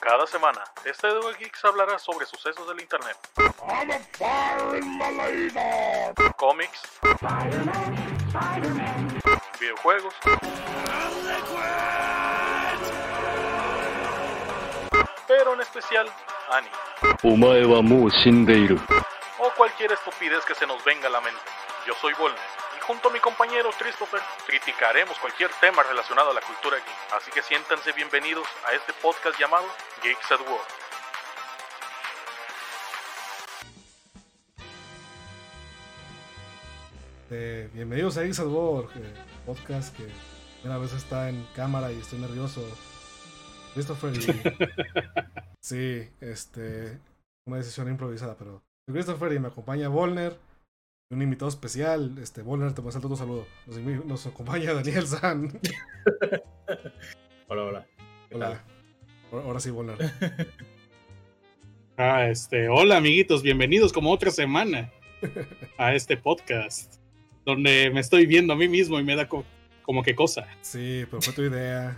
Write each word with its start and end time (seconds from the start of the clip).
Cada 0.00 0.26
semana, 0.26 0.64
este 0.84 1.08
Duel 1.08 1.36
Geeks 1.36 1.64
hablará 1.64 1.98
sobre 1.98 2.24
sucesos 2.26 2.66
del 2.68 2.80
internet, 2.80 3.16
cómics, 6.36 6.82
videojuegos, 9.60 10.14
pero 15.28 15.54
en 15.54 15.60
especial 15.60 16.08
anime. 16.50 16.74
O 19.38 19.50
cualquier 19.56 19.92
estupidez 19.92 20.44
que 20.44 20.54
se 20.54 20.66
nos 20.66 20.82
venga 20.84 21.08
a 21.08 21.10
la 21.10 21.20
mente. 21.20 21.40
Yo 21.86 21.94
soy 22.00 22.14
Volner. 22.14 22.61
Junto 22.86 23.10
a 23.10 23.12
mi 23.12 23.20
compañero 23.20 23.70
Christopher, 23.78 24.20
criticaremos 24.44 25.16
cualquier 25.20 25.50
tema 25.60 25.84
relacionado 25.84 26.30
a 26.30 26.34
la 26.34 26.40
cultura 26.40 26.76
geek. 26.78 27.12
Así 27.16 27.30
que 27.30 27.40
siéntanse 27.40 27.92
bienvenidos 27.92 28.46
a 28.66 28.74
este 28.74 28.92
podcast 29.00 29.38
llamado 29.38 29.66
Geeks 30.02 30.32
at 30.32 30.40
War. 30.40 30.60
Eh, 37.30 37.70
bienvenidos 37.72 38.16
a 38.16 38.22
Geeks 38.22 38.40
at 38.40 38.46
War, 38.46 38.86
eh, 38.96 39.14
podcast 39.46 39.96
que 39.96 40.08
una 40.64 40.76
vez 40.76 40.92
está 40.92 41.28
en 41.28 41.46
cámara 41.54 41.92
y 41.92 42.00
estoy 42.00 42.18
nervioso. 42.18 42.62
Christopher 43.74 44.12
y... 44.12 44.22
sí, 45.60 46.10
este... 46.20 46.98
Una 47.46 47.58
decisión 47.58 47.88
improvisada, 47.88 48.34
pero... 48.36 48.60
Soy 48.86 48.94
Christopher 48.94 49.32
y 49.34 49.38
me 49.38 49.48
acompaña 49.48 49.88
Volner. 49.88 50.36
Un 51.12 51.20
invitado 51.20 51.50
especial, 51.50 52.16
este 52.22 52.40
Volner, 52.40 52.72
te 52.72 52.80
paso 52.80 52.98
tu 53.00 53.14
saludo. 53.16 53.46
Nos, 53.66 53.78
invi- 53.78 54.02
nos 54.04 54.26
acompaña 54.26 54.72
Daniel 54.72 55.06
San. 55.06 55.52
Hola, 57.48 57.62
hola. 57.64 57.86
¿Qué 58.30 58.34
Hola. 58.36 58.64
Ahora 59.30 59.44
ahora 59.46 59.60
sí, 59.60 59.70
Volner. 59.70 59.96
Ah, 61.98 62.26
este, 62.26 62.70
hola 62.70 62.96
amiguitos, 62.96 63.42
bienvenidos 63.42 63.92
como 63.92 64.10
otra 64.10 64.30
semana 64.30 64.90
a 65.76 65.94
este 65.94 66.16
podcast, 66.16 66.94
donde 67.44 67.90
me 67.92 68.00
estoy 68.00 68.24
viendo 68.24 68.54
a 68.54 68.56
mí 68.56 68.66
mismo 68.66 68.98
y 68.98 69.04
me 69.04 69.14
da 69.14 69.28
co- 69.28 69.44
como 69.82 70.02
que 70.02 70.14
cosa. 70.14 70.46
Sí, 70.62 71.04
pero 71.10 71.20
fue 71.20 71.34
tu 71.34 71.42
idea. 71.42 71.94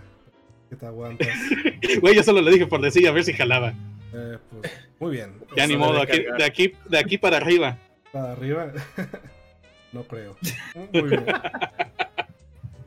Que 0.69 0.75
te 0.75 0.85
aguantas. 0.85 1.29
Güey, 2.01 2.13
yo 2.13 2.23
solo 2.23 2.41
le 2.41 2.51
dije 2.51 2.67
por 2.67 2.81
decir 2.81 3.07
a 3.07 3.11
ver 3.11 3.23
si 3.23 3.31
jalaba. 3.33 3.73
Eh, 4.13 4.37
pues, 4.51 4.71
muy 4.99 5.11
bien. 5.13 5.31
Ya 5.55 5.65
ni 5.65 5.77
modo, 5.77 6.01
aquí- 6.01 6.25
de, 6.37 6.43
aquí, 6.43 6.73
de 6.89 6.99
aquí 6.99 7.17
para 7.17 7.37
arriba. 7.37 7.79
Para 8.15 8.31
arriba. 8.31 8.71
no 9.91 10.03
creo. 10.03 10.37
Muy 10.93 11.09
bien. 11.09 11.25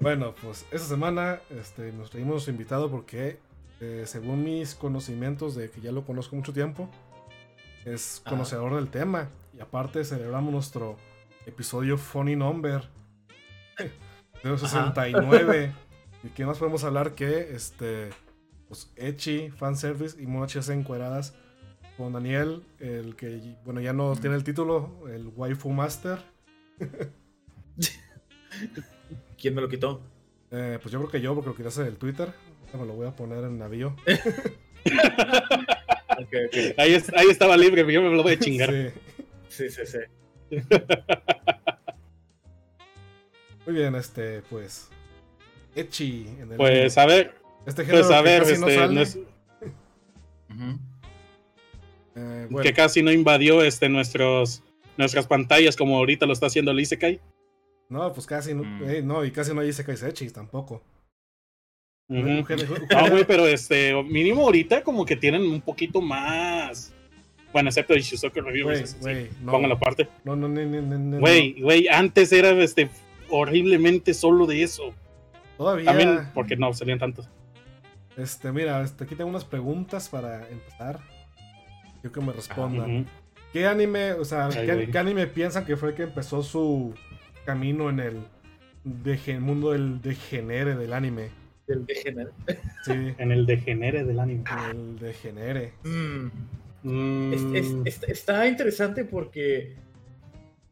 Bueno, 0.00 0.34
pues 0.40 0.64
esta 0.70 0.88
semana 0.88 1.40
este, 1.50 1.92
nos 1.92 2.08
traímos 2.08 2.48
invitado 2.48 2.90
porque, 2.90 3.38
eh, 3.82 4.04
según 4.06 4.42
mis 4.42 4.74
conocimientos 4.74 5.54
de 5.54 5.70
que 5.70 5.82
ya 5.82 5.92
lo 5.92 6.06
conozco 6.06 6.34
mucho 6.34 6.54
tiempo, 6.54 6.88
es 7.84 8.22
Ajá. 8.24 8.30
conocedor 8.30 8.76
del 8.76 8.88
tema. 8.88 9.28
Y 9.54 9.60
aparte 9.60 10.02
celebramos 10.02 10.50
nuestro 10.50 10.96
episodio 11.44 11.98
Funny 11.98 12.34
Number 12.34 12.88
069. 14.42 15.74
¿Y 16.24 16.28
qué 16.30 16.46
más 16.46 16.56
podemos 16.56 16.84
hablar 16.84 17.14
que 17.14 17.54
este 17.54 18.08
pues 18.66 18.90
Echi, 18.96 19.50
fanservice 19.50 20.22
y 20.22 20.26
muchas 20.26 20.70
encueradas 20.70 21.34
con 21.98 22.14
Daniel, 22.14 22.62
el 22.80 23.14
que 23.16 23.56
bueno 23.66 23.80
ya 23.82 23.92
no 23.92 24.16
tiene 24.16 24.36
el 24.36 24.44
título, 24.44 25.06
el 25.12 25.26
waifu 25.36 25.68
master. 25.70 26.18
¿Quién 29.38 29.54
me 29.54 29.60
lo 29.60 29.68
quitó? 29.68 30.00
Eh, 30.50 30.78
pues 30.80 30.90
yo 30.92 30.98
creo 31.00 31.10
que 31.10 31.20
yo, 31.20 31.34
porque 31.34 31.50
lo 31.50 31.56
quitaste 31.56 31.84
del 31.84 31.96
Twitter. 31.98 32.32
Me 32.72 32.86
lo 32.86 32.94
voy 32.94 33.06
a 33.06 33.14
poner 33.14 33.44
en 33.44 33.58
navío. 33.58 33.94
Ok, 36.20 36.34
ok. 36.48 36.56
Ahí, 36.78 36.94
es- 36.94 37.12
ahí 37.14 37.28
estaba 37.30 37.56
libre, 37.56 37.80
yo 37.92 38.02
me 38.02 38.10
lo 38.10 38.22
voy 38.24 38.32
a 38.32 38.38
chingar. 38.38 38.70
Sí. 38.72 38.88
Sí, 39.48 39.68
sí, 39.70 39.82
sí. 39.86 39.98
Muy 43.66 43.74
bien, 43.76 43.94
este, 43.94 44.42
pues. 44.50 44.88
Echi. 45.76 46.26
En 46.40 46.50
el 46.52 46.56
Pues 46.56 46.96
a 46.98 47.06
ver, 47.06 47.36
este 47.66 47.84
género 47.84 48.04
pues 48.06 48.18
a 48.18 48.22
que 48.22 48.28
ver, 48.28 48.42
no 48.42 48.48
este, 48.48 48.74
sale. 48.74 48.94
no 48.94 49.00
es- 49.02 49.16
Ujú. 50.50 50.78
Eh, 52.18 52.46
bueno, 52.50 52.62
que 52.62 52.72
casi 52.72 53.02
no 53.02 53.12
invadió 53.12 53.62
este, 53.62 53.88
nuestros, 53.88 54.62
nuestras 54.96 55.26
pantallas 55.26 55.76
como 55.76 55.96
ahorita 55.96 56.26
lo 56.26 56.32
está 56.32 56.46
haciendo 56.46 56.70
el 56.72 56.80
Isekai. 56.80 57.20
no, 57.90 58.12
pues 58.12 58.26
casi 58.26 58.52
no, 58.54 58.64
Mm. 58.64 58.82
eh, 58.90 59.02
no, 59.02 59.24
y 59.24 59.30
casi 59.30 59.54
no 59.54 59.60
hay 59.60 59.68
Isekais 59.68 60.02
Echi 60.02 60.28
tampoco. 60.30 60.82
Género- 62.10 62.74
un 62.80 62.88
No, 62.90 63.10
güey, 63.10 63.24
pero 63.24 63.46
este, 63.46 63.94
mínimo 64.04 64.42
ahorita 64.42 64.82
como 64.82 65.04
que 65.04 65.14
tienen 65.16 65.42
un 65.42 65.60
poquito 65.60 66.00
más. 66.00 66.94
Bueno, 67.52 67.68
excepto 67.68 67.94
el 67.94 68.00
Shizuka 68.02 68.40
Review. 68.40 68.66
Güey, 69.00 69.28
aparte. 69.72 70.08
No, 70.24 70.34
no, 70.36 70.48
no, 70.48 70.60
no, 70.64 70.80
no, 70.82 70.98
no, 70.98 71.18
Güey, 71.20 71.60
güey, 71.60 71.88
antes 71.88 72.32
era 72.32 72.50
este 72.62 72.88
horriblemente 73.30 74.12
solo 74.14 74.46
de 74.46 74.62
eso. 74.62 74.94
Todavía. 75.56 75.86
También 75.86 76.30
porque 76.34 76.56
no 76.56 76.72
salían 76.72 76.98
tantos. 76.98 77.28
Este, 78.16 78.52
mira, 78.52 78.82
este, 78.82 79.04
aquí 79.04 79.14
tengo 79.14 79.30
unas 79.30 79.44
preguntas 79.44 80.08
para 80.08 80.48
empezar. 80.48 81.00
Yo 82.02 82.12
que 82.12 82.20
me 82.20 82.32
respondan. 82.32 83.06
¿Qué 83.52 83.66
anime, 83.66 84.12
o 84.12 84.24
sea, 84.24 84.46
Ay, 84.48 84.88
¿qué, 84.90 84.98
anime 84.98 85.26
piensan 85.26 85.64
que 85.64 85.76
fue 85.76 85.90
el 85.90 85.94
que 85.94 86.02
empezó 86.04 86.42
su 86.42 86.94
camino 87.46 87.88
en 87.90 87.98
el 88.00 88.16
dege- 88.84 89.40
mundo 89.40 89.72
del 89.72 90.00
degenere 90.02 90.74
del 90.76 90.92
anime? 90.92 91.30
El 91.66 91.86
degener- 91.86 92.30
Sí, 92.84 92.92
En 93.18 93.32
el 93.32 93.46
degenere 93.46 94.04
del 94.04 94.20
anime. 94.20 94.44
en 94.70 94.76
el 94.78 94.98
degenere. 94.98 95.72
Mm. 95.84 96.26
Mm, 96.82 97.32
Es- 97.32 97.64
es- 97.66 97.74
es- 98.02 98.08
está 98.08 98.46
interesante 98.46 99.04
porque 99.04 99.74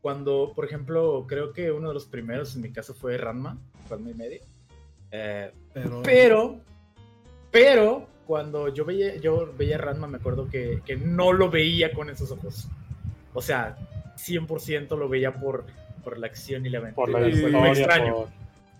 cuando, 0.03 0.53
por 0.55 0.65
ejemplo, 0.65 1.25
creo 1.27 1.53
que 1.53 1.73
uno 1.73 1.89
de 1.89 1.95
los 1.95 2.07
primeros 2.07 2.55
en 2.55 2.63
mi 2.63 2.71
caso 2.71 2.95
fue 2.95 3.17
Ranma, 3.19 3.59
Ranma 3.91 4.11
y 4.11 4.15
medio. 4.15 4.41
Eh, 5.11 5.51
Pero, 5.73 6.03
pero, 6.03 6.61
pero 7.51 8.09
cuando 8.27 8.69
yo 8.69 8.85
veía, 8.85 9.17
yo 9.17 9.53
veía 9.57 9.79
Ranma 9.79 10.07
me 10.07 10.17
acuerdo 10.19 10.49
que, 10.49 10.83
que 10.85 10.97
no 10.97 11.33
lo 11.33 11.51
veía 11.51 11.93
con 11.93 12.11
esos 12.11 12.31
ojos. 12.31 12.69
O 13.35 13.41
sea, 13.43 13.77
100% 14.17 14.97
lo 14.97 15.09
veía 15.09 15.33
por, 15.35 15.65
por 16.03 16.19
la 16.19 16.27
acción 16.27 16.67
y 16.67 16.71
la 16.71 16.79
aventura. 16.79 17.13
por 17.13 17.21
la 17.21 17.29
y- 17.29 17.33
historia, 17.33 17.69
extraño. 17.69 18.15
por- 18.15 18.29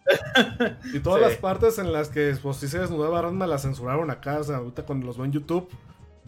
y 0.95 1.01
todas 1.01 1.21
sí. 1.21 1.29
las 1.29 1.37
partes 1.39 1.79
en 1.79 1.93
las 1.93 2.09
que 2.09 2.37
pues, 2.41 2.57
sí 2.59 2.69
se 2.69 2.79
desnudaba 2.79 3.23
Ranma 3.23 3.47
las 3.47 3.63
censuraron 3.63 4.11
acá. 4.11 4.39
O 4.41 4.45
sea, 4.45 4.57
ahorita 4.57 4.85
cuando 4.85 5.07
los 5.07 5.17
veo 5.17 5.25
en 5.27 5.33
YouTube, 5.33 5.69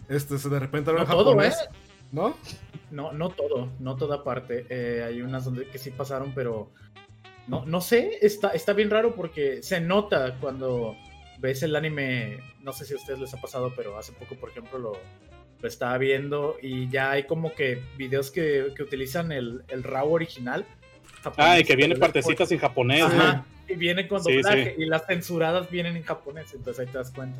este, 0.09 0.37
se 0.37 0.49
de 0.49 0.59
repente 0.59 0.91
No 0.91 1.05
todo, 1.05 1.25
japonés. 1.31 1.55
¿eh? 1.61 1.69
¿No? 2.11 2.35
No, 2.91 3.11
no 3.13 3.29
todo, 3.29 3.69
no 3.79 3.95
toda 3.95 4.23
parte. 4.23 4.65
Eh, 4.69 5.03
hay 5.07 5.21
unas 5.21 5.45
donde 5.45 5.67
que 5.67 5.77
sí 5.77 5.91
pasaron, 5.91 6.33
pero 6.33 6.71
no, 7.47 7.65
no 7.65 7.81
sé, 7.81 8.17
está, 8.21 8.49
está 8.49 8.73
bien 8.73 8.89
raro 8.89 9.13
porque 9.15 9.61
se 9.63 9.79
nota 9.79 10.35
cuando 10.41 10.95
ves 11.39 11.63
el 11.63 11.75
anime, 11.75 12.39
no 12.61 12.73
sé 12.73 12.85
si 12.85 12.93
a 12.93 12.97
ustedes 12.97 13.19
les 13.19 13.33
ha 13.33 13.41
pasado, 13.41 13.73
pero 13.75 13.97
hace 13.97 14.11
poco, 14.13 14.35
por 14.35 14.49
ejemplo, 14.49 14.77
lo, 14.77 14.93
lo 15.61 15.67
estaba 15.67 15.97
viendo 15.97 16.57
y 16.61 16.89
ya 16.89 17.11
hay 17.11 17.23
como 17.23 17.53
que 17.53 17.81
videos 17.97 18.31
que, 18.31 18.73
que 18.75 18.83
utilizan 18.83 19.31
el, 19.31 19.63
el 19.69 19.83
RAW 19.83 20.11
original. 20.13 20.65
Ah, 21.37 21.59
y 21.59 21.63
que 21.63 21.75
viene 21.75 21.95
partecitas 21.95 22.51
en 22.51 22.59
japonés, 22.59 23.03
Ajá, 23.03 23.45
y 23.67 23.75
viene 23.75 24.07
con 24.07 24.23
Sí, 24.23 24.33
doblaje 24.35 24.75
y 24.77 24.85
las 24.85 25.05
censuradas 25.05 25.69
vienen 25.69 25.95
en 25.97 26.03
japonés, 26.03 26.53
entonces 26.53 26.85
ahí 26.85 26.91
te 26.91 26.97
das 26.97 27.11
cuenta. 27.11 27.39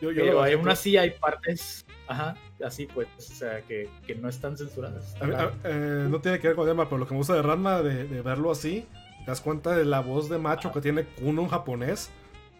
Yo, 0.00 0.10
yo 0.10 0.22
Pero 0.24 0.42
aún 0.42 0.68
así 0.68 0.96
hay 0.96 1.10
partes, 1.10 1.86
ajá, 2.08 2.34
así 2.64 2.86
pues, 2.86 3.08
o 3.16 3.20
sea, 3.20 3.62
que, 3.62 3.88
que 4.06 4.14
no 4.14 4.28
están 4.28 4.56
censuradas. 4.56 5.14
A 5.20 5.26
mí- 5.26 5.34
a- 5.34 5.52
eh, 5.64 6.06
no 6.10 6.20
tiene 6.20 6.38
que 6.38 6.48
ver 6.48 6.56
con 6.56 6.66
el 6.68 6.72
tema, 6.74 6.84
pero 6.88 6.98
lo 6.98 7.06
que 7.06 7.12
me 7.12 7.18
gusta 7.18 7.34
de 7.34 7.42
Ranma, 7.42 7.82
de, 7.82 8.04
de 8.06 8.22
verlo 8.22 8.50
así, 8.50 8.86
te 9.24 9.30
das 9.30 9.40
cuenta 9.40 9.76
de 9.76 9.84
la 9.84 10.00
voz 10.00 10.28
de 10.28 10.38
macho 10.38 10.72
que 10.72 10.80
tiene 10.80 11.06
uno 11.22 11.42
en 11.42 11.48
japonés. 11.48 12.10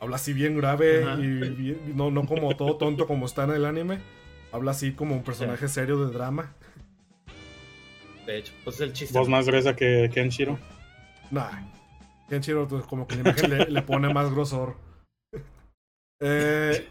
Habla 0.00 0.16
así 0.16 0.32
bien 0.32 0.56
grave 0.56 1.04
Ajá. 1.04 1.20
y 1.20 1.26
bien- 1.28 1.96
no, 1.96 2.10
no 2.10 2.26
como 2.26 2.54
todo 2.56 2.76
tonto 2.76 3.06
como 3.06 3.26
está 3.26 3.44
en 3.44 3.50
el 3.52 3.64
anime. 3.64 4.00
Habla 4.52 4.72
así 4.72 4.92
como 4.92 5.14
un 5.16 5.22
personaje 5.22 5.66
serio 5.68 6.04
de 6.04 6.12
drama. 6.12 6.54
De 8.26 8.38
hecho, 8.38 8.52
pues 8.64 8.76
es 8.76 8.82
el 8.82 8.92
chiste. 8.92 9.18
Voz 9.18 9.28
más 9.28 9.46
gruesa 9.46 9.74
que 9.76 10.10
Kenshiro. 10.12 10.58
Nah. 11.30 11.50
Kenshiro 12.28 12.66
pues, 12.68 12.84
como 12.84 13.06
que 13.06 13.16
la 13.16 13.20
imagen 13.22 13.50
le, 13.50 13.66
le 13.66 13.82
pone 13.82 14.12
más 14.12 14.30
grosor. 14.30 14.76
Eh, 16.20 16.86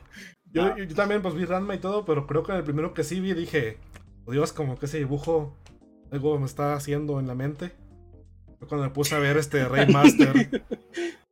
yo, 0.52 0.64
Ah. 0.64 0.76
yo 0.78 0.94
también 0.96 1.22
pues 1.22 1.34
vi 1.34 1.46
Ranma 1.46 1.74
y 1.76 1.80
todo, 1.80 2.06
pero 2.06 2.28
creo 2.28 2.44
que 2.44 2.52
en 2.52 2.60
el 2.60 2.64
primero 2.64 2.94
que 2.94 3.04
sí 3.04 3.20
vi 3.20 3.34
dije, 3.34 3.78
oh, 4.26 4.32
Dios, 4.32 4.54
como 4.54 4.78
que 4.78 4.86
ese 4.86 5.00
dibujo 5.00 5.58
algo 6.12 6.38
me 6.38 6.46
está 6.46 6.74
haciendo 6.76 7.20
en 7.20 7.28
la 7.28 7.34
mente. 7.36 7.72
Fue 8.60 8.68
cuando 8.68 8.88
me 8.88 8.94
puse 8.94 9.16
a 9.16 9.20
ver 9.20 9.38
este 9.38 9.68
Raymaster. 9.68 10.62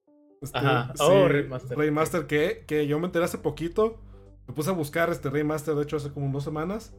Este, 0.42 0.58
Ajá. 0.58 0.94
Oh, 1.00 1.28
Raymaster. 1.28 1.78
Raymaster 1.78 2.26
que, 2.26 2.64
que 2.68 2.88
yo 2.88 3.00
me 3.00 3.06
enteré 3.06 3.26
hace 3.26 3.38
poquito. 3.38 4.00
Me 4.48 4.54
puse 4.54 4.70
a 4.70 4.74
buscar 4.74 5.10
este 5.10 5.30
Raymaster, 5.30 5.76
de 5.76 5.84
hecho, 5.84 5.98
hace 5.98 6.12
como 6.12 6.32
dos 6.32 6.44
semanas. 6.44 6.94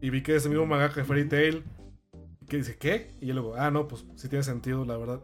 Y 0.00 0.10
vi 0.10 0.22
que 0.22 0.36
ese 0.36 0.48
mismo 0.48 0.66
mangaka 0.66 1.00
de 1.00 1.04
Fairy 1.04 1.28
Tail. 1.28 1.64
Que 2.48 2.56
dice, 2.58 2.76
¿qué? 2.78 3.10
Y 3.20 3.26
yo 3.26 3.34
luego, 3.34 3.54
ah, 3.56 3.70
no, 3.70 3.86
pues 3.86 4.06
sí 4.16 4.28
tiene 4.28 4.42
sentido, 4.42 4.84
la 4.84 4.96
verdad. 4.96 5.20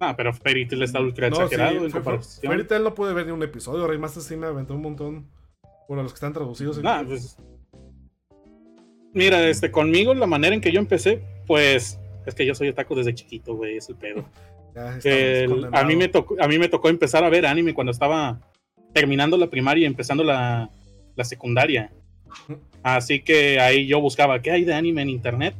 Ah, 0.00 0.14
pero 0.16 0.32
Fairy 0.32 0.66
Tail 0.66 0.82
está 0.82 1.00
ultra 1.00 1.30
No, 1.30 1.36
sí, 1.36 1.42
exagerado 1.42 1.84
en 1.84 1.90
comparación. 1.90 2.50
Fairy 2.50 2.66
Tail 2.66 2.82
no 2.82 2.94
pude 2.94 3.12
ver 3.14 3.26
ni 3.26 3.32
un 3.32 3.42
episodio. 3.42 3.86
Raymaster 3.86 4.22
sí 4.22 4.36
me 4.36 4.46
aventó 4.46 4.74
un 4.74 4.82
montón. 4.82 5.30
Por 5.88 5.98
los 5.98 6.12
que 6.12 6.16
están 6.16 6.32
traducidos. 6.32 6.82
Nah, 6.82 7.04
pues, 7.04 7.36
Mira, 9.12 9.48
este, 9.48 9.70
conmigo 9.70 10.12
la 10.12 10.26
manera 10.26 10.54
en 10.54 10.60
que 10.60 10.72
yo 10.72 10.80
empecé, 10.80 11.22
pues, 11.46 12.00
es 12.26 12.34
que 12.34 12.44
yo 12.44 12.54
soy 12.54 12.68
otaku 12.68 12.96
desde 12.96 13.14
chiquito, 13.14 13.54
güey, 13.54 13.76
es 13.76 13.88
el 13.88 13.96
pedo. 13.96 14.24
El- 15.04 15.68
a, 15.72 15.84
mí 15.84 15.96
me 15.96 16.08
tocó, 16.08 16.36
a 16.40 16.48
mí 16.48 16.58
me 16.58 16.68
tocó 16.68 16.88
empezar 16.88 17.22
a 17.24 17.28
ver 17.30 17.46
anime 17.46 17.74
cuando 17.74 17.90
estaba 17.92 18.40
terminando 18.92 19.36
la 19.36 19.48
primaria 19.48 19.82
y 19.82 19.86
empezando 19.86 20.24
la, 20.24 20.70
la 21.16 21.24
secundaria. 21.24 21.92
Así 22.82 23.20
que 23.20 23.60
ahí 23.60 23.86
yo 23.86 24.00
buscaba 24.00 24.40
qué 24.42 24.50
hay 24.50 24.64
de 24.64 24.74
anime 24.74 25.02
en 25.02 25.10
internet. 25.10 25.54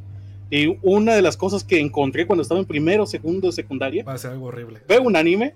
Y 0.51 0.77
una 0.83 1.15
de 1.15 1.21
las 1.23 1.37
cosas 1.37 1.63
que 1.63 1.79
encontré 1.79 2.27
cuando 2.27 2.43
estaba 2.43 2.59
en 2.59 2.67
primero, 2.67 3.05
segundo 3.07 3.47
de 3.47 3.53
secundaria, 3.53 4.03
Va 4.03 4.13
a 4.13 4.17
ser 4.17 4.31
algo 4.31 4.45
horrible. 4.47 4.81
veo 4.87 5.01
un 5.01 5.15
anime. 5.15 5.55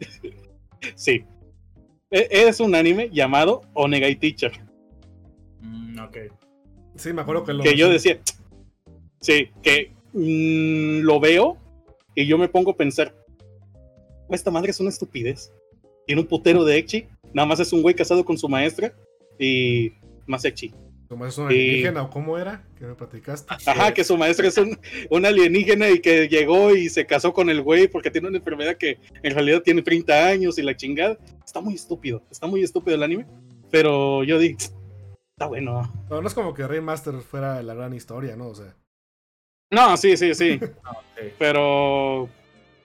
sí. 0.94 1.24
E- 2.10 2.28
Es 2.30 2.60
un 2.60 2.74
anime 2.74 3.10
llamado 3.12 3.62
Onegai 3.74 4.14
Teacher. 4.16 4.52
Mm, 5.60 5.98
ok. 6.00 6.16
Sí, 6.96 7.12
me 7.12 7.22
acuerdo 7.22 7.44
que 7.44 7.52
lo. 7.52 7.62
que 7.62 7.76
yo 7.76 7.88
decía, 7.90 8.18
sí, 9.20 9.48
que 9.62 9.90
mm, 10.12 11.00
lo 11.04 11.18
veo 11.20 11.58
y 12.22 12.26
yo 12.26 12.36
me 12.38 12.48
pongo 12.48 12.72
a 12.72 12.76
pensar, 12.76 13.14
esta 14.30 14.50
madre 14.50 14.70
es 14.70 14.80
una 14.80 14.90
estupidez. 14.90 15.52
Tiene 16.06 16.22
un 16.22 16.26
putero 16.28 16.64
de 16.64 16.76
Echi, 16.78 17.06
nada 17.32 17.46
más 17.46 17.60
es 17.60 17.72
un 17.72 17.82
güey 17.82 17.94
casado 17.94 18.24
con 18.24 18.38
su 18.38 18.48
maestra 18.48 18.92
y 19.38 19.92
más 20.26 20.44
Echi. 20.44 20.74
Como 21.08 21.24
es 21.24 21.38
una 21.38 21.52
y- 21.52 21.56
alienígena 21.58 22.02
o 22.02 22.10
cómo 22.10 22.36
era, 22.36 22.66
que 22.78 22.84
me 22.84 22.94
platicaste. 22.94 23.54
Ajá, 23.66 23.94
que 23.94 24.04
su 24.04 24.16
maestra 24.18 24.48
es 24.48 24.58
un, 24.58 24.78
un 25.10 25.24
alienígena 25.26 25.88
y 25.90 26.00
que 26.00 26.28
llegó 26.28 26.74
y 26.74 26.88
se 26.90 27.06
casó 27.06 27.32
con 27.32 27.48
el 27.48 27.62
güey 27.62 27.88
porque 27.88 28.10
tiene 28.10 28.28
una 28.28 28.38
enfermedad 28.38 28.76
que 28.76 28.98
en 29.22 29.34
realidad 29.34 29.62
tiene 29.62 29.80
30 29.82 30.26
años 30.26 30.58
y 30.58 30.62
la 30.62 30.76
chingada. 30.76 31.16
Está 31.44 31.60
muy 31.60 31.74
estúpido, 31.74 32.22
está 32.30 32.46
muy 32.46 32.62
estúpido 32.62 32.94
el 32.94 33.02
anime, 33.02 33.26
pero 33.70 34.22
yo 34.24 34.38
dije, 34.38 34.56
está 35.34 35.46
bueno. 35.46 35.90
No, 36.10 36.20
no 36.20 36.28
es 36.28 36.34
como 36.34 36.52
que 36.52 36.66
Raymaster 36.66 37.14
fuera 37.20 37.62
la 37.62 37.72
gran 37.74 37.94
historia, 37.94 38.36
¿no? 38.36 38.48
O 38.48 38.54
sea, 38.54 38.76
No, 39.70 39.96
sí, 39.96 40.16
sí, 40.16 40.34
sí. 40.34 40.58
Ah, 40.84 40.96
pero 41.38 42.28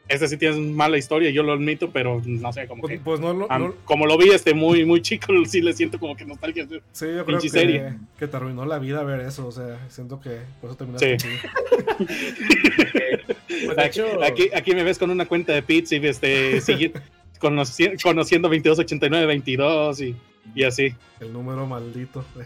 este 0.09 0.27
sí 0.27 0.37
tiene 0.37 0.57
mala 0.57 0.97
historia, 0.97 1.29
yo 1.29 1.43
lo 1.43 1.53
admito, 1.53 1.91
pero 1.91 2.21
no 2.25 2.51
sé, 2.51 2.67
como 2.67 2.81
pues, 2.81 2.93
que 2.93 2.99
pues 2.99 3.19
no, 3.21 3.31
lo- 3.33 3.47
no- 3.47 3.75
como 3.85 4.05
lo 4.05 4.17
vi 4.17 4.29
este 4.31 4.53
muy 4.53 4.83
muy 4.85 5.01
chico, 5.01 5.27
sí 5.45 5.61
le 5.61 5.71
siento 5.73 5.97
como 5.99 6.15
que 6.15 6.25
nostalgia. 6.25 6.67
Sí, 6.91 7.05
yo 7.15 7.25
creo 7.25 7.39
que, 7.39 7.49
serie. 7.49 7.93
que 8.19 8.27
te 8.27 8.35
arruinó 8.37 8.65
la 8.65 8.79
vida 8.79 9.01
ver 9.03 9.21
eso. 9.21 9.47
O 9.47 9.51
sea, 9.51 9.79
siento 9.89 10.19
que 10.19 10.39
por 10.59 10.71
eso 10.71 10.77
terminaste 10.77 11.17
Sí. 11.19 11.27
así. 11.27 12.07
Pues, 13.65 13.77
de 13.77 13.85
hecho, 13.85 14.23
Aquí, 14.23 14.49
aquí 14.53 14.73
me 14.75 14.83
ves 14.83 14.97
con 14.99 15.09
una 15.09 15.25
cuenta 15.25 15.53
de 15.53 15.61
pizza 15.63 15.95
y 15.95 16.05
este 16.05 16.59
sigue- 16.59 16.91
conoci- 17.39 18.01
conociendo 18.01 18.49
2289 18.49 19.25
22 19.25 20.01
y, 20.01 20.15
y 20.53 20.63
así. 20.63 20.93
El 21.21 21.31
número 21.31 21.65
maldito. 21.65 22.25
de 22.35 22.45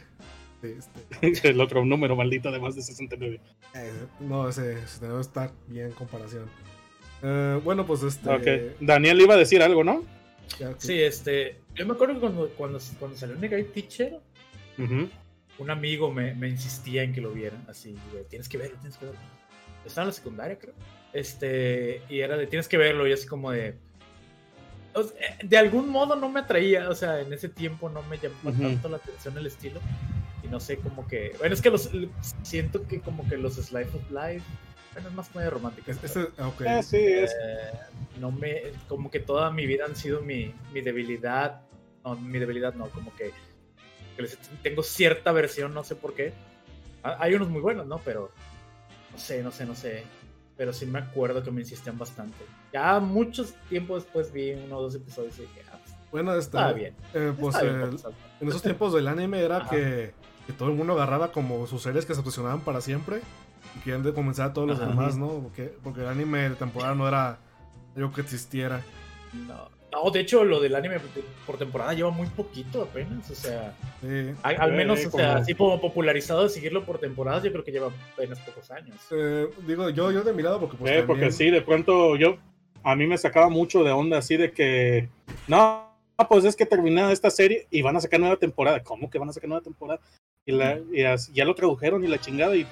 este. 0.63 1.49
El 1.49 1.61
otro 1.61 1.85
número 1.85 2.15
maldito 2.15 2.51
de 2.51 2.59
más 2.59 2.75
de 2.75 2.81
69. 2.81 3.39
Eh, 3.75 3.91
no, 4.19 4.49
ese, 4.49 4.73
ese 4.73 5.07
no 5.07 5.19
está 5.19 5.51
bien 5.67 5.87
en 5.87 5.91
comparación. 5.93 6.45
Eh, 7.23 7.59
bueno, 7.63 7.85
pues 7.85 8.03
este. 8.03 8.29
Ok. 8.29 8.79
Daniel 8.79 9.21
iba 9.21 9.33
a 9.35 9.37
decir 9.37 9.61
algo, 9.61 9.83
¿no? 9.83 10.03
sí, 10.77 11.01
este. 11.01 11.59
Yo 11.75 11.85
me 11.85 11.93
acuerdo 11.93 12.15
que 12.15 12.19
cuando, 12.21 12.49
cuando, 12.49 12.79
cuando 12.99 13.17
salió 13.17 13.35
Negai 13.35 13.65
Teacher, 13.65 14.19
un 14.77 15.69
amigo 15.69 16.11
me, 16.11 16.33
me 16.35 16.47
insistía 16.47 17.03
en 17.03 17.13
que 17.13 17.21
lo 17.21 17.31
vieran. 17.31 17.63
Así, 17.67 17.95
de, 18.13 18.23
tienes 18.29 18.49
que 18.49 18.57
verlo, 18.57 18.77
tienes 18.79 18.97
que 18.97 19.05
verlo. 19.05 19.19
Estaba 19.85 20.03
en 20.03 20.07
la 20.09 20.13
secundaria, 20.13 20.57
creo. 20.59 20.73
Este, 21.13 22.01
y 22.09 22.19
era 22.19 22.37
de, 22.37 22.47
tienes 22.47 22.67
que 22.67 22.77
verlo, 22.77 23.07
y 23.07 23.13
así 23.13 23.27
como 23.27 23.51
de. 23.51 23.75
o 24.93 25.03
sea, 25.03 25.37
de 25.43 25.57
algún 25.57 25.89
modo 25.89 26.15
no 26.15 26.29
me 26.29 26.41
atraía, 26.41 26.89
o 26.89 26.95
sea, 26.95 27.21
en 27.21 27.31
ese 27.33 27.49
tiempo 27.49 27.89
no 27.89 28.03
me 28.03 28.17
llamó 28.17 28.51
tanto 28.51 28.89
la 28.89 28.97
atención 28.97 29.37
el 29.37 29.47
estilo. 29.47 29.79
Y 30.43 30.47
no 30.47 30.59
sé, 30.59 30.77
como 30.77 31.07
que. 31.07 31.35
Bueno, 31.39 31.53
es 31.55 31.61
que 31.61 31.69
los 31.69 31.89
siento 32.43 32.87
que 32.87 32.99
como 33.01 33.27
que 33.27 33.37
los 33.37 33.55
Slice 33.55 33.89
of 33.97 34.11
Life. 34.11 34.43
Bueno, 34.93 35.09
es 35.09 35.15
más 35.15 35.35
medio 35.35 35.49
romántico. 35.51 35.91
es- 35.91 36.03
este, 36.03 36.21
ok. 36.41 36.61
Ah, 36.67 36.81
sí, 36.81 36.97
es. 36.97 37.31
Eh, 37.31 37.71
no 38.19 38.31
me 38.31 38.61
como 38.87 39.11
que 39.11 39.19
toda 39.19 39.51
mi 39.51 39.65
vida 39.67 39.85
han 39.85 39.95
sido 39.95 40.21
mi, 40.21 40.53
mi 40.73 40.81
debilidad 40.81 41.61
no 42.03 42.15
mi 42.15 42.39
debilidad 42.39 42.73
no 42.73 42.87
como 42.89 43.13
que, 43.15 43.31
que 44.15 44.21
les- 44.23 44.37
tengo 44.63 44.81
cierta 44.81 45.31
versión 45.31 45.73
no 45.73 45.83
sé 45.83 45.95
por 45.95 46.13
qué 46.15 46.33
Ah, 47.03 47.17
hay 47.19 47.35
unos 47.35 47.49
muy 47.49 47.61
buenos 47.61 47.85
no 47.85 47.99
pero 47.99 48.31
no 49.11 49.19
sé 49.19 49.43
no 49.43 49.51
sé 49.51 49.65
no 49.67 49.75
sé 49.75 50.03
pero 50.57 50.73
sí 50.73 50.87
me 50.87 50.97
acuerdo 50.99 51.43
que 51.43 51.51
me 51.51 51.61
insistían 51.61 51.95
bastante 51.97 52.43
ya 52.73 52.99
muchos 52.99 53.53
tiempo 53.69 53.95
después 53.95 54.31
vi 54.33 54.53
uno 54.53 54.77
o 54.77 54.81
dos 54.81 54.95
episodios 54.95 55.37
y 55.37 55.41
dije 55.41 55.61
ah, 55.71 55.76
Bueno, 56.11 56.31
este. 56.33 56.57
está 56.57 56.71
bien 56.73 56.93
eh, 57.13 57.33
pues 57.39 57.55
está 57.55 57.63
bien, 57.65 57.75
el- 57.75 57.81
vamos 57.87 58.05
a- 58.05 58.09
en 58.41 58.47
esos 58.49 58.61
tiempos 58.61 58.93
del 58.93 59.07
anime 59.07 59.39
era 59.41 59.57
Ajá. 59.57 59.69
que, 59.69 60.13
que 60.45 60.53
todo 60.53 60.69
el 60.69 60.75
mundo 60.75 60.93
agarraba 60.93 61.31
como 61.31 61.65
sus 61.67 61.81
series 61.81 62.05
que 62.05 62.13
se 62.13 62.19
obsesionaban 62.21 62.61
para 62.61 62.81
siempre 62.81 63.21
y 63.75 63.79
querían 63.79 64.03
de 64.03 64.13
comenzar 64.13 64.49
a 64.49 64.53
todos 64.53 64.67
los 64.67 64.79
Ajá. 64.79 64.89
demás, 64.89 65.17
¿no? 65.17 65.27
Porque, 65.43 65.73
porque 65.83 66.01
el 66.01 66.07
anime 66.07 66.49
de 66.49 66.55
temporada 66.55 66.95
no 66.95 67.07
era 67.07 67.37
algo 67.95 68.11
que 68.13 68.21
existiera. 68.21 68.81
no, 69.33 69.69
no, 69.91 70.11
de 70.11 70.19
hecho 70.19 70.43
lo 70.43 70.59
del 70.59 70.75
anime 70.75 70.97
por 71.45 71.57
temporada 71.57 71.93
lleva 71.93 72.09
muy 72.11 72.27
poquito 72.27 72.83
apenas 72.83 73.29
o 73.31 73.35
sea 73.35 73.73
Sí. 74.01 74.31
al, 74.43 74.61
al 74.61 74.73
Eh, 74.73 74.77
menos 74.77 75.05
o 75.05 75.09
sea 75.11 75.37
así 75.37 75.55
como 75.55 75.79
popularizado 75.81 76.43
de 76.43 76.49
seguirlo 76.49 76.83
por 76.85 76.99
temporadas 76.99 77.41
yo 77.43 77.51
creo 77.51 77.63
que 77.63 77.71
lleva 77.71 77.89
apenas 78.13 78.37
pocos 78.39 78.69
años 78.71 78.95
Eh, 79.11 79.47
digo, 79.65 79.89
yo, 79.89 80.11
yo 80.11 80.23
de 80.23 80.33
mi 80.33 80.43
lado, 80.43 80.59
porque 80.59 80.77
pues. 80.77 80.91
Eh, 80.91 81.03
porque 81.07 81.21
también- 81.21 81.31
sí, 81.33 81.49
de 81.49 81.61
pronto 81.61 82.15
yo, 82.17 82.35
a 82.83 82.95
mí 82.95 83.07
me 83.07 83.17
sacaba 83.17 83.49
mucho 83.49 83.83
de 83.83 83.91
onda 83.91 84.17
así 84.19 84.35
de 84.37 84.51
que, 84.51 85.09
no, 85.47 85.86
pues 86.25 86.45
es 86.45 86.55
que 86.55 86.65
terminada 86.65 87.11
esta 87.11 87.29
serie 87.29 87.67
y 87.69 87.81
van 87.83 87.95
a 87.95 88.01
sacar 88.01 88.19
nueva 88.19 88.37
temporada. 88.37 88.81
¿Cómo 88.81 89.09
que 89.09 89.19
van 89.19 89.29
a 89.29 89.33
sacar 89.33 89.49
nueva 89.49 89.63
temporada? 89.63 89.99
Y, 90.45 90.51
la, 90.51 90.79
y 90.91 91.03
as- 91.03 91.31
ya 91.33 91.45
lo 91.45 91.53
tradujeron 91.53 92.03
y 92.03 92.07
la 92.07 92.19
chingada 92.19 92.55
y, 92.55 92.65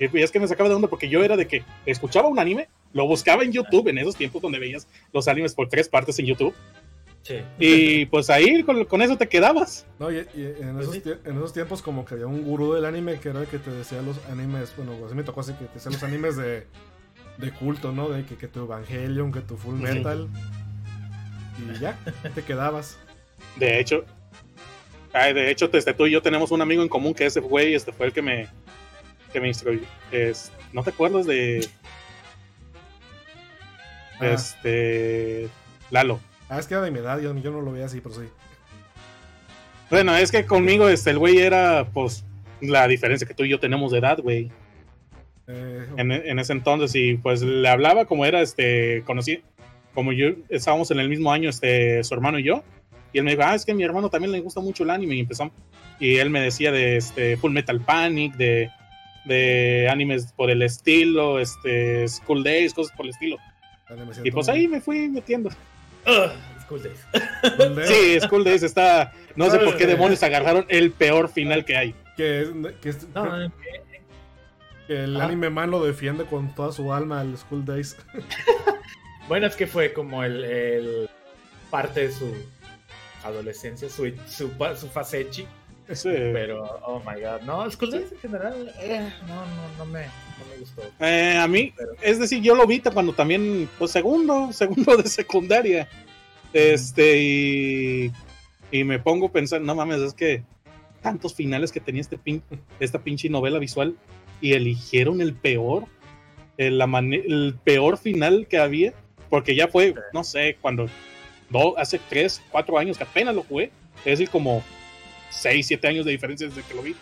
y 0.00 0.22
es 0.22 0.30
que 0.30 0.40
me 0.40 0.48
sacaba 0.48 0.68
de 0.68 0.74
onda 0.74 0.88
porque 0.88 1.08
yo 1.08 1.22
era 1.22 1.36
de 1.36 1.46
que 1.46 1.62
escuchaba 1.84 2.28
un 2.28 2.38
anime, 2.38 2.68
lo 2.92 3.06
buscaba 3.06 3.44
en 3.44 3.52
YouTube 3.52 3.88
en 3.88 3.98
esos 3.98 4.16
tiempos 4.16 4.42
donde 4.42 4.58
veías 4.58 4.88
los 5.12 5.28
animes 5.28 5.54
por 5.54 5.68
tres 5.68 5.88
partes 5.88 6.18
en 6.18 6.26
YouTube 6.26 6.54
sí 7.22 7.36
y 7.58 8.06
pues 8.06 8.30
ahí 8.30 8.62
con, 8.62 8.84
con 8.86 9.02
eso 9.02 9.16
te 9.18 9.28
quedabas. 9.28 9.86
No, 9.98 10.10
y, 10.10 10.16
y 10.34 10.44
en, 10.60 10.74
Pues 10.76 10.88
esos 10.88 10.94
sí. 11.02 11.02
en 11.24 11.36
esos 11.36 11.52
tiempos 11.52 11.82
como 11.82 12.04
que 12.04 12.14
había 12.14 12.26
un 12.26 12.42
gurú 12.42 12.72
del 12.72 12.86
anime 12.86 13.20
que 13.20 13.28
era 13.28 13.40
el 13.42 13.46
que 13.46 13.58
te 13.58 13.70
decía 13.70 14.00
los 14.02 14.18
animes, 14.30 14.72
bueno, 14.76 14.92
así 15.06 15.14
me 15.14 15.22
tocó 15.24 15.40
así 15.40 15.52
que 15.52 15.66
te 15.66 15.74
decía 15.74 15.92
los 15.92 16.02
animes 16.02 16.36
de, 16.36 16.66
de 17.38 17.50
culto, 17.52 17.92
¿no? 17.92 18.08
De 18.08 18.24
que, 18.24 18.36
que 18.36 18.48
tu 18.48 18.60
Evangelion, 18.64 19.30
que 19.32 19.40
tu 19.40 19.56
Full. 19.56 19.74
Metal. 19.76 20.28
Y 21.58 21.78
ya, 21.80 21.98
te 22.34 22.42
quedabas. 22.42 22.98
De 23.56 23.78
hecho, 23.80 24.04
ay, 25.12 25.32
de 25.32 25.50
hecho, 25.50 25.68
este, 25.72 25.94
tú 25.94 26.06
y 26.06 26.10
yo 26.12 26.22
tenemos 26.22 26.50
un 26.50 26.60
amigo 26.62 26.82
en 26.82 26.88
común 26.88 27.14
que 27.14 27.26
ese 27.26 27.40
güey 27.40 27.74
este 27.74 27.92
fue 27.92 28.06
el 28.06 28.12
que 28.12 28.22
me, 28.22 28.48
que 29.32 29.40
me 29.40 29.48
instruyó. 29.48 29.80
Es, 30.10 30.50
¿No 30.72 30.82
te 30.82 30.90
acuerdas 30.90 31.26
de 31.26 31.66
Ah, 34.18 34.26
este 34.28 35.48
Lalo? 35.90 36.20
ah, 36.48 36.58
es 36.58 36.66
que 36.66 36.74
era 36.74 36.82
de 36.82 36.90
mi 36.90 36.98
edad, 37.00 37.20
yo, 37.20 37.36
yo 37.36 37.50
no 37.50 37.60
lo 37.60 37.72
veía 37.72 37.84
así, 37.86 38.00
pero 38.00 38.14
sí. 38.14 38.28
Bueno, 39.90 40.16
es 40.16 40.30
que 40.32 40.46
conmigo 40.46 40.88
este, 40.88 41.10
el 41.10 41.18
güey 41.18 41.38
era, 41.38 41.86
pues, 41.92 42.24
la 42.60 42.88
diferencia 42.88 43.26
que 43.28 43.34
tú 43.34 43.44
y 43.44 43.50
yo 43.50 43.60
tenemos 43.60 43.92
de 43.92 43.98
edad, 43.98 44.18
güey. 44.20 44.50
Eh, 45.48 45.86
En, 45.96 46.10
en 46.10 46.38
ese 46.38 46.52
entonces, 46.54 46.94
y 46.94 47.16
pues 47.18 47.42
le 47.42 47.68
hablaba 47.68 48.06
como 48.06 48.24
era, 48.24 48.40
este, 48.40 49.02
conocí, 49.04 49.44
como 49.96 50.12
yo 50.12 50.28
estábamos 50.48 50.92
en 50.92 51.00
el 51.00 51.08
mismo 51.08 51.32
año, 51.32 51.50
este, 51.50 52.04
su 52.04 52.14
hermano 52.14 52.38
y 52.38 52.44
yo, 52.44 52.62
y 53.12 53.18
él 53.18 53.24
me 53.24 53.32
dijo, 53.32 53.42
ah, 53.44 53.54
es 53.56 53.64
que 53.64 53.72
a 53.72 53.74
mi 53.74 53.82
hermano 53.82 54.08
también 54.10 54.30
le 54.30 54.38
gusta 54.40 54.60
mucho 54.60 54.84
el 54.84 54.90
anime, 54.90 55.16
y 55.16 55.20
empezó, 55.20 55.50
y 55.98 56.16
él 56.18 56.30
me 56.30 56.40
decía 56.40 56.70
de 56.70 56.98
este 56.98 57.36
Full 57.36 57.50
Metal 57.52 57.80
Panic, 57.80 58.34
de, 58.36 58.70
de 59.24 59.88
animes 59.90 60.32
por 60.32 60.50
el 60.50 60.62
estilo, 60.62 61.40
este, 61.40 62.06
School 62.06 62.44
Days, 62.44 62.72
cosas 62.74 62.94
por 62.96 63.06
el 63.06 63.10
estilo, 63.10 63.38
y 64.22 64.30
pues 64.30 64.48
ahí 64.48 64.68
me 64.68 64.80
fui 64.80 65.08
metiendo. 65.08 65.48
Ugh, 66.06 66.30
School 66.66 66.82
Days. 66.82 67.88
Sí, 67.88 68.20
School 68.20 68.44
Days 68.44 68.62
está, 68.62 69.12
no 69.34 69.50
sé 69.50 69.58
por 69.58 69.76
qué 69.76 69.84
Eh. 69.84 69.88
demonios 69.88 70.22
agarraron 70.22 70.64
el 70.68 70.92
peor 70.92 71.28
final 71.28 71.64
que 71.64 71.76
hay. 71.76 71.94
Que, 72.16 72.42
es- 72.42 72.48
que, 72.82 72.88
es- 72.90 73.08
No, 73.14 73.42
eh, 73.44 73.50
que 74.86 75.04
el 75.04 75.20
Ah. 75.20 75.24
anime 75.24 75.50
man 75.50 75.70
lo 75.70 75.84
defiende 75.84 76.24
con 76.24 76.54
toda 76.54 76.70
su 76.72 76.92
alma 76.92 77.20
al 77.20 77.36
School 77.38 77.64
Days. 77.64 77.96
bueno, 79.28 79.46
es 79.46 79.56
que 79.56 79.66
fue 79.66 79.92
como 79.92 80.22
el, 80.24 80.44
el 80.44 81.10
parte 81.70 82.06
de 82.08 82.12
su 82.12 82.32
adolescencia, 83.24 83.88
su, 83.88 84.12
su, 84.28 84.50
su 84.78 84.88
fase 84.88 85.20
echi, 85.22 85.46
Sí. 85.92 86.08
pero 86.10 86.62
oh 86.84 87.00
my 87.00 87.20
god, 87.20 87.42
no, 87.42 87.70
School 87.70 87.92
Days 87.92 88.10
en 88.12 88.18
general, 88.18 88.72
eh, 88.80 89.08
no, 89.28 89.34
no, 89.46 89.68
no 89.78 89.86
me, 89.86 90.02
no 90.02 90.46
me 90.50 90.56
gustó. 90.58 90.82
Eh, 91.00 91.36
a 91.38 91.46
mí, 91.46 91.72
Pero- 91.76 91.92
es 92.02 92.18
decir, 92.18 92.42
yo 92.42 92.54
lo 92.56 92.66
vi 92.66 92.80
cuando 92.80 93.12
también, 93.12 93.68
pues 93.78 93.92
segundo, 93.92 94.52
segundo 94.52 94.96
de 94.96 95.08
secundaria. 95.08 95.88
Este, 96.52 97.20
y, 97.22 98.12
y 98.70 98.84
me 98.84 98.98
pongo 98.98 99.26
a 99.26 99.32
pensar, 99.32 99.60
no 99.60 99.74
mames, 99.74 100.00
es 100.00 100.14
que 100.14 100.42
tantos 101.02 101.34
finales 101.34 101.70
que 101.70 101.80
tenía 101.80 102.00
este 102.00 102.18
pin, 102.18 102.42
esta 102.80 103.00
pinche 103.00 103.28
novela 103.28 103.58
visual 103.58 103.96
y 104.40 104.54
eligieron 104.54 105.20
el 105.20 105.34
peor, 105.34 105.84
el, 106.56 106.78
mane- 106.80 107.24
el 107.26 107.56
peor 107.62 107.96
final 107.98 108.46
que 108.48 108.58
había 108.58 108.92
porque 109.28 109.54
ya 109.54 109.68
fue, 109.68 109.94
no 110.12 110.24
sé, 110.24 110.56
cuando, 110.60 110.86
no, 111.50 111.74
hace 111.76 112.00
tres, 112.08 112.42
cuatro 112.50 112.78
años 112.78 112.96
que 112.98 113.04
apenas 113.04 113.34
lo 113.34 113.42
jugué, 113.42 113.70
es 113.98 114.04
decir, 114.18 114.30
como 114.30 114.62
seis, 115.30 115.66
siete 115.66 115.88
años 115.88 116.04
de 116.04 116.12
diferencia 116.12 116.46
desde 116.48 116.62
que 116.62 116.74
lo 116.74 116.82
vi, 116.82 116.94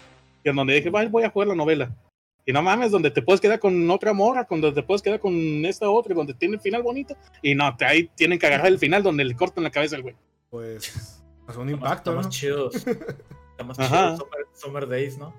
y 0.43 0.49
en 0.49 0.57
donde 0.57 0.75
dije, 0.75 0.91
"Vale, 0.91 1.09
voy 1.09 1.23
a 1.25 1.31
jugar 1.31 1.49
la 1.49 1.55
novela. 1.55 1.91
Y 2.47 2.53
no 2.53 2.61
mames, 2.63 2.91
donde 2.91 3.11
te 3.11 3.23
puedes 3.23 3.41
quedar 3.41 3.59
con 3.59 3.91
otra 3.91 4.13
morra, 4.13 4.47
donde 4.49 4.71
te 4.73 4.83
puedes 4.83 5.01
quedar 5.01 5.19
con 5.19 5.33
esta 5.65 5.89
otra, 5.89 6.15
donde 6.15 6.35
tiene 6.35 6.57
el 6.57 6.61
final 6.61 6.83
bonito, 6.83 7.17
y 7.43 7.55
no, 7.55 7.75
te, 7.77 7.87
ahí 7.87 8.11
tienen 8.15 8.39
que 8.39 8.47
agarrar 8.47 8.67
el 8.67 8.79
final 8.79 9.03
donde 9.03 9.25
le 9.25 9.35
cortan 9.35 9.65
la 9.65 9.71
cabeza 9.71 9.97
al 9.97 10.03
güey. 10.03 10.15
Pues. 10.51 11.23
Pasó 11.47 11.61
un 11.61 11.71
impacto, 11.71 12.11
Está 12.11 12.17
más 12.17 12.27
¿no? 12.27 12.31
chido. 12.31 12.71
Está 12.73 13.65
más 13.65 13.77
chido 13.79 14.17
Summer, 14.17 14.47
Summer 14.53 14.89
Days, 14.89 15.17
¿no? 15.19 15.35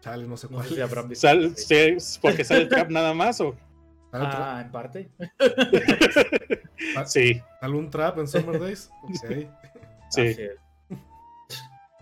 Chale, 0.00 0.26
no 0.26 0.36
sé 0.36 0.46
No 0.48 0.56
cuál. 0.56 0.68
sé 0.68 0.74
si 0.76 0.80
Abraham 0.80 1.08
dice 1.10 1.20
Sal- 1.20 1.56
sí, 1.56 2.18
porque 2.22 2.42
sale 2.44 2.62
el 2.62 2.68
trap 2.68 2.90
nada 2.90 3.12
más, 3.12 3.40
o 3.40 3.50
¿Sale, 3.50 3.58
Ah, 4.12 4.62
en 4.64 4.72
parte. 4.72 5.10
sí, 7.06 7.40
sale 7.60 7.74
un 7.76 7.90
trap 7.90 8.18
en 8.18 8.26
Summer 8.28 8.58
Days? 8.60 8.90
Ok. 9.02 9.46
sí. 10.10 10.36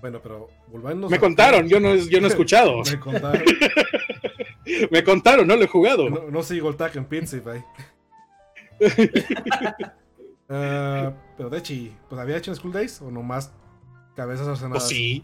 Bueno, 0.01 0.21
pero 0.23 0.49
volvamos. 0.69 1.11
Me 1.11 1.17
a- 1.17 1.21
contaron, 1.21 1.69
yo 1.69 1.81
no, 1.81 1.95
yo 1.97 2.21
no 2.21 2.27
he 2.29 2.31
escuchado. 2.31 2.83
Me 2.91 3.01
contaron. 3.01 3.43
Me 4.91 5.03
contaron, 5.03 5.47
no 5.47 5.57
lo 5.57 5.65
he 5.65 5.67
jugado. 5.67 6.09
No, 6.09 6.31
no 6.31 6.43
sigo 6.43 6.69
el 6.69 6.77
tag 6.77 6.97
en 6.97 7.05
Pizza, 7.07 7.39
bye. 7.39 7.65
Ah, 10.49 11.13
pero 11.37 11.51
de 11.51 11.59
hecho, 11.59 11.75
pues 12.09 12.21
había 12.21 12.37
hecho 12.37 12.51
en 12.51 12.57
School 12.57 12.73
Days 12.73 13.01
o 13.03 13.11
nomás 13.11 13.53
cabezas 14.15 14.47
Pues 14.47 14.59
arsenadas. 14.59 14.89
sí. 14.89 15.23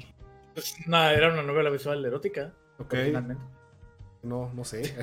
Pues, 0.55 0.77
nada, 0.87 1.13
era 1.15 1.33
una 1.33 1.43
novela 1.43 1.71
visual 1.71 2.05
erótica. 2.05 2.53
Ok, 2.79 2.95
no, 4.23 4.51
no 4.55 4.65
sé. 4.65 4.95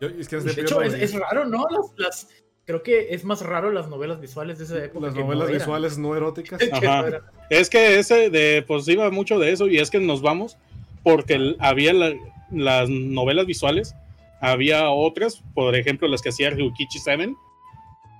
Yo, 0.00 0.08
es 0.08 0.28
que 0.28 0.36
De 0.38 0.52
hecho, 0.62 0.82
es, 0.82 1.14
raro, 1.14 1.44
¿no? 1.46 1.64
Las, 1.70 1.92
las- 1.96 2.28
creo 2.64 2.82
que 2.82 3.14
es 3.14 3.24
más 3.24 3.40
raro 3.40 3.72
las 3.72 3.88
novelas 3.88 4.20
visuales 4.20 4.58
de 4.58 4.64
esa 4.64 4.84
época. 4.84 5.06
las 5.06 5.14
que 5.14 5.20
novelas 5.20 5.48
no 5.48 5.54
visuales 5.54 5.98
no 5.98 6.14
eróticas. 6.16 6.60
Ajá. 6.72 7.22
Es 7.50 7.70
que 7.70 7.98
ese 7.98 8.30
de, 8.30 8.62
pues 8.66 8.86
iba 8.88 9.10
mucho 9.10 9.38
de 9.38 9.52
eso 9.52 9.66
y 9.68 9.78
es 9.78 9.90
que 9.90 9.98
nos 10.00 10.20
vamos 10.22 10.56
porque 11.02 11.34
el- 11.34 11.56
había 11.60 11.92
la- 11.92 12.14
las 12.50 12.88
novelas 12.88 13.46
visuales, 13.46 13.94
había 14.40 14.90
otras, 14.90 15.42
por 15.54 15.74
ejemplo 15.74 16.06
las 16.08 16.22
que 16.22 16.28
hacía 16.28 16.50
Ryukichi 16.50 16.98
7, 16.98 17.34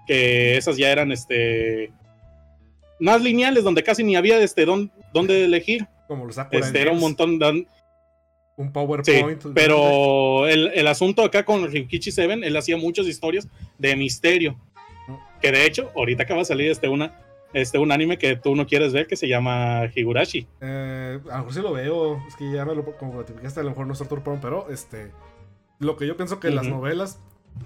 que 0.07 0.57
esas 0.57 0.77
ya 0.77 0.91
eran 0.91 1.13
este 1.13 1.93
más 2.99 3.23
lineales, 3.23 3.63
donde 3.65 3.83
casi 3.85 4.03
ni 4.03 4.17
había 4.17 4.39
este 4.43 4.65
don, 4.65 4.91
dónde 5.13 5.45
elegir. 5.45 5.87
Como 6.09 6.25
los 6.25 6.39
Este 6.51 6.81
era 6.81 6.91
un 6.91 7.01
montón 7.01 7.39
de, 7.39 7.67
un 8.59 8.67
Sí, 8.67 8.73
PowerPoint. 8.73 9.47
pero 9.55 10.47
el, 10.47 10.73
el 10.75 10.87
asunto 10.89 11.23
acá 11.23 11.45
con 11.45 11.67
Ryukichi 11.71 12.11
7, 12.11 12.41
él 12.43 12.57
hacía 12.57 12.77
muchas 12.77 13.07
historias 13.07 13.49
de 13.79 13.97
misterio. 13.97 14.57
Que 15.41 15.53
de 15.53 15.65
hecho, 15.65 15.91
ahorita 15.97 16.25
acaba 16.25 16.41
de 16.41 16.45
salir 16.45 16.71
este, 16.71 16.89
una, 16.89 17.15
este, 17.53 17.79
un 17.79 17.93
anime 17.93 18.19
que 18.19 18.35
tú 18.37 18.57
no 18.57 18.67
quieres 18.67 18.93
ver 18.93 19.07
que 19.07 19.15
se 19.17 19.29
llama 19.29 19.89
Higurashi. 19.95 20.47
Eh, 20.61 21.21
a 21.31 21.39
lo 21.39 21.39
mejor 21.39 21.55
sí 21.55 21.61
lo 21.63 21.73
veo. 21.73 22.21
Es 22.27 22.35
que 22.37 22.51
ya 22.53 22.65
me 22.65 22.75
lo 22.75 22.85
como 22.85 23.15
notificaste, 23.15 23.61
a 23.61 23.63
lo 23.63 23.71
mejor 23.71 23.87
no 23.87 23.93
es 23.93 23.99
Torture 24.01 24.21
Porn, 24.23 24.41
pero 24.41 24.69
este. 24.71 25.13
Lo 25.79 25.97
que 25.97 26.07
yo 26.09 26.17
pienso 26.17 26.41
que 26.41 26.51
las 26.51 26.67
novelas 26.67 27.21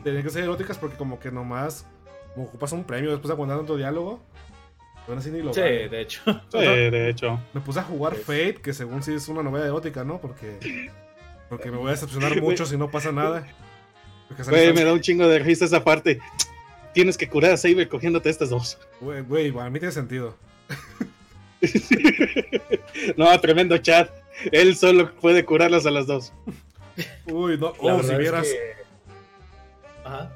tienen 0.05 0.23
que 0.23 0.29
ser 0.29 0.45
eróticas 0.45 0.77
porque, 0.79 0.97
como 0.97 1.19
que 1.19 1.33
nomás. 1.33 1.87
Como 2.35 2.47
ocupas 2.47 2.73
un 2.73 2.85
premio 2.85 3.11
después 3.11 3.29
de 3.29 3.33
aguantar 3.33 3.57
tanto 3.59 3.77
diálogo. 3.79 4.21
Así 5.17 5.31
ni 5.31 5.43
lo 5.43 5.53
Sí, 5.53 5.61
vale. 5.61 5.89
de 5.89 6.01
hecho. 6.01 6.21
Sí, 6.51 6.59
de 6.59 7.09
hecho. 7.11 7.41
Me 7.53 7.61
puse 7.61 7.81
a 7.81 7.83
jugar 7.83 8.15
Fate, 8.15 8.55
que 8.63 8.73
según 8.73 9.03
sí 9.03 9.13
es 9.15 9.29
una 9.29 9.43
novela 9.43 9.67
erótica, 9.67 10.05
¿no? 10.05 10.21
Porque. 10.21 10.91
Porque 11.49 11.71
me 11.71 11.77
voy 11.77 11.89
a 11.89 11.91
decepcionar 11.91 12.35
mucho 12.43 12.65
si 12.67 12.77
no 12.77 12.91
pasa 12.91 13.13
nada. 13.13 13.47
Güey, 14.49 14.73
me 14.73 14.85
da 14.85 14.93
un 14.93 15.01
chingo 15.01 15.29
de 15.29 15.39
risa 15.41 15.65
esa 15.67 15.85
parte. 15.85 16.19
Tienes 16.95 17.19
que 17.19 17.29
curar 17.29 17.53
a 17.53 17.57
Saber 17.57 17.89
cogiéndote 17.89 18.31
estas 18.31 18.51
dos. 18.51 18.79
Güey, 19.01 19.23
güey, 19.23 19.53
para 19.53 19.69
mí 19.71 19.79
tiene 19.79 19.93
sentido. 19.93 20.35
no, 23.17 23.41
tremendo 23.41 23.77
chat. 23.79 24.11
Él 24.51 24.77
solo 24.77 25.15
puede 25.17 25.45
curarlas 25.45 25.87
a 25.87 25.91
las 25.91 26.07
dos. 26.07 26.33
Uy, 27.27 27.59
no. 27.59 27.73
La 27.83 27.95
Oh, 27.97 28.03
si 28.03 28.13
es 28.13 28.19
vieras. 28.19 28.47
que- 28.47 28.73
Ajá. 30.05 30.33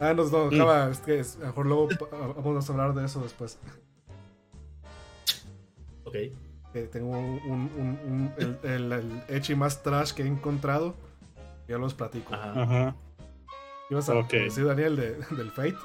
Ah, 0.00 0.12
no, 0.14 0.24
no, 0.24 0.50
Mm. 0.50 0.54
acaba. 0.54 0.90
Es 0.90 0.98
que 1.00 1.20
es- 1.20 1.36
a 1.36 1.40
lo 1.40 1.46
mejor 1.48 1.66
luego 1.66 1.88
vamos 2.10 2.68
a 2.68 2.72
hablar 2.72 2.94
de 2.94 3.04
eso 3.06 3.20
después. 3.20 3.58
Ok. 6.14 6.72
Que 6.72 6.82
tengo 6.88 7.10
un, 7.10 7.40
un, 7.44 7.70
un- 7.76 8.00
un- 8.06 8.34
el, 8.38 8.58
el, 8.70 8.92
el 8.92 9.22
ecchi 9.28 9.54
más 9.54 9.82
trash 9.82 10.12
que 10.12 10.22
he 10.22 10.26
encontrado. 10.26 10.94
Ya 11.68 11.78
los 11.78 11.94
platico. 11.94 12.34
Ajá. 12.34 12.62
Ajá. 12.62 12.96
¿Qué 13.88 13.94
ibas 13.94 14.08
a 14.08 14.14
Ok. 14.16 14.30
decir, 14.32 14.64
Daniel, 14.66 14.96
de, 14.96 15.14
del 15.36 15.50
Fate? 15.50 15.76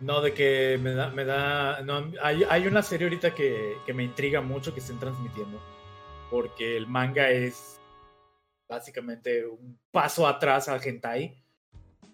No, 0.00 0.22
de 0.22 0.32
que 0.32 0.78
me 0.80 0.92
da, 0.94 1.10
me 1.10 1.24
da, 1.26 1.82
no, 1.82 2.10
hay, 2.22 2.44
hay 2.48 2.66
una 2.66 2.82
serie 2.82 3.06
ahorita 3.06 3.34
que, 3.34 3.76
que 3.84 3.92
me 3.92 4.02
intriga 4.02 4.40
mucho 4.40 4.72
que 4.72 4.80
estén 4.80 4.98
transmitiendo, 4.98 5.60
porque 6.30 6.76
el 6.78 6.86
manga 6.86 7.28
es 7.28 7.78
básicamente 8.66 9.44
un 9.46 9.78
paso 9.90 10.26
atrás 10.26 10.68
al 10.70 10.80
hentai, 10.82 11.42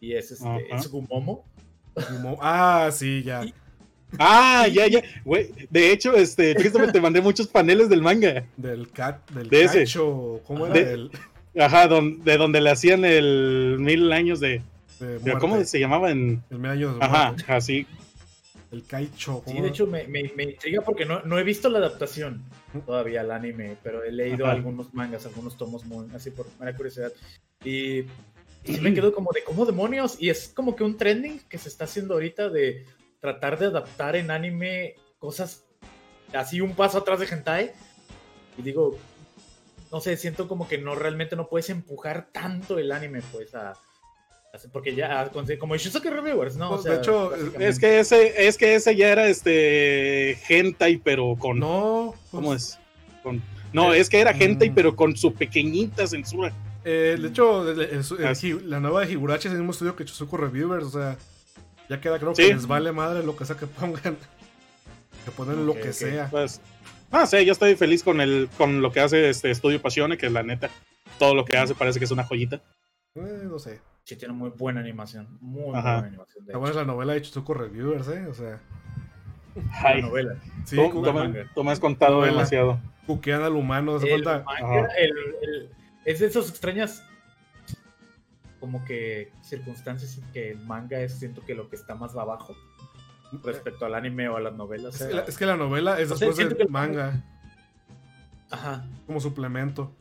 y 0.01 0.15
es 0.15 0.33
este, 0.33 0.49
Ajá. 0.49 0.59
es 0.77 0.89
Gumomo. 0.91 1.45
Ah, 2.41 2.89
sí, 2.93 3.23
ya. 3.23 3.45
Y- 3.45 3.55
Ah, 4.19 4.67
ya, 4.69 4.87
ya. 4.87 5.03
Güey, 5.25 5.51
de 5.71 5.93
hecho, 5.93 6.15
este, 6.15 6.55
te 6.55 7.01
mandé 7.01 7.21
muchos 7.21 7.47
paneles 7.47 7.89
del 7.89 8.03
manga. 8.03 8.45
Del 8.57 8.91
cat, 8.91 9.29
del 9.31 9.49
De 9.49 9.65
ese. 9.65 9.81
cacho, 9.81 10.41
¿cómo 10.47 10.67
era? 10.67 10.75
De- 10.75 10.85
Del, 10.85 11.11
Ajá, 11.59 11.89
don- 11.89 12.23
de 12.23 12.37
donde 12.37 12.61
le 12.61 12.71
hacían 12.71 13.05
el 13.05 13.77
mil 13.79 14.13
años 14.13 14.41
de. 14.41 14.63
¿Cómo 15.41 15.63
se 15.65 15.81
llamaba 15.81 16.11
en.? 16.11 16.43
El 16.51 16.59
mil 16.59 16.71
años 16.71 16.99
de 16.99 17.05
Ajá, 17.05 17.33
muerte. 17.33 17.53
así. 17.53 17.87
El 18.73 18.83
Kaicho. 18.85 19.43
Sí, 19.47 19.61
de 19.61 19.69
hecho 19.69 19.87
me, 19.87 20.07
me, 20.09 20.31
me 20.37 20.43
intriga 20.43 20.83
porque 20.83 21.05
no, 21.07 21.23
no 21.23 21.39
he 21.39 21.45
visto 21.45 21.69
la 21.71 21.79
adaptación 21.79 22.43
todavía 22.85 23.21
al 23.23 23.31
anime, 23.31 23.77
pero 23.83 24.03
he 24.03 24.11
leído 24.13 24.45
Ajá. 24.45 24.55
algunos 24.55 24.93
mangas, 24.93 25.25
algunos 25.25 25.57
tomos 25.57 25.85
muy, 25.87 26.07
así 26.15 26.31
por 26.31 26.47
mera 26.59 26.75
curiosidad. 26.77 27.13
Y, 27.65 28.01
y 28.01 28.07
sí 28.67 28.81
me 28.83 28.93
quedo 28.95 29.15
como 29.15 29.31
de, 29.33 29.45
¿cómo 29.45 29.65
demonios? 29.65 30.17
Y 30.21 30.29
es 30.31 30.49
como 30.49 30.75
que 30.77 30.83
un 30.85 30.97
trending 30.99 31.41
que 31.49 31.59
se 31.59 31.69
está 31.69 31.85
haciendo 31.85 32.15
ahorita 32.15 32.51
de 32.51 32.85
tratar 33.21 33.59
de 33.59 33.67
adaptar 33.67 34.17
en 34.17 34.31
anime 34.31 34.95
cosas 35.19 35.65
así 36.33 36.61
un 36.61 36.75
paso 36.75 36.99
atrás 36.99 37.21
de 37.21 37.27
hentai. 37.27 37.73
Y 38.59 38.63
digo, 38.63 38.99
no 39.93 40.01
sé, 40.01 40.17
siento 40.17 40.49
como 40.49 40.67
que 40.69 40.79
no 40.79 40.95
realmente 40.95 41.37
no 41.37 41.49
puedes 41.49 41.71
empujar 41.71 42.29
tanto 42.33 42.79
el 42.79 42.91
anime, 42.93 43.21
pues, 43.33 43.55
a... 43.55 43.75
Porque 44.73 44.95
ya, 44.95 45.31
como 45.59 45.77
Shusuke 45.77 46.09
Reviewers, 46.09 46.57
¿no? 46.57 46.69
O 46.71 46.71
Pues, 46.73 46.85
de 46.85 46.91
sea, 46.93 46.99
hecho, 47.01 47.29
básicamente- 47.31 47.69
Es 47.69 47.79
que 47.79 47.99
ese, 48.01 48.47
es 48.49 48.57
que 48.57 48.75
ese 48.75 48.97
ya 48.97 49.11
era 49.13 49.27
este. 49.27 50.39
Hentai, 50.49 50.97
pero 50.97 51.37
con. 51.39 51.59
No. 51.59 52.15
pues, 52.15 52.31
¿Cómo 52.31 52.55
es? 52.55 52.79
Con, 53.23 53.43
no, 53.75 53.93
es 53.93 54.09
que 54.09 54.19
era 54.19 54.31
hentai, 54.31 54.71
pero 54.71 54.97
con 54.97 55.15
su 55.15 55.35
pequeñita 55.35 56.07
censura. 56.07 56.55
Eh, 56.87 57.19
de 57.21 57.29
hecho, 57.29 57.71
el- 57.71 57.81
el- 57.83 57.91
el-. 57.99 58.37
Hi- 58.37 58.61
la 58.65 58.81
nueva 58.81 59.05
de 59.05 59.13
Higurashi 59.13 59.49
es 59.49 59.53
el 59.53 59.59
mismo 59.59 59.73
estudio 59.73 59.95
que 59.95 60.07
Chusuko 60.07 60.39
Reviewers, 60.39 60.85
o 60.87 60.91
sea, 60.91 61.19
ya 61.89 62.01
queda 62.01 62.19
creo 62.19 62.35
Sí. 62.35 62.49
que 62.49 62.55
les 62.55 62.67
vale 62.67 62.93
madre 62.93 63.23
lo 63.25 63.37
que 63.37 63.45
sea 63.45 63.57
que 63.57 63.67
pongan. 63.67 64.17
Que 65.25 65.33
ponen 65.33 65.67
lo 65.67 65.75
que 65.75 65.93
sea. 65.93 66.29
Pues. 66.31 66.61
Ah, 67.11 67.27
sí, 67.27 67.45
yo 67.45 67.51
estoy 67.53 67.75
feliz 67.75 68.05
con 68.05 68.21
el, 68.21 68.49
con 68.57 68.81
lo 68.81 68.93
que 68.93 69.01
hace 69.01 69.29
este 69.29 69.51
estudio 69.51 69.83
Pasione, 69.83 70.17
que 70.17 70.31
la 70.31 70.45
neta, 70.45 70.71
todo 71.19 71.35
lo 71.35 71.45
que 71.45 71.57
hace 71.57 71.75
parece 71.75 71.99
que 71.99 72.05
es 72.05 72.13
una 72.13 72.23
joyita. 72.23 72.63
Eh, 73.17 73.41
no 73.45 73.59
sé. 73.59 73.81
Sí, 74.05 74.15
tiene 74.15 74.35
muy 74.35 74.51
buena 74.51 74.79
animación. 74.79 75.27
Muy 75.41 75.75
Ajá. 75.75 75.95
buena 75.95 76.09
animación. 76.09 76.45
De 76.45 76.53
Está 76.53 76.59
buena 76.59 76.77
la 76.77 76.85
novela 76.85 77.15
de 77.15 77.23
Chusuko 77.23 77.55
Reviewers, 77.55 78.07
¿eh? 78.09 78.25
O 78.29 78.35
sea. 78.35 78.61
Ay, 79.73 80.01
La 80.03 80.09
novela. 80.09 80.37
sí, 80.65 80.77
tú, 80.77 80.91
tú 81.03 81.13
me- 81.13 81.45
tú 81.55 81.65
me 81.65 81.73
has 81.73 81.81
contado 81.81 82.17
Novela. 82.17 82.33
demasiado. 82.33 82.81
cuquean 83.07 83.43
al 83.43 83.55
humano, 83.57 83.97
hace 83.97 84.13
El 84.13 84.23
falta. 84.25 84.45
manga, 84.45 84.81
Ajá. 84.83 84.95
el- 84.99 85.11
el- 85.43 85.71
es 86.05 86.21
de 86.21 86.27
esas 86.27 86.49
extrañas 86.51 87.03
como 88.67 88.85
que 88.85 89.31
circunstancias 89.45 90.19
en 90.19 90.25
que 90.33 90.51
el 90.51 90.59
manga 90.59 90.99
es 91.01 91.21
siento 91.21 91.41
que 91.45 91.55
lo 91.55 91.69
que 91.71 91.77
está 91.77 91.95
más 91.95 92.17
abajo 92.17 92.57
respecto 93.45 93.87
al 93.87 93.95
anime 93.95 94.29
o 94.29 94.37
a 94.37 94.41
las 94.41 94.55
novelas. 94.55 94.97
Es 94.97 95.03
o 95.03 95.09
que, 95.09 95.15
la, 95.15 95.21
es 95.23 95.39
que 95.39 95.47
la 95.47 95.57
novela 95.57 96.01
es 96.01 96.11
O 96.11 96.17
sea, 96.17 96.27
después 96.27 96.37
siento 96.37 96.57
del 96.57 96.69
manga, 96.69 97.23
Ajá. 98.51 98.85
como 99.07 99.21
suplemento. 99.21 99.93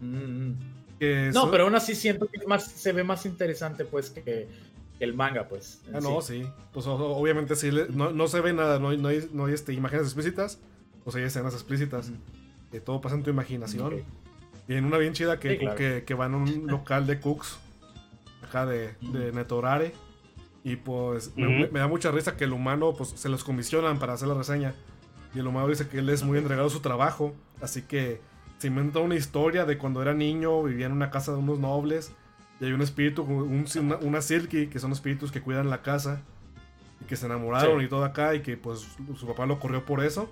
Mm, 0.00 0.16
mm. 0.16 0.58
Que 0.98 1.30
No, 1.32 1.52
pero 1.52 1.64
aún 1.64 1.74
así 1.76 1.94
siento 1.94 2.26
que 2.26 2.44
más, 2.48 2.64
se 2.66 2.90
ve 2.92 3.04
más 3.04 3.24
interesante 3.26 3.84
pues 3.84 4.10
que, 4.10 4.48
el 4.98 5.14
manga, 5.14 5.46
pues. 5.46 5.80
Ah, 5.94 6.00
no, 6.02 6.20
sí. 6.20 6.42
sí. 6.42 6.50
Pues 6.72 6.88
o- 6.88 6.96
obviamente 7.16 7.54
sí, 7.54 7.70
le- 7.70 7.90
no, 7.90 8.10
no 8.10 8.26
se 8.26 8.40
ve 8.40 8.52
nada, 8.52 8.80
no 8.80 8.88
hay, 8.88 8.98
no 8.98 9.06
hay, 9.06 9.30
no 9.32 9.46
hay, 9.46 9.54
este, 9.54 9.72
imágenes 9.72 10.06
explícitas, 10.06 10.58
pues 11.04 11.14
hay 11.14 11.22
escenas 11.22 11.54
explícitas. 11.54 12.10
Que 12.72 12.80
todo 12.80 13.00
pasa 13.00 13.14
en 13.14 13.22
tu 13.22 13.30
imaginación. 13.30 13.94
Ok. 13.94 14.00
Y 14.70 14.76
en 14.76 14.84
una 14.84 14.98
bien 14.98 15.12
chida 15.12 15.40
que, 15.40 15.50
Sí, 15.52 15.58
claro. 15.58 15.76
que, 15.76 16.04
que 16.06 16.14
van 16.14 16.34
a 16.34 16.36
un 16.36 16.66
local 16.68 17.06
de 17.06 17.18
cooks, 17.18 17.58
acá 18.46 18.66
de, 18.66 18.94
de 19.00 19.32
Netorare. 19.32 19.92
Y 20.62 20.76
pues 20.76 21.32
me- 21.36 21.46
Ujú. 21.46 21.52
me, 21.62 21.66
me 21.68 21.80
da 21.80 21.88
mucha 21.88 22.10
risa 22.12 22.36
que 22.36 22.44
el 22.44 22.52
humano 22.52 22.94
pues 22.96 23.10
se 23.10 23.28
los 23.28 23.42
comisionan 23.44 23.98
para 23.98 24.12
hacer 24.12 24.28
la 24.28 24.34
reseña. 24.34 24.74
Y 25.34 25.38
el 25.40 25.46
humano 25.46 25.66
dice 25.68 25.88
que 25.88 25.98
él 25.98 26.08
es 26.08 26.22
muy 26.22 26.38
entregado 26.38 26.68
a 26.68 26.70
su 26.70 26.80
trabajo. 26.80 27.34
Así 27.60 27.82
que 27.82 28.20
se 28.58 28.68
inventa 28.68 28.98
una 29.00 29.16
historia 29.16 29.64
de 29.64 29.76
cuando 29.78 30.02
era 30.02 30.14
niño, 30.14 30.62
vivía 30.62 30.86
en 30.86 30.92
una 30.92 31.10
casa 31.10 31.32
de 31.32 31.38
unos 31.38 31.58
nobles. 31.58 32.12
Y 32.60 32.66
hay 32.66 32.72
un 32.72 32.82
espíritu, 32.82 33.22
un, 33.22 33.64
una, 33.80 33.96
una 33.96 34.20
Silky, 34.22 34.66
que 34.68 34.78
son 34.78 34.92
espíritus 34.92 35.32
que 35.32 35.40
cuidan 35.40 35.68
la 35.70 35.82
casa. 35.82 36.22
Y 37.00 37.06
que 37.06 37.16
se 37.16 37.26
enamoraron 37.26 37.80
Sí. 37.80 37.86
y 37.86 37.88
todo 37.88 38.04
acá. 38.04 38.34
Y 38.34 38.42
que 38.42 38.56
pues 38.56 38.86
su 39.16 39.26
papá 39.26 39.46
lo 39.46 39.58
corrió 39.58 39.84
por 39.84 40.04
eso. 40.04 40.30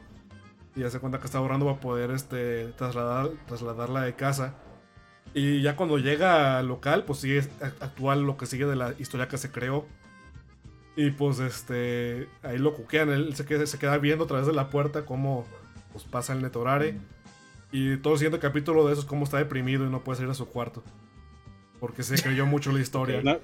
Y 0.78 0.82
ya 0.82 0.90
se 0.90 1.00
cuenta 1.00 1.18
que 1.18 1.26
está 1.26 1.38
ahorrando 1.38 1.66
para 1.66 1.80
poder 1.80 2.12
este, 2.12 2.66
trasladar, 2.76 3.30
trasladarla 3.48 4.02
de 4.02 4.14
casa. 4.14 4.54
Y 5.34 5.60
ya 5.60 5.74
cuando 5.74 5.98
llega 5.98 6.56
al 6.56 6.68
local, 6.68 7.02
pues 7.04 7.18
sigue 7.18 7.40
actual 7.80 8.22
lo 8.22 8.36
que 8.36 8.46
sigue 8.46 8.64
de 8.64 8.76
la 8.76 8.94
historia 8.96 9.26
que 9.26 9.38
se 9.38 9.50
creó. 9.50 9.86
Y 10.94 11.10
pues 11.10 11.40
este. 11.40 12.28
Ahí 12.44 12.58
lo 12.58 12.74
cuquean. 12.74 13.10
Él 13.10 13.34
se 13.34 13.44
queda, 13.44 13.66
se 13.66 13.76
queda 13.76 13.98
viendo 13.98 14.22
a 14.22 14.26
través 14.28 14.46
de 14.46 14.52
la 14.52 14.70
puerta 14.70 15.04
cómo 15.04 15.46
pues, 15.90 16.04
pasa 16.04 16.32
el 16.32 16.42
Netorare. 16.42 16.96
Y 17.72 17.96
todo 17.96 18.12
el 18.12 18.20
siguiente 18.20 18.38
capítulo 18.38 18.86
de 18.86 18.92
eso 18.92 19.00
es 19.00 19.06
cómo 19.08 19.24
está 19.24 19.38
deprimido 19.38 19.84
y 19.84 19.90
no 19.90 20.04
puede 20.04 20.18
salir 20.18 20.30
a 20.30 20.34
su 20.34 20.46
cuarto. 20.46 20.84
Porque 21.80 22.04
se 22.04 22.22
creyó 22.22 22.46
mucho 22.46 22.70
la 22.70 22.78
historia. 22.82 23.20
¿No, 23.20 23.38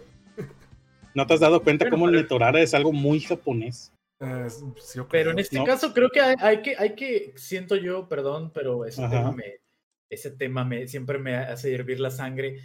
¿no 1.14 1.26
te 1.26 1.34
has 1.34 1.40
dado 1.40 1.64
cuenta 1.64 1.90
cómo 1.90 2.08
el 2.08 2.14
Netorara 2.14 2.60
es 2.60 2.74
algo 2.74 2.92
muy 2.92 3.18
japonés? 3.18 3.92
Eh, 4.20 4.46
sí, 4.50 4.64
yo 4.96 5.08
Pero 5.08 5.24
creo. 5.24 5.32
en 5.32 5.38
este 5.38 5.56
¿no? 5.58 5.64
caso 5.64 5.92
creo 5.92 6.08
que 6.10 6.20
hay, 6.20 6.36
hay 6.40 6.62
que, 6.62 6.76
hay 6.78 6.94
que, 6.94 7.32
siento 7.36 7.76
yo, 7.76 8.08
perdón, 8.08 8.52
pero 8.52 8.84
ese 8.84 9.02
Ajá. 9.02 9.16
tema 9.16 9.32
me, 9.32 9.44
ese 10.08 10.30
tema 10.30 10.64
me, 10.64 10.86
siempre 10.88 11.18
me 11.18 11.36
hace 11.36 11.74
hervir 11.74 12.00
la 12.00 12.10
sangre. 12.10 12.60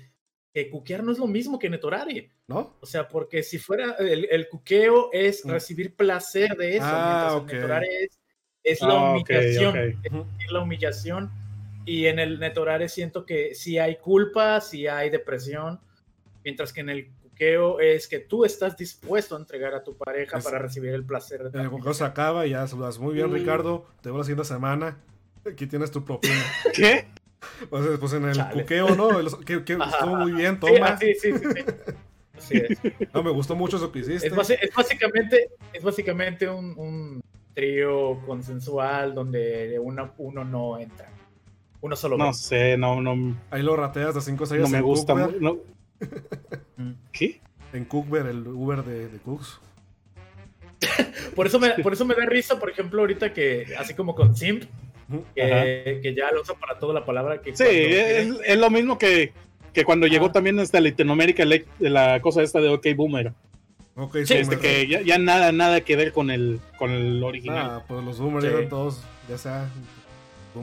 Que 0.52 0.70
cuquear 0.70 1.04
no 1.04 1.12
es 1.12 1.20
lo 1.20 1.28
mismo 1.28 1.60
que 1.60 1.70
netorare. 1.70 2.32
¿No? 2.48 2.76
O 2.82 2.86
sea, 2.86 3.08
porque 3.08 3.44
si 3.44 3.60
fuera 3.60 3.96
el, 4.00 4.28
el 4.32 4.50
cuqueo 4.50 5.10
es 5.14 5.46
Mm. 5.46 5.50
recibir 5.52 5.96
placer 5.96 6.56
de 6.58 6.78
eso, 6.78 6.86
Ah, 6.88 7.04
mientras 7.06 7.34
ok. 7.34 7.50
el 7.50 7.56
netorare 7.56 8.04
es, 8.04 8.20
es 8.64 8.82
la 8.82 8.94
Ah, 8.96 9.12
humillación, 9.12 9.70
ok. 9.78 10.26
es 10.40 10.52
la 10.52 10.60
humillación. 10.62 11.32
Y 11.86 12.08
en 12.08 12.18
el 12.20 12.40
netorare 12.40 12.90
siento 12.90 13.26
que 13.26 13.54
sí 13.56 13.78
hay 13.78 13.98
culpa, 13.98 14.60
sí 14.62 14.88
hay 14.88 15.10
depresión, 15.12 15.80
mientras 16.44 16.74
que 16.74 16.82
en 16.82 16.90
el 16.90 17.12
es 17.40 18.08
que 18.08 18.20
tú 18.20 18.44
estás 18.46 18.76
dispuesto 18.78 19.36
a 19.36 19.40
entregar 19.40 19.74
a 19.74 19.84
tu 19.84 19.96
pareja 19.98 20.38
Es- 20.38 20.44
para 20.46 20.60
recibir 20.60 20.94
el 20.94 21.06
placer 21.06 21.50
de 21.50 21.62
El 21.62 21.68
juego 21.70 21.94
se 21.94 22.04
acaba 22.04 22.46
y 22.46 22.52
ya 22.52 22.68
saludas. 22.68 23.00
Muy 23.00 23.14
bien, 23.14 23.30
Mm. 23.30 23.34
Ricardo. 23.34 23.86
Te 24.02 24.10
veo 24.10 24.18
la 24.18 24.24
siguiente 24.24 24.46
semana. 24.46 24.98
Aquí 25.50 25.66
tienes 25.68 25.90
tu 25.92 26.04
propina. 26.04 26.34
¿Qué? 26.74 27.08
Pues, 27.70 27.98
pues 28.00 28.14
en 28.14 28.26
el 28.26 28.36
Chale. 28.36 28.62
cuqueo, 28.62 28.96
¿no? 28.96 29.20
El- 29.20 29.30
que, 29.46 29.64
que 29.64 29.74
estuvo 29.74 30.16
muy 30.18 30.34
bien, 30.34 30.60
toma. 30.60 30.88
ah, 30.88 30.98
sí, 30.98 31.14
sí, 31.16 31.32
sí, 31.32 31.46
sí. 31.56 31.64
Así 32.38 32.58
es. 32.58 32.80
No, 33.14 33.24
me 33.24 33.32
gustó 33.32 33.56
mucho 33.56 33.78
eso 33.78 33.92
que 33.92 34.00
hiciste. 34.00 34.28
Es, 34.28 34.50
es 34.50 34.74
básicamente, 34.76 35.50
es 35.74 35.84
básicamente 35.84 36.50
un, 36.50 36.74
un 36.78 37.22
trío 37.54 38.20
consensual 38.26 39.14
donde 39.16 39.80
uno, 39.80 40.12
uno 40.18 40.44
no 40.44 40.78
entra. 40.78 41.10
Uno 41.82 41.96
solo 41.96 42.18
No 42.18 42.28
ve. 42.28 42.34
sé, 42.34 42.78
no, 42.78 43.02
no, 43.02 43.38
Ahí 43.52 43.62
lo 43.64 43.76
rateas 43.78 44.14
de 44.16 44.22
5 44.22 44.46
6 44.46 44.62
no 44.62 44.68
me 44.68 44.82
gusta. 44.82 45.14
no. 45.40 45.58
Mm. 46.78 46.92
¿Qué? 47.12 47.42
En 47.74 47.86
Cookver, 47.86 48.28
el 48.28 48.48
Uber 48.48 48.84
de, 48.84 49.10
de 49.10 49.18
Cooks. 49.20 49.60
Por 51.36 51.46
eso, 51.46 51.60
me, 51.60 51.72
por 51.72 51.92
eso 51.94 52.06
me 52.06 52.16
da 52.16 52.26
risa, 52.26 52.58
por 52.58 52.70
ejemplo, 52.70 53.02
ahorita 53.02 53.34
que, 53.34 53.66
así 53.78 53.94
como 53.94 54.16
con 54.16 54.36
Simp, 54.36 54.64
que, 55.36 56.00
que 56.02 56.16
ya 56.16 56.32
lo 56.32 56.42
usa 56.42 56.56
para 56.56 56.80
toda 56.80 56.94
la 56.94 57.06
palabra 57.06 57.42
que 57.42 57.56
Sí, 57.56 57.66
es, 57.68 58.58
lo 58.58 58.70
mismo 58.70 58.98
que, 58.98 59.34
que 59.74 59.84
cuando 59.84 60.08
llegó 60.08 60.32
también 60.32 60.58
hasta 60.60 60.80
Latinoamérica 60.80 61.44
la, 61.44 61.60
la 61.80 62.22
cosa 62.22 62.44
esta 62.44 62.62
de 62.62 62.70
OK 62.70 62.88
Boomer. 62.96 63.34
Ok, 63.96 64.20
Sí. 64.24 64.36
Este, 64.36 64.58
que 64.58 64.88
ya, 64.88 65.02
ya 65.02 65.18
nada, 65.18 65.52
nada 65.52 65.82
que 65.82 65.98
ver 65.98 66.14
con 66.14 66.32
el, 66.32 66.62
con 66.78 66.92
el 66.92 67.22
original. 67.24 67.68
Ah, 67.70 67.84
pues 67.88 68.04
los 68.04 68.20
boomers 68.20 68.46
Sí. 68.46 68.52
ya 68.64 68.70
todos, 68.70 69.04
ya 69.28 69.38
sea. 69.38 69.70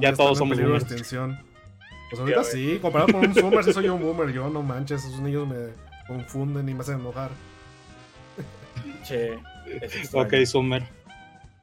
Ya 0.00 0.14
todos 0.14 0.38
somos 0.38 0.58
boomers. 0.58 0.86
Pues 2.10 2.20
ahorita 2.20 2.42
Ya 2.42 2.44
sí, 2.44 2.78
comparado 2.80 3.12
con 3.12 3.26
un 3.26 3.34
zoomer, 3.34 3.64
sí 3.64 3.72
soy 3.72 3.84
yo 3.84 3.94
un 3.94 4.02
boomer. 4.02 4.32
Yo 4.32 4.48
no 4.48 4.62
manches, 4.62 5.04
esos 5.04 5.20
niños 5.20 5.46
me 5.48 5.68
confunden 6.06 6.68
y 6.68 6.74
me 6.74 6.80
hacen 6.80 7.00
enojar. 7.00 7.30
Che, 9.04 9.38
es 9.82 10.10
ok, 10.14 10.34
Summer. 10.44 10.82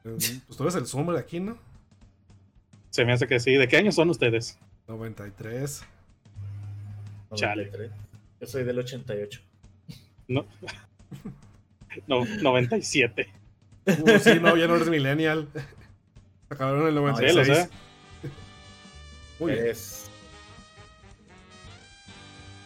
Eh, 0.04 0.16
Pues 0.46 0.56
tú 0.56 0.62
eres 0.64 0.74
el 0.74 0.86
zoomer 0.86 1.16
aquí, 1.16 1.40
¿no? 1.40 1.56
Se 2.90 3.04
me 3.04 3.12
hace 3.12 3.26
que 3.26 3.40
sí. 3.40 3.54
¿De 3.54 3.66
qué 3.68 3.76
año 3.78 3.90
son 3.90 4.10
ustedes? 4.10 4.58
93. 4.88 5.82
Chale. 7.34 7.64
93. 7.70 7.90
Yo 8.40 8.46
soy 8.46 8.64
del 8.64 8.78
88. 8.78 9.40
No. 10.28 10.46
no 12.06 12.24
97. 12.24 13.28
Uh, 13.86 14.18
sí, 14.18 14.38
no, 14.40 14.56
ya 14.56 14.66
no 14.66 14.76
eres 14.76 14.88
millennial. 14.88 15.48
Acabaron 16.48 16.82
en 16.82 16.88
el 16.88 16.94
Sí, 16.94 17.00
96. 17.00 17.34
lo 17.48 17.54
sé. 17.54 17.68
Muy 19.40 19.52
bien. 19.52 19.66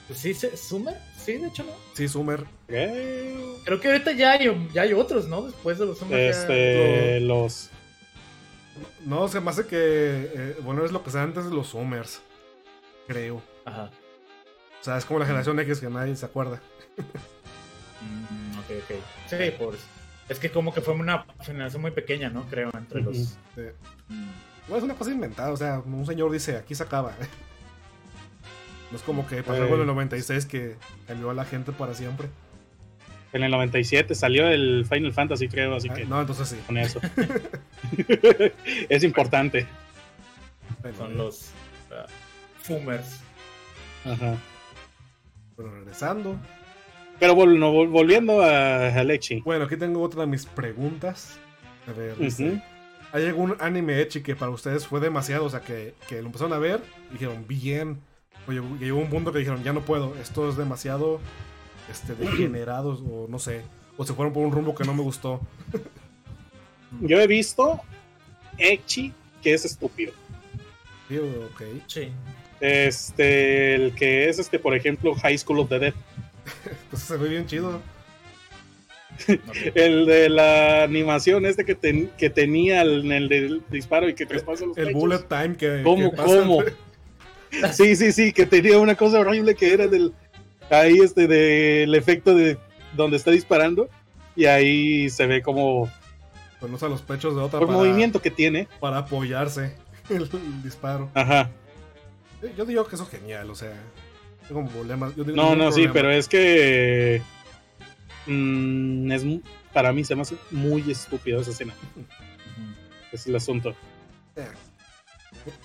Es... 0.09 0.17
Pues 0.17 0.19
sí, 0.21 0.35
se- 0.35 0.57
¿Summer? 0.57 0.97
Sí, 1.17 1.35
de 1.35 1.49
hecho 1.49 1.63
no. 1.65 1.73
Sí, 1.93 2.09
Zoomer. 2.09 2.45
Eh, 2.69 3.57
Creo 3.65 3.79
que 3.81 3.89
ahorita 3.89 4.13
ya 4.13 4.33
hay, 4.33 4.69
ya 4.73 4.83
hay 4.83 4.93
otros, 4.95 5.29
¿no? 5.29 5.43
Después 5.43 5.79
de 5.79 5.85
los 5.87 5.99
Summer. 5.99 6.19
ya- 6.19 6.31
Este, 6.31 7.21
los. 7.21 7.69
No, 9.05 9.29
se 9.29 9.41
me 9.41 9.51
hace 9.51 9.67
que. 9.67 9.77
eh, 10.35 10.57
bueno, 10.63 10.85
es 10.85 10.93
lo 10.93 11.03
que 11.05 11.11
sea 11.11 11.23
antes 11.23 11.45
de 11.45 11.51
los 11.55 11.69
Zoomers. 11.71 12.23
Creo. 13.07 13.43
Ajá. 13.67 13.91
O 14.81 14.85
sea, 14.85 14.97
es 14.97 15.05
como 15.05 15.19
la 15.19 15.27
generación 15.27 15.59
X 15.61 15.81
que 15.81 15.91
nadie 15.91 16.15
se 16.17 16.25
acuerda. 16.25 16.61
Mm, 18.01 18.59
ok, 18.61 18.65
ok. 18.85 18.97
Sí, 19.29 19.51
por... 19.59 19.77
Es 20.29 20.39
que 20.39 20.51
como 20.51 20.73
que 20.73 20.81
fue 20.81 20.95
una 20.95 21.27
generación 21.43 21.83
muy 21.83 21.91
pequeña, 21.91 22.29
¿no? 22.31 22.47
Creo, 22.49 22.71
entre 22.75 23.03
los... 23.03 23.37
Eh, 23.57 23.75
Mm. 24.09 24.29
Bueno, 24.69 24.79
es 24.79 24.85
una 24.85 24.95
cosa 24.95 25.11
inventada. 25.11 25.51
O 25.53 25.57
sea, 25.57 25.81
un 25.85 26.07
señor 26.07 26.31
dice, 26.31 26.57
aquí 26.57 26.75
se 26.75 26.83
acaba. 26.83 27.13
No 28.91 28.97
es 28.97 29.03
como 29.03 29.27
que 29.27 29.43
pasó 29.43 29.59
Eh. 29.59 29.63
algo 29.63 29.75
en 29.75 29.81
el 29.83 29.87
96 29.87 30.47
que 30.47 30.77
cambió 31.07 31.31
a 31.31 31.35
la 31.35 31.45
gente 31.45 31.73
para 31.73 31.95
siempre. 31.95 32.29
En 33.33 33.43
el 33.43 33.51
97 33.51 34.15
salió 34.15 34.49
el 34.49 34.87
Final 34.89 35.13
Fantasy, 35.13 35.49
creo, 35.49 35.75
así 35.75 35.89
Ah, 35.91 35.95
que 35.95 36.07
no, 36.07 36.19
entonces 36.21 36.49
sí. 36.49 36.57
con 36.67 36.79
eso. 36.79 36.99
es 38.89 39.05
importante. 39.05 39.67
Son 40.97 41.17
los 41.17 41.51
ah, 41.93 42.07
Fumers. 42.63 43.21
Ajá. 44.05 44.37
Pero 45.57 45.71
regresando. 45.75 46.39
Pero 47.19 47.35
vol- 47.35 47.59
no, 47.59 47.73
vol- 47.73 47.91
volviendo 47.91 48.43
a, 48.43 48.89
a 48.89 49.05
Lechi. 49.05 49.41
Bueno, 49.41 49.65
aquí 49.65 49.77
tengo 49.77 50.01
otra 50.03 50.23
de 50.23 50.27
mis 50.29 50.47
preguntas. 50.47 51.39
A 51.87 51.93
ver. 51.93 52.15
¿hay 53.13 53.27
algún 53.27 53.57
anime 53.61 54.01
Echi 54.01 54.23
que 54.23 54.37
para 54.37 54.51
ustedes 54.53 54.87
fue 54.87 55.01
demasiado? 55.01 55.45
O 55.47 55.51
sea, 55.51 55.61
que, 55.61 55.95
que 56.09 56.21
lo 56.21 56.27
empezaron 56.27 56.53
a 56.53 56.59
ver 56.59 56.81
y 57.11 57.15
dijeron, 57.15 57.45
bien. 57.49 58.01
Oye, 58.49 58.61
llegó 58.81 58.99
un 58.99 59.11
punto 59.11 59.33
que 59.33 59.39
dijeron, 59.41 59.63
ya 59.63 59.73
no 59.73 59.83
puedo, 59.83 60.15
esto 60.21 60.49
es 60.49 60.57
demasiado 60.57 61.21
este, 61.91 62.15
degenerado, 62.15 62.91
o 63.05 63.27
no 63.29 63.39
sé. 63.39 63.63
O 63.97 64.05
se 64.05 64.15
fueron 64.15 64.33
por 64.33 64.45
un 64.47 64.53
rumbo 64.53 64.75
que 64.75 64.85
no 64.85 64.95
me 64.95 65.03
gustó. 65.03 65.41
Yo 67.01 67.21
he 67.21 67.27
visto 67.27 67.81
Echi, 68.57 69.13
que 69.43 69.53
es 69.55 69.65
estúpido. 69.65 70.13
Sí, 71.09 71.19
ok. 71.19 71.63
Sí. 71.87 72.09
Este, 72.61 73.75
el 73.75 73.95
que 73.95 74.29
es 74.29 74.39
este, 74.39 74.59
por 74.59 74.75
ejemplo, 74.75 75.15
High 75.15 75.39
School 75.39 75.61
of 75.61 75.69
the 75.69 75.79
Dead. 75.79 75.95
Entonces 76.85 77.09
se 77.09 77.17
ve 77.17 77.29
bien 77.29 77.47
chido. 77.47 77.81
El 79.75 80.07
de 80.07 80.29
la 80.29 80.85
animación 80.85 81.45
este 81.45 81.65
que, 81.65 81.75
ten- 81.75 82.11
que 82.17 82.31
tenía 82.31 82.83
el, 82.83 83.11
el 83.11 83.29
del 83.29 83.63
disparo 83.69 84.09
y 84.09 84.15
que 84.15 84.27
traspasa 84.27 84.65
los 84.65 84.79
El 84.79 84.87
pechos. 84.89 85.01
bullet 85.01 85.23
time 85.29 85.57
que. 85.57 85.83
¿Cómo, 85.83 86.11
que 86.13 86.17
pasa 86.17 86.39
cómo? 86.39 86.63
Sí, 87.73 87.97
sí, 87.97 88.13
sí, 88.13 88.33
que 88.33 88.47
tenía 88.47 88.79
una 88.79 88.95
cosa 88.95 89.21
horrible 89.21 89.55
que 89.55 89.73
era 89.73 89.87
del 89.87 90.13
ahí 90.71 90.99
este 90.99 91.27
del 91.27 91.95
efecto 91.95 92.35
de 92.35 92.59
donde 92.95 93.17
está 93.17 93.31
disparando 93.31 93.89
y 94.37 94.47
ahí 94.47 95.09
se 95.11 95.27
ve 95.27 95.43
como 95.43 95.91
Pues 96.61 96.73
usa 96.73 96.89
los 96.89 97.03
pechos 97.03 97.35
de 97.35 97.41
otra 97.41 97.59
por 97.59 97.69
para, 97.69 97.79
movimiento 97.79 98.21
que 98.21 98.31
tiene. 98.31 98.69
para 98.81 98.99
apoyarse 98.99 99.75
el, 100.09 100.23
el 100.33 100.63
disparo. 100.63 101.11
Ajá. 101.15 101.51
Yo 102.57 102.65
digo 102.65 102.87
que 102.87 102.95
eso 102.95 103.05
es 103.05 103.11
genial, 103.11 103.51
o 103.51 103.55
sea. 103.55 103.75
Tengo 104.47 104.67
problemas. 104.67 105.15
yo 105.17 105.25
digo, 105.25 105.37
No, 105.37 105.57
no, 105.57 105.73
sí, 105.73 105.89
pero 105.93 106.11
es 106.11 106.29
que 106.29 107.21
mm, 108.27 109.11
es 109.13 109.25
para 109.73 109.93
mí 109.93 110.05
se 110.05 110.15
me 110.15 110.23
hace 110.23 110.37
muy 110.51 110.91
estúpido 110.91 111.41
esa 111.41 111.51
escena. 111.51 111.75
Es 113.11 113.27
el 113.27 113.35
asunto. 113.35 113.71
Eh. 114.37 114.47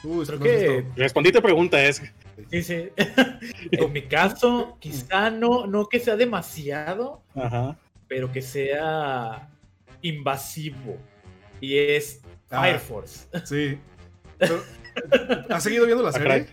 Creo 0.01 0.39
que- 0.39 0.81
visto- 0.81 0.93
Respondí 0.95 1.31
tu 1.31 1.41
pregunta, 1.41 1.81
es 1.83 2.01
Sí, 2.49 2.63
sí. 2.63 2.89
en 3.71 3.93
mi 3.93 4.03
caso, 4.03 4.77
quizá 4.79 5.29
no, 5.29 5.67
no 5.67 5.87
que 5.87 5.99
sea 5.99 6.15
demasiado, 6.15 7.21
ajá. 7.35 7.77
pero 8.07 8.31
que 8.31 8.41
sea 8.41 9.49
invasivo. 10.01 10.97
Y 11.61 11.77
es 11.77 12.21
Ah. 12.49 12.61
Fire 12.61 12.79
Force. 12.79 13.27
Sí. 13.45 13.79
¿Has 15.49 15.63
seguido 15.63 15.85
viendo 15.85 16.03
la 16.03 16.11
serie? 16.11 16.47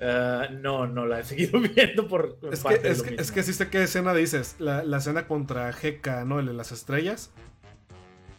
Ah, 0.00 0.46
no, 0.50 0.86
no 0.86 1.06
la 1.06 1.20
he 1.20 1.24
seguido 1.24 1.60
viendo 1.74 2.06
por 2.08 2.38
Es 2.52 2.60
parte 2.60 2.80
que, 2.80 2.86
de 2.86 2.92
es, 2.92 2.98
lo 2.98 3.04
que, 3.04 3.10
mismo. 3.10 3.22
es 3.22 3.32
que 3.32 3.42
sí 3.42 3.52
sé 3.52 3.68
qué 3.68 3.82
escena 3.82 4.14
dices. 4.14 4.56
La, 4.58 4.84
la 4.84 4.98
escena 4.98 5.26
contra 5.26 5.70
GK, 5.72 6.24
¿no? 6.24 6.38
El 6.40 6.46
de 6.46 6.54
las 6.54 6.72
estrellas. 6.72 7.30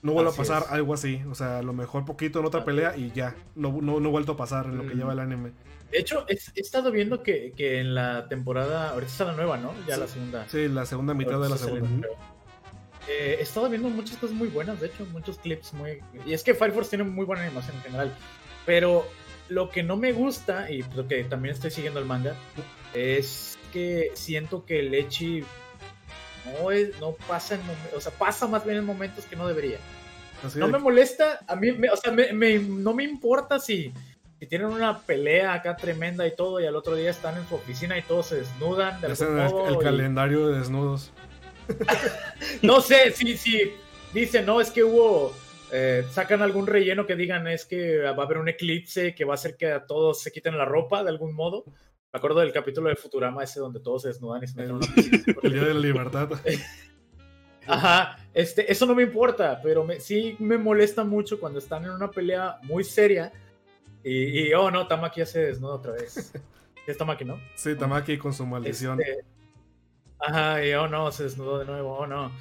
No 0.02 0.14
vuelve 0.14 0.32
a 0.32 0.34
pasar 0.34 0.64
es. 0.64 0.72
algo 0.72 0.94
así. 0.94 1.22
O 1.30 1.36
sea, 1.36 1.60
a 1.60 1.62
lo 1.62 1.74
mejor 1.74 2.06
poquito 2.06 2.40
en 2.40 2.46
otra 2.46 2.64
pelea 2.66 2.96
y 2.98 3.12
ya. 3.12 3.36
No, 3.56 3.80
no, 3.82 4.00
no 4.00 4.10
vuelto 4.12 4.34
a 4.34 4.38
pasar 4.38 4.66
en 4.66 4.78
lo 4.78 4.84
que 4.88 4.96
Mm. 4.96 4.98
lleva 4.98 5.14
el 5.14 5.20
anime. 5.20 5.52
De 5.92 5.98
hecho, 6.00 6.26
he 6.28 6.38
estado 6.60 6.92
viendo 6.92 7.24
que, 7.24 7.52
que 7.58 7.80
en 7.80 7.96
la 7.96 8.28
temporada, 8.28 8.92
ahorita 8.92 9.12
está 9.12 9.26
la 9.26 9.34
nueva, 9.34 9.58
¿no? 9.58 9.74
Ya 9.88 9.96
Sí. 9.96 10.00
la 10.02 10.08
segunda. 10.08 10.50
Sí, 10.50 10.68
la 10.68 10.86
segunda 10.86 11.14
mitad 11.14 11.42
de 11.42 11.50
la 11.50 11.58
segunda. 11.58 12.08
Eh, 13.08 13.38
he 13.40 13.42
estado 13.42 13.70
viendo 13.70 13.90
muchas 13.90 14.18
cosas 14.18 14.36
muy 14.36 14.50
buenas, 14.50 14.80
de 14.80 14.88
hecho, 14.88 15.04
muchos 15.12 15.40
clips 15.40 15.74
muy... 15.74 16.00
Y 16.28 16.34
es 16.34 16.44
que 16.44 16.54
Fire 16.54 16.72
Force 16.72 16.92
tiene 16.92 17.06
muy 17.06 17.26
buena 17.26 17.44
animación 17.44 17.76
en 17.78 17.82
general. 17.82 18.16
Pero 18.68 19.04
lo 19.48 19.72
que 19.72 19.82
no 19.82 19.98
me 19.98 20.12
gusta, 20.12 20.70
y 20.70 20.84
lo 20.96 21.08
que 21.08 21.24
también 21.24 21.56
estoy 21.56 21.72
siguiendo 21.72 22.00
el 22.00 22.06
manga, 22.06 22.36
es 22.94 23.58
que 23.74 24.12
siento 24.14 24.64
que 24.66 24.82
el 24.82 24.94
Echi 24.94 25.44
no, 26.60 26.72
es, 26.72 27.00
no 27.00 27.12
pasa 27.28 27.56
en 27.56 27.62
momentos, 27.62 27.94
o 27.96 28.02
sea, 28.02 28.12
pasa 28.12 28.48
más 28.48 28.64
bien 28.66 28.78
en 28.78 28.86
momentos 28.86 29.26
que 29.26 29.36
no 29.36 29.48
debería. 29.48 29.78
Así 30.44 30.58
No 30.60 30.68
de- 30.68 30.72
me 30.74 30.80
molesta, 30.80 31.40
a 31.48 31.56
mí, 31.56 31.72
me- 31.72 31.90
o 31.90 31.98
sea, 31.98 32.12
me- 32.12 32.32
me- 32.34 32.60
no 32.60 32.94
me 32.94 33.04
importa 33.04 33.60
si, 33.60 33.92
si 34.40 34.46
tienen 34.48 34.68
una 34.68 35.00
pelea 35.00 35.54
acá 35.54 35.76
tremenda 35.76 36.26
y 36.26 36.36
todo, 36.36 36.60
y 36.62 36.66
al 36.66 36.76
otro 36.76 36.96
día 36.96 37.10
están 37.12 37.38
en 37.38 37.48
su 37.48 37.56
oficina 37.56 37.98
y 37.98 38.02
todos 38.04 38.28
se 38.28 38.36
desnudan 38.38 39.00
de 39.02 39.08
el, 39.08 39.30
modo, 39.52 39.68
el 39.68 39.76
y- 39.76 39.80
calendario 39.80 40.48
de 40.48 40.60
desnudos. 40.60 41.12
No 42.62 42.82
sé, 42.82 43.12
si, 43.12 43.38
si 43.38 43.74
dicen, 44.14 44.46
no, 44.46 44.62
es 44.62 44.72
que 44.72 44.84
hubo, 44.84 45.34
eh, 45.72 46.04
sacan 46.12 46.42
algún 46.42 46.68
relleno 46.68 47.06
que 47.06 47.16
digan, 47.16 47.48
es 47.48 47.66
que 47.66 48.00
va 48.00 48.24
a 48.24 48.26
haber 48.26 48.38
un 48.38 48.50
eclipse 48.50 49.14
que 49.14 49.26
va 49.26 49.34
a 49.34 49.36
hacer 49.36 49.56
que 49.56 49.72
a 49.72 49.86
todos 49.86 50.22
se 50.22 50.32
quiten 50.32 50.58
la 50.58 50.66
ropa 50.66 51.04
de 51.04 51.10
algún 51.10 51.34
modo. 51.36 51.66
Me 52.12 52.17
acuerdo 52.17 52.39
del 52.39 52.52
capítulo 52.52 52.89
de 52.89 52.95
Futurama 52.95 53.43
ese 53.43 53.60
donde 53.60 53.80
todos 53.80 54.02
se 54.02 54.08
desnudan 54.08 54.43
y 54.43 54.48
se 54.48 54.56
meten 54.56 54.72
en 54.72 54.76
una 54.78 54.93
piscina. 54.95 55.24
El 55.43 55.54
día 55.54 55.63
de 55.63 55.74
la 55.76 55.80
libertad. 55.80 56.30
Ajá, 57.67 58.17
este, 58.34 58.72
eso 58.72 58.88
no 58.88 58.95
me 58.95 59.04
importa, 59.04 59.60
pero 59.62 59.84
me, 59.84 60.00
sí 60.00 60.36
me 60.39 60.58
molesta 60.58 61.04
mucho 61.04 61.39
cuando 61.39 61.60
están 61.60 61.84
en 61.84 61.91
una 61.91 62.10
pelea 62.10 62.58
muy 62.63 62.84
seria 62.84 63.32
y, 64.04 64.48
y, 64.48 64.54
oh 64.54 64.72
no, 64.72 64.88
Tamaki 64.88 65.19
ya 65.19 65.26
se 65.28 65.39
desnuda 65.39 65.76
otra 65.76 65.93
vez. 65.93 66.34
Es 66.88 66.98
Tamaki, 66.98 67.24
¿no? 67.24 67.39
Sí, 67.54 67.76
Tamaki 67.76 68.17
con 68.17 68.34
su 68.34 68.48
maldición. 68.48 69.00
Este, 69.00 69.24
ajá, 70.17 70.65
y 70.65 70.74
oh 70.74 70.88
no, 70.88 71.12
se 71.12 71.26
desnudó 71.26 71.60
de 71.60 71.65
nuevo, 71.65 71.95
oh 71.95 72.08
no. 72.08 72.32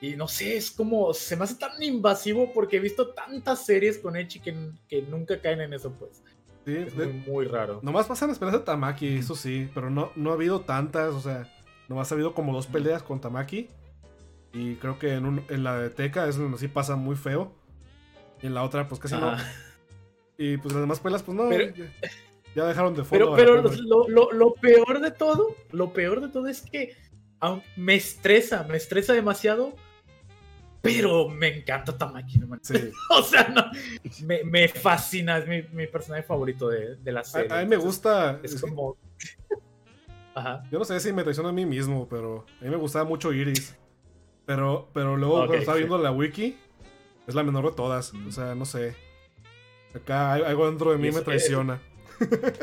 Y 0.00 0.14
no 0.14 0.28
sé, 0.28 0.56
es 0.56 0.70
como, 0.70 1.12
se 1.12 1.34
me 1.34 1.42
hace 1.42 1.56
tan 1.56 1.82
invasivo 1.82 2.52
porque 2.52 2.76
he 2.76 2.80
visto 2.80 3.08
tantas 3.08 3.66
series 3.66 3.98
con 3.98 4.14
Echi 4.14 4.38
que, 4.38 4.54
que 4.86 5.02
nunca 5.02 5.40
caen 5.40 5.62
en 5.62 5.74
eso, 5.74 5.92
pues. 5.98 6.22
Sí, 6.66 6.76
Es 6.76 6.96
de- 6.96 7.06
muy, 7.06 7.30
muy 7.30 7.44
raro. 7.46 7.80
Nomás 7.82 8.06
pasan 8.06 8.28
las 8.28 8.38
peleas 8.38 8.58
de 8.58 8.64
Tamaki, 8.64 9.16
eso 9.18 9.34
sí, 9.34 9.70
pero 9.74 9.88
no, 9.90 10.10
no 10.16 10.30
ha 10.30 10.34
habido 10.34 10.60
tantas, 10.60 11.14
o 11.14 11.20
sea, 11.20 11.50
nomás 11.88 12.10
ha 12.10 12.14
habido 12.14 12.34
como 12.34 12.52
dos 12.52 12.66
peleas 12.66 13.02
con 13.02 13.20
Tamaki. 13.20 13.68
Y 14.52 14.76
creo 14.76 14.98
que 14.98 15.14
en, 15.14 15.26
un- 15.26 15.44
en 15.48 15.64
la 15.64 15.78
de 15.78 15.90
Teca 15.90 16.26
es 16.28 16.36
donde 16.36 16.58
sí 16.58 16.68
pasa 16.68 16.96
muy 16.96 17.16
feo. 17.16 17.52
Y 18.42 18.46
en 18.46 18.54
la 18.54 18.62
otra, 18.64 18.88
pues 18.88 19.00
casi 19.00 19.14
no. 19.16 19.34
Y 20.36 20.56
pues 20.58 20.72
las 20.72 20.80
demás 20.82 21.00
peleas, 21.00 21.22
pues 21.22 21.36
no. 21.36 21.48
Pero- 21.48 21.74
ya, 21.74 21.84
ya 22.54 22.64
dejaron 22.66 22.94
de 22.94 23.04
fondo. 23.04 23.34
Pero, 23.34 23.60
pero 23.62 23.72
lo, 23.82 24.08
lo- 24.08 24.32
lo 24.32 24.54
peor 24.54 25.00
de 25.00 25.10
todo, 25.10 25.54
lo 25.72 25.92
peor 25.92 26.20
de 26.20 26.28
todo 26.28 26.46
es 26.48 26.62
que 26.62 26.96
me 27.76 27.94
estresa, 27.94 28.64
me 28.68 28.76
estresa 28.76 29.12
demasiado, 29.12 29.74
pero 30.80 31.28
me 31.28 31.58
encanta 31.58 31.96
Tamaki, 31.96 32.38
no. 32.38 32.56
Sí. 32.62 32.90
O 33.10 33.22
sea, 33.22 33.48
no, 33.48 33.64
me, 34.26 34.44
me 34.44 34.68
fascina, 34.68 35.38
es 35.38 35.46
mi, 35.48 35.62
mi 35.76 35.86
personaje 35.86 36.22
favorito 36.22 36.68
de, 36.68 36.96
de 36.96 37.12
la 37.12 37.24
serie. 37.24 37.52
a 37.52 37.60
mí 37.62 37.66
me 37.66 37.76
gusta. 37.76 38.38
Es 38.42 38.60
como. 38.60 38.96
Ajá. 40.34 40.62
Yo 40.70 40.78
no 40.78 40.84
sé 40.84 41.00
si 41.00 41.12
me 41.12 41.22
traiciono 41.22 41.48
a 41.48 41.52
mí 41.52 41.66
mismo, 41.66 42.08
pero 42.08 42.46
a 42.60 42.64
mí 42.64 42.70
me 42.70 42.76
gustaba 42.76 43.04
mucho 43.04 43.32
Iris. 43.32 43.76
Pero, 44.46 44.88
pero 44.94 45.16
luego 45.16 45.38
cuando 45.38 45.54
estaba 45.56 45.76
sí. 45.76 45.82
viendo 45.84 45.98
la 45.98 46.10
wiki, 46.12 46.56
es 47.26 47.34
la 47.34 47.42
menor 47.42 47.66
de 47.70 47.72
todas. 47.76 48.12
O 48.14 48.30
sea, 48.30 48.54
no 48.54 48.64
sé. 48.64 48.94
Acá 49.94 50.34
algo 50.34 50.66
dentro 50.66 50.92
de 50.92 50.98
mí 50.98 51.10
me 51.10 51.20
traiciona. 51.22 51.80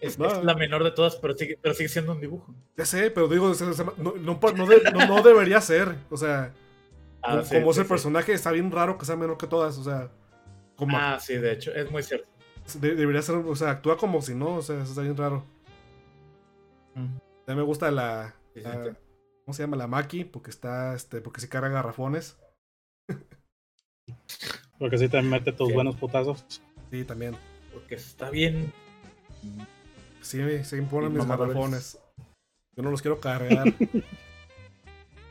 Es, 0.00 0.18
No. 0.18 0.26
es 0.26 0.44
la 0.44 0.54
menor 0.54 0.84
de 0.84 0.90
todas, 0.90 1.16
pero 1.16 1.32
sigue, 1.32 1.58
pero 1.62 1.72
sigue 1.74 1.88
siendo 1.88 2.12
un 2.12 2.20
dibujo. 2.20 2.54
Ya 2.76 2.84
sé, 2.84 3.10
pero 3.10 3.26
digo, 3.26 3.50
no- 3.96 4.14
no 5.06 5.22
debería 5.22 5.62
ser. 5.62 5.96
O 6.10 6.18
sea, 6.18 6.52
Ah, 7.24 7.30
como, 7.32 7.44
sí, 7.44 7.54
como 7.56 7.70
es 7.70 7.74
sí, 7.76 7.80
el 7.80 7.86
sí. 7.86 7.88
personaje, 7.88 8.32
está 8.32 8.50
bien 8.52 8.70
raro 8.70 8.98
que 8.98 9.04
sea 9.06 9.16
menor 9.16 9.38
que 9.38 9.46
todas. 9.46 9.78
O 9.78 9.84
sea, 9.84 10.10
como 10.76 10.96
Ah, 10.96 11.18
sí, 11.20 11.34
de 11.36 11.52
hecho, 11.52 11.72
es 11.74 11.90
muy 11.90 12.02
cierto. 12.02 12.28
de- 12.80 12.94
debería 12.94 13.22
ser, 13.22 13.36
o 13.36 13.56
sea, 13.56 13.70
actúa 13.70 13.96
como 13.96 14.20
si 14.22 14.34
no, 14.34 14.56
o 14.56 14.62
sea, 14.62 14.76
eso 14.76 14.90
está 14.90 15.02
bien 15.02 15.16
raro. 15.16 15.44
Mm. 16.94 17.16
A 17.46 17.50
mí 17.50 17.56
me 17.56 17.62
gusta 17.62 17.90
la, 17.90 18.34
Sí, 18.54 18.60
sí, 18.60 18.66
la- 18.66 18.84
sí. 18.84 18.90
¿cómo 19.44 19.54
se 19.54 19.62
llama? 19.62 19.76
La 19.76 19.86
Maki, 19.86 20.24
porque 20.24 20.50
está, 20.50 20.94
este, 20.94 21.20
porque 21.20 21.40
sí 21.40 21.48
carga 21.48 21.68
garrafones. 21.68 22.36
Porque 24.78 24.98
si 24.98 25.08
te 25.08 25.22
mete 25.22 25.52
tus 25.52 25.68
Sí. 25.68 25.74
buenos 25.74 25.94
putazos. 25.96 26.44
Sí, 26.90 27.04
también. 27.04 27.36
Porque 27.72 27.94
está 27.94 28.28
bien. 28.28 28.72
Sí, 30.20 30.64
se 30.64 30.76
imponen 30.78 31.12
Y 31.12 31.16
mis 31.16 31.26
garrafones. 31.26 31.98
Yo 32.76 32.82
no 32.82 32.90
los 32.90 33.00
quiero 33.00 33.20
cargar. 33.20 33.64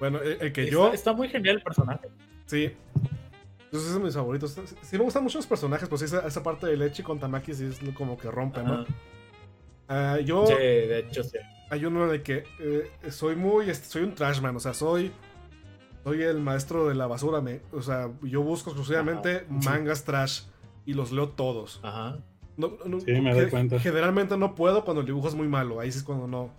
bueno, 0.10 0.20
el, 0.22 0.38
el 0.42 0.52
que 0.54 0.64
Está, 0.64 0.74
yo, 0.74 0.92
está 0.94 1.14
muy 1.14 1.30
genial 1.30 1.56
el 1.58 1.64
personaje. 1.64 2.10
sí. 2.46 2.72
Esos 3.72 3.86
son 3.92 4.04
mis 4.04 4.14
favoritos. 4.14 4.56
Sí 4.84 4.98
me 5.00 5.04
gustan 5.04 5.24
mucho 5.24 5.40
los 5.40 5.48
personajes, 5.48 5.90
pues 5.90 6.04
esa, 6.04 6.28
esa 6.28 6.44
parte 6.44 6.68
de 6.68 6.78
Lechi 6.78 7.02
con 7.02 7.20
Tamaki 7.20 7.54
sí 7.56 7.66
es 7.66 7.80
como 7.96 8.18
que 8.18 8.30
rompe, 8.30 8.62
¿no? 8.62 8.86
Ah, 9.88 10.20
yo, 10.20 10.46
Sí, 10.46 10.54
de 10.54 11.00
hecho, 11.00 11.24
sí. 11.24 11.38
hay 11.72 11.84
uno 11.86 12.06
de 12.08 12.22
que 12.22 12.44
eh, 12.60 12.92
soy 13.10 13.36
muy, 13.36 13.74
soy 13.74 14.04
un 14.04 14.14
trashman, 14.14 14.56
o 14.56 14.60
sea, 14.60 14.76
soy, 14.76 15.12
soy 16.04 16.22
el 16.22 16.40
maestro 16.40 16.88
de 16.88 16.94
la 16.94 17.08
basura, 17.08 17.42
me, 17.42 17.62
o 17.72 17.82
sea, 17.82 18.12
yo 18.22 18.44
busco 18.44 18.70
exclusivamente 18.70 19.46
mangas 19.50 20.04
trash 20.04 20.42
y 20.86 20.94
los 20.94 21.12
leo 21.12 21.30
todos. 21.30 21.80
Ajá. 21.82 22.20
No, 22.58 22.74
no, 22.86 23.00
Sí, 23.00 23.12
me 23.22 23.34
doy 23.34 23.50
cuenta. 23.50 23.80
Generalmente 23.80 24.38
no 24.38 24.54
puedo 24.54 24.86
cuando 24.86 25.02
el 25.02 25.08
dibujo 25.08 25.30
es 25.30 25.34
muy 25.36 25.48
malo, 25.48 25.80
ahí 25.80 25.92
sí 25.92 25.98
es 25.98 26.04
cuando 26.04 26.28
no. 26.28 26.52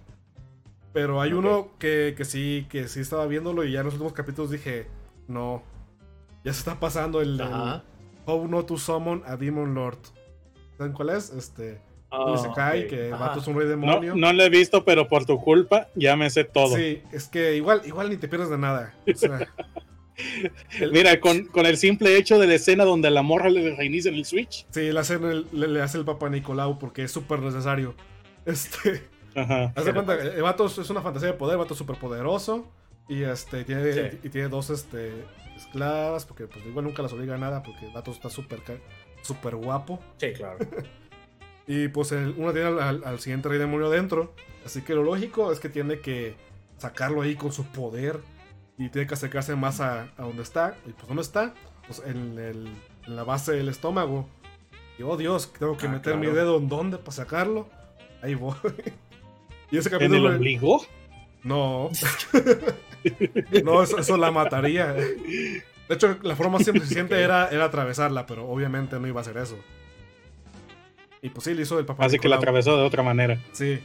Pero 0.95 1.21
hay 1.21 1.33
uno 1.35 1.69
que, 1.79 2.15
que 2.17 2.25
sí, 2.25 2.67
que 2.71 2.89
sí 2.89 3.01
estaba 3.01 3.27
viéndolo 3.27 3.65
y 3.65 3.73
ya 3.73 3.81
en 3.81 3.85
los 3.87 3.95
últimos 3.95 4.15
capítulos 4.15 4.51
dije, 4.51 4.87
no, 5.29 5.63
ya 6.45 6.53
se 6.53 6.61
está 6.61 6.81
pasando 6.81 7.21
el, 7.21 7.39
el. 7.41 7.83
How 8.27 8.49
Not 8.49 8.67
to 8.69 8.79
Summon 8.79 9.23
a 9.27 9.37
Demon 9.37 9.75
Lord. 9.75 9.99
¿Saben 10.79 10.93
cuál 10.95 11.11
es? 11.11 11.31
Este, 11.31 11.81
se 12.11 12.49
cae, 12.55 12.85
ok. 12.85 12.89
que 12.91 13.11
Ajá. 13.13 13.27
vato 13.27 13.41
es 13.41 13.47
un 13.49 13.57
rey 13.57 13.65
No, 13.67 13.71
demonio. 13.71 14.15
no 14.17 14.33
lo 14.33 14.43
he 14.45 14.49
visto, 14.49 14.85
pero 14.85 15.09
por 15.09 15.27
tu 15.27 15.39
culpa 15.41 15.89
ya 15.97 16.17
me 16.17 16.31
sé 16.31 16.45
todo. 16.45 16.75
Sí, 16.77 17.03
es 17.13 17.29
que 17.29 17.57
igual, 17.57 17.83
igual 17.85 18.09
ni 18.09 18.17
te 18.17 18.29
pierdes 18.29 18.49
de 18.49 18.57
nada. 18.59 18.95
O 19.13 19.17
sea, 19.19 19.49
el- 20.81 20.93
Mira, 20.93 21.19
con, 21.21 21.45
con 21.47 21.67
el 21.67 21.77
simple 21.77 22.17
hecho 22.17 22.39
de 22.39 22.47
la 22.47 22.55
escena 22.55 22.85
donde 22.85 23.11
la 23.11 23.23
morra 23.23 23.51
le 23.51 23.75
reinicia 23.75 24.11
el 24.13 24.25
Switch. 24.25 24.65
sí, 24.71 24.93
le, 24.93 25.01
hacen 25.01 25.25
el- 25.25 25.47
le, 25.53 25.67
le 25.69 25.83
hace 25.83 25.99
el 25.99 26.05
Papa 26.05 26.29
Nicolau 26.31 26.79
porque 26.79 27.03
es 27.03 27.11
súper 27.11 27.41
necesario. 27.41 27.95
Este, 28.47 29.03
Ajá. 29.37 29.73
haz 29.75 29.85
de 29.85 29.93
cuenta, 29.93 30.15
el 30.21 30.43
vato 30.43 30.67
es 30.67 30.91
una 30.91 31.01
fantasía 31.03 31.29
de 31.29 31.35
poder, 31.35 31.55
el 31.55 31.59
vato 31.61 31.75
es 31.75 31.79
súper 31.79 31.97
poderoso. 31.99 32.67
Y 33.09 33.23
este, 33.23 33.65
tiene, 33.65 33.93
Sí. 33.93 34.19
y 34.23 34.29
tiene 34.31 34.49
dos 34.49 34.71
este, 34.71 35.13
esclavas, 35.57 36.25
porque 36.25 36.47
pues 36.47 36.65
igual 36.65 36.87
nunca 36.87 37.03
las 37.03 37.13
obliga 37.13 37.35
a 37.35 37.39
nada, 37.39 37.63
porque 37.63 37.87
el 37.87 37.93
vato 37.93 38.11
está 38.11 38.31
súper 38.31 38.61
súper 39.23 39.57
guapo. 39.57 40.01
Sí, 40.19 40.33
claro. 40.33 40.59
Y 41.67 41.89
pues 41.89 42.13
el- 42.13 42.35
uno 42.37 42.53
tiene 42.53 42.69
al, 42.69 42.79
al- 42.79 43.05
al 43.05 43.21
siguiente 43.21 43.49
rey 43.49 43.59
demonio 43.59 43.89
dentro. 43.89 44.35
Así 44.67 44.83
que 44.83 44.95
lo 44.95 45.03
lógico 45.03 45.51
es 45.51 45.61
que 45.61 45.71
tiene 45.71 45.99
que 46.01 46.35
sacarlo 46.77 47.23
ahí 47.23 47.37
con 47.37 47.53
su 47.53 47.65
poder. 47.65 48.21
Y 48.77 48.91
tiene 48.91 49.07
que 49.07 49.15
acercarse 49.15 49.57
más 49.57 49.81
a, 49.81 50.03
a 50.19 50.23
donde 50.25 50.43
está. 50.43 50.77
Y 50.87 50.91
pues 50.93 51.07
¿dónde 51.09 51.23
está? 51.23 51.55
Pues 51.87 52.03
en, 52.05 52.39
el- 52.39 52.69
en 53.07 53.17
la 53.17 53.25
base 53.25 53.53
del 53.53 53.71
estómago. 53.71 54.29
Y 54.99 55.05
oh 55.05 55.17
Dios, 55.17 55.53
tengo 55.59 55.77
que 55.79 55.87
Ah, 55.87 55.91
meter 55.93 56.19
mi 56.19 56.27
dedo 56.27 56.59
en 56.59 56.69
dónde 56.69 56.99
para 56.99 57.13
sacarlo. 57.13 57.67
Ahí 58.23 58.35
voy. 58.35 58.55
y 59.75 59.79
ese 59.79 59.97
¿En 59.97 60.15
el 60.15 60.25
ombligo? 60.25 60.87
No. 61.43 61.91
no, 63.65 63.83
eso, 63.83 63.99
eso 63.99 64.17
la 64.17 64.31
mataría. 64.31 64.93
De 64.93 65.63
hecho, 65.89 66.17
la 66.23 66.37
forma 66.37 66.59
más 66.59 66.69
eficiente 66.69 67.21
era, 67.21 67.49
era 67.49 67.65
atravesarla, 67.65 68.25
pero 68.25 68.49
obviamente 68.49 69.01
no 69.01 69.09
iba 69.09 69.21
a 69.21 69.23
hacer 69.23 69.37
eso. 69.37 69.59
Y 71.23 71.31
pues 71.31 71.43
sí, 71.43 71.55
le 71.55 71.63
hizo 71.63 71.77
el 71.81 71.87
papá. 71.87 72.05
Así 72.05 72.21
que 72.21 72.29
la 72.29 72.37
atravesó 72.37 72.77
de 72.77 72.85
otra 72.85 73.03
manera. 73.03 73.37
Sí. 73.51 73.81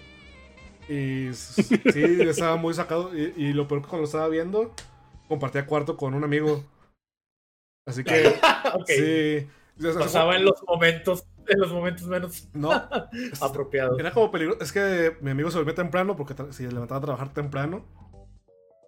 Y 0.87 1.33
sí, 1.33 2.21
estaba 2.21 2.55
muy 2.55 2.75
sacado. 2.75 3.11
Y, 3.17 3.33
y 3.35 3.53
lo 3.53 3.67
peor 3.67 3.81
que 3.81 3.87
cuando 3.87 4.03
lo 4.03 4.05
estaba 4.05 4.27
viendo, 4.27 4.75
compartía 5.27 5.65
cuarto 5.65 5.97
con 5.97 6.13
un 6.13 6.23
amigo. 6.23 6.63
Así 7.87 8.03
que, 8.03 8.35
sí. 8.85 9.47
Pasaba 9.97 10.35
en 10.35 10.45
los 10.45 10.61
momentos, 10.67 11.25
en 11.49 11.59
los 11.59 11.71
momentos 11.71 12.07
menos 12.07 12.47
No, 12.53 12.71
apropiados. 13.41 13.99
era 13.99 14.11
como 14.11 14.31
peligroso. 14.31 14.61
Es 14.61 14.71
que 14.71 15.15
mi 15.21 15.31
amigo 15.31 15.49
se 15.51 15.57
dormía 15.57 15.75
temprano 15.75 16.15
porque 16.15 16.35
se 16.51 16.71
levantaba 16.71 16.99
a 16.99 17.01
trabajar 17.03 17.33
temprano. 17.33 17.85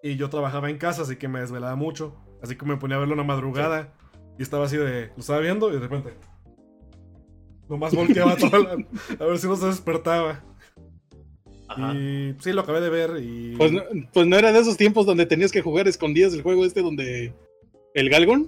Y 0.03 0.15
yo 0.15 0.29
trabajaba 0.29 0.69
en 0.69 0.77
casa, 0.77 1.03
así 1.03 1.15
que 1.17 1.27
me 1.27 1.39
desvelaba 1.41 1.75
mucho. 1.75 2.15
Así 2.41 2.55
que 2.55 2.65
me 2.65 2.77
ponía 2.77 2.97
a 2.97 2.99
verlo 2.99 3.13
una 3.13 3.23
madrugada. 3.23 3.93
Y 4.39 4.43
estaba 4.43 4.65
así 4.65 4.77
de. 4.77 5.07
Lo 5.15 5.19
estaba 5.19 5.39
viendo 5.39 5.69
y 5.69 5.73
de 5.73 5.79
repente. 5.79 6.13
Nomás 7.69 7.93
volteaba 7.95 8.35
toda 8.35 8.59
la- 8.59 8.85
a 9.19 9.25
ver 9.25 9.37
si 9.37 9.47
no 9.47 9.55
se 9.55 9.67
despertaba. 9.67 10.43
Ajá. 11.67 11.93
Y 11.93 12.35
sí, 12.39 12.51
lo 12.51 12.61
acabé 12.61 12.81
de 12.81 12.89
ver. 12.89 13.11
Y. 13.21 13.55
Pues 13.57 13.71
no, 13.71 13.81
pues 14.11 14.27
no 14.27 14.35
era 14.37 14.51
de 14.51 14.59
esos 14.59 14.75
tiempos 14.75 15.05
donde 15.05 15.25
tenías 15.25 15.51
que 15.51 15.61
jugar 15.61 15.87
escondidas 15.87 16.33
el 16.33 16.41
juego 16.41 16.65
este 16.65 16.81
donde. 16.81 17.33
El 17.93 18.09
Galgon. 18.09 18.47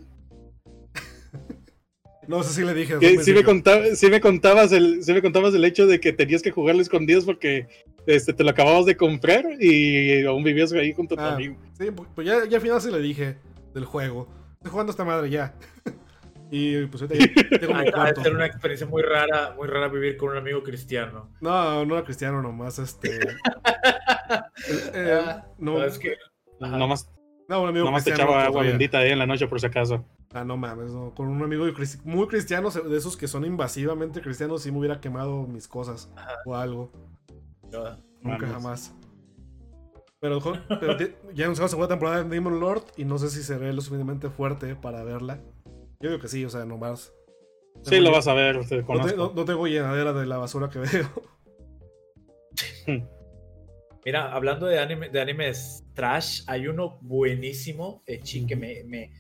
No 2.28 2.42
sé 2.44 2.54
si 2.54 2.64
le 2.66 2.74
dije. 2.74 2.96
Sí, 3.00 3.18
me 3.18 3.24
dijo, 3.40 3.44
contaba- 3.44 3.86
sí 3.96 4.10
me 4.10 4.22
contabas 4.22 4.72
el, 4.72 5.04
sí 5.04 5.14
me 5.14 5.22
contabas 5.22 5.54
el 5.54 5.66
hecho 5.66 5.88
de 5.88 6.00
que 6.00 6.14
tenías 6.14 6.42
que 6.42 6.52
jugarlo 6.52 6.82
escondidos 6.82 7.26
porque 7.26 7.68
este, 8.06 8.34
te 8.34 8.44
lo 8.44 8.50
acababas 8.52 8.86
de 8.86 8.96
comprar 8.98 9.44
y 9.60 10.24
aún 10.26 10.44
vivías 10.44 10.72
ahí 10.74 10.94
junto 10.94 11.16
a 11.16 11.18
tu 11.18 11.24
Ah, 11.24 11.34
amigo. 11.36 11.56
Sí, 11.78 11.86
pu- 11.86 12.08
pues 12.16 12.28
ya, 12.28 12.46
ya 12.48 12.58
al 12.58 12.62
final 12.62 12.82
sí 12.82 12.92
le 12.92 13.00
dije 13.00 13.38
del 13.74 13.86
juego. 13.86 14.28
Estoy 14.56 14.72
jugando 14.72 14.92
esta 14.92 15.04
madre 15.04 15.30
ya. 15.30 15.54
y 16.52 16.86
pues 16.86 17.02
ahorita 17.04 17.26
tengo 17.60 17.74
mi 17.74 17.92
cuarto. 17.92 18.32
una 18.32 18.46
experiencia 18.46 18.88
muy 18.88 19.02
rara, 19.02 19.54
muy 19.58 19.68
rara 19.68 19.88
vivir 19.90 20.16
con 20.18 20.30
un 20.30 20.38
amigo 20.38 20.64
cristiano. 20.64 21.30
No, 21.42 21.86
no 21.86 21.96
era 21.96 22.06
cristiano 22.06 22.42
nomás, 22.42 22.80
este. 22.80 23.18
eh, 23.20 24.92
eh, 24.94 25.20
Ah, 25.26 25.46
no, 25.58 25.80
No, 25.80 25.86
es 25.86 25.98
que. 26.00 26.16
Ajá. 26.62 26.78
Nomás, 26.78 27.10
no, 27.50 27.62
un 27.64 27.70
amigo 27.70 27.86
nomás 27.86 28.04
te 28.04 28.12
echaba 28.12 28.34
agua 28.42 28.48
todavía. 28.52 28.72
bendita 28.72 28.98
ahí 29.00 29.12
en 29.12 29.20
la 29.20 29.26
noche 29.26 29.48
por 29.48 29.60
si 29.60 29.66
acaso. 29.68 30.06
Ah, 30.34 30.44
no 30.44 30.58
mames, 30.58 30.92
no. 30.94 31.14
Con 31.14 31.28
un 31.28 31.42
amigo 31.44 31.66
muy 32.06 32.28
cristiano, 32.28 32.70
de 32.72 32.98
esos 32.98 33.16
que 33.18 33.28
son 33.28 33.46
invasivamente 33.46 34.22
cristianos, 34.22 34.64
sí 34.64 34.72
me 34.72 34.80
hubiera 34.80 35.00
quemado 35.00 35.44
mis 35.48 35.68
cosas 35.68 36.12
o 36.46 36.56
algo. 36.56 36.92
no. 37.72 37.98
Nunca 38.22 38.38
Mames. 38.48 38.52
jamás. 38.54 38.96
Pero, 40.22 40.40
pero 40.80 40.98
ya 41.34 41.44
anunciaron 41.44 41.64
la 41.66 41.68
segunda 41.68 41.88
temporada 41.90 42.24
de 42.24 42.30
Demon 42.30 42.62
Lord 42.62 42.84
y 42.96 43.04
no 43.04 43.18
sé 43.18 43.30
si 43.30 43.44
seré 43.44 43.74
lo 43.74 43.82
suficientemente 43.82 44.30
fuerte 44.30 44.76
para 44.78 45.04
verla. 45.04 45.42
Yo 46.00 46.10
digo 46.10 46.22
que 46.22 46.30
sí, 46.30 46.46
o 46.46 46.50
sea, 46.50 46.64
nomás. 46.64 47.14
Sí, 47.82 48.00
lo 48.00 48.12
vas 48.12 48.28
a 48.30 48.34
ver, 48.34 48.66
te 48.66 48.82
No, 48.82 49.06
te- 49.06 49.18
no- 49.18 49.34
no 49.36 49.44
tengo 49.44 49.68
llenadera 49.68 50.14
de 50.14 50.26
la 50.26 50.38
basura 50.38 50.70
que 50.70 50.80
veo. 50.80 51.10
Mira, 54.06 54.34
hablando 54.34 54.66
de, 54.68 54.80
anime, 54.80 55.10
de 55.10 55.20
animes 55.22 55.83
trash, 55.94 56.42
hay 56.48 56.68
uno 56.68 56.98
buenísimo, 57.02 58.02
Echi, 58.06 58.46
que 58.46 58.56
me, 58.56 58.84
me- 58.84 59.12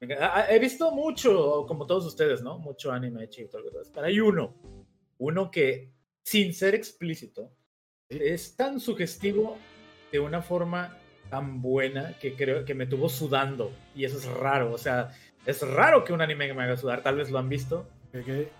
me- 0.00 0.14
ah, 0.14 0.46
He 0.50 0.58
visto 0.58 0.90
mucho, 0.92 1.64
como 1.66 1.86
todos 1.86 2.06
ustedes, 2.06 2.42
¿no? 2.42 2.58
Mucho 2.58 2.92
anime 2.92 3.24
Echi 3.24 3.42
y 3.42 3.48
todo 3.48 3.62
lo 3.62 3.70
demás, 3.70 3.90
Pero 3.92 4.06
hay 4.06 4.20
uno, 4.20 4.54
uno 5.18 5.50
que, 5.50 5.92
sin 6.22 6.52
ser 6.54 6.74
explícito, 6.74 7.50
es 8.08 8.56
tan 8.56 8.80
sugestivo 8.80 9.56
de 10.10 10.20
una 10.20 10.42
forma 10.42 10.96
tan 11.30 11.62
buena 11.62 12.18
que 12.18 12.34
creo 12.34 12.64
que 12.64 12.74
me 12.74 12.86
tuvo 12.86 13.08
sudando. 13.08 13.70
Y 13.94 14.04
eso 14.04 14.18
es 14.18 14.26
raro, 14.26 14.72
o 14.72 14.78
sea, 14.78 15.10
es 15.46 15.62
raro 15.62 16.04
que 16.04 16.12
un 16.12 16.20
anime 16.20 16.52
me 16.54 16.64
haga 16.64 16.76
sudar, 16.76 17.02
tal 17.02 17.16
vez 17.16 17.30
lo 17.30 17.38
han 17.38 17.48
visto. 17.48 17.86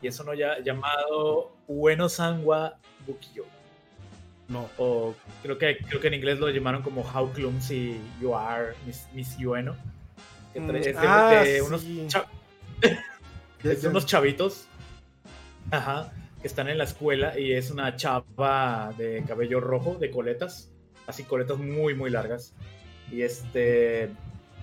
Y 0.00 0.06
es 0.06 0.20
uno 0.20 0.32
ya 0.34 0.60
llamado 0.60 1.56
Ueno 1.66 2.08
Sangwa 2.08 2.78
Bukiyo 3.04 3.44
No. 4.50 4.68
o 4.78 5.14
creo 5.42 5.56
que 5.58 5.78
creo 5.78 6.00
que 6.00 6.08
en 6.08 6.14
inglés 6.14 6.38
lo 6.40 6.50
llamaron 6.50 6.82
como 6.82 7.00
How 7.02 7.32
Clumsy 7.32 7.98
You 8.20 8.34
Are, 8.34 8.74
Miss, 8.84 9.06
Miss 9.14 9.38
Yueno. 9.38 9.74
Que 10.52 10.60
Mm, 10.60 10.76
es 10.76 10.84
de, 10.84 10.94
ah, 10.98 11.30
de 11.42 11.46
sí. 11.78 12.06
es 13.62 13.82
de 13.82 13.88
unos 13.88 14.06
chavitos 14.06 14.66
ajá, 15.70 16.12
que 16.40 16.48
están 16.48 16.68
en 16.68 16.78
la 16.78 16.84
escuela 16.84 17.38
y 17.38 17.52
es 17.52 17.70
una 17.70 17.94
chava 17.96 18.92
de 18.98 19.22
cabello 19.26 19.60
rojo, 19.60 19.94
de 20.00 20.10
coletas, 20.10 20.68
así 21.06 21.22
coletas 21.22 21.58
muy, 21.58 21.94
muy 21.94 22.10
largas. 22.10 22.52
Y 23.12 23.22
este. 23.22 24.10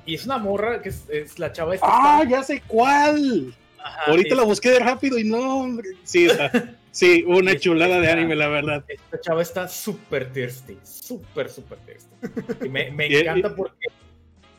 Y 0.06 0.16
es 0.16 0.26
una 0.26 0.38
morra 0.38 0.82
que 0.82 0.90
es, 0.90 1.04
es 1.10 1.38
la 1.40 1.52
chava 1.52 1.76
esta. 1.76 1.88
¡Ah, 1.90 2.20
está- 2.24 2.30
ya 2.38 2.44
sé 2.44 2.62
cuál! 2.68 3.54
ajá, 3.82 4.12
Ahorita 4.12 4.34
y 4.34 4.38
la 4.38 4.44
busqué 4.44 4.72
de 4.72 4.80
rápido 4.80 5.18
y 5.18 5.24
no, 5.24 5.60
hombre. 5.62 5.90
Sí, 6.04 6.26
está- 6.30 6.76
sí, 6.98 7.24
una 7.28 7.52
Sí, 7.52 7.60
chulada 7.60 8.00
de 8.00 8.10
anime, 8.12 8.36
la 8.36 8.48
verdad. 8.48 8.84
Esta 8.88 9.22
chava 9.22 9.42
está 9.42 9.68
súper 9.68 10.32
thirsty, 10.34 10.78
súper, 10.84 11.50
súper 11.50 11.78
thirsty. 11.80 12.66
Y 12.66 12.70
me, 12.70 12.88
encanta 13.20 13.56
porque, 13.56 13.88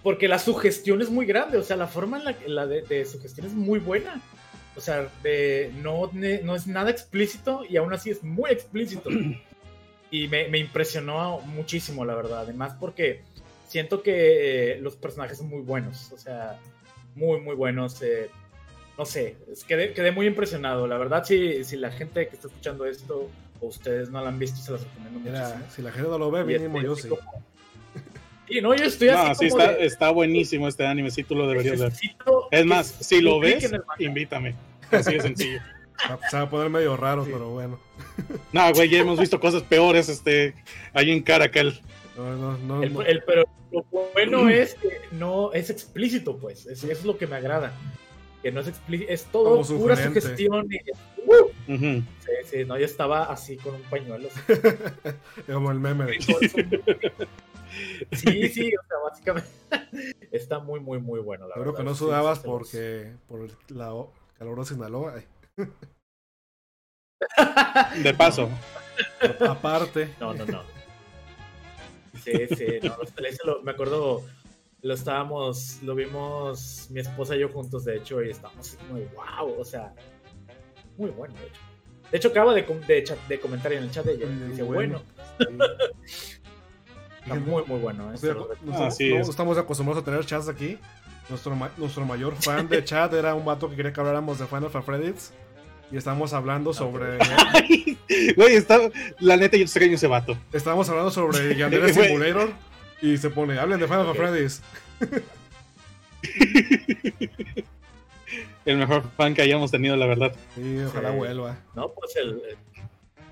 porque 0.03 0.29
la 0.29 0.39
sugestión 0.39 1.03
es 1.03 1.11
muy 1.11 1.27
grande, 1.27 1.59
o 1.59 1.63
sea, 1.63 1.77
la 1.77 1.87
forma 1.89 2.19
en 2.19 2.25
la, 2.25 2.37
la 2.47 2.67
de, 2.67 2.83
de 2.83 3.05
sugestión 3.05 3.47
es 3.47 3.55
muy 3.55 3.79
buena. 3.81 4.21
O 4.77 4.81
sea, 4.81 5.09
de, 5.23 5.73
no, 5.83 6.11
no 6.13 6.55
es 6.55 6.67
nada 6.69 6.91
explícito 6.91 7.65
y 7.69 7.77
aún 7.77 7.93
así 7.93 8.11
es 8.11 8.23
muy 8.23 8.51
explícito. 8.51 9.11
Y 10.11 10.27
me, 10.29 10.49
me 10.49 10.57
impresionó 10.57 11.41
muchísimo, 11.41 12.03
la 12.03 12.15
verdad. 12.15 12.41
Además, 12.41 12.75
porque 12.81 13.21
siento 13.67 14.03
que 14.03 14.73
eh, 14.73 14.81
los 14.81 14.97
personajes 14.97 15.37
son 15.37 15.51
muy 15.51 15.61
buenos, 15.61 16.11
o 16.13 16.17
sea, 16.19 16.59
muy, 17.15 17.41
muy 17.41 17.55
buenos. 17.55 18.01
eh, 18.01 18.31
no 18.99 19.07
sé, 19.07 19.37
quedé, 19.67 19.93
quedé 19.95 20.11
muy 20.13 20.27
impresionado. 20.27 20.87
La 20.89 20.99
verdad, 20.99 21.25
si, 21.25 21.63
si 21.65 21.77
la 21.77 21.91
gente 21.93 22.29
que 22.29 22.35
está 22.35 22.49
escuchando 22.49 22.85
esto 22.85 23.31
o 23.61 23.67
ustedes 23.67 24.11
no 24.11 24.21
lo 24.21 24.27
han 24.27 24.39
visto, 24.39 24.61
se 24.61 24.73
los 24.73 24.83
recomiendo 24.83 25.21
Mira, 25.21 25.41
muchísimo. 25.45 25.71
si 25.75 25.83
la 25.83 25.93
gente 25.93 26.09
no 26.09 26.19
lo 26.19 26.31
ve, 26.31 26.41
Y 26.43 26.45
mínimo 26.59 26.77
este, 26.79 26.87
yo 26.87 26.97
sí. 26.97 27.09
como- 27.09 27.45
Sí, 28.49 28.61
no, 28.63 28.75
yo 28.75 28.85
estoy 28.87 29.09
No, 29.09 29.19
así 29.19 29.45
sí, 29.45 29.51
como 29.51 29.63
está, 29.63 29.75
de- 29.77 29.87
está 29.87 30.11
buenísimo 30.11 30.69
este 30.69 30.87
anime, 30.87 31.11
sí, 31.11 31.23
tú 31.23 31.35
lo 31.35 31.47
deberías 31.47 31.79
ver. 31.79 31.93
Es 32.51 32.65
más, 32.67 32.87
si 32.87 33.21
lo 33.21 33.39
ves, 33.41 33.71
invítame. 33.99 34.55
Así 34.91 35.13
de 35.15 35.21
sencillo. 35.21 35.61
Se 36.31 36.37
va 36.37 36.43
a 36.45 36.51
poner 36.51 36.71
medio 36.71 36.97
raro, 36.97 37.25
Sí. 37.27 37.31
pero 37.33 37.51
bueno. 37.51 37.79
No, 38.53 38.73
güey, 38.73 38.89
ya 38.89 39.01
hemos 39.01 39.19
visto 39.21 39.39
cosas 39.39 39.63
peores 39.65 40.09
este, 40.09 40.55
ahí 40.95 41.11
en 41.11 41.23
Caracal. 41.23 41.79
No, 42.17 42.35
no, 42.37 42.57
no, 42.59 42.83
El- 42.83 42.93
no. 42.95 43.03
el- 43.03 43.23
pero 43.25 43.45
lo 43.71 43.85
bueno 44.15 44.49
es 44.49 44.75
que 44.77 44.89
no 45.13 45.53
es 45.53 45.69
explícito, 45.69 46.39
pues. 46.39 46.65
Es- 46.67 46.83
Eso 46.85 46.91
es 46.93 47.05
lo 47.05 47.19
que 47.19 47.27
me 47.27 47.37
agrada. 47.37 47.73
Que 48.43 48.53
no 48.53 48.61
es 48.61 48.69
explícito, 48.69 49.11
es 49.13 49.25
todo 49.27 49.63
Como 49.63 49.79
pura 49.81 49.97
sugestión. 49.97 50.69
Y, 50.71 50.79
¡Uh! 51.27 51.51
Sí, 51.67 52.07
sí, 52.45 52.65
no, 52.65 52.79
yo 52.79 52.85
estaba 52.85 53.25
así 53.25 53.57
con 53.57 53.75
un 53.75 53.83
pañuelo. 53.83 54.29
Como 55.47 55.71
el 55.73 55.81
meme 55.81 56.05
de 56.07 56.21
Sí, 58.13 58.49
sí, 58.49 58.73
o 58.75 58.83
sea, 58.87 58.97
básicamente 59.05 59.51
está 60.33 60.59
muy, 60.61 60.81
muy, 60.81 60.99
muy 61.01 61.21
bueno. 61.21 61.47
La 61.49 61.55
Seguro 61.55 61.73
verdad. 61.73 61.85
que 61.85 61.91
no 61.91 61.95
sudabas 61.97 62.39
sí, 62.39 62.45
porque 62.47 63.13
por 63.29 63.41
el- 63.43 63.53
la 63.69 63.93
o- 63.95 64.13
calor 64.39 64.59
de 64.61 64.65
Sinaloa. 64.67 65.15
ay. 65.17 65.25
De 68.03 68.15
paso. 68.15 68.49
Aparte, 69.49 70.09
No, 70.21 70.33
no, 70.35 70.47
no. 70.47 70.63
Sí, 72.25 72.33
sí, 72.57 72.67
no, 72.83 72.97
los- 72.97 73.13
me 73.65 73.71
acuerdo, 73.73 74.23
lo 74.83 74.95
estábamos, 74.95 75.79
lo 75.83 75.95
vimos 75.95 76.89
mi 76.91 77.01
esposa 77.01 77.35
y 77.37 77.41
yo 77.41 77.49
juntos, 77.49 77.85
de 77.85 77.97
hecho, 77.97 78.23
y 78.23 78.31
estábamos 78.31 78.77
de 78.93 79.09
wow, 79.15 79.59
o 79.61 79.65
sea, 79.65 79.93
muy 80.97 81.11
bueno, 81.11 81.35
de 81.35 81.47
hecho. 81.47 81.61
De 82.11 82.17
hecho, 82.17 82.29
acaba 82.29 82.55
de, 82.55 82.63
de, 82.63 83.05
chat- 83.05 83.27
de 83.29 83.39
comentar 83.39 83.73
en 83.73 83.83
el 83.83 83.91
chat 83.91 84.05
de 84.07 84.15
ella, 84.15 84.27
Muy 84.27 84.49
dice, 84.49 84.63
bueno. 84.63 85.03
bueno, 85.39 85.65
sí. 86.07 86.37
está 87.23 87.35
muy, 87.35 87.63
muy 87.67 87.79
bueno. 87.81 88.05
¿eh? 88.11 88.15
O 88.15 88.17
sea, 88.17 88.31
Se 88.33 88.35
lo 88.35 88.49
recomiendo. 88.49 88.81
no, 88.81 88.87
Así 88.87 89.09
no 89.13 89.21
es. 89.21 89.29
estamos 89.29 89.59
acostumbrados 89.59 90.03
a 90.03 90.05
tener 90.05 90.25
chats 90.25 90.49
aquí. 90.49 90.79
Nuestro, 91.29 91.55
ma- 91.55 91.71
nuestro 91.77 92.07
mayor 92.07 92.35
fan 92.37 92.67
de 92.69 92.83
chat 92.85 93.13
era 93.13 93.35
un 93.35 93.45
vato 93.45 93.69
que 93.69 93.77
quería 93.77 93.93
que 93.93 94.01
habláramos 94.01 94.39
de 94.39 94.47
Final 94.47 94.71
Fantasy. 94.71 95.35
Y 95.91 95.97
estábamos 95.99 96.33
hablando 96.33 96.73
sobre. 96.73 97.19
Güey, 98.37 98.55
está, 98.57 98.79
la 99.21 99.37
neta, 99.37 99.57
yo 99.59 99.65
extraño 99.65 99.95
ese 99.95 100.07
vato. 100.07 100.35
estábamos 100.53 100.89
hablando 100.89 101.11
sobre 101.11 101.55
Yandere. 101.59 101.93
Simulator. 101.93 102.51
Y 103.01 103.17
se 103.17 103.31
pone, 103.31 103.59
hablen 103.59 103.79
de 103.81 103.87
Final 103.87 104.07
Ok. 104.09 104.17
Fantasy. 104.17 104.63
El 108.65 108.77
mejor 108.77 109.09
fan 109.17 109.35
que 109.35 109.43
hayamos 109.43 109.71
tenido, 109.71 109.97
la 109.97 110.07
verdad. 110.07 110.35
Sí, 110.55 110.79
ojalá 110.87 111.11
Sí. 111.13 111.17
vuelva. 111.17 111.57
No, 111.75 111.91
pues 111.93 112.15
el... 112.17 112.43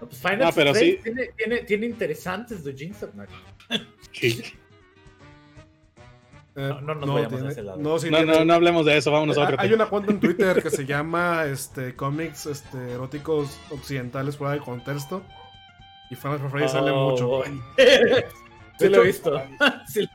no, 0.00 0.06
pues 0.08 0.18
Final 0.18 0.38
No, 0.40 0.52
pero 0.52 0.72
Fantasy 0.72 0.92
sí. 0.92 0.98
tiene, 1.02 1.26
tiene, 1.36 1.58
tiene 1.62 1.86
interesantes 1.86 2.64
de 2.64 2.72
Jinx 2.74 3.04
Sí. 4.12 4.42
Eh, 6.58 6.70
No, 6.80 6.80
no 6.80 6.94
nos 6.94 7.08
vayamos 7.14 7.26
a 7.26 7.36
tiene- 7.36 7.52
ese 7.52 7.62
lado. 7.62 7.78
no, 7.78 7.98
sí 7.98 8.08
No, 8.10 8.24
no, 8.24 8.44
no 8.46 8.54
hablemos 8.54 8.86
de 8.86 8.96
eso, 8.96 9.10
vámonos 9.12 9.36
a 9.36 9.42
Ah, 9.42 9.44
otro 9.44 9.56
Hay 9.60 9.68
tema. 9.68 9.82
una 9.82 9.90
cuenta 9.90 10.12
en 10.12 10.20
Twitter 10.20 10.62
que 10.62 10.70
se 10.70 10.86
llama 10.86 11.44
este, 11.44 11.94
cómics 11.94 12.46
este, 12.46 12.92
eróticos 12.92 13.58
occidentales 13.70 14.38
fuera 14.38 14.54
de 14.54 14.60
contexto. 14.60 15.22
Y 16.10 16.14
Final 16.14 16.38
Fantasy 16.38 16.68
sale 16.72 16.90
Oh, 16.92 17.10
mucho. 17.10 17.42
sí 18.78 18.88
lo 18.88 19.02
he 19.02 19.06
visto. 19.06 19.42
Sí, 19.88 20.08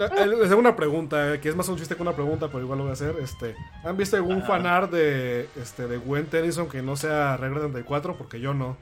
Eh, 0.00 0.26
Les 0.26 0.50
hago 0.50 0.60
una 0.60 0.76
pregunta, 0.76 1.34
eh, 1.34 1.40
que 1.40 1.48
es 1.48 1.56
más 1.56 1.68
un 1.68 1.76
chiste 1.76 1.96
que 1.96 2.02
una 2.02 2.12
pregunta, 2.14 2.46
pero 2.48 2.60
igual 2.62 2.78
lo 2.78 2.84
voy 2.84 2.90
a 2.90 2.94
hacer. 2.94 3.16
Este, 3.20 3.56
¿Han 3.84 3.96
visto 3.96 4.16
algún 4.16 4.38
Ajá. 4.38 4.46
fanart 4.46 4.92
de, 4.92 5.48
este, 5.60 5.88
de 5.88 5.96
Gwen 5.98 6.26
Tennyson 6.26 6.68
que 6.68 6.82
no 6.82 6.94
sea 6.96 7.36
Regla 7.36 7.58
34? 7.60 8.16
Porque 8.16 8.38
yo 8.40 8.54
no. 8.54 8.76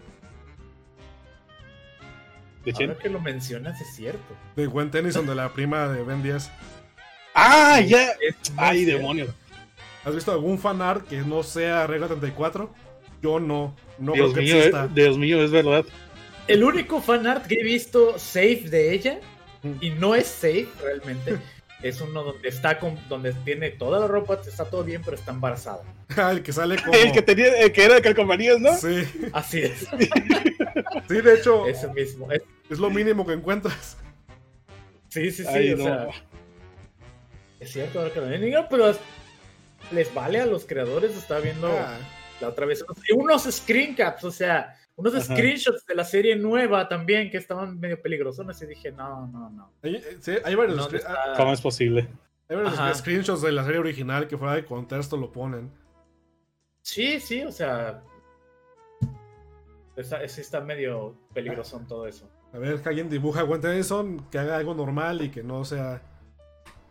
¿De 2.65 2.73
quién? 2.73 2.91
Ahora 2.91 3.01
que 3.03 3.09
lo 3.09 3.21
mencionas 3.21 3.81
es 3.81 3.95
cierto. 3.95 4.35
De 4.57 4.67
Gwen 4.67 4.91
Tennyson, 4.91 5.27
de 5.27 5.35
la 5.35 5.51
prima 5.51 5.89
de 5.89 6.03
Ben 6.03 6.23
10. 6.23 6.51
¡Ah, 7.35 7.81
ya! 7.81 8.09
¡Ay, 8.57 8.85
cierto. 8.85 8.99
demonios! 8.99 9.29
¿Has 10.05 10.15
visto 10.15 10.33
algún 10.33 10.59
fanart 10.59 11.07
que 11.07 11.19
no 11.23 11.43
sea 11.43 11.87
Regla 11.87 12.09
34? 12.09 12.71
Yo 13.23 13.41
no. 13.41 13.75
No 13.99 14.13
Dios 14.13 14.33
creo 14.33 14.35
que 14.35 14.41
mío, 14.53 14.57
exista. 14.59 14.85
eh, 14.85 14.89
Dios 14.95 15.17
mío, 15.19 15.43
es 15.43 15.51
verdad. 15.51 15.85
El 16.49 16.63
único 16.65 17.01
fanart 17.01 17.47
que 17.47 17.57
he 17.57 17.65
visto 17.65 18.19
safe 18.19 18.63
de 18.69 18.93
ella, 18.93 19.21
y 19.81 19.91
no 19.91 20.15
es 20.15 20.27
safe 20.27 20.69
realmente, 20.81 21.39
es 21.83 22.01
uno 22.01 22.23
donde 22.23 22.49
está 22.49 22.79
con, 22.79 22.97
donde 23.09 23.33
tiene 23.45 23.71
toda 23.71 23.99
la 24.01 24.07
ropa, 24.07 24.41
está 24.47 24.65
todo 24.65 24.85
bien, 24.85 25.03
pero 25.05 25.17
está 25.17 25.33
embarazada. 25.33 25.83
el 26.31 26.43
que 26.43 26.53
sale 26.53 26.77
como... 26.77 26.95
El 26.95 27.13
que 27.13 27.23
tenía, 27.23 27.61
el 27.61 27.73
que 27.73 27.85
era 27.85 27.95
de 27.97 28.03
calcomanías, 28.03 28.61
¿no? 28.61 28.75
Sí, 28.77 29.03
Así 29.33 29.63
es, 29.63 29.81
sí, 31.09 31.21
de 31.21 31.35
hecho, 31.35 31.67
ese 31.67 31.89
mismo. 31.93 32.31
Es- 32.31 32.43
es 32.69 32.79
lo 32.81 32.91
mínimo 32.91 33.25
que 33.27 33.33
encuentras. 33.33 33.97
sí, 35.09 35.31
sí, 35.31 35.43
sí, 35.45 35.49
Ay, 35.49 35.73
o 35.73 35.77
no. 35.77 35.85
sea, 35.85 36.09
es 37.61 37.73
cierto 37.73 38.01
ahora 38.01 38.13
que 38.13 38.21
lo 38.21 38.29
digo, 38.29 38.67
pero 38.69 38.93
les 39.93 40.13
vale 40.13 40.41
a 40.41 40.47
los 40.47 40.65
creadores. 40.65 41.17
Estaba 41.17 41.41
viendo 41.41 41.69
Ah, 41.69 41.97
la 42.41 42.49
otra 42.49 42.67
vez 42.67 42.85
y 43.09 43.13
unos 43.13 43.45
screencaps, 43.45 44.25
o 44.25 44.31
sea, 44.33 44.77
unos 44.97 45.15
Ajá. 45.15 45.25
screenshots 45.35 45.85
de 45.87 45.95
la 45.95 46.05
serie 46.05 46.37
nueva 46.37 46.89
también 46.89 47.31
que 47.31 47.37
estaban 47.37 47.79
medio 47.79 48.01
peligrosones. 48.01 48.61
Y 48.63 48.67
dije, 48.67 48.91
no, 48.93 49.27
no, 49.29 49.51
no. 49.51 49.71
hay, 49.83 50.03
sí, 50.21 50.33
hay 50.45 50.55
varios, 50.55 50.77
¿Dónde 50.79 50.99
scre- 50.99 51.01
está? 51.01 51.35
¿Cómo 51.37 51.53
es 51.53 51.61
posible? 51.61 52.09
hay 52.49 52.57
varios 52.57 52.75
Ajá. 52.75 52.95
screenshots 52.95 53.43
de 53.43 53.53
la 53.53 53.65
serie 53.65 53.79
original 53.81 54.27
que 54.29 54.39
fuera 54.39 54.55
de 54.55 54.65
contexto 54.65 55.17
lo 55.17 55.31
ponen. 55.33 55.71
Sí, 56.83 57.21
sí, 57.21 57.43
o 57.43 57.53
sea. 57.53 58.03
Está, 59.97 60.27
sí 60.29 60.41
está 60.43 60.61
medio 60.61 61.17
peligroso 61.33 61.79
en 61.79 61.87
todo 61.87 62.07
eso. 62.07 62.29
A 62.53 62.59
ver, 62.59 62.81
que 62.81 62.89
alguien 62.89 63.09
dibuja 63.09 63.41
a 63.41 63.43
Gwen 63.45 63.61
Tennyson, 63.61 64.27
que 64.31 64.39
haga 64.39 64.57
algo 64.57 64.75
normal 64.75 65.23
y 65.23 65.31
que 65.31 65.43
no 65.43 65.65
sea 65.65 66.03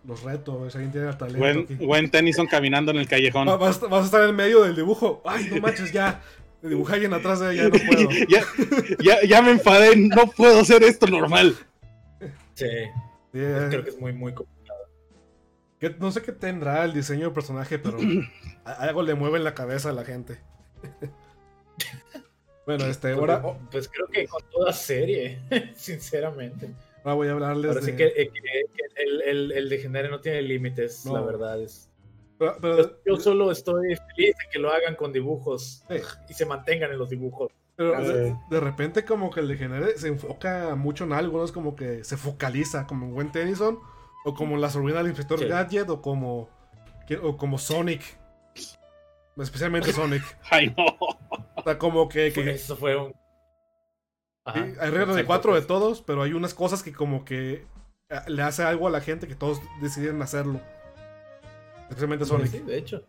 los 0.06 0.24
retos. 0.24 0.72
Si 0.74 0.78
alguien 0.78 0.92
tiene 0.92 1.10
el 1.10 1.18
talento. 1.18 1.74
Gwen, 1.80 2.10
Tennyson 2.12 2.48
caminando 2.48 2.92
en 2.92 2.98
el 2.98 3.08
callejón. 3.08 3.48
Va- 3.48 3.58
Vas, 3.58 3.80
vas 3.80 4.02
a 4.04 4.06
estar 4.06 4.28
en 4.30 4.36
medio 4.36 4.64
del 4.64 4.76
dibujo. 4.76 5.22
Ay, 5.26 5.48
no 5.52 5.62
manches, 5.62 5.92
ya. 5.92 6.22
Dibuja 6.70 6.94
a 6.94 6.96
alguien 6.96 7.14
atrás 7.14 7.40
de 7.40 7.54
ella, 7.54 7.64
no 7.64 7.70
puedo. 7.88 8.10
ya, 8.30 8.44
ya, 9.04 9.18
ya 9.28 9.42
me 9.42 9.52
enfadé, 9.52 9.96
no 9.96 10.28
puedo 10.28 10.60
hacer 10.60 10.84
esto 10.84 11.08
normal. 11.08 11.56
Sí, 12.54 12.66
eh, 12.66 13.68
creo 13.70 13.84
que 13.84 13.90
es 13.90 14.00
muy, 14.00 14.14
muy. 14.14 14.34
co- 14.34 14.48
que- 15.80 15.90
no 16.00 16.12
sé 16.12 16.22
qué 16.22 16.32
tendrá 16.32 16.84
el 16.86 16.94
diseño 16.94 17.26
del 17.26 17.34
personaje, 17.34 17.78
pero 17.80 17.98
algo 18.66 19.04
le 19.04 19.14
mueve 19.14 19.38
en 19.38 19.44
la 19.44 19.54
cabeza 19.54 19.90
a 19.90 19.94
la 19.94 20.06
gente. 20.06 20.40
bueno, 22.66 22.86
este, 22.86 23.12
ahora, 23.12 23.42
Pues 23.72 23.88
creo 23.90 24.08
que 24.08 24.26
con 24.28 24.42
toda 24.52 24.74
serie, 24.74 25.40
sinceramente. 25.76 26.70
ahora 27.04 27.14
voy 27.16 27.28
a 27.28 27.32
hablarles 27.34 27.70
Ahora 27.72 27.82
de. 27.82 27.92
sí 27.92 27.98
que, 27.98 28.06
eh, 28.08 28.32
que- 28.34 28.42
que 28.42 29.04
el, 29.04 29.22
el, 29.22 29.52
el 29.52 29.70
Degenere 29.70 30.10
no 30.10 30.20
tiene 30.22 30.42
límites, 30.42 31.06
No. 31.06 31.14
la 31.14 31.22
verdad 31.22 31.62
es. 31.62 31.90
Pero- 32.38 32.58
pero- 32.62 32.98
Yo 33.06 33.18
solo 33.18 33.52
estoy 33.52 33.96
feliz 33.96 34.36
de 34.38 34.50
que 34.52 34.60
lo 34.60 34.72
hagan 34.72 34.96
con 34.96 35.12
dibujos 35.14 35.84
Sí. 35.90 35.96
y 36.30 36.34
se 36.34 36.46
mantengan 36.46 36.92
en 36.92 36.98
los 36.98 37.10
dibujos. 37.10 37.52
Pero 37.78 38.00
Sí. 38.02 38.08
de, 38.08 38.36
de 38.50 38.60
repente 38.62 39.04
como 39.04 39.30
que 39.32 39.42
el 39.42 39.48
degenere 39.50 39.98
se 39.98 40.08
enfoca 40.08 40.76
mucho 40.76 41.04
en 41.04 41.14
algo, 41.14 41.40
¿no? 41.40 41.44
Es 41.46 41.52
como 41.52 41.76
que 41.76 42.04
se 42.06 42.16
focaliza, 42.18 42.88
como 42.88 43.06
en 43.08 43.14
Gwen 43.14 43.32
Tennyson, 43.32 43.80
o 44.24 44.34
como 44.34 44.56
la 44.58 44.70
sobrina 44.70 45.00
del 45.00 45.08
inspector 45.08 45.40
Sí. 45.40 45.46
Gadget, 45.46 45.90
o 45.90 46.02
como, 46.02 46.50
o 47.22 47.38
como 47.38 47.58
Sonic. 47.58 48.02
Especialmente 49.38 49.92
Sonic. 49.92 50.24
Ay, 50.50 50.74
no. 50.78 50.86
O 51.58 51.64
sea, 51.64 51.78
como 51.78 52.08
que, 52.08 52.32
que- 52.32 52.52
Eso 52.52 52.76
fue 52.78 52.96
un. 52.96 53.12
sí, 54.54 54.60
hay 54.80 54.90
reglas 54.92 55.16
de 55.16 55.26
cuatro 55.26 55.54
de 55.54 55.60
pues. 55.62 55.68
todos, 55.68 56.02
pero 56.02 56.22
hay 56.24 56.34
unas 56.34 56.54
cosas 56.54 56.82
que 56.84 56.94
como 56.94 57.26
que 57.26 57.66
eh, 58.10 58.20
le 58.28 58.42
hace 58.44 58.64
algo 58.64 58.88
a 58.88 58.92
la 58.92 59.02
gente 59.02 59.28
que 59.28 59.36
todos 59.36 59.60
deciden 59.82 60.22
hacerlo. 60.22 60.62
Especialmente 61.90 62.26
Sonic. 62.26 62.48
Sí, 62.52 62.60
de 62.60 62.78
hecho. 62.78 63.04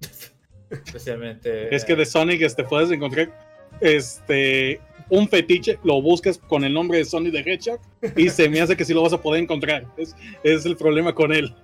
Especialmente. 0.70 1.74
Es 1.74 1.84
que 1.84 1.94
de 1.94 2.04
Sonic 2.04 2.42
este, 2.42 2.64
puedes 2.64 2.90
encontrar 2.90 3.30
este, 3.80 4.80
un 5.08 5.28
fetiche, 5.28 5.78
lo 5.84 6.00
buscas 6.02 6.38
con 6.38 6.64
el 6.64 6.72
nombre 6.72 6.98
de 6.98 7.04
Sonic 7.04 7.32
the 7.32 7.40
Hedgehog 7.52 7.80
y 8.16 8.28
se 8.30 8.48
me 8.48 8.60
hace 8.60 8.76
que 8.76 8.84
sí 8.84 8.92
lo 8.92 9.02
vas 9.02 9.12
a 9.12 9.20
poder 9.22 9.42
encontrar. 9.42 9.86
Es, 9.96 10.16
es 10.42 10.66
el 10.66 10.76
problema 10.76 11.14
con 11.14 11.32
él. 11.32 11.54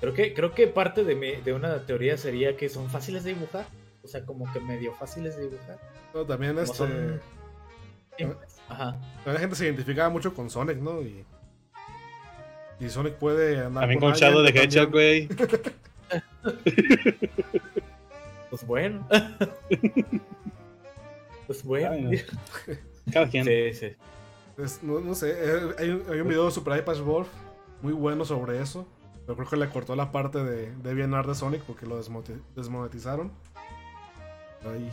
Creo 0.00 0.12
que, 0.12 0.34
creo 0.34 0.52
que 0.54 0.66
parte 0.66 1.04
de, 1.04 1.14
mi- 1.14 1.36
de 1.36 1.52
una 1.52 1.86
teoría 1.86 2.16
sería 2.18 2.56
que 2.56 2.68
son 2.68 2.90
fáciles 2.90 3.24
de 3.24 3.34
dibujar. 3.34 3.66
O 4.02 4.08
sea, 4.08 4.24
como 4.26 4.52
que 4.52 4.60
medio 4.60 4.92
fáciles 4.94 5.36
de 5.36 5.44
dibujar. 5.48 5.78
No, 6.12 6.26
también 6.26 6.58
este, 6.58 6.76
son 6.76 7.20
simples. 8.18 8.60
Ajá. 8.68 9.00
la 9.24 9.38
gente 9.38 9.56
se 9.56 9.64
identificaba 9.66 10.08
mucho 10.10 10.34
con 10.34 10.50
Sonic, 10.50 10.76
¿no? 10.78 11.00
Y, 11.02 11.24
y 12.84 12.90
Sonic 12.90 13.14
puede 13.14 13.58
andar 13.58 13.82
También 13.82 14.00
con 14.00 14.10
con 14.10 14.18
Shadow 14.18 14.40
alguien, 14.40 14.64
Hedgehog, 14.64 14.90
güey. 14.90 15.28
Pues 18.50 18.66
bueno. 18.66 19.06
pues 21.46 21.64
bueno. 21.64 21.90
Ay, 21.90 22.02
no. 22.02 22.10
Cada 23.12 23.28
quien. 23.28 23.44
Sí, 23.44 23.74
sí. 23.74 23.96
Es- 24.62 24.82
no, 24.82 25.00
no 25.00 25.14
sé, 25.14 25.32
eh, 25.36 25.60
hay, 25.78 25.90
un- 25.90 26.04
hay 26.08 26.20
un 26.20 26.28
video 26.28 26.46
de 26.46 26.50
Super 26.52 26.78
Ipash 26.78 27.00
Wolf 27.00 27.28
muy 27.82 27.92
bueno 27.92 28.24
sobre 28.24 28.60
eso. 28.60 28.86
Pero 29.26 29.36
creo 29.36 29.48
que 29.48 29.56
le 29.56 29.68
cortó 29.70 29.96
la 29.96 30.12
parte 30.12 30.44
de 30.44 30.70
DeviantArt 30.82 31.26
de 31.28 31.34
Sonic 31.34 31.62
porque 31.62 31.86
lo 31.86 31.96
desmonetizaron. 31.96 33.32
Ahí 34.70 34.90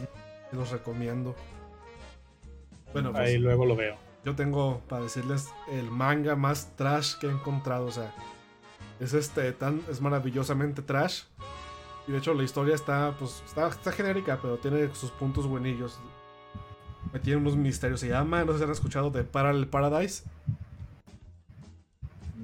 los 0.53 0.71
recomiendo. 0.71 1.35
Bueno, 2.93 3.11
pues 3.11 3.29
Ahí 3.29 3.37
luego 3.37 3.65
lo 3.65 3.75
veo. 3.75 3.95
Yo 4.23 4.35
tengo 4.35 4.81
para 4.87 5.03
decirles 5.03 5.49
el 5.69 5.89
manga 5.89 6.35
más 6.35 6.75
trash 6.75 7.15
que 7.15 7.27
he 7.27 7.31
encontrado. 7.31 7.85
O 7.85 7.91
sea, 7.91 8.13
es 8.99 9.13
este 9.13 9.51
tan, 9.51 9.81
es 9.89 10.01
maravillosamente 10.01 10.81
trash. 10.81 11.23
Y 12.07 12.11
de 12.11 12.17
hecho 12.17 12.33
la 12.33 12.43
historia 12.43 12.75
está, 12.75 13.15
pues, 13.17 13.43
está, 13.45 13.67
está 13.67 13.91
genérica, 13.91 14.39
pero 14.41 14.57
tiene 14.57 14.93
sus 14.93 15.11
puntos 15.11 15.47
buenillos. 15.47 15.99
Me 17.11 17.19
tiene 17.19 17.39
unos 17.39 17.55
misterios. 17.55 17.99
Se 17.99 18.09
llama, 18.09 18.43
no 18.43 18.53
sé 18.53 18.59
si 18.59 18.63
han 18.63 18.71
escuchado 18.71 19.09
de 19.09 19.23
Parallel 19.23 19.67
Paradise. 19.67 20.23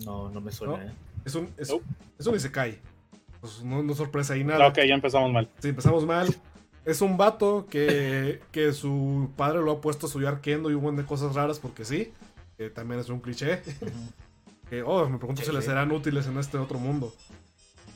No, 0.06 0.30
no 0.30 0.42
me 0.42 0.52
suena, 0.52 0.78
¿No? 0.78 0.84
¿eh? 0.84 0.92
Es 1.26 1.36
un, 1.36 1.50
es, 1.58 1.74
es 2.18 2.28
un 2.28 2.36
Isekai. 2.36 2.80
Pues 3.42 3.64
no, 3.64 3.84
no 3.84 3.94
sorpresa 3.94 4.34
ahí 4.34 4.44
nada. 4.44 4.68
Ok, 4.68 4.78
ya 4.88 4.96
empezamos 4.96 5.32
mal. 5.32 5.50
Si 5.60 5.70
empezamos 5.70 6.06
mal. 6.06 6.28
Es 6.88 7.02
un 7.02 7.18
vato 7.18 7.68
que, 7.70 8.40
que 8.52 8.72
su 8.74 9.30
padre 9.36 9.60
lo 9.62 9.72
ha 9.74 9.82
puesto 9.82 10.06
a 10.06 10.08
estudiar 10.08 10.42
kendo 10.42 10.72
y 10.72 10.74
un 10.74 10.82
montón 10.84 11.04
de 11.04 11.08
cosas 11.08 11.36
raras 11.36 11.60
porque 11.60 11.86
sí. 11.86 12.14
Que 12.58 12.70
también 12.72 13.00
es 13.00 13.10
un 13.10 13.20
cliché. 13.20 13.62
Que, 14.70 14.84
oh, 14.84 15.08
me 15.08 15.18
pregunto 15.18 15.42
si 15.44 15.52
les 15.54 15.64
sí. 15.64 15.70
serán 15.70 15.94
útiles 15.94 16.28
en 16.28 16.38
este 16.38 16.58
otro 16.58 16.78
mundo. 16.78 17.14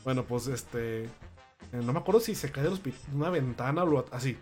Bueno, 0.04 0.24
pues 0.24 0.46
este. 0.46 1.02
eh, 1.04 1.08
No 1.72 1.92
me 1.92 1.98
acuerdo 1.98 2.18
si 2.20 2.34
se 2.34 2.50
cae 2.50 2.64
de 2.64 2.70
los 2.70 2.80
una 3.14 3.28
ventana 3.28 3.82
o 3.82 3.86
lo- 3.86 4.06
así. 4.10 4.38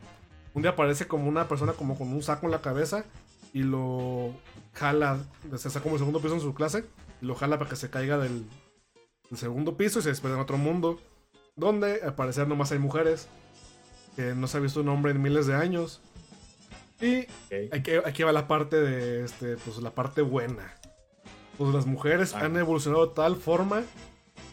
Un 0.54 0.62
día 0.62 0.70
aparece 0.70 1.08
como 1.08 1.28
una 1.28 1.48
persona 1.48 1.72
como 1.72 1.98
con 1.98 2.12
un 2.12 2.22
saco 2.22 2.46
en 2.46 2.52
la 2.52 2.60
cabeza 2.60 3.04
y 3.52 3.64
lo 3.64 4.32
jala. 4.74 5.18
Se 5.56 5.66
está 5.66 5.80
como 5.80 5.96
el 5.96 5.98
segundo 5.98 6.20
piso 6.20 6.34
en 6.34 6.40
su 6.40 6.54
clase. 6.54 6.84
Y 7.20 7.26
lo 7.26 7.34
jala 7.34 7.58
para 7.58 7.68
que 7.68 7.74
se 7.74 7.90
caiga 7.90 8.16
del, 8.16 8.44
del 9.28 9.38
segundo 9.38 9.76
piso 9.76 9.98
y 9.98 10.02
se 10.02 10.10
despide 10.10 10.34
en 10.34 10.38
otro 10.38 10.56
mundo. 10.56 11.00
Donde 11.56 12.00
al 12.02 12.14
parecer 12.14 12.46
nomás 12.46 12.70
hay 12.70 12.78
mujeres. 12.78 13.26
Que 14.16 14.34
no 14.34 14.46
se 14.46 14.56
ha 14.56 14.60
visto 14.60 14.80
un 14.80 14.88
hombre 14.88 15.12
en 15.12 15.22
miles 15.22 15.46
de 15.46 15.54
años. 15.54 16.00
Y 17.00 17.20
Ok. 17.22 17.72
aquí, 17.74 17.90
aquí 18.04 18.22
va 18.22 18.32
la 18.32 18.46
parte 18.48 18.76
de 18.76 19.24
este, 19.24 19.56
pues 19.56 19.78
la 19.78 19.90
parte 19.90 20.20
buena. 20.22 20.74
Pues 21.56 21.72
las 21.74 21.86
mujeres 21.86 22.34
Ah. 22.34 22.44
han 22.44 22.56
evolucionado 22.56 23.06
de 23.06 23.14
tal 23.14 23.36
forma 23.36 23.82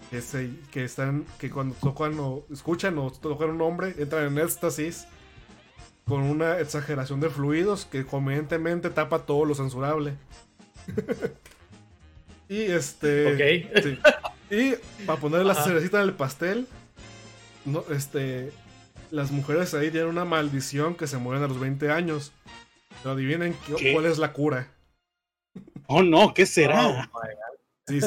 que 0.10 0.22
se, 0.22 0.52
que 0.72 0.84
están, 0.86 1.26
que 1.39 1.50
cuando 1.50 1.76
tocan 1.76 2.17
o 2.20 2.46
escuchan 2.52 2.98
o 2.98 3.12
tocan 3.12 3.50
un 3.50 3.62
hombre, 3.62 3.96
entran 3.98 4.26
en 4.26 4.38
éxtasis 4.39 5.06
con 6.06 6.22
una 6.22 6.60
exageración 6.60 7.20
de 7.20 7.30
fluidos 7.30 7.86
que 7.86 8.06
convenientemente 8.06 8.89
tapa 8.89 9.26
todo 9.26 9.43
lo 9.43 9.54
censurable. 9.56 10.13
y 12.50 12.62
este. 12.62 13.34
Ok. 13.34 13.84
Sí. 13.84 14.00
Y 14.50 15.04
para 15.06 15.20
poner 15.20 15.46
la 15.46 15.54
cerecita 15.56 15.98
en 16.02 16.04
el 16.08 16.13
pastel, 16.13 16.67
no, 17.65 17.84
este, 17.89 18.54
las 19.12 19.32
mujeres 19.32 19.74
ahí 19.74 19.91
tienen 19.91 20.10
una 20.10 20.26
maldición 20.26 20.96
que 20.96 21.08
se 21.08 21.17
mueren 21.17 21.43
a 21.43 21.48
los 21.48 21.60
20 21.60 21.89
años. 21.91 22.32
Pero 23.04 23.12
adivinen 23.13 23.56
qué- 23.65 23.76
¿Qué? 23.76 23.93
cuál 23.93 24.06
es 24.06 24.17
la 24.17 24.34
cura. 24.34 24.72
Oh 25.88 26.04
no, 26.04 26.34
¿qué 26.34 26.43
Oh, 26.43 26.46
será? 26.48 26.84
God. 26.84 27.22
Si, 27.88 28.02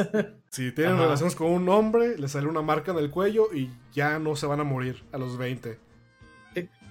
si 0.51 0.73
tienen 0.73 0.95
Ajá. 0.95 1.05
relaciones 1.05 1.35
con 1.35 1.49
un 1.51 1.69
hombre, 1.69 2.19
les 2.19 2.33
sale 2.33 2.47
una 2.47 2.61
marca 2.63 2.93
en 2.93 2.99
el 2.99 3.11
cuello 3.11 3.49
y 3.55 3.71
ya 3.93 4.19
no 4.19 4.37
se 4.37 4.47
van 4.47 4.61
a 4.61 4.65
morir 4.65 5.03
a 5.13 5.19
los 5.19 5.39
20. 5.39 5.79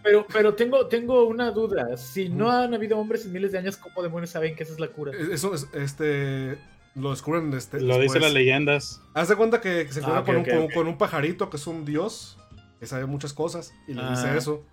Pero, 0.02 0.26
pero 0.32 0.56
tengo, 0.56 0.88
tengo 0.88 1.26
una 1.26 1.52
duda. 1.52 1.98
Si 1.98 2.30
no 2.30 2.50
han 2.50 2.74
habido 2.74 2.98
hombres 2.98 3.26
en 3.26 3.34
miles 3.34 3.52
de 3.52 3.58
años, 3.58 3.76
¿cómo 3.76 4.02
demonios 4.02 4.30
saben 4.32 4.56
que 4.56 4.64
esa 4.64 4.72
es 4.74 4.80
la 4.80 4.88
cura? 4.88 5.12
Eso 5.32 5.54
es, 5.54 5.68
este, 5.74 6.58
lo 6.96 7.10
descubren 7.12 7.54
este, 7.54 7.82
Lo 7.82 7.96
dicen 7.96 8.02
después. 8.04 8.22
las 8.24 8.34
leyendas. 8.34 9.02
Haz 9.14 9.28
de 9.28 9.36
cuenta 9.36 9.60
que, 9.60 9.92
se 9.92 10.00
encuentra 10.00 10.20
Ah, 10.20 10.22
ok, 10.22 10.26
con, 10.26 10.36
un, 10.38 10.42
ok, 10.44 10.48
con- 10.50 10.64
ok. 10.64 10.74
con 10.74 10.88
un 10.88 10.98
pajarito 10.98 11.50
que 11.50 11.58
es 11.58 11.68
un 11.68 11.84
dios, 11.84 12.38
que 12.80 12.86
sabe 12.86 13.06
muchas 13.06 13.34
cosas, 13.34 13.74
y 13.88 13.94
le 13.94 14.02
dice 14.10 14.28
Ah. 14.28 14.38
eso. 14.38 14.64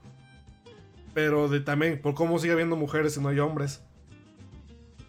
Pero 1.14 1.48
de, 1.48 1.60
también, 1.60 2.00
por 2.00 2.14
cómo 2.14 2.38
sigue 2.38 2.52
habiendo 2.52 2.76
mujeres 2.76 3.14
si 3.14 3.20
no 3.20 3.28
hay 3.28 3.38
hombres. 3.38 3.82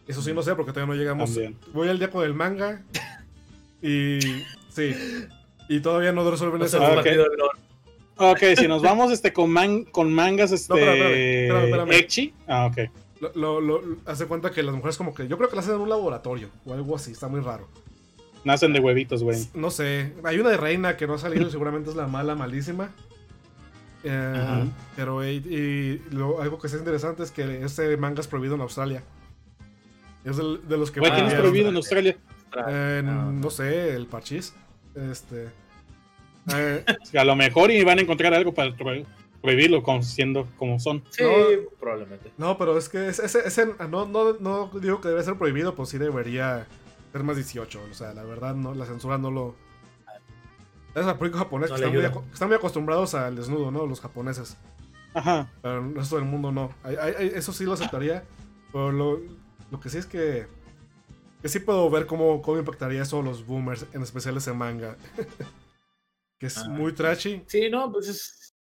Eso 0.08 0.22
sí 0.22 0.34
no 0.34 0.42
sé, 0.42 0.56
porque 0.56 0.72
todavía 0.72 0.94
no 0.96 1.00
llegamos. 1.00 1.34
También. 1.34 1.58
Voy 1.74 1.90
al 1.90 2.00
día 2.00 2.10
con 2.10 2.24
el 2.24 2.34
manga. 2.34 2.82
Y. 3.82 4.20
Sí. 4.70 4.96
Y 5.70 5.82
todavía 5.82 6.14
no 6.14 6.30
resuelven 6.30 6.62
eso. 6.62 6.78
sé, 6.80 6.84
Ah, 6.86 6.94
el 6.94 7.00
ok. 8.20 8.58
si 8.58 8.68
nos 8.68 8.82
vamos 8.82 9.12
este, 9.12 9.34
con, 9.34 9.52
man- 9.52 9.84
con 9.84 10.12
mangas 10.14 10.52
este, 10.54 10.74
No, 10.74 10.80
espérame, 10.80 11.04
espérame, 11.14 11.92
espérame. 11.92 12.34
Ah, 12.48 12.66
ok. 12.68 12.78
Lo, 13.36 13.60
lo, 13.60 13.80
lo- 13.82 13.98
hace 14.06 14.26
cuenta 14.28 14.52
que 14.52 14.64
las 14.64 14.74
mujeres, 14.76 14.98
como 14.98 15.14
que. 15.14 15.28
Yo 15.28 15.38
creo 15.38 15.50
que 15.50 15.56
las 15.58 15.66
hacen 15.66 15.76
en 15.76 15.82
un 15.82 15.90
laboratorio 15.90 16.50
o 16.66 16.74
algo 16.74 16.96
así, 16.96 17.12
está 17.12 17.28
muy 17.28 17.42
raro. 17.42 17.68
Nacen 18.48 18.72
de 18.74 18.80
huevitos, 18.80 19.24
güey. 19.24 19.38
No 19.54 19.70
sé. 19.70 20.14
Hay 20.24 20.40
una 20.40 20.50
de 20.50 20.58
reina 20.58 20.96
que 20.98 21.06
no 21.06 21.16
ha 21.16 21.18
salido 21.20 21.50
seguramente 21.50 21.90
es 21.90 21.96
la 21.98 22.08
mala, 22.08 22.34
malísima. 22.34 22.90
Eh, 24.04 24.70
pero 24.96 25.28
y, 25.28 25.36
y 25.36 26.02
lo- 26.16 26.42
algo 26.42 26.58
que 26.58 26.68
es 26.68 26.74
interesante 26.74 27.24
es 27.24 27.32
que 27.32 27.64
este 27.66 27.98
manga 27.98 28.22
es 28.22 28.28
prohibido 28.28 28.56
en 28.56 28.62
Australia. 28.62 29.04
Es 30.24 30.38
del- 30.38 30.62
de 30.68 30.78
los 30.78 30.92
que 30.92 31.00
Güey, 31.02 31.12
¿quién 31.12 31.26
es 31.28 31.34
prohibido 31.34 31.70
en 31.70 31.76
Australia? 31.76 32.18
Eh, 32.70 33.04
Ah, 33.06 33.30
no 33.34 33.50
sé, 33.50 33.94
el 33.96 34.08
parchís. 34.08 34.54
Este. 34.96 35.50
Eh, 36.56 36.86
A 37.20 37.26
lo 37.26 37.36
mejor 37.36 37.72
y 37.72 37.84
van 37.84 38.00
a 38.00 38.02
encontrar 38.02 38.34
algo 38.34 38.54
para 38.54 38.74
pro- 38.74 39.04
prohibirlo 39.42 39.84
con- 39.84 40.02
siendo 40.04 40.48
como 40.58 40.80
son. 40.80 41.04
Sí, 41.10 41.22
No. 41.24 41.70
probablemente. 41.78 42.32
no, 42.38 42.58
pero 42.58 42.78
es 42.78 42.88
que 42.88 43.10
ese, 43.10 43.26
ese- 43.26 43.46
ese- 43.46 43.66
no, 43.90 44.06
no, 44.06 44.32
no 44.40 44.72
digo 44.80 45.02
que 45.02 45.10
debe 45.10 45.22
ser 45.24 45.36
prohibido, 45.38 45.76
pues 45.76 45.90
sí 45.90 45.98
debería 45.98 46.66
ser 47.18 47.26
más 47.26 47.36
18. 47.36 47.82
O 47.90 47.94
sea, 47.94 48.14
la 48.14 48.24
verdad, 48.24 48.56
no, 48.56 48.74
la 48.74 48.86
censura 48.86 49.18
no 49.18 49.32
lo. 49.32 49.56
Es 50.96 51.06
el 51.06 51.16
público 51.16 51.38
japonés 51.38 51.70
No 51.70 51.76
que 51.76 51.84
están 51.86 51.94
muy, 52.14 52.24
están 52.34 52.54
acostumbrados 52.54 53.14
al 53.14 53.36
desnudo, 53.36 53.70
¿no? 53.72 53.86
Los 53.86 54.02
japoneses. 54.02 54.58
Ajá. 55.14 55.52
Pero 55.62 55.80
el 55.80 55.96
resto 55.96 56.16
del 56.16 56.26
mundo 56.26 56.52
no. 56.52 56.74
Hay- 56.84 56.96
hay- 56.96 57.14
hay- 57.18 57.32
eso 57.36 57.52
sí 57.54 57.66
lo 57.66 57.74
aceptaría. 57.74 58.24
Pero 58.72 58.92
lo, 58.92 59.20
lo 59.72 59.80
que 59.80 59.90
sí 59.90 59.98
es 59.98 60.06
que. 60.06 60.48
Que 61.42 61.50
sí 61.50 61.60
puedo 61.60 61.88
ver 61.90 62.08
cómo, 62.08 62.42
cómo 62.42 62.58
impactaría 62.58 63.04
eso 63.04 63.20
a 63.20 63.24
los 63.24 63.46
boomers, 63.46 63.86
en 63.94 64.02
especial 64.02 64.38
ese 64.38 64.54
manga. 64.54 64.98
que 66.40 66.48
es 66.48 66.58
Ah. 66.58 66.70
muy 66.70 66.94
trashy. 66.94 67.44
Sí, 67.48 67.70
no, 67.70 67.92
pues 67.92 68.08
es. 68.08 68.56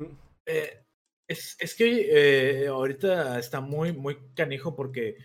Mm. 0.00 0.06
Eh, 0.46 0.82
es, 1.28 1.56
es 1.60 1.74
que 1.74 2.08
eh, 2.64 2.66
ahorita 2.68 3.38
está 3.38 3.60
muy, 3.60 3.92
muy 3.92 4.16
canijo 4.34 4.74
porque 4.76 5.16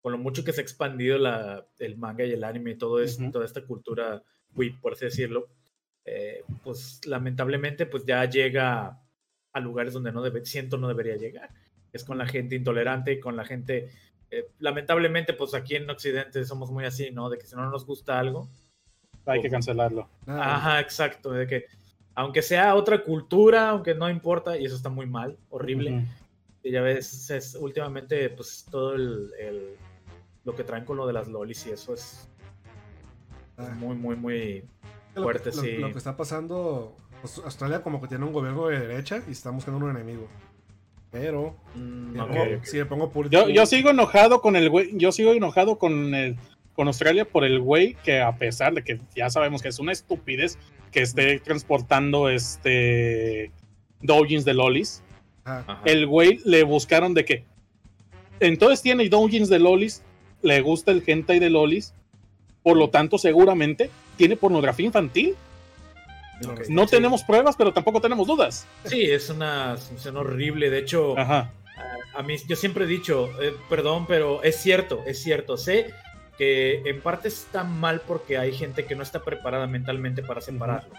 con 0.00 0.12
lo 0.12 0.18
mucho 0.18 0.44
que 0.44 0.52
se 0.52 0.60
ha 0.60 0.62
expandido 0.62 1.18
la, 1.18 1.66
el 1.78 1.96
manga 1.96 2.24
y 2.24 2.32
el 2.32 2.44
anime 2.44 2.72
y 2.72 2.78
todo 2.78 3.02
esto, 3.02 3.22
Ujú. 3.22 3.32
toda 3.32 3.44
esta 3.44 3.62
cultura 3.62 4.22
weeb, 4.54 4.80
por 4.80 4.92
así 4.94 5.04
decirlo, 5.06 5.48
eh, 6.04 6.42
pues 6.64 7.00
lamentablemente 7.06 7.84
pues 7.86 8.04
ya 8.06 8.24
llega 8.24 9.00
a 9.52 9.60
lugares 9.60 9.92
donde 9.92 10.12
no 10.12 10.22
debe, 10.22 10.44
siento 10.46 10.76
no 10.78 10.88
debería 10.88 11.16
llegar. 11.16 11.50
Es 11.92 12.04
con 12.04 12.18
la 12.18 12.26
gente 12.26 12.54
intolerante, 12.56 13.18
con 13.20 13.36
la 13.36 13.44
gente... 13.44 13.90
eh, 14.30 14.46
lamentablemente 14.58 15.32
pues 15.32 15.54
aquí 15.54 15.74
en 15.76 15.88
Occidente 15.90 16.44
somos 16.44 16.70
muy 16.70 16.84
así, 16.84 17.10
¿no? 17.10 17.28
De 17.30 17.38
que 17.38 17.46
si 17.46 17.56
no 17.56 17.68
nos 17.70 17.84
gusta 17.86 18.18
algo, 18.18 18.48
Hay 19.26 19.40
que 19.42 19.50
cancelarlo. 19.50 20.08
Ajá, 20.26 20.80
exacto. 20.80 21.32
De 21.32 21.46
que 21.46 21.66
aunque 22.14 22.42
sea 22.42 22.74
otra 22.74 23.02
cultura, 23.04 23.70
aunque 23.70 23.94
no 23.94 24.08
importa, 24.10 24.56
y 24.58 24.64
eso 24.64 24.76
está 24.76 24.88
muy 24.88 25.06
mal, 25.06 25.36
horrible. 25.50 25.92
Ujú. 25.92 26.06
Y 26.62 26.70
ya 26.72 26.80
ves, 26.82 27.30
es, 27.30 27.54
últimamente, 27.54 28.28
pues 28.30 28.66
todo 28.70 28.94
el, 28.94 29.30
el- 29.38 29.76
lo 30.48 30.56
que 30.56 30.64
traen 30.64 30.86
con 30.86 30.96
lo 30.96 31.06
de 31.06 31.12
las 31.12 31.28
lolis 31.28 31.66
y 31.66 31.70
eso 31.70 31.92
es 31.92 32.26
Ah. 33.58 33.74
muy, 33.78 33.94
muy, 33.96 34.16
muy. 34.16 34.64
Fuerte, 35.14 35.50
lo, 35.50 35.62
sí. 35.62 35.72
lo 35.72 35.90
que 35.92 35.98
está 35.98 36.16
pasando, 36.16 36.96
pues, 37.20 37.38
Australia 37.44 37.82
como 37.82 38.00
que 38.00 38.06
tiene 38.08 38.24
un 38.24 38.32
gobierno 38.32 38.68
de 38.68 38.78
derecha 38.78 39.20
y 39.28 39.32
está 39.32 39.50
buscando 39.50 39.84
un 39.84 39.90
enemigo. 39.90 40.26
Pero, 41.10 41.56
mm, 41.74 42.12
si, 42.12 42.16
le 42.18 42.24
pongo, 42.24 42.42
ok. 42.42 42.64
si 42.64 42.76
le 42.78 42.84
pongo 42.86 43.12
pur- 43.12 43.28
Yo, 43.28 43.48
yo 43.48 43.66
sigo 43.66 43.90
enojado 43.90 44.40
con 44.40 44.56
el 44.56 44.70
güey, 44.70 44.96
yo 44.96 45.10
sigo 45.12 45.32
enojado 45.32 45.78
con 45.78 46.14
el 46.14 46.36
con 46.74 46.86
Australia 46.86 47.24
por 47.24 47.44
el 47.44 47.58
güey 47.60 47.94
que 48.04 48.20
a 48.20 48.36
pesar 48.36 48.72
de 48.72 48.84
que 48.84 49.00
ya 49.16 49.28
sabemos 49.28 49.60
que 49.60 49.68
es 49.68 49.80
una 49.80 49.90
estupidez 49.92 50.56
que 50.92 51.00
esté 51.02 51.40
transportando 51.40 52.28
este 52.30 53.50
doujins 54.00 54.44
de 54.44 54.54
lolis. 54.54 55.02
Ajá. 55.44 55.80
el 55.86 56.06
güey 56.06 56.40
le 56.44 56.62
buscaron 56.62 57.12
de 57.14 57.24
que 57.24 57.44
entonces 58.38 58.82
tiene 58.82 59.08
doujins 59.08 59.48
de 59.48 59.58
lolis, 59.58 60.02
le 60.42 60.60
gusta 60.60 60.92
el 60.92 61.02
hentai 61.06 61.38
de 61.38 61.50
lolis, 61.50 61.94
por 62.62 62.76
lo 62.76 62.90
tanto 62.90 63.18
seguramente 63.18 63.90
tiene 64.16 64.36
pornografía 64.36 64.86
infantil. 64.86 65.36
No 66.68 66.84
sí. 66.84 66.90
tenemos 66.90 67.24
pruebas, 67.24 67.56
pero 67.56 67.72
tampoco 67.72 68.00
tenemos 68.00 68.26
dudas. 68.26 68.66
Sí, 68.84 69.02
es 69.02 69.28
una 69.28 69.76
sensación 69.76 70.16
horrible. 70.16 70.70
De 70.70 70.78
hecho, 70.78 71.18
Ajá. 71.18 71.50
a 72.14 72.22
mí, 72.22 72.36
yo 72.46 72.54
siempre 72.54 72.84
he 72.84 72.88
dicho, 72.88 73.28
eh, 73.42 73.54
perdón, 73.68 74.06
pero 74.06 74.42
es 74.44 74.56
cierto, 74.56 75.02
es 75.06 75.20
cierto. 75.20 75.56
Sé 75.56 75.92
que 76.36 76.82
en 76.84 77.00
parte 77.00 77.26
está 77.26 77.64
mal 77.64 78.02
porque 78.06 78.38
hay 78.38 78.52
gente 78.52 78.86
que 78.86 78.94
no 78.94 79.02
está 79.02 79.24
preparada 79.24 79.66
mentalmente 79.66 80.22
para 80.22 80.40
separarlo. 80.40 80.94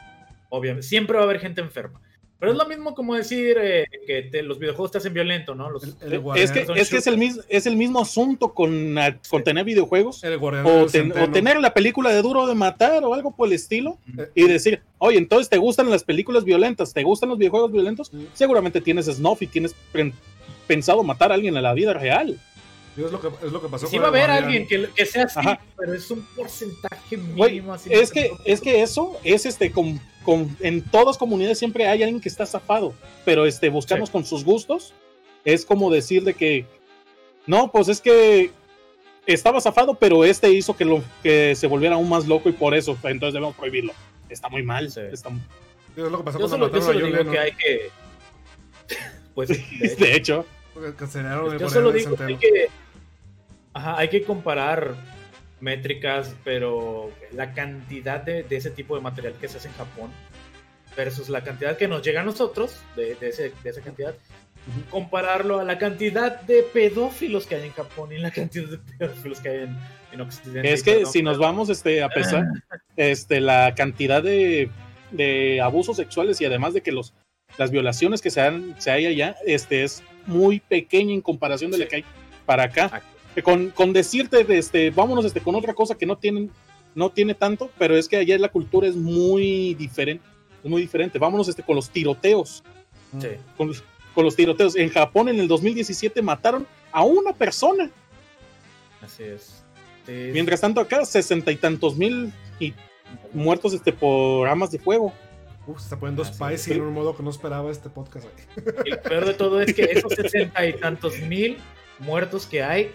Obviamente, 0.50 0.86
siempre 0.86 1.16
va 1.16 1.22
a 1.22 1.26
haber 1.26 1.40
gente 1.40 1.62
enferma. 1.62 2.02
Pero 2.40 2.54
es 2.54 2.58
lo 2.58 2.66
mismo 2.68 2.96
como 2.96 3.16
decir 3.16 3.58
eh, 3.62 3.86
que 4.08 4.22
te- 4.24 4.42
los 4.44 4.60
videojuegos 4.60 4.92
te 4.92 4.98
hacen 5.00 5.14
violento, 5.14 5.56
¿no? 5.56 5.70
Los, 5.70 5.84
El, 5.84 6.14
el 6.14 6.22
Es 6.38 6.52
que, 6.52 6.60
es 6.76 6.90
que 6.90 6.98
es 6.98 7.08
el 7.08 7.18
mismo, 7.18 7.42
es 7.50 7.66
el 7.66 7.76
mismo 7.76 8.00
asunto 8.00 8.54
con, 8.54 8.96
con 9.30 9.44
tener 9.44 9.66
videojuegos. 9.66 10.24
el 10.24 10.40
o, 10.66 10.86
ten- 10.86 11.12
o 11.12 11.30
tener 11.34 11.60
la 11.60 11.74
película 11.74 12.12
de 12.12 12.22
Duro 12.22 12.48
de 12.48 12.56
Matar 12.56 13.04
o 13.04 13.14
algo 13.14 13.32
por 13.36 13.48
el 13.48 13.54
estilo 13.54 13.98
Eh, 14.18 14.30
y 14.36 14.48
decir, 14.48 14.82
oye, 15.00 15.18
entonces 15.18 15.50
te 15.50 15.58
gustan 15.58 15.90
las 15.90 16.04
películas 16.06 16.46
violentas, 16.46 16.94
te 16.94 17.04
gustan 17.04 17.28
los 17.30 17.38
videojuegos 17.38 17.74
violentos, 17.74 18.10
seguramente 18.34 18.80
tienes 18.80 19.08
snuff 19.08 19.42
y 19.42 19.48
tienes 19.48 19.76
pen- 19.92 20.14
pensado 20.66 21.04
matar 21.04 21.32
a 21.32 21.36
alguien 21.36 21.58
en 21.58 21.64
la 21.64 21.74
vida 21.74 21.94
real. 21.94 22.40
Es 22.98 23.12
lo 23.12 23.22
que, 23.22 23.28
es 23.46 23.52
lo 23.52 23.62
que 23.62 23.68
pasó 23.70 23.88
Sí 23.88 23.96
con 23.96 24.04
va 24.04 24.08
a 24.08 24.10
haber 24.10 24.30
alguien 24.30 24.68
que, 24.68 24.90
que 24.96 25.06
sea 25.06 25.24
así, 25.24 25.40
Ajá. 25.40 25.62
pero 25.78 25.94
es 25.94 26.10
un 26.12 26.22
porcentaje 26.36 27.18
mínimo. 27.18 27.74
así, 27.74 27.90
es 27.94 28.12
que, 28.12 28.32
es 28.46 28.60
que 28.62 28.82
eso 28.82 29.18
es 29.24 29.46
este, 29.46 29.72
con, 29.72 30.00
con- 30.24 30.56
en 30.60 30.82
todas 30.84 31.18
comunidades 31.18 31.58
siempre 31.60 31.88
hay 31.88 32.04
alguien 32.04 32.20
que 32.20 32.28
está 32.30 32.46
zafado, 32.46 32.94
pero 33.24 33.46
este, 33.46 33.70
buscarnos 33.70 34.10
Sí. 34.10 34.14
con 34.14 34.26
sus 34.26 34.44
gustos 34.44 34.94
es 35.46 35.66
como 35.66 35.90
decir 35.90 36.24
de 36.24 36.34
que, 36.34 36.66
no, 37.48 37.72
pues 37.72 37.88
es 37.88 38.02
que 38.02 38.52
estaba 39.26 39.62
zafado, 39.62 39.94
pero 39.96 40.26
este 40.26 40.52
hizo 40.52 40.76
que, 40.76 40.84
lo, 40.86 41.02
que 41.24 41.56
se 41.56 41.68
volviera 41.68 41.96
aún 41.96 42.10
más 42.10 42.28
loco 42.28 42.50
y 42.50 42.54
por 42.54 42.74
eso, 42.76 42.98
entonces 43.04 43.34
debemos 43.34 43.56
prohibirlo. 43.56 43.94
Está 44.30 44.50
muy 44.50 44.64
mal. 44.64 44.92
Sí. 44.92 45.00
está- 45.12 45.30
Es 45.96 46.04
lo 46.12 46.18
que 46.18 46.24
pasó 46.24 46.40
Yo 46.40 46.50
solo, 46.50 46.72
yo 46.72 46.82
solo 46.82 47.06
digo 47.06 47.32
que 47.32 47.40
hay 47.40 47.52
que. 47.54 47.90
Pues, 49.34 49.50
de 49.80 49.86
hecho, 49.86 49.96
de 49.98 50.16
hecho, 50.16 50.46
Porque 50.46 50.59
Cancelaron 50.98 51.54
el 51.54 51.60
yo 51.60 51.70
solo 51.70 51.92
digo 51.92 52.16
que 52.16 52.24
hay 52.24 52.36
que. 52.38 52.68
Ajá, 53.74 53.98
hay 53.98 54.10
que 54.10 54.24
comparar 54.24 54.96
métricas, 55.62 56.36
pero 56.44 57.12
la 57.34 57.54
cantidad 57.54 58.22
de, 58.22 58.44
de 58.44 58.56
ese 58.56 58.72
tipo 58.72 58.96
de 58.96 59.02
material 59.02 59.34
que 59.40 59.48
se 59.48 59.58
hace 59.58 59.68
en 59.68 59.74
Japón 59.76 60.12
versus 60.96 61.30
la 61.30 61.44
cantidad 61.44 61.78
que 61.78 61.88
nos 61.88 62.02
llega 62.02 62.22
a 62.22 62.24
nosotros, 62.24 62.78
de, 62.96 63.16
de 63.16 63.30
ese- 63.30 63.52
de 63.64 63.70
esa 63.70 63.82
cantidad, 63.82 64.16
compararlo 64.90 65.60
a 65.60 65.64
la 65.64 65.78
cantidad 65.78 66.42
de 66.42 66.64
pedófilos 66.64 67.46
que 67.46 67.56
hay 67.56 67.68
en 67.68 67.74
Japón 67.74 68.12
y 68.12 68.18
la 68.18 68.32
cantidad 68.32 68.68
de 68.70 68.78
pedófilos 68.98 69.40
que 69.40 69.50
hay 69.50 69.58
en, 69.64 69.78
en 70.12 70.22
Occidente. 70.22 70.74
es 70.74 70.84
que 70.84 71.06
si 71.06 71.22
nos 71.24 71.38
vamos 71.38 71.70
este, 71.70 72.04
a 72.04 72.10
pesar, 72.10 72.46
este, 72.98 73.40
la 73.42 73.74
cantidad 73.76 74.22
de, 74.24 74.70
de 75.12 75.62
abusos 75.62 75.98
sexuales 75.98 76.40
y 76.42 76.46
además 76.46 76.74
de 76.74 76.82
que 76.82 76.92
los, 76.92 77.14
las 77.58 77.72
violaciones 77.72 78.22
que 78.22 78.30
se, 78.32 78.42
han, 78.42 78.80
se 78.82 78.92
hay 78.92 79.06
allá 79.06 79.36
este, 79.46 79.84
es 79.84 80.04
muy 80.30 80.60
pequeña 80.60 81.14
en 81.14 81.22
comparación 81.22 81.72
de 81.72 81.80
la 81.80 81.88
que 81.88 81.98
hay 81.98 82.06
para 82.46 82.64
acá. 82.64 83.02
Con, 83.44 83.70
con 83.72 83.94
decirte, 83.94 84.44
de 84.44 84.58
este, 84.58 84.90
vámonos 84.90 85.26
este, 85.26 85.40
con 85.40 85.56
otra 85.56 85.74
cosa 85.74 85.96
que 85.96 86.06
no 86.06 86.18
tienen, 86.18 86.52
no 86.96 87.10
tiene 87.10 87.34
tanto, 87.34 87.70
pero 87.78 87.96
es 87.96 88.08
que 88.08 88.18
allá 88.18 88.38
la 88.38 88.50
cultura 88.50 88.88
es 88.88 88.96
muy 88.96 89.76
diferente, 89.76 90.24
es 90.64 90.70
muy 90.70 90.82
diferente. 90.82 91.20
Vámonos 91.20 91.48
este, 91.48 91.64
con 91.64 91.76
los 91.76 91.90
tiroteos. 91.90 92.64
Sí. 93.20 93.30
con, 93.58 93.74
con 94.14 94.26
los 94.26 94.36
tiroteos. 94.36 94.76
En 94.76 94.90
Japón 94.90 95.30
en 95.30 95.40
el 95.40 95.48
2017 95.48 96.22
mataron 96.22 96.68
a 96.92 97.04
una 97.04 97.34
persona. 97.34 97.90
Así 99.02 99.24
es. 99.24 99.64
Sí, 100.06 100.30
Mientras 100.34 100.62
tanto 100.62 100.82
acá, 100.82 101.06
sesenta 101.06 101.52
y 101.52 101.56
tantos 101.56 101.96
mil 101.96 102.34
y 102.60 102.74
muertos 103.34 103.74
este, 103.74 103.94
por 103.94 104.48
armas 104.48 104.72
de 104.72 104.80
fuego. 104.80 105.14
Uf, 105.70 105.80
se 105.80 105.84
está 105.86 106.00
poniendo 106.00 106.24
Ah, 106.24 106.26
sí, 106.26 106.34
spicy 106.34 106.58
sí. 106.64 106.74
en 106.74 106.82
un 106.82 106.94
modo 106.94 107.16
que 107.16 107.24
no 107.24 107.30
esperaba 107.30 107.72
este 107.72 107.90
podcast. 107.90 108.28
Y 108.86 108.90
lo 108.90 109.02
peor 109.02 109.26
de 109.26 109.34
todo 109.34 109.62
es 109.62 109.74
que 109.74 109.84
esos 109.84 110.14
sesenta 110.14 110.66
y 110.66 110.74
tantos 110.74 111.20
mil 111.20 111.58
muertos 112.00 112.46
que 112.46 112.64
hay, 112.64 112.92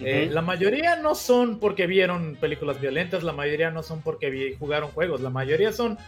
eh, 0.00 0.24
Ujú. 0.26 0.34
la 0.34 0.42
mayoría 0.42 0.96
no 0.96 1.14
son 1.14 1.58
porque 1.58 1.86
vieron 1.86 2.36
películas 2.40 2.80
violentas, 2.80 3.22
la 3.24 3.32
mayoría 3.32 3.70
no 3.70 3.82
son 3.82 4.00
porque 4.02 4.30
vi- 4.30 4.56
jugaron 4.58 4.90
juegos, 4.90 5.20
la 5.20 5.30
mayoría 5.30 5.72
son 5.72 5.98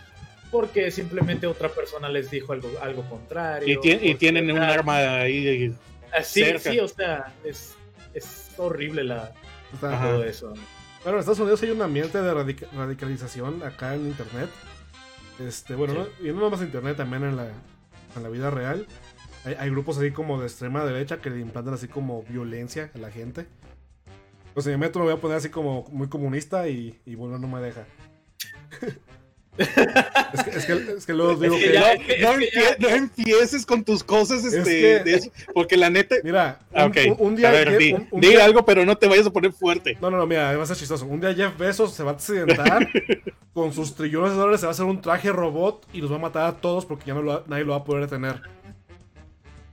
porque 0.51 0.91
simplemente 0.91 1.47
otra 1.47 1.69
persona 1.69 2.09
les 2.09 2.31
dijo 2.31 2.53
algo, 2.53 2.71
algo 2.83 3.03
contrario. 3.09 3.81
Y, 3.83 4.11
y 4.11 4.15
tienen 4.17 4.51
un 4.51 4.59
arma 4.59 5.21
ahí. 5.21 5.73
Así, 6.13 6.43
cerca. 6.45 6.71
sí, 6.73 6.81
o 6.81 6.89
sea, 6.89 7.33
es, 7.45 7.75
es 8.15 8.51
horrible 8.57 9.05
la, 9.05 9.33
todo 9.81 10.25
eso. 10.25 10.49
Bueno, 11.05 11.17
en 11.17 11.21
Estados 11.21 11.39
Unidos 11.39 11.63
hay 11.63 11.71
un 11.71 11.83
ambiente 11.83 12.21
de 12.21 12.35
radica- 12.35 12.67
radicalización 12.77 13.63
acá 13.63 13.95
en 13.95 14.07
internet. 14.09 14.49
Este, 15.41 15.75
bueno, 15.75 15.95
Sí. 15.95 15.99
no- 16.23 16.29
y 16.29 16.33
no 16.33 16.41
nomás 16.41 16.61
en 16.61 16.67
internet, 16.67 16.97
también 16.97 17.25
en 17.25 17.37
la, 17.37 17.49
en 18.17 18.23
la 18.23 18.29
vida 18.29 18.51
real. 18.51 18.87
Hay, 19.45 19.55
hay 19.59 19.71
grupos 19.71 19.97
así 19.99 20.11
como 20.11 20.39
de 20.39 20.47
extrema 20.47 20.85
derecha 20.85 21.21
que 21.21 21.31
le 21.31 21.41
implantan 21.41 21.75
así 21.75 21.89
como 21.89 22.23
violencia 22.25 22.91
a 22.95 22.99
la 22.99 23.11
gente. 23.11 23.47
Pues 24.55 24.67
en 24.67 24.73
mi 24.75 24.79
metro 24.81 25.01
me 25.03 25.11
voy 25.11 25.19
a 25.19 25.21
poner 25.21 25.37
así 25.39 25.49
como 25.49 25.85
muy 25.91 26.09
comunista 26.09 26.69
y, 26.69 27.01
y 27.07 27.15
bueno, 27.15 27.39
no 27.39 27.49
me 27.49 27.61
deja. 27.61 27.85
es, 29.61 30.43
que, 30.45 30.51
es, 30.59 30.65
que, 30.67 30.73
es 30.99 31.07
que 31.07 31.13
luego 31.15 31.35
digo 31.37 31.57
que 31.57 31.65
que... 31.65 31.73
ya- 31.73 31.81
no, 31.81 31.87
es 31.93 32.21
no 32.21 32.39
que 32.39 32.51
empie- 32.51 32.77
no 32.79 32.89
empieces 32.89 33.67
con 33.67 33.85
tus 33.85 34.03
cosas, 34.03 34.45
este, 34.45 34.63
que- 34.81 35.01
de 35.05 35.15
eso, 35.15 35.31
porque 35.55 35.77
la 35.77 35.91
neta. 35.91 36.17
Mira, 36.25 36.59
un, 36.73 36.79
Ah, 36.81 36.87
un- 36.87 37.17
un 37.19 37.37
día... 37.37 37.49
a 37.49 37.53
ver, 37.53 37.69
Jeff- 37.71 37.79
di, 37.79 37.93
un- 37.93 38.09
un 38.11 38.21
di 38.21 38.29
día- 38.29 38.45
algo, 38.45 38.65
pero 38.65 38.85
no 38.85 38.97
te 38.97 39.07
vayas 39.09 39.27
a 39.27 39.31
poner 39.31 39.53
fuerte. 39.53 39.97
No, 40.01 40.11
no, 40.11 40.17
no, 40.17 40.27
mira, 40.27 40.57
va 40.57 40.63
a 40.63 40.67
ser 40.67 40.77
chistoso. 40.77 41.05
Un 41.07 41.21
día 41.21 41.35
Jeff 41.35 41.57
Bezos 41.59 41.93
se 41.95 42.03
va 42.03 42.13
a 42.13 42.15
accidentar 42.15 42.89
con 43.53 43.73
sus 43.73 43.95
trillones 43.95 44.31
de 44.33 44.37
dólares, 44.39 44.61
se 44.61 44.67
va 44.67 44.71
a 44.71 44.75
hacer 44.75 44.85
un 44.87 45.01
traje 45.01 45.31
robot 45.31 45.87
y 45.93 46.01
los 46.01 46.11
va 46.11 46.17
a 46.17 46.21
matar 46.21 46.47
a 46.47 46.53
todos 46.53 46.87
porque 46.87 47.07
ya 47.07 47.15
no 47.15 47.23
lo 47.23 47.31
va- 47.33 47.45
nadie 47.47 47.65
lo 47.65 47.73
va 47.73 47.79
a 47.79 47.85
poder 47.85 48.03
detener. 48.03 48.41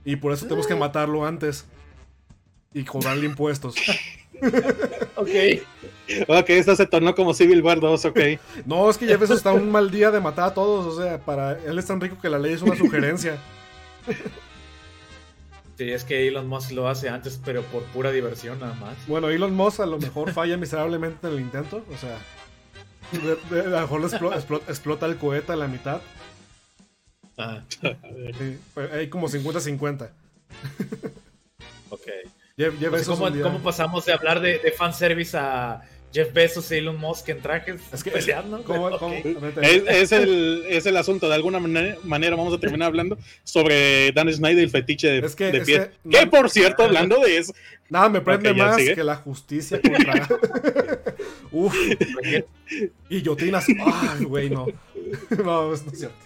Y 0.04 0.16
por 0.16 0.32
eso 0.32 0.44
tenemos 0.46 0.66
que 0.66 0.74
matarlo 0.74 1.24
antes. 1.26 1.66
y 2.74 2.84
cobrarle 2.84 3.24
impuestos. 3.26 3.74
Ok. 5.16 5.28
Ok, 6.28 6.50
esta 6.50 6.74
se 6.76 6.86
tornó 6.86 7.14
como 7.14 7.34
Civil 7.34 7.62
War 7.62 7.80
2, 7.80 8.04
ok. 8.06 8.18
No, 8.64 8.88
es 8.88 8.96
que 8.96 9.06
Jeff 9.06 9.20
Bezos 9.20 9.38
está 9.38 9.52
un 9.52 9.70
mal 9.70 9.90
día 9.90 10.10
de 10.10 10.20
matar 10.20 10.48
a 10.50 10.54
todos. 10.54 10.86
O 10.86 11.02
sea, 11.02 11.18
para 11.18 11.58
él 11.64 11.78
es 11.78 11.86
tan 11.86 12.00
rico 12.00 12.16
que 12.20 12.28
la 12.30 12.38
ley 12.38 12.52
es 12.54 12.62
una 12.62 12.76
sugerencia. 12.76 13.36
Sí, 15.76 15.90
es 15.90 16.02
que 16.04 16.26
Elon 16.26 16.48
Musk 16.48 16.72
lo 16.72 16.88
hace 16.88 17.08
antes, 17.08 17.38
pero 17.44 17.62
por 17.62 17.82
pura 17.84 18.10
diversión 18.10 18.58
nada 18.58 18.74
más. 18.74 18.96
Bueno, 19.06 19.28
Elon 19.28 19.54
Musk 19.54 19.80
a 19.80 19.86
lo 19.86 19.98
mejor 19.98 20.32
falla 20.32 20.56
miserablemente 20.56 21.26
en 21.28 21.34
el 21.34 21.40
intento. 21.40 21.84
O 21.92 21.96
sea, 21.98 22.18
de- 23.12 23.54
de- 23.54 23.66
a 23.66 23.70
lo 23.70 23.80
mejor 23.82 24.00
le 24.00 24.06
explo- 24.08 24.32
explo- 24.34 24.62
explota 24.66 25.06
el 25.06 25.16
cohete 25.16 25.52
a 25.52 25.56
la 25.56 25.68
mitad. 25.68 26.00
Ah, 27.36 27.62
Sí, 27.70 28.58
pues, 28.74 28.92
hay 28.92 29.08
como 29.08 29.28
50-50. 29.28 30.10
ok. 31.90 32.00
Jeff, 32.58 32.74
Jeff 32.78 32.90
Bezos 32.90 33.18
¿cómo, 33.18 33.58
pasamos 33.60 34.04
de 34.04 34.12
hablar 34.12 34.40
de, 34.40 34.58
de 34.58 34.72
fanservice 34.72 35.36
a 35.38 35.80
Jeff 36.12 36.32
Bezos 36.32 36.72
y 36.72 36.76
Elon 36.76 36.96
Musk 36.96 37.28
en 37.28 37.40
trajes 37.40 37.80
Es 37.92 38.02
que- 38.02 38.10
peleando? 38.10 38.62
¿cómo- 38.64 38.86
Ok. 38.86 38.98
cómo- 38.98 39.14
Es, 39.62 39.82
es 39.86 40.12
el, 40.12 40.64
es 40.68 40.86
el 40.86 40.96
asunto. 40.96 41.28
De 41.28 41.34
alguna 41.34 41.60
manera, 41.60 42.34
vamos 42.36 42.52
a 42.54 42.58
terminar 42.58 42.88
hablando 42.88 43.16
sobre 43.44 44.10
Dan 44.12 44.32
Snyder 44.32 44.58
y 44.58 44.62
el 44.64 44.70
fetiche 44.70 45.08
de, 45.08 45.18
Es 45.26 45.36
que- 45.36 45.52
de 45.52 45.58
es 45.58 45.64
pie. 45.66 45.90
que- 46.10 46.18
Que, 46.18 46.26
por 46.26 46.50
cierto, 46.50 46.82
hablando 46.84 47.20
de 47.20 47.36
eso, 47.38 47.52
Nada 47.90 48.08
me 48.08 48.20
prende 48.22 48.52
más 48.54 48.76
sigue. 48.76 48.94
que 48.94 49.04
la 49.04 49.16
justicia 49.16 49.80
contra. 49.80 50.28
Uf, 51.52 51.74
guillotinas. 53.08 53.66
Ay, 53.68 54.24
güey, 54.24 54.50
no. 54.50 54.66
No, 55.42 55.72
es 55.72 55.86
no 55.86 55.92
es 55.92 55.98
cierto. 56.00 56.16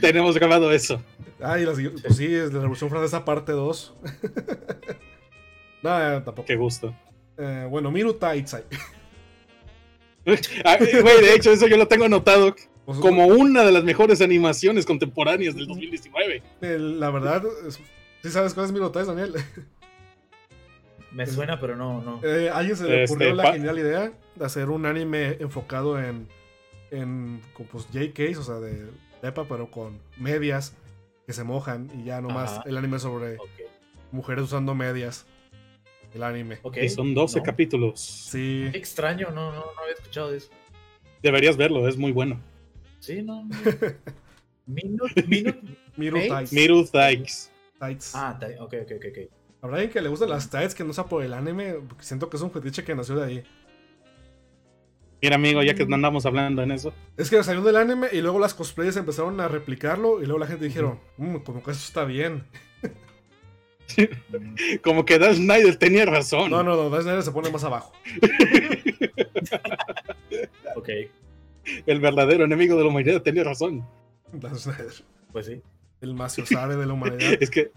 tenemos 0.00 0.34
grabado 0.36 0.72
eso. 0.72 1.02
Ay, 1.40 1.64
las 1.64 1.78
guillo- 1.78 1.92
pues 2.02 2.16
sí, 2.16 2.26
es 2.34 2.52
la 2.52 2.60
Revolución 2.60 2.90
Francesa 2.90 3.24
parte 3.24 3.52
2. 3.52 3.94
Nada, 5.82 6.24
tampoco. 6.24 6.46
Qué 6.46 6.56
gusto. 6.56 6.94
Eh, 7.36 7.66
bueno, 7.70 7.90
Miru 7.90 8.14
Taitsai. 8.14 8.64
Ah, 10.62 10.76
Güey, 10.78 11.22
de 11.22 11.34
hecho, 11.34 11.50
eso 11.52 11.66
yo 11.68 11.78
lo 11.78 11.88
tengo 11.88 12.04
anotado 12.04 12.54
Pues, 12.84 12.98
como 12.98 13.26
una 13.28 13.64
de 13.64 13.72
las 13.72 13.82
mejores 13.82 14.20
animaciones 14.20 14.84
contemporáneas 14.84 15.54
del 15.54 15.66
2019. 15.66 16.42
el- 16.60 17.00
la 17.00 17.08
verdad, 17.10 17.42
¿sí 18.22 18.30
sabes 18.30 18.52
cuál 18.52 18.66
es 18.66 18.72
Miru 18.72 18.90
Taitsai, 18.90 19.16
Daniel? 19.16 19.42
Me 21.12 21.24
suena, 21.26 21.58
pero 21.58 21.76
no, 21.76 22.02
no. 22.02 22.20
Eh, 22.22 22.50
a 22.50 22.58
alguien 22.58 22.76
se 22.76 22.84
le 22.84 23.04
Este, 23.04 23.14
ocurrió 23.14 23.34
la 23.36 23.42
pa- 23.44 23.52
genial 23.54 23.78
idea 23.78 24.12
de 24.34 24.44
hacer 24.44 24.68
un 24.68 24.84
anime 24.84 25.38
enfocado 25.40 25.98
en, 25.98 26.28
en 26.90 27.40
pues, 27.72 27.86
JKs, 27.90 28.36
o 28.36 28.42
sea, 28.42 28.56
de 28.56 28.84
Pepa, 29.22 29.46
pero 29.48 29.70
con 29.70 29.98
medias 30.18 30.74
que 31.28 31.34
se 31.34 31.44
mojan 31.44 31.90
y 31.94 32.04
ya 32.04 32.22
nomás 32.22 32.52
Ajá. 32.52 32.62
el 32.64 32.78
anime 32.78 32.98
sobre 32.98 33.36
mujeres 34.12 34.44
usando 34.44 34.74
medias. 34.74 35.26
El 36.14 36.22
anime. 36.22 36.58
ok. 36.62 36.78
Y 36.78 36.88
son 36.88 37.12
12 37.12 37.40
No. 37.40 37.42
capítulos. 37.44 38.00
Sí. 38.00 38.66
Qué 38.72 38.78
extraño, 38.78 39.28
no, 39.28 39.52
no, 39.52 39.58
no 39.58 39.80
había 39.82 39.92
escuchado 39.92 40.30
de 40.30 40.38
eso. 40.38 40.48
Deberías 41.22 41.58
verlo, 41.58 41.86
es 41.86 41.98
muy 41.98 42.12
bueno. 42.12 42.40
Sí, 43.00 43.20
no. 43.22 43.44
no. 43.44 43.50
Minute, 44.66 45.22
minute. 45.26 45.60
Miru. 45.98 46.18
Tights. 46.18 46.52
Miru. 46.54 46.86
Tights. 46.86 47.50
Ah, 48.14 48.38
ok, 48.60 48.74
ok, 48.82 48.92
ok. 48.96 49.30
Habrá 49.60 49.76
alguien 49.76 49.92
que 49.92 50.00
le 50.00 50.08
gustan 50.08 50.30
las 50.30 50.48
tights 50.48 50.74
que 50.74 50.82
no 50.84 50.94
sea 50.94 51.04
por 51.04 51.22
el 51.22 51.34
anime. 51.34 51.74
porque 51.74 52.04
Siento 52.04 52.30
que 52.30 52.38
es 52.38 52.42
un 52.42 52.50
fetiche 52.50 52.84
que 52.84 52.94
nació 52.94 53.16
de 53.16 53.24
ahí. 53.26 53.44
Mira, 55.20 55.34
amigo, 55.36 55.62
ya 55.62 55.74
que 55.74 55.84
no 55.86 55.96
andamos 55.96 56.26
hablando 56.26 56.62
en 56.62 56.70
eso. 56.70 56.92
Es 57.16 57.30
que 57.30 57.42
salió 57.42 57.62
del 57.62 57.76
anime 57.76 58.08
y 58.12 58.20
luego 58.20 58.38
las 58.38 58.54
cosplayers 58.54 58.96
empezaron 58.96 59.40
a 59.40 59.48
replicarlo 59.48 60.22
y 60.22 60.26
luego 60.26 60.38
la 60.38 60.46
gente 60.46 60.64
dijeron, 60.66 61.00
"Mm, 61.16 61.36
como 61.38 61.62
que 61.62 61.70
eso 61.72 61.80
está 61.86 62.04
bien. 62.04 62.44
Como 64.82 65.06
que 65.06 65.18
Dan 65.18 65.34
Snyder 65.34 65.76
tenía 65.76 66.04
razón. 66.04 66.50
No, 66.50 66.62
no, 66.62 66.76
no, 66.76 66.90
Dan 66.90 67.02
Snyder 67.02 67.22
se 67.22 67.32
pone 67.32 67.50
más 67.50 67.64
abajo. 67.64 67.92
Ok, 70.76 70.88
El 71.86 72.00
verdadero 72.00 72.44
enemigo 72.44 72.76
de 72.76 72.82
la 72.84 72.88
humanidad 72.88 73.22
tenía 73.22 73.44
razón. 73.44 73.84
Dan 74.32 74.56
Snyder, 74.58 74.92
pues 75.32 75.46
sí. 75.46 75.62
el 76.00 76.14
maciosare 76.14 76.76
de 76.76 76.86
la 76.86 76.92
humanidad. 76.92 77.32
Es 77.40 77.50
que 77.50 77.72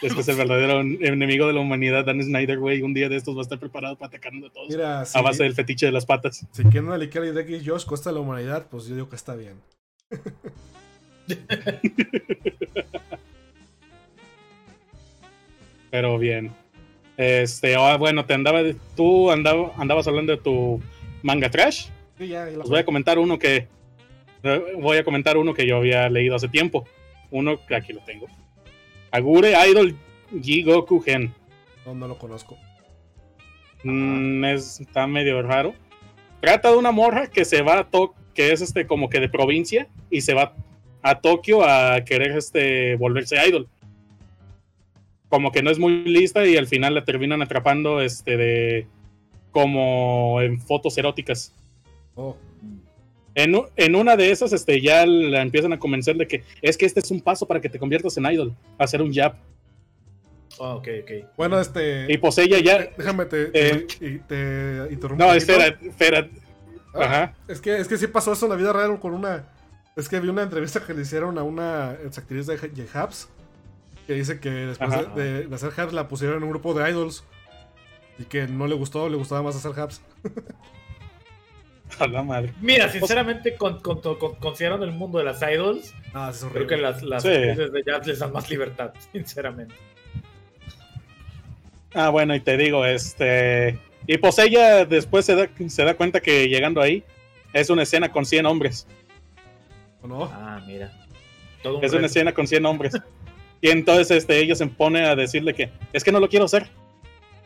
es 0.00 0.14
que 0.14 0.20
es 0.20 0.28
el 0.28 0.36
verdadero 0.36 0.80
enemigo 0.80 1.46
de 1.46 1.52
la 1.52 1.60
humanidad, 1.60 2.04
Dan 2.04 2.22
Snyder, 2.22 2.58
güey. 2.58 2.82
Un 2.82 2.94
día 2.94 3.08
de 3.08 3.16
estos 3.16 3.36
va 3.36 3.40
a 3.40 3.42
estar 3.42 3.58
preparado 3.58 3.96
para 3.96 4.08
atacarnos 4.08 4.50
a 4.50 4.52
todos. 4.52 4.68
Mira, 4.68 5.04
si, 5.04 5.18
a 5.18 5.22
base 5.22 5.42
del 5.42 5.54
fetiche 5.54 5.86
de 5.86 5.92
las 5.92 6.06
patas. 6.06 6.46
si 6.50 6.62
quieren 6.64 6.86
una 6.86 6.98
liquera 6.98 7.24
de 7.30 7.40
X 7.40 7.62
Josh 7.64 7.84
costa 7.84 8.10
la 8.10 8.20
humanidad, 8.20 8.66
pues 8.70 8.86
yo 8.86 8.94
digo 8.94 9.08
que 9.08 9.16
está 9.16 9.34
bien. 9.34 9.60
Pero 15.90 16.18
bien. 16.18 16.52
Este, 17.16 17.76
ah, 17.76 17.96
bueno, 17.96 18.24
te 18.24 18.34
andaba, 18.34 18.60
tú 18.96 19.30
andaba, 19.30 19.72
andabas 19.76 20.08
hablando 20.08 20.32
de 20.32 20.38
tu 20.38 20.80
manga 21.22 21.50
trash. 21.50 21.88
Sí, 22.18 22.28
ya, 22.28 22.48
ya 22.48 22.58
Os 22.58 22.70
voy 22.70 22.78
a 22.78 22.84
comentar 22.84 23.18
uno 23.18 23.38
que 23.38 23.68
eh, 24.42 24.62
voy 24.78 24.96
a 24.96 25.04
comentar 25.04 25.36
uno 25.36 25.54
que 25.54 25.66
yo 25.66 25.76
había 25.76 26.08
leído 26.08 26.34
hace 26.34 26.48
tiempo. 26.48 26.86
Uno 27.30 27.64
que 27.66 27.76
aquí 27.76 27.92
lo 27.92 28.00
tengo. 28.00 28.26
Agure 29.12 29.54
Idol 29.70 29.94
Jigoku 30.42 31.00
Gen. 31.00 31.32
no, 31.86 31.94
no 31.94 32.08
lo 32.08 32.18
conozco. 32.18 32.56
Mm, 33.84 34.44
es- 34.46 34.80
está 34.80 35.06
medio 35.06 35.42
raro. 35.42 35.74
Trata 36.40 36.70
de 36.70 36.76
una 36.76 36.90
morra 36.92 37.26
que 37.28 37.44
se 37.44 37.62
va 37.62 37.78
a 37.80 37.84
Tokio, 37.90 38.16
que 38.34 38.52
es 38.52 38.60
este 38.60 38.86
como 38.86 39.08
que 39.10 39.20
de 39.20 39.28
provincia 39.28 39.86
y 40.10 40.22
se 40.22 40.34
va 40.34 40.54
a 41.02 41.20
Tokio 41.20 41.64
a 41.64 42.02
querer 42.04 42.36
este 42.36 42.96
volverse 42.96 43.36
idol. 43.46 43.68
Como 45.28 45.50
que 45.52 45.62
no 45.62 45.70
es 45.70 45.78
muy 45.78 46.04
lista 46.04 46.46
y 46.46 46.56
al 46.56 46.66
final 46.66 46.94
la 46.94 47.04
terminan 47.04 47.42
atrapando 47.42 48.00
este 48.00 48.36
de 48.36 48.86
como 49.50 50.40
en 50.40 50.60
fotos 50.60 50.96
eróticas. 50.98 51.52
Oh, 52.14 52.36
En, 53.34 53.54
en 53.76 53.94
una 53.96 54.16
de 54.16 54.30
esas 54.30 54.52
este 54.52 54.80
ya 54.80 55.06
la 55.06 55.40
empiezan 55.42 55.72
a 55.72 55.78
convencer 55.78 56.16
de 56.16 56.26
que 56.28 56.44
es 56.60 56.76
que 56.76 56.84
este 56.86 57.00
es 57.00 57.10
un 57.10 57.20
paso 57.20 57.46
para 57.46 57.60
que 57.60 57.68
te 57.68 57.78
conviertas 57.78 58.16
en 58.18 58.26
idol, 58.26 58.54
hacer 58.78 59.00
un 59.00 59.12
jab. 59.12 59.34
Ah, 60.60 60.74
ok, 60.74 60.88
ok. 61.02 61.10
bueno, 61.36 61.58
este. 61.58 62.12
Y 62.12 62.18
pues 62.18 62.36
ella 62.38 62.58
ya 62.60 62.90
Déjame 62.96 63.24
te, 63.24 63.50
Eh, 63.54 63.86
te, 63.98 64.06
y- 64.06 64.18
te 64.18 64.88
interrumpo. 64.92 65.24
no, 65.24 65.32
espera, 65.34 65.66
espera. 65.82 66.28
Ah, 66.94 67.04
Ajá. 67.04 67.34
Es 67.48 67.60
que, 67.60 67.78
es 67.78 67.88
que 67.88 67.96
sí 67.96 68.06
pasó 68.06 68.34
eso 68.34 68.44
en 68.46 68.50
la 68.50 68.56
vida 68.56 68.72
real 68.72 69.00
con 69.00 69.14
una. 69.14 69.46
Es 69.96 70.08
que 70.10 70.20
vi 70.20 70.28
una 70.28 70.42
entrevista 70.42 70.80
que 70.84 70.92
le 70.92 71.02
hicieron 71.02 71.38
a 71.38 71.42
una 71.42 71.90
actriz 71.90 72.46
de, 72.46 72.56
de 72.58 72.86
Habs. 72.92 73.28
Que 74.06 74.12
dice 74.14 74.40
que 74.40 74.50
después 74.50 74.92
Ajá. 74.92 75.04
de, 75.14 75.22
de- 75.22 75.46
de 75.46 75.54
hacer 75.54 75.72
Habs 75.74 75.94
la 75.94 76.06
pusieron 76.08 76.36
en 76.36 76.42
un 76.42 76.50
grupo 76.50 76.74
de 76.74 76.90
idols. 76.90 77.24
Y 78.18 78.24
que 78.24 78.46
no 78.46 78.66
le 78.66 78.74
gustó, 78.74 79.08
le 79.08 79.16
gustaba 79.16 79.42
más 79.42 79.56
hacer 79.56 79.72
Habs. 79.80 80.02
A 81.98 82.06
la 82.06 82.22
madre. 82.22 82.52
Mira, 82.60 82.88
sinceramente, 82.88 83.56
con, 83.56 83.80
con, 83.80 84.00
con- 84.00 84.34
considerando 84.36 84.84
el 84.84 84.92
mundo 84.92 85.18
de 85.18 85.24
las 85.24 85.40
idols, 85.42 85.94
Ah, 86.14 86.30
es 86.32 86.44
creo 86.52 86.66
que 86.66 86.76
las, 86.76 87.02
las 87.02 87.22
Sí. 87.22 87.28
de 87.30 87.82
jazz 87.86 88.06
les 88.06 88.18
dan 88.18 88.32
más 88.32 88.50
libertad, 88.50 88.92
sinceramente. 89.12 89.74
Ah, 91.94 92.08
bueno, 92.08 92.34
y 92.34 92.40
te 92.40 92.56
digo, 92.56 92.84
este. 92.86 93.78
Y 94.06 94.16
pues 94.18 94.38
ella 94.38 94.84
después 94.84 95.24
se 95.26 95.34
da, 95.34 95.48
se 95.68 95.84
da 95.84 95.94
cuenta 95.94 96.20
que 96.20 96.48
llegando 96.48 96.80
ahí 96.80 97.04
es 97.52 97.70
una 97.70 97.82
escena 97.82 98.10
con 98.10 98.24
100 98.24 98.46
hombres. 98.46 98.86
¿O 100.00 100.06
no? 100.08 100.24
Ah, 100.24 100.60
mira. 100.66 100.90
Todo 101.62 101.78
un 101.78 101.84
Es 101.84 101.92
una 101.92 102.06
escena 102.06 102.32
con 102.32 102.46
100 102.46 102.66
hombres. 102.66 102.94
Y 103.60 103.70
entonces 103.70 104.10
este, 104.10 104.38
ella 104.40 104.54
se 104.56 104.66
pone 104.66 105.06
a 105.06 105.14
decirle 105.14 105.54
que 105.54 105.70
es 105.92 106.02
que 106.02 106.10
no 106.10 106.18
lo 106.18 106.28
quiero 106.28 106.46
hacer. 106.46 106.68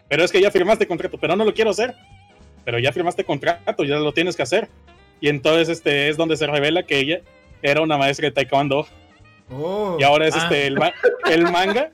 Pero 0.09 0.25
es 0.25 0.31
que 0.33 0.41
ya 0.41 0.51
firmaste 0.51 0.87
contrato, 0.87 1.19
pero 1.19 1.37
no 1.37 1.45
lo 1.45 1.53
quiero 1.53 1.71
hacer. 1.71 1.95
Pero 2.67 2.81
ya 2.81 2.93
firmaste 2.93 3.25
contrato, 3.25 3.85
ya 3.85 3.97
lo 3.97 4.13
tienes 4.13 4.37
que 4.37 4.43
hacer. 4.43 4.69
Y 5.21 5.29
entonces 5.29 5.69
este 5.69 6.09
es 6.11 6.17
donde 6.17 6.37
se 6.37 6.47
revela 6.49 6.83
que 6.83 6.99
ella 6.99 7.21
era 7.63 7.81
una 7.81 7.97
maestra 7.97 8.27
de 8.29 8.33
taekwondo. 8.33 8.87
Oh, 9.51 9.97
Y 10.01 10.03
ahora 10.03 10.27
es 10.27 10.35
Ah. 10.35 10.41
este 10.43 10.67
el, 10.67 10.75
ma- 10.77 10.93
el 11.31 11.45
manga 11.45 11.93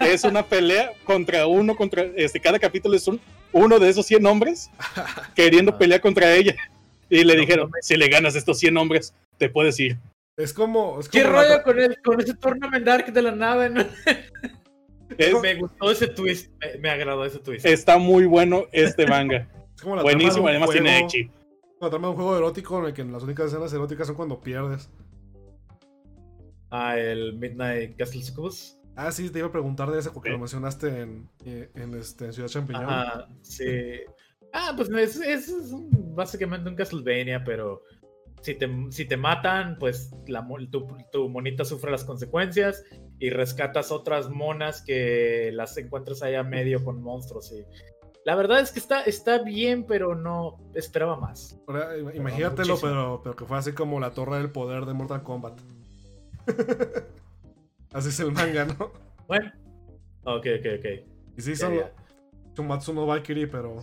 es 0.00 0.22
una 0.22 0.44
pelea 0.46 0.92
contra 1.02 1.48
uno 1.48 1.74
contra 1.74 2.04
este 2.14 2.38
cada 2.38 2.60
capítulo 2.60 2.94
es 2.96 3.06
un 3.08 3.20
uno 3.50 3.80
de 3.80 3.88
esos 3.88 4.06
100 4.06 4.24
hombres 4.26 4.70
queriendo 5.34 5.72
Ah. 5.72 5.78
pelear 5.78 6.00
contra 6.00 6.32
ella. 6.32 6.54
Y 7.10 7.24
le 7.24 7.34
No, 7.34 7.40
dijeron, 7.40 7.66
no 7.66 7.70
me- 7.70 7.82
si 7.82 7.96
le 7.96 8.08
ganas 8.08 8.36
estos 8.36 8.58
100 8.60 8.76
hombres, 8.76 9.12
te 9.36 9.48
puedes 9.50 9.78
ir. 9.80 9.98
es 10.36 10.52
como. 10.54 11.00
Es 11.00 11.08
¿Qué 11.08 11.22
como 11.24 11.34
la- 11.34 11.42
rollo 11.48 11.62
con, 11.64 11.80
el, 11.80 12.00
con 12.02 12.20
ese 12.20 12.34
Tournament 12.34 12.84
Dark 12.86 13.12
de 13.12 13.22
la 13.22 13.32
nada? 13.32 13.68
no? 13.68 13.84
Es- 15.18 15.40
me 15.42 15.54
gustó 15.56 15.90
ese 15.90 16.06
twist, 16.06 16.50
me, 16.60 16.78
me 16.78 16.90
agradó 16.90 17.24
ese 17.26 17.38
twist. 17.40 17.66
está 17.66 17.98
muy 17.98 18.24
bueno 18.26 18.64
este 18.72 19.06
manga. 19.06 19.48
Como 19.84 19.96
la 19.96 20.02
Buenísimo, 20.02 20.48
además 20.48 20.70
tiene 20.70 20.98
Echi. 21.00 21.30
La 21.80 21.90
trama 21.90 22.08
de 22.08 22.10
un 22.12 22.16
juego 22.16 22.36
erótico 22.36 22.78
en 22.80 22.86
el 22.86 22.92
que 22.94 23.04
las 23.04 23.22
únicas 23.22 23.46
escenas 23.46 23.72
eróticas 23.72 24.06
son 24.06 24.16
cuando 24.16 24.40
pierdes. 24.40 24.90
Ah, 26.70 26.98
el 26.98 27.34
Midnight 27.38 27.96
Castle 27.96 28.22
Succubus. 28.22 28.78
Ah, 28.96 29.10
sí, 29.12 29.30
te 29.30 29.38
iba 29.40 29.48
a 29.48 29.52
preguntar 29.52 29.90
de 29.90 29.98
ese 29.98 30.10
porque 30.10 30.30
lo 30.30 30.38
mencionaste 30.38 31.00
en, 31.00 31.28
eh, 31.44 31.70
en, 31.74 31.94
este, 31.94 32.26
en 32.26 32.32
Ciudad 32.32 32.48
Champiñón. 32.48 32.84
Ajá, 32.84 33.28
sí. 33.42 33.64
Ah, 34.52 34.72
pues 34.76 34.88
es, 34.90 35.16
es- 35.20 35.48
es 35.48 35.72
un- 35.72 36.14
básicamente 36.14 36.68
un 36.68 36.76
Castlevania, 36.76 37.42
pero 37.44 37.82
si 38.40 38.54
te, 38.54 38.68
si 38.90 39.04
te 39.04 39.16
matan, 39.16 39.76
pues 39.78 40.12
la, 40.28 40.46
tu, 40.70 40.86
tu 41.10 41.28
monita 41.28 41.64
sufre 41.64 41.90
las 41.90 42.04
consecuencias 42.04 42.84
y 43.18 43.30
rescatas 43.30 43.90
otras 43.90 44.28
monas 44.30 44.82
que 44.82 45.50
las 45.52 45.76
encuentras 45.76 46.22
ahí 46.22 46.34
a 46.36 46.44
medio 46.44 46.84
con 46.84 47.02
monstruos. 47.02 47.52
Y... 47.52 47.64
La 48.24 48.34
verdad 48.34 48.60
es 48.60 48.70
que 48.72 48.78
está, 48.78 49.02
está 49.02 49.42
bien, 49.42 49.84
pero 49.84 50.14
no 50.14 50.56
esperaba 50.74 51.16
más. 51.18 51.60
Ahora, 51.66 51.96
im- 51.98 52.14
imagínatelo, 52.16 52.78
pero, 52.80 53.20
pero 53.22 53.36
que 53.36 53.44
fue 53.44 53.58
así 53.58 53.72
como 53.72 54.00
la 54.00 54.12
torre 54.12 54.38
del 54.38 54.50
poder 54.50 54.86
de 54.86 54.94
Mortal 54.94 55.22
Kombat. 55.22 55.60
así 57.92 58.08
es 58.08 58.20
el 58.20 58.32
manga, 58.32 58.64
¿no? 58.64 58.90
Bueno, 59.26 59.52
ok, 60.24 60.46
ok, 60.58 60.66
ok. 60.78 60.86
Y 61.36 61.42
sí, 61.42 61.56
son. 61.56 61.74
Shumatsu 62.56 62.92
no 62.94 63.06
Valkyrie, 63.06 63.46
pero 63.48 63.76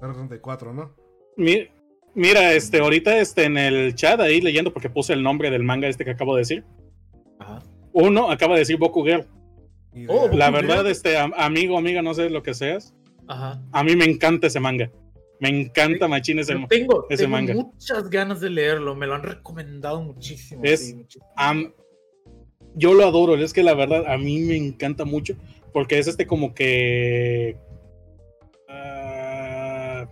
R34, 0.00 0.72
¿no? 0.74 0.94
Mi- 1.36 1.68
Mira, 2.14 2.52
este, 2.52 2.80
ahorita 2.80 3.18
este, 3.18 3.44
en 3.44 3.56
el 3.58 3.94
chat 3.94 4.18
ahí 4.20 4.40
leyendo 4.40 4.72
porque 4.72 4.90
puse 4.90 5.12
el 5.12 5.22
nombre 5.22 5.50
del 5.50 5.62
manga 5.62 5.86
este 5.88 6.04
que 6.04 6.10
acabo 6.12 6.34
de 6.34 6.40
decir. 6.40 6.64
Ajá. 7.38 7.62
Uno 7.92 8.30
acaba 8.30 8.54
de 8.54 8.60
decir 8.60 8.76
Boku 8.78 9.04
Girl. 9.04 9.24
Oh. 10.08 10.28
La 10.32 10.50
Boku 10.50 10.62
verdad, 10.62 10.76
Girl. 10.78 10.86
este, 10.90 11.16
am- 11.16 11.32
amigo, 11.36 11.78
amiga, 11.78 12.02
no 12.02 12.14
sé 12.14 12.28
lo 12.30 12.42
que 12.42 12.54
seas. 12.54 12.94
Ajá. 13.28 13.62
A 13.72 13.84
mí 13.84 13.94
me 13.94 14.04
encanta 14.06 14.46
ese 14.48 14.58
manga. 14.60 14.90
Me 15.40 15.48
encanta 15.50 16.08
Machín 16.08 16.40
ese 16.40 16.54
tengo, 16.68 17.06
ese 17.08 17.22
tengo 17.24 17.36
manga. 17.36 17.54
muchas 17.54 18.10
ganas 18.10 18.40
de 18.40 18.50
leerlo, 18.50 18.96
me 18.96 19.06
lo 19.06 19.14
han 19.14 19.22
recomendado 19.22 20.02
muchísimo. 20.02 20.62
Es- 20.64 20.88
sí, 20.88 20.94
muchísimo. 20.96 21.26
Am- 21.36 21.72
yo 22.74 22.92
lo 22.94 23.04
adoro, 23.06 23.36
es 23.36 23.52
que 23.52 23.62
la 23.62 23.74
verdad 23.74 24.04
a 24.12 24.18
mí 24.18 24.40
me 24.40 24.56
encanta 24.56 25.04
mucho 25.04 25.36
porque 25.72 25.98
es 25.98 26.06
este 26.08 26.26
como 26.26 26.54
que... 26.54 27.56
ah, 28.68 30.06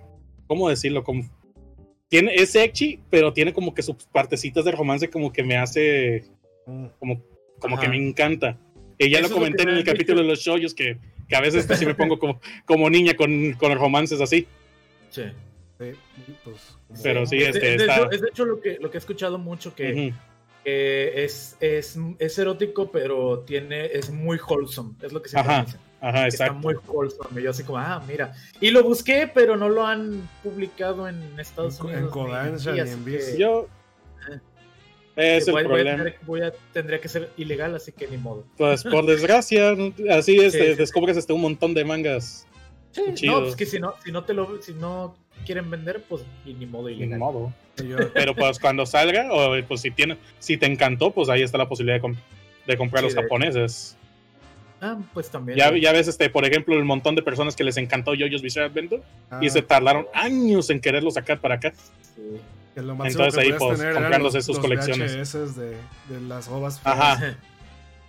¿Cómo 0.47 0.69
decirlo? 0.69 1.03
Como, 1.05 1.25
tiene, 2.09 2.35
es 2.35 2.51
sexy, 2.53 3.01
pero 3.11 3.33
tiene 3.33 3.53
como 3.53 3.75
que 3.75 3.83
sus 3.83 3.97
partecitas 4.13 4.65
de 4.65 4.73
romance 4.73 5.11
como 5.11 5.33
que 5.33 5.43
me 5.43 5.57
hace... 5.57 6.25
Mm. 6.67 6.87
Como, 6.99 7.23
como 7.59 7.77
Ajá. 7.77 7.85
que 7.85 7.89
me 7.91 7.97
encanta. 7.97 8.59
Y 8.99 9.11
ya 9.11 9.19
Eso 9.19 9.29
lo 9.29 9.35
lo 9.35 9.41
comenté 9.41 9.65
que 9.65 9.71
en 9.71 9.77
el 9.77 9.85
capítulo 9.85 10.21
de 10.23 10.27
los 10.29 10.39
shoyos 10.41 10.75
que, 10.75 10.99
que 11.29 11.37
a 11.37 11.41
veces 11.41 11.63
este, 11.63 11.77
sí 11.77 11.87
me 11.87 11.95
pongo 11.95 12.19
como, 12.19 12.41
como 12.65 12.89
niña 12.91 13.15
con, 13.15 13.53
con 13.55 13.75
romances 13.79 14.21
así. 14.21 14.47
Sí. 15.11 15.25
Sí, 15.79 15.93
pues, 16.43 16.77
Pero 17.03 17.27
sí, 17.27 17.37
Es, 17.39 17.49
este, 17.55 17.61
de- 17.67 17.73
es 17.73 17.79
de 17.79 17.85
está- 17.85 17.97
hecho, 17.97 18.11
es 18.13 18.21
de 18.23 18.29
hecho 18.29 18.45
lo 18.47 18.61
que, 18.61 18.79
lo 18.81 18.91
que 18.91 18.97
he 18.97 19.01
escuchado 19.01 19.37
mucho, 19.39 19.75
que, 19.75 19.93
Ujú. 19.93 20.17
que 20.65 21.25
es, 21.25 21.57
es, 21.61 21.99
es 22.19 22.39
erótico, 22.39 22.91
pero 22.91 23.41
tiene, 23.41 23.87
es 23.87 24.09
muy 24.11 24.39
wholesome. 24.39 24.95
Es 25.03 25.13
lo 25.13 25.21
que 25.21 25.29
siempre 25.29 25.53
Ajá, 25.53 25.65
dicen. 25.65 25.81
Ajá, 26.01 26.23
que 26.23 26.29
Está 26.29 26.45
exacto. 26.47 26.63
muy 26.69 26.75
wholesome. 26.87 27.41
Y 27.41 27.45
yo 27.45 27.51
así 27.51 27.63
como, 27.63 27.79
ah, 27.79 28.03
mira. 28.09 28.33
Y 28.61 28.71
lo 28.71 28.83
busqué, 28.85 29.31
pero 29.33 29.57
no 29.57 29.69
lo 29.69 29.87
han 29.87 30.27
publicado 30.43 31.09
en 31.09 31.39
Estados 31.39 31.79
En- 31.81 31.87
en 31.87 31.93
Unidos. 31.97 32.05
ni 32.07 32.11
Kodansha 32.13 32.71
aquí, 32.73 32.81
ni 32.83 32.91
en 32.91 33.05
que-. 33.05 33.39
Yo... 33.39 33.69
Es 35.17 35.49
el 35.49 35.55
voy- 35.55 35.63
voy 35.65 35.73
a 35.73 35.75
problema. 35.75 35.97
tener- 36.05 36.19
voy 36.27 36.41
a- 36.43 36.53
tendría 36.73 37.01
que 37.01 37.09
ser 37.09 37.31
ilegal, 37.37 37.75
así 37.75 37.91
que 37.93 38.07
ni 38.07 38.19
modo. 38.19 38.45
Pues 38.59 38.85
por 38.85 39.05
desgracia, 39.07 39.71
así 40.11 40.37
es, 40.39 40.53
Sí, 40.53 40.59
te 40.59 40.71
sí, 40.73 40.75
descubres 40.75 41.17
este 41.17 41.33
un 41.33 41.41
montón 41.41 41.73
de 41.75 41.85
mangas. 41.85 42.47
Sí, 42.93 43.27
no, 43.27 43.41
pues 43.43 43.57
que 43.57 43.67
si 43.67 43.79
no, 43.79 43.95
si 44.05 44.11
no 44.13 44.25
te 44.25 44.33
lo, 44.35 44.61
si 44.63 44.73
no 44.75 45.15
quieren 45.45 45.71
vender, 45.71 46.03
pues 46.09 46.23
y 46.45 46.55
ni 46.55 46.67
modo 46.67 46.89
Ni 46.89 46.95
ilegal. 46.97 47.19
modo. 47.19 47.53
Sí, 47.77 47.89
yo- 47.89 47.97
Pero 48.15 48.35
pues 48.35 48.59
cuando 48.59 48.85
salga, 48.87 49.29
o 49.33 49.55
pues 49.67 49.81
si 49.83 49.91
tiene, 49.91 50.17
si 50.39 50.57
te 50.57 50.67
encantó, 50.67 51.11
pues 51.11 51.29
ahí 51.29 51.43
está 51.43 51.59
la 51.59 51.69
posibilidad 51.69 51.97
de, 51.97 52.01
com- 52.03 52.17
de 52.67 52.77
comprar 52.77 53.03
los 53.03 53.15
de- 53.15 53.23
japoneses. 53.23 53.97
Ah, 54.81 54.99
pues 55.15 55.31
también. 55.31 55.57
Ya, 55.59 55.75
ya 55.77 55.93
ves, 55.93 56.07
este, 56.09 56.29
por 56.29 56.45
ejemplo, 56.45 56.75
el 56.77 56.85
montón 56.85 57.15
de 57.15 57.23
personas 57.23 57.57
que 57.57 57.65
les 57.65 57.79
encantó 57.79 58.13
Yoyos 58.15 58.43
Bizarre 58.43 58.67
Adventure 58.67 59.03
ah, 59.31 59.41
y 59.43 59.49
se 59.49 59.63
tardaron 59.63 60.07
años 60.13 60.69
en 60.69 60.81
quererlo 60.81 61.11
sacar 61.11 61.41
para 61.41 61.55
acá. 61.55 61.73
Sí. 62.15 62.23
Que 62.77 62.83
lo 62.83 62.95
máximo 62.95 63.25
entonces 63.25 63.35
que 63.35 63.53
ahí, 63.53 63.59
podías 63.59 63.69
pues, 63.69 63.79
tener 63.81 63.95
comprándose 63.95 64.37
los- 64.39 64.45
sus 64.45 64.57
los 64.57 64.65
colecciones. 64.65 65.17
VHS 65.17 65.57
de, 65.57 65.71
de 66.11 66.21
las 66.29 66.47
ovas. 66.49 66.79
Ajá. 66.85 67.37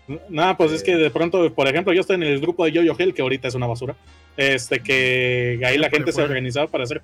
Nada, 0.29 0.55
pues 0.57 0.71
es 0.73 0.83
que 0.83 0.95
de 0.95 1.09
pronto, 1.09 1.53
por 1.53 1.67
ejemplo, 1.67 1.93
yo 1.93 2.01
estoy 2.01 2.15
en 2.15 2.23
el 2.23 2.39
grupo 2.41 2.65
de 2.65 2.71
Yoyo 2.73 2.95
Hell, 2.99 3.13
que 3.13 3.21
ahorita 3.21 3.47
es 3.47 3.55
una 3.55 3.65
basura. 3.67 3.95
Este, 4.35 4.81
que 4.81 5.59
ahí 5.65 5.77
la 5.77 5.89
gente 5.89 6.11
se 6.11 6.21
organizaba 6.21 6.67
para 6.67 6.83
hacer. 6.83 7.01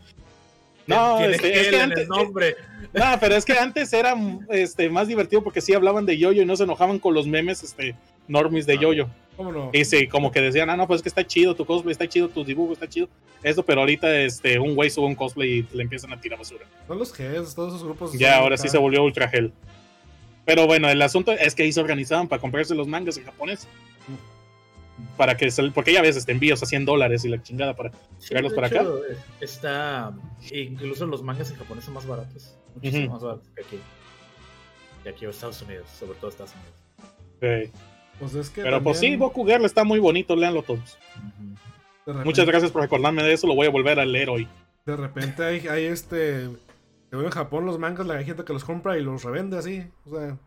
No, 0.87 1.21
este, 1.23 1.61
es 1.61 1.67
que 1.69 1.79
antes, 1.81 1.99
el 2.01 2.07
nombre. 2.09 2.55
No, 2.93 3.05
pero 3.19 3.35
es 3.35 3.45
que 3.45 3.53
antes 3.53 3.91
era 3.93 4.13
este, 4.49 4.89
más 4.89 5.07
divertido 5.07 5.41
porque 5.41 5.61
sí 5.61 5.73
hablaban 5.73 6.05
de 6.05 6.17
yoyo 6.17 6.41
y 6.41 6.45
no 6.45 6.55
se 6.57 6.63
enojaban 6.63 6.99
con 6.99 7.13
los 7.13 7.25
memes 7.27 7.63
este, 7.63 7.95
normis 8.27 8.65
de 8.65 8.73
Ah. 8.73 8.81
yoyo. 8.81 9.07
¿Cómo 9.35 9.51
no? 9.51 9.69
Y 9.73 9.83
sí, 9.85 10.07
como 10.07 10.31
que 10.31 10.41
decían, 10.41 10.69
ah, 10.69 10.77
no, 10.77 10.87
pues 10.87 10.99
es 10.99 11.03
que 11.03 11.09
está 11.09 11.25
chido 11.25 11.55
tu 11.55 11.65
cosplay, 11.65 11.91
está 11.91 12.07
chido 12.07 12.29
tu 12.29 12.43
dibujo, 12.43 12.73
está 12.73 12.87
chido. 12.87 13.09
Eso, 13.41 13.63
pero 13.63 13.81
ahorita 13.81 14.15
este, 14.21 14.59
un 14.59 14.75
güey 14.75 14.89
sube 14.89 15.05
un 15.07 15.15
cosplay 15.15 15.49
y 15.71 15.75
le 15.75 15.83
empiezan 15.83 16.13
a 16.13 16.21
tirar 16.21 16.37
basura. 16.39 16.65
Son 16.87 16.99
los 16.99 17.11
Gs, 17.11 17.55
todos 17.55 17.73
esos 17.73 17.83
grupos. 17.83 18.13
Ya, 18.13 18.37
ahora 18.37 18.55
acá. 18.55 18.61
sí 18.63 18.69
se 18.69 18.77
volvió 18.77 19.03
ultra 19.03 19.27
gel. 19.27 19.51
Pero 20.45 20.67
bueno, 20.67 20.89
el 20.89 21.01
asunto 21.01 21.31
es 21.31 21.55
que 21.55 21.63
ahí 21.63 21.71
se 21.71 21.79
organizaban 21.81 22.27
para 22.27 22.39
comprarse 22.41 22.75
los 22.75 22.87
mangas 22.87 23.17
en 23.17 23.23
japonés. 23.25 23.67
Para 25.17 25.35
que 25.35 25.49
se, 25.49 25.63
porque 25.71 25.91
ya 25.91 26.01
ves, 26.01 26.15
este, 26.15 26.31
envíos 26.31 26.61
a 26.61 26.65
100 26.65 26.85
dólares 26.85 27.25
y 27.25 27.29
la 27.29 27.41
chingada 27.41 27.75
para. 27.75 27.91
Sí, 28.19 28.29
Traerlos 28.29 28.53
para 28.53 28.67
acá. 28.67 28.81
hecho, 28.81 29.01
Está. 29.41 30.13
Incluso 30.51 31.05
los 31.07 31.23
mangas 31.23 31.49
en 31.49 31.57
japonés 31.57 31.85
son 31.85 31.95
más 31.95 32.05
baratos. 32.05 32.55
Muchísimo 32.75 33.13
más 33.13 33.23
baratos 33.23 33.47
que 33.55 33.61
aquí. 33.63 33.79
Que 35.03 35.09
aquí 35.09 35.25
en 35.25 35.31
Estados 35.31 35.61
Unidos, 35.63 35.87
sobre 35.99 36.17
todo 36.19 36.29
Estados 36.29 36.53
Unidos. 36.53 36.73
eh, 37.41 37.71
Pues 38.19 38.35
es 38.35 38.49
que 38.49 38.61
pero 38.61 38.81
pues 38.81 38.99
sí, 38.99 39.15
Boku 39.15 39.45
Girl 39.45 39.65
está 39.65 39.83
muy 39.83 39.99
bonito, 39.99 40.35
léanlo 40.35 40.63
todos. 40.63 40.97
Repente- 42.05 42.25
Muchas 42.25 42.45
gracias 42.45 42.71
por 42.71 42.81
recordarme 42.81 43.23
de 43.23 43.33
eso, 43.33 43.47
lo 43.47 43.55
voy 43.55 43.67
a 43.67 43.71
volver 43.71 43.99
a 43.99 44.05
leer 44.05 44.29
hoy. 44.29 44.47
De 44.85 44.95
repente 44.95 45.43
hay, 45.43 45.67
hay 45.67 45.85
este. 45.85 46.49
que 47.09 47.17
En 47.17 47.29
Japón 47.29 47.65
los 47.65 47.79
mangas, 47.79 48.05
la 48.05 48.21
gente 48.23 48.43
que 48.43 48.53
los 48.53 48.65
compra 48.65 48.97
y 48.97 49.01
los 49.01 49.23
revende 49.23 49.57
así. 49.57 49.85
O 50.05 50.17
sea. 50.17 50.37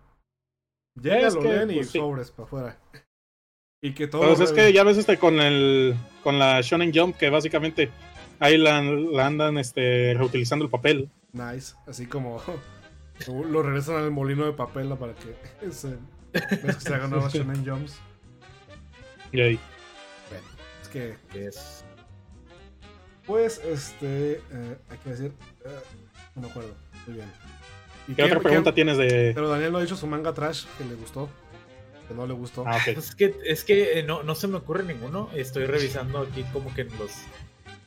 Llega, 1.00 1.26
Es 1.28 1.34
lo 1.34 1.40
que, 1.42 1.48
leen 1.48 1.70
y 1.70 1.74
pues, 1.76 1.90
sí. 1.90 1.98
sobres 1.98 2.30
para 2.30 2.46
afuera. 2.46 2.78
Y 3.82 3.92
que 3.92 4.06
todo. 4.06 4.22
Pues 4.22 4.40
es 4.40 4.52
que 4.52 4.72
ya 4.72 4.84
ves 4.84 4.98
este 4.98 5.16
con 5.18 5.40
el 5.40 5.94
con 6.22 6.38
la 6.38 6.60
Shonen 6.60 6.92
Jump 6.94 7.16
que 7.16 7.30
básicamente 7.30 7.90
ahí 8.38 8.58
la, 8.58 8.82
la 8.82 9.26
andan 9.26 9.58
este 9.58 10.14
reutilizando 10.14 10.64
el 10.64 10.70
papel. 10.70 11.10
Nice. 11.32 11.74
Así 11.86 12.06
como. 12.06 12.42
lo 13.48 13.62
regresan 13.62 13.96
al 13.96 14.10
molino 14.10 14.44
de 14.44 14.52
papel 14.52 14.88
para 14.98 15.14
que 15.14 15.70
se, 15.72 15.96
es 16.32 16.76
que 16.76 16.80
se 16.80 16.94
hagan 16.94 17.10
nuevos 17.10 17.32
Shonen 17.34 17.64
Jumps. 17.66 17.96
Y 19.32 19.40
ahí. 19.40 19.60
Es 20.82 20.88
que. 20.88 21.16
Es. 21.34 21.84
Pues, 23.26 23.60
este. 23.64 24.34
eh, 24.34 24.76
hay 24.88 24.98
que 24.98 25.10
decir. 25.10 25.32
eh, 25.64 25.68
no 26.34 26.42
me 26.42 26.48
acuerdo. 26.48 26.74
Muy 27.06 27.16
bien. 27.16 27.32
¿Y 28.08 28.14
¿Qué 28.14 28.22
otra 28.22 28.38
pregunta 28.40 28.72
tienes 28.72 28.96
de 28.98 29.32
Pero 29.34 29.48
Daniel 29.48 29.72
no 29.72 29.78
ha 29.78 29.82
dicho 29.82 29.96
su 29.96 30.06
manga 30.06 30.32
trash 30.32 30.64
que 30.78 30.84
le 30.84 30.94
gustó. 30.94 31.28
Que 32.06 32.14
no 32.14 32.26
le 32.26 32.34
gustó. 32.34 32.64
Ah, 32.66 32.76
ok. 32.76 32.94
Pues 32.94 32.98
es 33.08 33.14
que, 33.16 33.36
es 33.44 33.64
que 33.64 33.98
eh, 33.98 34.02
no, 34.04 34.22
no 34.22 34.34
se 34.34 34.46
me 34.46 34.56
ocurre 34.58 34.84
ninguno. 34.84 35.28
Estoy 35.34 35.66
revisando 35.66 36.20
aquí 36.20 36.44
como 36.52 36.72
que 36.72 36.84
los. 36.84 37.10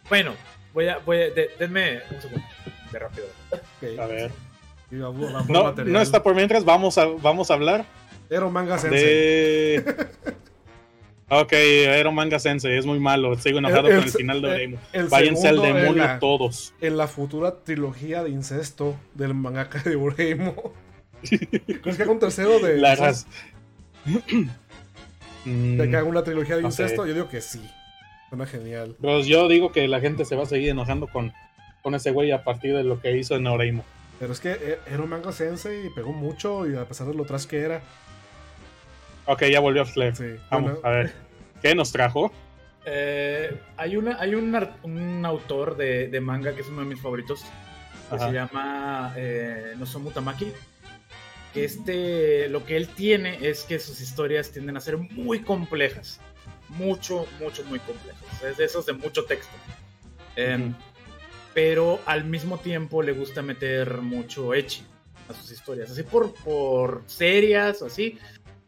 Bueno, 0.10 0.34
voy 0.74 0.88
a. 0.90 0.98
Voy 0.98 1.18
a 1.18 1.30
de- 1.30 1.52
denme 1.58 2.02
un 2.12 2.22
segundo. 2.22 2.46
De 2.92 3.00
rápido. 3.00 3.28
Ok. 3.52 4.00
A 4.00 4.06
ver. 4.08 4.32
No, 4.92 5.72
no 5.74 6.02
está 6.02 6.24
por 6.24 6.34
mientras, 6.34 6.66
vamos 6.66 6.98
a, 6.98 7.06
vamos 7.06 7.52
a 7.52 7.54
hablar 7.54 7.86
Ero 8.30 8.50
Manga 8.52 8.78
Sensei. 8.78 9.02
de. 9.04 9.84
Ok, 11.32 11.54
era 11.54 12.10
un 12.10 12.16
manga 12.16 12.40
sensei, 12.40 12.76
es 12.76 12.88
muy 12.88 13.00
malo. 13.00 13.36
Sigo 13.38 13.60
enojado 13.60 13.88
El- 13.88 13.98
con 13.98 14.04
el- 14.06 14.12
final 14.12 14.42
de 14.42 14.48
Oreimo. 14.50 14.78
Váyanse 15.12 15.48
al 15.48 15.62
demonio 15.62 15.94
la- 16.04 16.18
todos. 16.18 16.74
En 16.82 16.98
la 16.98 17.08
futura 17.08 17.64
trilogía 17.64 18.24
de 18.24 18.32
incesto 18.32 18.96
del 19.14 19.36
mangaka 19.36 19.80
de 19.84 19.96
Ureimo. 19.96 20.74
¿Crees 21.22 21.98
que 21.98 22.02
haga 22.02 22.12
un 22.12 22.18
tercero 22.20 22.58
de 22.58 22.78
La 22.78 22.96
raz- 22.96 23.28
Mm, 25.46 25.78
¿De 25.78 25.90
que 25.90 25.96
haga 25.96 26.08
una 26.08 26.24
trilogía 26.24 26.58
de 26.58 26.64
incesto? 26.64 27.06
Yo 27.06 27.14
digo 27.14 27.30
que 27.30 27.42
sí. 27.42 27.62
Suena 28.30 28.46
genial. 28.46 28.96
Pues 29.00 29.26
yo 29.26 29.48
digo 29.48 29.72
que 29.72 29.88
la 29.88 30.00
gente 30.02 30.26
se 30.26 30.36
va 30.36 30.44
a 30.44 30.46
seguir 30.46 30.70
enojando 30.70 31.08
con, 31.08 31.32
con 31.82 31.96
ese 31.96 32.12
güey 32.12 32.32
a 32.32 32.44
partir 32.44 32.76
de 32.76 32.84
lo 32.84 33.00
que 33.02 33.16
hizo 33.18 33.36
en 33.36 33.48
Oreimo. 33.48 33.86
Pero 34.20 34.34
es 34.34 34.40
que 34.42 34.52
eh, 34.52 34.80
era 34.92 35.02
un 35.02 35.10
manga 35.10 35.32
sensei 35.32 35.86
y 35.86 35.90
pegó 35.92 36.12
mucho 36.12 36.68
y 36.70 36.76
a 36.76 36.86
pesar 36.86 37.08
de 37.08 37.14
lo 37.14 37.24
trash 37.26 37.46
que 37.46 37.60
era. 37.60 37.82
Ok, 39.30 39.44
ya 39.44 39.60
volvió 39.60 39.86
Flair. 39.86 40.16
Sí. 40.16 40.26
Vamos, 40.50 40.72
Bueno, 40.72 40.88
a 40.88 40.90
ver. 40.90 41.14
¿Qué 41.62 41.76
nos 41.76 41.92
trajo? 41.92 42.32
Eh, 42.86 43.56
hay 43.78 43.96
una, 43.96 44.20
hay 44.20 44.34
un, 44.34 44.68
un 44.82 45.24
autor 45.24 45.78
de, 45.78 46.08
de 46.08 46.20
manga 46.20 46.56
que 46.56 46.62
es 46.62 46.68
uno 46.68 46.82
de 46.82 46.88
mis 46.88 47.00
favoritos. 47.00 47.44
Que 48.10 48.16
Ajá. 48.16 48.28
se 48.28 48.34
llama 48.34 49.14
eh, 49.16 49.74
Nozomu 49.78 50.10
Tamaki. 50.10 50.52
Que 51.54 51.64
este, 51.64 52.50
lo 52.50 52.66
que 52.66 52.76
él 52.76 52.88
tiene 52.88 53.38
es 53.48 53.66
que 53.66 53.78
sus 53.78 54.02
historias 54.02 54.50
tienden 54.52 54.78
a 54.78 54.80
ser 54.80 54.98
muy 54.98 55.42
complejas. 55.42 56.20
Mucho, 56.70 57.28
mucho, 57.40 57.64
muy 57.66 57.78
complejas. 57.80 58.44
Es 58.44 58.58
de 58.58 58.66
esos 58.66 58.88
de 58.88 58.94
mucho 58.94 59.26
texto. 59.26 59.54
Em. 60.36 60.74
Pero 61.54 62.00
al 62.08 62.26
mismo 62.26 62.58
tiempo 62.58 63.04
le 63.04 63.12
gusta 63.12 63.44
meter 63.44 64.02
mucho 64.02 64.56
echi 64.56 64.84
a 65.30 65.34
sus 65.34 65.52
historias. 65.52 65.92
Así 65.92 66.02
por, 66.02 66.34
por 66.34 67.04
serias 67.06 67.82
o 67.84 67.86
así. 67.88 68.18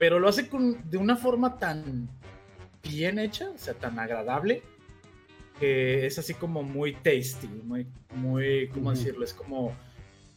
Pero 0.02 0.18
lo 0.18 0.28
hace 0.28 0.50
con, 0.50 0.90
de 0.90 0.98
una 0.98 1.16
forma 1.16 1.60
tan 1.60 2.10
bien 2.82 3.20
hecha, 3.20 3.52
o 3.52 3.58
sea, 3.60 3.76
tan 3.76 4.00
agradable, 4.00 4.64
que 5.60 6.08
es 6.08 6.18
así 6.18 6.34
como 6.34 6.64
muy 6.64 6.94
tasty, 6.96 7.46
muy, 7.48 7.86
muy, 8.16 8.68
¿cómo 8.70 8.90
decirlo? 8.90 9.24
Es 9.24 9.32
como 9.36 9.76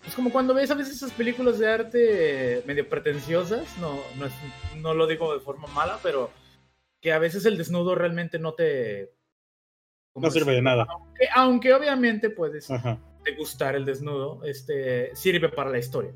Es 0.06 0.14
como 0.14 0.30
cuando 0.30 0.52
ves 0.52 0.70
a 0.70 0.74
veces 0.74 0.96
esas 0.96 1.12
películas 1.12 1.58
de 1.58 1.66
arte 1.66 2.62
medio 2.66 2.86
pretenciosas, 2.86 3.78
no, 3.78 3.98
no, 4.18 4.26
es- 4.26 4.34
no 4.82 4.92
lo 4.92 5.06
digo 5.06 5.32
de 5.32 5.40
forma 5.40 5.66
mala, 5.68 5.98
pero 6.02 6.30
que 7.00 7.10
a 7.14 7.18
veces 7.18 7.46
el 7.46 7.56
desnudo 7.56 7.94
realmente 7.94 8.38
no 8.38 8.52
te... 8.52 9.14
¿cómo 10.12 10.26
No 10.26 10.30
sirve 10.30 10.52
de 10.52 10.60
nada. 10.60 10.84
Aunque, 10.90 11.26
aunque 11.34 11.72
obviamente 11.72 12.28
puedes 12.28 12.70
Ajá. 12.70 12.98
te 13.24 13.34
gustar 13.34 13.76
el 13.76 13.86
desnudo, 13.86 14.44
este, 14.44 15.16
sirve 15.16 15.48
para 15.48 15.70
la 15.70 15.78
historia 15.78 16.12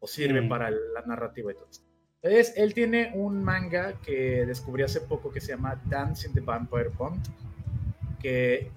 o 0.00 0.06
sirve 0.06 0.40
Mm. 0.40 0.48
para 0.48 0.70
la 0.70 1.02
narrativa 1.06 1.52
y 1.52 1.54
todo 1.56 1.68
esto. 1.70 1.85
Entonces, 2.26 2.54
él 2.56 2.74
tiene 2.74 3.12
un 3.14 3.44
manga 3.44 3.94
que 4.04 4.44
descubrí 4.46 4.82
hace 4.82 5.00
poco 5.00 5.30
que 5.30 5.40
se 5.40 5.52
llama 5.52 5.80
Dance 5.84 6.26
in 6.26 6.34
the 6.34 6.40
Vampire 6.40 6.88
Bond, 6.88 7.24
que, 8.20 8.70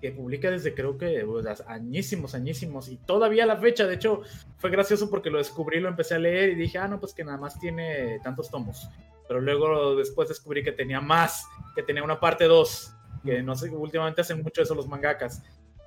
que 0.00 0.12
publica 0.12 0.50
desde 0.50 0.74
creo 0.74 0.98
que 0.98 1.24
pues, 1.24 1.62
añísimos, 1.66 2.34
añísimos, 2.34 2.88
y 2.88 2.96
todavía 2.96 3.44
a 3.44 3.46
la 3.46 3.56
fecha, 3.56 3.86
de 3.86 3.94
hecho, 3.94 4.22
fue 4.58 4.70
gracioso 4.70 5.08
porque 5.08 5.30
lo 5.30 5.38
descubrí, 5.38 5.80
lo 5.80 5.88
empecé 5.88 6.16
a 6.16 6.18
leer 6.18 6.50
y 6.50 6.54
dije, 6.54 6.76
ah, 6.76 6.86
no, 6.86 7.00
pues 7.00 7.14
que 7.14 7.24
nada 7.24 7.38
más 7.38 7.58
tiene 7.58 8.20
tantos 8.22 8.50
tomos. 8.50 8.88
Pero 9.26 9.40
luego 9.40 9.96
después 9.96 10.28
descubrí 10.28 10.62
que 10.62 10.72
tenía 10.72 11.00
más, 11.00 11.46
que 11.74 11.82
tenía 11.82 12.04
una 12.04 12.20
parte 12.20 12.44
2, 12.44 12.94
que 13.24 13.42
no 13.42 13.54
sé, 13.54 13.70
últimamente 13.70 14.20
hacen 14.20 14.42
mucho 14.42 14.60
eso 14.60 14.74
los 14.74 14.86
mangakas, 14.86 15.42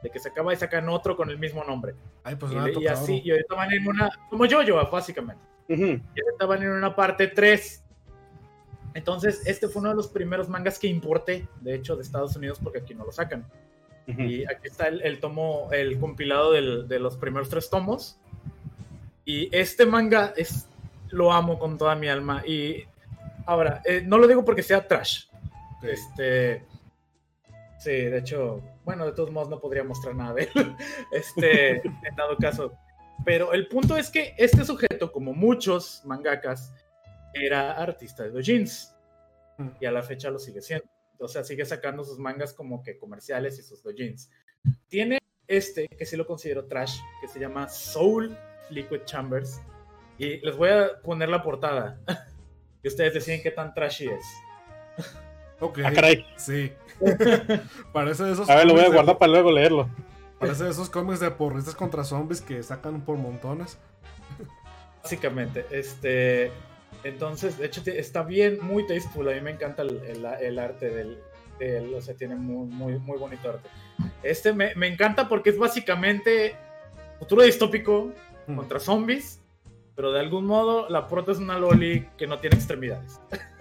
de 0.06 0.12
que 0.12 0.20
se 0.20 0.30
acaba 0.30 0.54
y 0.54 0.56
sacan 0.56 0.88
otro 0.90 1.18
con 1.18 1.30
el 1.32 1.40
mismo 1.40 1.64
nombre. 1.64 1.96
Ay, 2.24 2.36
pues 2.36 2.52
Y, 2.52 2.56
nada, 2.56 2.68
le- 2.68 2.80
y 2.80 2.86
así, 2.88 3.22
y 3.26 3.32
ahorita 3.32 3.56
van 3.56 3.74
en 3.74 3.88
una, 3.88 4.10
como 4.30 4.46
yo-yo, 4.46 4.76
básicamente. 4.90 5.44
Ujú. 5.68 5.84
Y 5.84 6.22
ahorita 6.24 6.46
van 6.46 6.62
en 6.62 6.70
una 6.70 6.96
parte 6.96 7.28
3. 7.28 7.84
Entonces, 8.94 9.42
este 9.48 9.68
fue 9.68 9.82
uno 9.82 9.90
de 9.90 9.96
los 9.96 10.08
primeros 10.08 10.48
mangas 10.48 10.78
que 10.80 10.88
importé, 10.88 11.48
de 11.62 11.74
hecho, 11.76 11.96
de 11.96 12.04
Estados 12.04 12.36
Unidos, 12.36 12.60
porque 12.64 12.80
aquí 12.80 12.94
no 12.94 13.04
lo 13.04 13.12
sacan. 13.12 13.46
Ujú. 14.08 14.22
Y 14.22 14.46
aquí 14.46 14.68
está 14.68 14.88
el, 14.88 15.02
el 15.02 15.20
tomo, 15.20 15.70
el 15.72 16.00
compilado 16.00 16.52
del- 16.52 16.88
de 16.88 17.00
los 17.00 17.18
primeros 17.18 17.50
tres 17.50 17.70
tomos. 17.72 18.20
Y 19.26 19.50
este 19.58 19.88
manga 19.88 20.34
es, 20.38 20.68
lo 21.10 21.34
amo 21.34 21.58
con 21.58 21.80
toda 21.80 21.96
mi 21.96 22.08
alma. 22.10 22.44
Y 22.46 22.86
ahora, 23.48 23.82
eh, 23.86 24.04
no 24.06 24.20
lo 24.20 24.28
digo 24.28 24.46
porque 24.46 24.62
sea 24.62 24.88
trash. 24.88 25.26
Este. 25.82 26.64
Sí, 27.80 27.90
de 27.92 28.18
hecho, 28.20 28.62
bueno, 28.86 29.06
de 29.06 29.12
todos 29.12 29.32
modos 29.32 29.50
no 29.50 29.60
podría 29.60 29.84
mostrar 29.84 30.16
nada 30.16 30.34
de 30.36 30.50
él. 30.54 30.76
Este, 31.12 31.78
en 31.86 32.16
dado 32.16 32.38
caso. 32.38 32.78
Pero 33.26 33.54
el 33.54 33.68
punto 33.68 33.98
es 33.98 34.10
que 34.10 34.36
este 34.38 34.64
sujeto, 34.64 35.12
como 35.12 35.34
muchos 35.34 36.02
mangakas, 36.06 36.72
era 37.34 37.72
artista 37.74 38.24
de 38.24 38.30
dojins. 38.30 38.96
Mm. 39.58 39.70
Y 39.80 39.86
a 39.86 39.92
la 39.92 40.04
fecha 40.04 40.30
lo 40.30 40.40
sigue 40.40 40.62
siendo. 40.62 40.88
O 41.20 41.28
sea, 41.28 41.44
sigue 41.44 41.66
sacando 41.66 42.04
sus 42.04 42.20
mangas 42.20 42.54
como 42.54 42.84
que 42.84 42.98
comerciales 42.98 43.58
y 43.58 43.64
sus 43.64 43.82
dojins. 43.84 44.30
Tiene 44.88 45.18
este, 45.48 45.88
que 45.88 46.06
sí 46.06 46.16
lo 46.16 46.28
considero 46.28 46.66
trash, 46.66 47.00
que 47.22 47.28
se 47.28 47.40
llama 47.40 47.68
Soul 47.68 48.38
Liquid 48.70 49.02
Chambers. 49.06 49.62
Y 50.18 50.38
les 50.38 50.56
voy 50.56 50.70
a 50.70 51.02
poner 51.02 51.30
la 51.30 51.44
portada. 51.44 52.00
Y 52.84 52.88
ustedes 52.88 53.16
deciden 53.16 53.42
qué 53.42 53.50
tan 53.50 53.74
trashy 53.74 54.10
es. 54.10 54.24
Ok. 55.60 55.80
Ah, 55.86 55.92
caray. 55.94 56.26
Sí. 56.38 56.72
Parece 57.94 58.24
de 58.24 58.34
esos 58.34 58.50
A 58.50 58.56
ver, 58.56 58.66
lo 58.66 58.74
voy 58.74 58.82
a 58.82 58.86
cómics 58.86 58.92
de- 58.92 58.96
guardar 58.96 59.18
para 59.18 59.32
luego 59.32 59.52
leerlo. 59.52 59.90
Parece 60.40 60.66
de 60.66 60.70
esos 60.72 60.90
cómics 60.90 61.20
de 61.20 61.32
porristas 61.32 61.76
contra 61.76 62.04
zombies 62.04 62.42
que 62.42 62.62
sacan 62.64 63.02
por 63.02 63.18
montones. 63.18 63.78
Básicamente, 65.04 65.66
este. 65.72 66.52
Entonces, 67.04 67.58
de 67.58 67.68
hecho, 67.68 67.82
está 67.86 68.24
bien, 68.24 68.60
muy 68.62 68.86
tasteful. 68.88 69.30
A 69.30 69.34
mí 69.34 69.42
me 69.42 69.52
encanta 69.52 69.84
el, 69.84 69.98
el- 70.08 70.26
el 70.26 70.60
arte 70.60 70.90
del, 70.90 71.20
del- 71.60 71.94
O 71.94 72.02
sea, 72.02 72.16
tiene 72.16 72.36
muy, 72.36 72.68
muy, 72.68 72.98
muy 73.00 73.18
bonito 73.18 73.50
arte. 73.50 73.70
Este 74.24 74.54
me, 74.54 74.74
me 74.76 74.88
encanta 74.88 75.28
porque 75.30 75.52
es 75.52 75.58
básicamente 75.58 76.56
futuro 77.20 77.44
distópico 77.44 78.12
Mm. 78.48 78.58
contra 78.58 78.80
zombies, 78.80 79.42
pero 79.96 80.12
de 80.12 80.20
algún 80.20 80.46
modo 80.46 80.88
la 80.90 81.08
prota 81.08 81.32
es 81.32 81.40
una 81.40 81.58
loli 81.58 82.08
que 82.16 82.28
no 82.28 82.38
tiene 82.40 82.56
extremidades. 82.58 83.20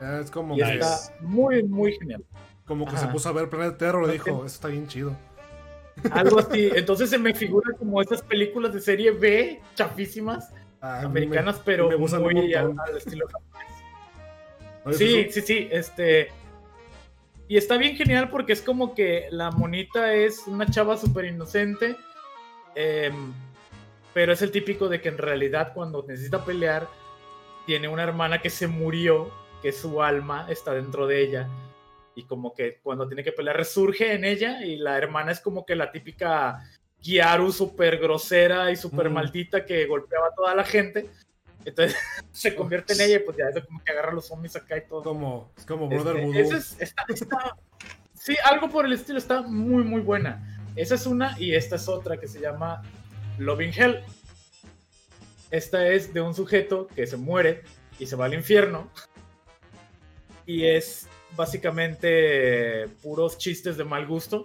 Es 0.00 0.30
como 0.30 0.54
Y 0.56 0.58
que, 0.62 0.74
está 0.74 0.98
muy, 1.20 1.62
muy 1.62 1.92
genial. 1.92 2.24
como 2.66 2.84
que 2.86 2.92
Ajá. 2.96 3.06
se 3.06 3.12
puso 3.12 3.28
a 3.28 3.32
ver 3.32 3.48
Planet 3.50 3.76
Terror 3.76 4.08
y 4.08 4.12
dijo, 4.12 4.30
eso 4.30 4.46
está 4.46 4.68
bien 4.68 4.86
chido. 4.88 5.14
Algo 6.10 6.38
así. 6.38 6.70
Entonces 6.74 7.10
se 7.10 7.18
me 7.18 7.34
figura 7.34 7.76
como 7.78 8.00
esas 8.00 8.22
películas 8.22 8.72
de 8.72 8.80
serie 8.80 9.10
B, 9.10 9.60
chafísimas, 9.74 10.52
Ah, 10.80 11.00
me- 11.00 11.06
americanas, 11.06 11.60
pero 11.62 11.90
me 11.90 11.96
muy 11.96 12.54
al, 12.54 12.74
estilo 12.96 13.26
Oye, 14.84 14.96
Sí, 14.96 15.26
sí, 15.30 15.40
sí, 15.42 15.68
este... 15.70 16.28
Y 17.48 17.56
está 17.58 17.76
bien 17.76 17.96
genial 17.96 18.30
porque 18.30 18.52
es 18.54 18.62
como 18.62 18.94
que 18.94 19.26
la 19.30 19.50
monita 19.50 20.14
es 20.14 20.46
una 20.46 20.66
chava 20.66 20.96
súper 20.96 21.24
inocente, 21.26 21.96
em, 22.76 23.32
pero 24.14 24.32
es 24.32 24.40
el 24.40 24.52
típico 24.52 24.88
de 24.88 25.00
que 25.02 25.08
en 25.08 25.18
realidad 25.18 25.72
cuando 25.74 26.04
necesita 26.06 26.44
pelear, 26.44 26.88
tiene 27.66 27.88
una 27.88 28.04
hermana 28.04 28.40
que 28.40 28.50
se 28.50 28.68
murió, 28.68 29.30
que 29.62 29.72
su 29.72 30.02
alma 30.02 30.46
está 30.50 30.72
dentro 30.72 31.06
de 31.06 31.22
ella, 31.22 31.48
y 32.14 32.24
como 32.24 32.54
que 32.54 32.78
cuando 32.82 33.06
tiene 33.06 33.22
que 33.24 33.32
pelear 33.32 33.56
resurge 33.56 34.14
en 34.14 34.24
ella, 34.24 34.64
y 34.64 34.76
la 34.76 34.96
hermana 34.98 35.32
es 35.32 35.40
como 35.40 35.64
que 35.64 35.76
la 35.76 35.92
típica 35.92 36.58
Kiaru 37.00 37.50
súper 37.52 37.98
grosera 37.98 38.70
y 38.70 38.76
súper 38.76 39.08
Mm. 39.08 39.12
maldita 39.14 39.64
que 39.64 39.86
golpeaba 39.86 40.26
a 40.28 40.34
toda 40.34 40.54
la 40.54 40.64
gente. 40.64 41.08
Entonces 41.64 41.96
se 42.32 42.54
convierte 42.54 42.92
en 42.94 43.00
ella 43.02 43.16
y 43.16 43.18
pues 43.20 43.36
ya 43.36 43.44
es 43.54 43.64
como 43.64 43.82
que 43.84 43.92
agarra 43.92 44.10
a 44.10 44.14
los 44.14 44.26
zombies 44.26 44.56
acá 44.56 44.76
y 44.78 44.86
todo. 44.86 45.02
como, 45.02 45.52
es 45.56 45.64
como 45.66 45.88
Brother 45.88 46.16
Este, 46.16 46.26
Voodoo. 46.26 46.40
esa 46.42 46.56
es- 46.56 46.80
está- 46.80 47.04
está- 47.08 47.56
sí, 48.14 48.36
algo 48.44 48.68
por 48.70 48.84
el 48.86 48.92
estilo 48.92 49.18
está 49.18 49.42
muy, 49.42 49.82
muy 49.84 50.00
buena. 50.02 50.58
Esa 50.76 50.94
es 50.94 51.06
una 51.06 51.36
y 51.38 51.54
esta 51.54 51.76
es 51.76 51.88
otra 51.88 52.18
que 52.18 52.28
se 52.28 52.40
llama 52.40 52.82
Loving 53.38 53.72
Hell. 53.74 54.00
Esta 55.50 55.88
es 55.88 56.12
de 56.14 56.20
un 56.20 56.34
sujeto 56.34 56.86
que 56.94 57.06
se 57.06 57.16
muere 57.16 57.62
y 57.98 58.06
se 58.06 58.16
va 58.16 58.26
al 58.26 58.34
infierno. 58.34 58.90
Y 60.50 60.66
es 60.66 61.06
básicamente 61.36 62.88
puros 63.02 63.38
chistes 63.38 63.76
de 63.76 63.84
mal 63.84 64.06
gusto. 64.06 64.44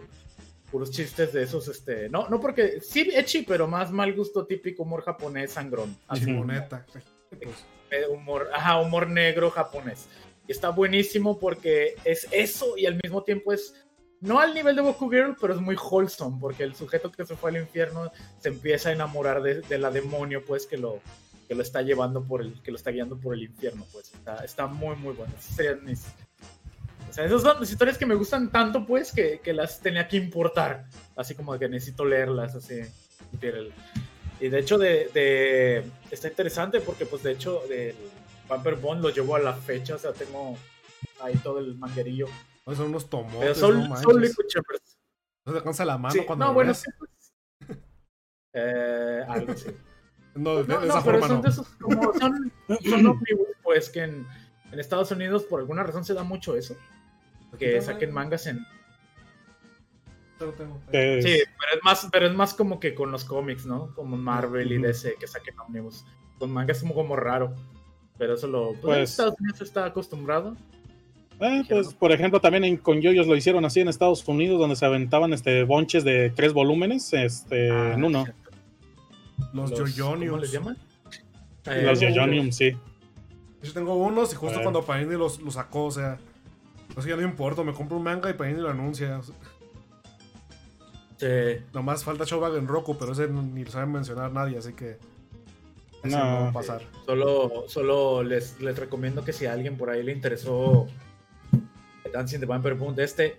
Puros 0.71 0.91
chistes 0.91 1.33
de 1.33 1.43
esos, 1.43 1.67
este. 1.67 2.09
No, 2.09 2.27
no 2.29 2.39
porque. 2.39 2.79
Sí, 2.81 3.09
echi, 3.13 3.41
pero 3.43 3.67
más 3.67 3.91
mal 3.91 4.13
gusto 4.13 4.45
típico 4.45 4.83
humor 4.83 5.03
japonés 5.03 5.51
sangrón. 5.51 5.95
Así 6.07 6.25
como- 6.25 6.41
Chimoneta. 6.41 6.85
Pues, 7.29 7.65
eh, 7.91 8.05
humor, 8.09 8.49
ajá, 8.53 8.79
humor 8.79 9.07
negro 9.09 9.49
japonés. 9.49 10.07
Y 10.47 10.51
está 10.51 10.69
buenísimo 10.69 11.39
porque 11.39 11.95
es 12.03 12.27
eso 12.31 12.77
y 12.77 12.85
al 12.85 12.99
mismo 13.01 13.23
tiempo 13.23 13.51
es 13.51 13.73
no 14.21 14.39
al 14.39 14.53
nivel 14.53 14.75
de 14.75 14.81
Goku 14.83 15.09
Girl, 15.09 15.35
pero 15.41 15.53
es 15.55 15.59
muy 15.61 15.75
wholesome 15.75 16.37
porque 16.39 16.63
el 16.63 16.75
sujeto 16.75 17.11
que 17.11 17.25
se 17.25 17.35
fue 17.35 17.49
al 17.51 17.57
infierno 17.57 18.11
se 18.39 18.49
empieza 18.49 18.89
a 18.89 18.93
enamorar 18.93 19.41
de, 19.41 19.61
de 19.61 19.77
la 19.79 19.89
demonio, 19.91 20.43
pues 20.45 20.65
que 20.67 20.77
lo 20.77 20.99
que 21.47 21.55
lo 21.55 21.61
está 21.61 21.81
llevando 21.81 22.23
por 22.23 22.41
el 22.41 22.61
que 22.61 22.71
lo 22.71 22.77
está 22.77 22.91
guiando 22.91 23.17
por 23.17 23.33
el 23.35 23.43
infierno, 23.43 23.85
pues 23.91 24.13
está, 24.13 24.43
está 24.43 24.67
muy 24.67 24.95
muy 24.95 25.13
bueno. 25.13 25.33
Esas 25.37 25.55
serían 25.55 25.83
mis- 25.85 26.05
o 27.09 27.13
sea, 27.13 27.25
esas 27.25 27.41
son 27.43 27.59
las 27.59 27.71
historias 27.71 27.97
que 27.97 28.05
me 28.05 28.15
gustan 28.15 28.51
tanto, 28.51 28.85
pues, 28.85 29.13
que, 29.13 29.39
que 29.39 29.53
las 29.53 29.79
tenía 29.79 30.07
que 30.07 30.17
importar. 30.17 30.85
Así 31.15 31.33
como 31.35 31.57
que 31.57 31.69
necesito 31.69 32.03
leerlas, 32.03 32.55
así. 32.55 32.81
y 34.41 34.49
de 34.49 34.59
hecho, 34.59 34.77
de, 34.77 35.09
de- 35.13 35.89
está 36.11 36.27
interesante 36.27 36.81
porque, 36.81 37.05
pues, 37.05 37.23
de 37.23 37.31
hecho, 37.31 37.61
del 37.69 37.95
Vampire 38.49 38.75
Bond 38.75 39.01
lo 39.01 39.09
llevo 39.11 39.35
a 39.35 39.39
la 39.39 39.53
fecha, 39.53 39.95
o 39.95 39.97
sea, 39.97 40.11
tengo 40.11 40.57
ahí 41.21 41.35
todo 41.37 41.59
el 41.59 41.75
manguerillo. 41.75 42.27
son 42.65 42.87
unos 42.87 43.09
tomotes, 43.09 43.39
Pero 43.39 43.55
son, 43.55 43.87
no 43.89 43.95
son. 44.01 44.21
Liquid. 44.21 44.35
No 45.45 45.53
se 45.53 45.63
cansa 45.63 45.85
la 45.85 45.97
mano 45.97 46.11
Sí, 46.13 46.21
cuando 46.25 46.45
no, 46.45 46.51
lo 46.51 46.55
bueno, 46.55 46.69
ves. 46.71 46.79
sí, 46.79 46.91
pues. 46.97 47.79
Eh, 48.57 49.23
algo. 49.27 49.53
No, 50.35 50.57
de, 50.57 50.67
No, 50.67 50.81
de 50.81 50.87
no, 50.87 50.93
esa 50.93 51.03
pero 51.03 51.19
forma 51.19 51.27
son 51.27 51.37
no. 51.37 51.41
de 51.43 51.49
esos, 51.49 51.67
como 51.79 52.13
son, 52.19 52.51
son 52.83 53.05
omnibus, 53.07 53.47
pues, 53.63 53.89
que 53.89 54.03
en, 54.03 54.27
en 54.71 54.79
Estados 54.79 55.09
Unidos 55.11 55.43
por 55.43 55.61
alguna 55.61 55.83
razón 55.83 56.03
se 56.05 56.13
da 56.13 56.23
mucho 56.23 56.55
eso. 56.55 56.75
Que 57.57 57.81
saquen 57.81 58.11
mangas 58.13 58.47
en, 58.47 58.59
tengo. 60.57 60.79
Sí, 60.91 60.91
pero 60.91 61.73
es 61.75 61.83
más, 61.83 62.07
pero 62.11 62.27
es 62.27 62.33
más 62.35 62.53
como 62.53 62.79
que 62.79 62.93
con 62.93 63.11
los 63.11 63.23
cómics, 63.23 63.65
¿no? 63.65 63.93
Como 63.95 64.17
Marvel 64.17 64.71
y. 64.73 64.77
DC 64.81 65.15
que 65.19 65.27
saquen 65.27 65.57
ómnibus. 65.59 66.05
Con 66.37 66.51
manga 66.51 66.73
es 66.73 66.81
como, 66.81 66.93
como 66.93 67.15
raro. 67.15 67.53
Pero 68.17 68.33
eso 68.35 68.47
lo. 68.47 68.73
Pues, 68.73 68.77
en 68.77 68.81
Pues- 68.81 69.09
Estados 69.11 69.35
Unidos 69.39 69.61
está 69.61 69.85
acostumbrado. 69.85 70.57
eh, 71.39 71.63
pues, 71.69 71.93
por 71.93 72.11
ejemplo, 72.11 72.41
también 72.41 72.65
en, 72.65 72.77
con 72.77 73.01
yoyos 73.01 73.27
lo 73.27 73.35
hicieron 73.35 73.63
así 73.65 73.79
en 73.79 73.87
Estados 73.87 74.27
Unidos, 74.27 74.59
donde 74.59 74.75
se 74.75 74.85
aventaban 74.85 75.31
este 75.33 75.63
bonches 75.63 76.03
de 76.03 76.29
tres 76.35 76.51
volúmenes 76.53 77.13
este, 77.13 77.71
Ah, 77.71 77.93
en 77.93 78.03
uno. 78.03 78.23
cierto. 78.25 78.44
Los, 79.53 79.71
¿Cómo 79.71 79.85
Yoyoniums. 79.87 80.41
les 80.41 80.51
llaman? 80.51 80.77
Los 81.65 82.01
Eh, 82.01 82.11
Yoyonium, 82.11 82.51
sí. 82.51 82.77
Yo 83.63 83.73
tengo 83.73 83.95
unos 83.95 84.31
y 84.33 84.35
justo 84.35 84.61
cuando 84.61 84.83
Panini 84.83 85.15
los, 85.15 85.41
los 85.41 85.55
sacó, 85.55 85.85
o 85.85 85.91
sea. 85.91 86.17
Pues 86.93 87.05
ya 87.05 87.15
no 87.15 87.23
importa, 87.23 87.63
me 87.63 87.73
compro 87.73 87.97
un 87.97 88.03
manga 88.03 88.29
y 88.29 88.33
Panini 88.33 88.59
lo 88.61 88.69
anuncia. 88.69 89.19
sí. 91.17 91.27
Nomás 91.73 92.03
falta 92.03 92.23
Shogun 92.25 92.55
en 92.57 92.67
Roku, 92.67 92.97
pero 92.97 93.13
ese 93.13 93.27
ni 93.27 93.63
lo 93.65 93.71
sabe 93.71 93.85
mencionar 93.87 94.31
nadie, 94.31 94.57
así 94.57 94.73
que. 94.73 94.97
Ese 96.03 96.15
no, 96.15 96.23
No. 96.25 96.41
va 96.43 96.49
a 96.49 96.53
pasar. 96.53 96.81
Solo, 97.05 97.65
solo 97.67 98.23
les, 98.23 98.59
les 98.61 98.77
recomiendo 98.77 99.23
que 99.25 99.33
si 99.33 99.45
a 99.47 99.53
alguien 99.53 99.77
por 99.77 99.89
ahí 99.89 100.03
le 100.03 100.11
interesó 100.11 100.85
Dancing 102.13 102.39
the 102.39 102.45
Vampire 102.45 102.75
Boom 102.75 102.95
de 102.95 103.03
este, 103.03 103.37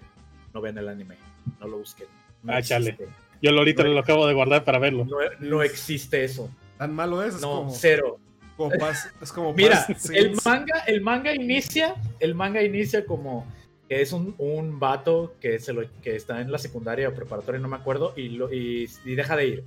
no 0.53 0.61
vean 0.61 0.77
el 0.79 0.89
anime. 0.89 1.17
No 1.61 1.69
lo 1.69 1.79
busquen. 1.79 2.09
No 2.43 2.53
Ah, 2.53 2.61
chale. 2.63 2.99
Yo 3.43 3.51
lo 3.53 3.59
ahorita 3.59 3.83
lo 3.85 3.99
acabo 3.99 4.27
de 4.27 4.35
guardar 4.35 4.65
para 4.65 4.79
verlo. 4.79 5.05
No, 5.05 5.17
no 5.41 5.63
existe 5.63 6.25
eso. 6.25 6.51
Tan 6.79 6.95
malo 6.95 7.23
es, 7.23 7.37
es 7.37 7.41
No, 7.41 7.57
como, 7.59 7.71
cero. 7.71 8.19
como 8.57 8.73
es 9.21 9.33
como 9.33 9.53
Mira, 9.55 9.87
el 10.13 10.37
manga, 10.45 10.81
el 10.87 11.01
manga 11.01 11.35
inicia, 11.35 11.95
el 12.21 12.35
manga 12.35 12.63
inicia 12.63 13.05
como 13.05 13.47
que 13.89 14.01
es 14.03 14.13
un, 14.13 14.35
un 14.39 14.81
vato 14.81 15.35
que 15.41 15.59
se 15.61 15.73
lo 15.73 15.83
que 16.03 16.17
está 16.17 16.41
en 16.41 16.51
la 16.51 16.59
secundaria 16.59 17.09
o 17.09 17.15
preparatoria, 17.15 17.61
no 17.61 17.69
me 17.69 17.77
acuerdo, 17.77 18.15
y, 18.17 18.31
lo, 18.31 18.53
y, 18.53 18.91
y 19.05 19.15
deja 19.15 19.37
de 19.37 19.47
ir. 19.47 19.65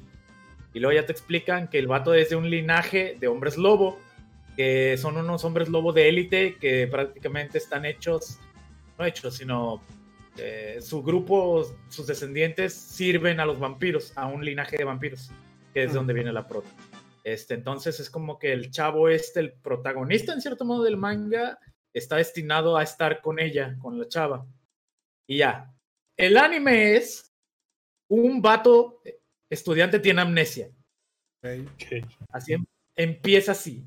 Y 0.73 0.79
luego 0.79 0.93
ya 0.99 1.05
te 1.05 1.13
explican 1.13 1.69
que 1.69 1.79
el 1.79 1.87
vato 1.87 2.13
es 2.13 2.29
de 2.29 2.35
un 2.35 2.49
linaje 2.49 3.15
de 3.19 3.27
hombres 3.27 3.57
lobo, 3.57 3.97
que 4.57 4.97
son 4.97 5.15
unos 5.15 5.45
hombres 5.45 5.69
lobo 5.69 5.93
de 5.93 6.09
élite 6.09 6.57
que 6.57 6.85
prácticamente 6.87 7.57
están 7.57 7.85
hechos, 7.85 8.39
no 8.97 9.05
hechos, 9.05 9.37
sino 9.37 9.81
eh, 10.41 10.79
su 10.81 11.03
grupo, 11.03 11.65
sus 11.89 12.07
descendientes 12.07 12.73
sirven 12.73 13.39
a 13.39 13.45
los 13.45 13.59
vampiros, 13.59 14.13
a 14.15 14.27
un 14.27 14.43
linaje 14.43 14.77
de 14.77 14.83
vampiros, 14.83 15.31
que 15.73 15.83
es 15.83 15.91
de 15.91 15.97
donde 15.97 16.13
viene 16.13 16.31
la 16.31 16.47
prota. 16.47 16.69
Este, 17.23 17.53
entonces 17.53 17.99
es 17.99 18.09
como 18.09 18.39
que 18.39 18.53
el 18.53 18.71
chavo 18.71 19.09
este, 19.09 19.39
el 19.41 19.53
protagonista 19.53 20.33
en 20.33 20.41
cierto 20.41 20.65
modo 20.65 20.83
del 20.83 20.97
manga, 20.97 21.59
está 21.93 22.17
destinado 22.17 22.77
a 22.77 22.83
estar 22.83 23.21
con 23.21 23.39
ella, 23.39 23.75
con 23.79 23.99
la 23.99 24.07
chava. 24.07 24.47
Y 25.27 25.37
ya. 25.37 25.73
El 26.17 26.37
anime 26.37 26.95
es 26.95 27.31
un 28.09 28.41
vato 28.41 29.01
estudiante 29.49 29.99
tiene 29.99 30.21
amnesia. 30.21 30.69
Ok. 31.43 31.67
Ok. 31.73 32.09
Así 32.31 32.53
em- 32.53 32.65
empieza 32.95 33.53
así. 33.53 33.85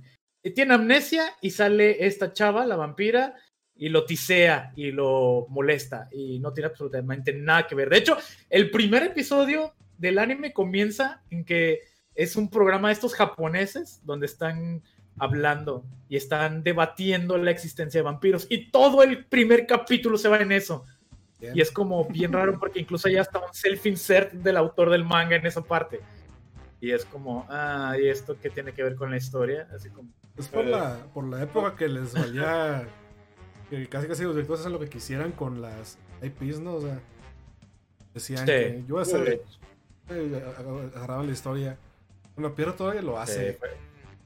Tiene 0.55 0.75
amnesia 0.75 1.37
y 1.41 1.51
sale 1.51 2.05
esta 2.05 2.33
chava, 2.33 2.67
la 2.67 2.77
vampira, 2.77 3.37
y 3.83 3.89
lo 3.89 4.05
tisea 4.05 4.73
y 4.77 4.93
lo 4.93 5.49
molesta. 5.49 6.09
Y 6.13 6.39
no 6.39 6.53
tiene 6.53 6.69
absolutamente 6.69 7.33
nada 7.33 7.67
que 7.67 7.75
ver. 7.75 7.91
De 7.91 7.99
hecho, 7.99 8.17
el 8.49 8.71
primer 8.71 9.03
episodio 9.03 9.75
del 9.99 10.21
anime 10.21 10.53
comienza 10.53 11.21
en 11.31 11.45
que 11.45 11.81
es 12.15 12.37
un 12.37 12.49
programa 12.49 12.89
de 12.89 12.95
estos 12.95 13.13
japoneses 13.13 14.01
donde 14.05 14.27
están 14.27 14.85
hablando 15.19 15.85
y 16.09 16.15
están 16.15 16.63
debatiendo 16.63 17.37
la 17.39 17.51
existencia 17.51 17.99
de 17.99 18.05
vampiros. 18.05 18.47
Y 18.49 18.71
todo 18.71 19.03
el 19.03 19.25
primer 19.25 19.67
capítulo 19.67 20.17
se 20.17 20.29
va 20.29 20.39
en 20.39 20.53
eso. 20.53 20.85
Bien. 21.41 21.57
Y 21.57 21.61
es 21.61 21.73
como 21.73 22.05
bien 22.05 22.33
raro 22.33 22.61
porque 22.61 22.79
incluso 22.79 23.09
ya 23.09 23.23
está 23.23 23.41
un 23.41 23.53
self-insert 23.53 24.31
del 24.33 24.59
autor 24.59 24.91
del 24.91 25.05
manga 25.05 25.35
en 25.35 25.45
esa 25.45 25.61
parte. 25.61 25.99
Y 26.81 26.93
es 26.93 27.05
como, 27.05 27.49
ah, 27.51 27.97
¿y 28.01 28.07
esto 28.07 28.37
qué 28.41 28.49
tiene 28.49 28.73
que 28.75 28.85
ver 28.85 28.95
con 28.95 29.11
la 29.11 29.17
historia? 29.17 29.67
Así 29.75 29.91
como, 29.91 30.09
Es 30.37 30.47
por 30.47 30.65
la, 30.65 30.99
por 31.13 31.25
la 31.25 31.43
época 31.43 31.75
que 31.75 31.89
les 31.89 32.15
valía. 32.15 32.87
Que 33.73 33.89
casi 33.89 34.07
casi 34.07 34.23
los 34.25 34.35
directores 34.35 34.61
hacen 34.61 34.73
lo 34.75 34.79
que 34.79 34.91
quisieran 34.91 35.33
con 35.33 35.63
las 35.63 35.97
IPs, 36.23 36.61
¿no? 36.61 36.75
O 36.75 36.81
sea, 36.83 37.01
decían 38.13 38.41
Sí. 38.41 38.45
que 38.53 38.85
yo 38.87 38.97
voy 38.97 38.99
a 38.99 39.03
hacer. 39.03 39.43
eh, 40.11 40.45
Agarraban 40.95 41.27
la 41.27 41.33
historia. 41.33 41.79
Bueno, 42.37 42.55
Pierro 42.55 42.75
todavía 42.75 43.01
lo 43.01 43.19
hace. 43.19 43.59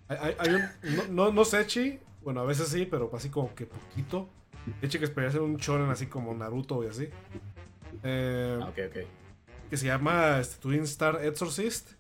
Hay, 0.09 0.35
un. 0.53 0.97
No, 0.97 1.27
no, 1.27 1.33
no 1.33 1.45
sé, 1.45 1.65
Chi. 1.69 2.01
Bueno, 2.23 2.41
a 2.41 2.45
veces 2.45 2.67
sí, 2.71 2.87
pero 2.91 3.09
así 3.15 3.29
como 3.29 3.55
que 3.55 3.67
poquito. 3.67 4.29
Echi 4.83 4.99
que 4.99 5.05
esperaría 5.05 5.29
hacer 5.29 5.43
un 5.43 5.59
shonen 5.59 5.91
así 5.91 6.09
como 6.09 6.35
Naruto 6.35 6.83
y 6.83 6.89
así. 6.89 7.09
Eh, 8.03 8.59
ah, 8.61 8.65
ok, 8.69 8.79
ok. 8.89 9.07
que 9.71 9.77
se 9.77 9.87
llama 9.87 10.41
este, 10.41 10.61
Twin 10.61 10.83
Star 10.83 11.25
Exorcist. 11.25 11.91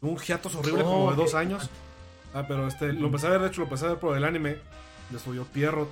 Un 0.00 0.16
hiatus 0.16 0.54
horrible 0.54 0.84
como 0.84 1.08
de 1.10 1.14
Oh, 1.14 1.24
dos 1.24 1.34
años. 1.34 1.68
Ah, 2.32 2.44
pero 2.46 2.68
este, 2.68 2.92
lo 2.92 3.06
empecé 3.06 3.26
a 3.26 3.30
ver, 3.30 3.40
de 3.40 3.48
hecho, 3.48 3.62
lo 3.62 3.64
empecé 3.66 3.86
a 3.86 3.88
ver 3.88 3.98
por 3.98 4.16
el 4.16 4.22
anime. 4.22 4.58
Le 5.10 5.18
subió 5.18 5.42
Pierrot. 5.44 5.88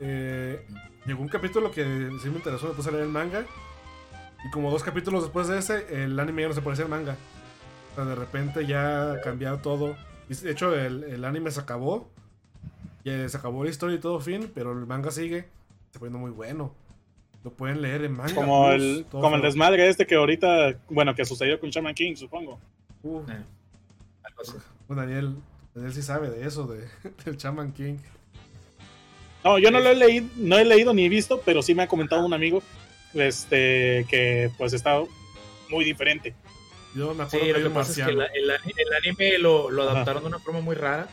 Eh, 0.00 0.64
llegó 1.06 1.22
un 1.22 1.28
capítulo 1.28 1.70
que 1.70 1.84
sí 2.22 2.28
me 2.30 2.36
interesó, 2.36 2.68
me 2.68 2.74
puse 2.74 2.88
a 2.88 2.92
leer 2.92 3.04
el 3.04 3.10
manga. 3.10 3.44
Y 4.46 4.50
como 4.50 4.70
dos 4.70 4.82
capítulos 4.84 5.22
después 5.24 5.48
de 5.48 5.58
ese, 5.58 6.04
el 6.04 6.18
anime 6.20 6.42
ya 6.42 6.48
no 6.48 6.54
se 6.54 6.62
parecía 6.62 6.84
al 6.84 6.90
manga. 6.90 7.16
O 7.92 7.94
sea, 7.96 8.04
de 8.04 8.14
repente 8.14 8.66
ya 8.66 9.12
ha 9.12 9.20
cambiado 9.20 9.58
todo. 9.58 9.96
Y 10.28 10.34
de 10.34 10.50
hecho, 10.52 10.74
el, 10.74 11.04
el 11.04 11.24
anime 11.24 11.50
se 11.50 11.60
acabó. 11.60 12.08
Ya 13.04 13.28
se 13.28 13.36
acabó 13.36 13.64
la 13.64 13.70
historia 13.70 13.96
y 13.96 14.00
todo 14.00 14.20
fin, 14.20 14.50
pero 14.54 14.72
el 14.72 14.86
manga 14.86 15.10
sigue. 15.10 15.48
Está 15.86 15.98
poniendo 15.98 16.18
muy 16.18 16.30
bueno. 16.30 16.74
Lo 17.44 17.52
pueden 17.52 17.80
leer 17.82 18.04
en 18.04 18.12
manga. 18.12 18.34
Como 18.34 18.68
plus, 18.68 18.82
el, 18.82 19.06
como 19.10 19.36
el 19.36 19.42
desmadre 19.42 19.88
este 19.88 20.06
que 20.06 20.16
ahorita, 20.16 20.78
bueno, 20.90 21.14
que 21.14 21.24
sucedió 21.24 21.58
con 21.58 21.70
Shaman 21.70 21.94
King, 21.94 22.14
supongo. 22.16 22.60
Uh, 23.02 23.20
Eh, 23.20 23.44
algo 24.24 24.42
así. 24.42 24.52
pues 24.86 24.96
Daniel, 24.96 25.36
Daniel 25.74 25.92
sí 25.94 26.02
sabe 26.02 26.30
de 26.30 26.46
eso, 26.46 26.66
de, 26.66 26.86
del 27.24 27.36
Chaman 27.36 27.72
King. 27.72 27.96
No, 29.44 29.58
yo 29.58 29.70
no 29.70 29.80
lo 29.80 29.90
he 29.90 29.94
leído, 29.94 30.26
no 30.36 30.58
he 30.58 30.64
leído 30.64 30.92
ni 30.92 31.08
visto, 31.08 31.40
pero 31.44 31.62
sí 31.62 31.74
me 31.74 31.82
ha 31.84 31.86
comentado 31.86 32.24
un 32.24 32.34
amigo 32.34 32.62
este 33.14 34.04
que 34.08 34.50
pues 34.58 34.72
está 34.72 35.00
muy 35.68 35.84
diferente. 35.84 36.34
Yo 36.94 37.14
me 37.14 37.28
Sí, 37.28 37.36
acuerdo 37.36 37.54
que 37.54 37.60
lo 37.60 37.68
que 37.68 37.74
pasa 37.74 37.90
es 37.92 37.96
que 38.06 38.12
el, 38.12 38.20
ani- 38.50 38.72
el 38.76 38.92
anime 38.94 39.38
lo, 39.38 39.70
lo 39.70 39.82
Ajá. 39.82 39.92
adaptaron 39.92 40.22
de 40.22 40.28
una 40.28 40.38
forma 40.38 40.60
muy 40.60 40.74
rara. 40.74 41.06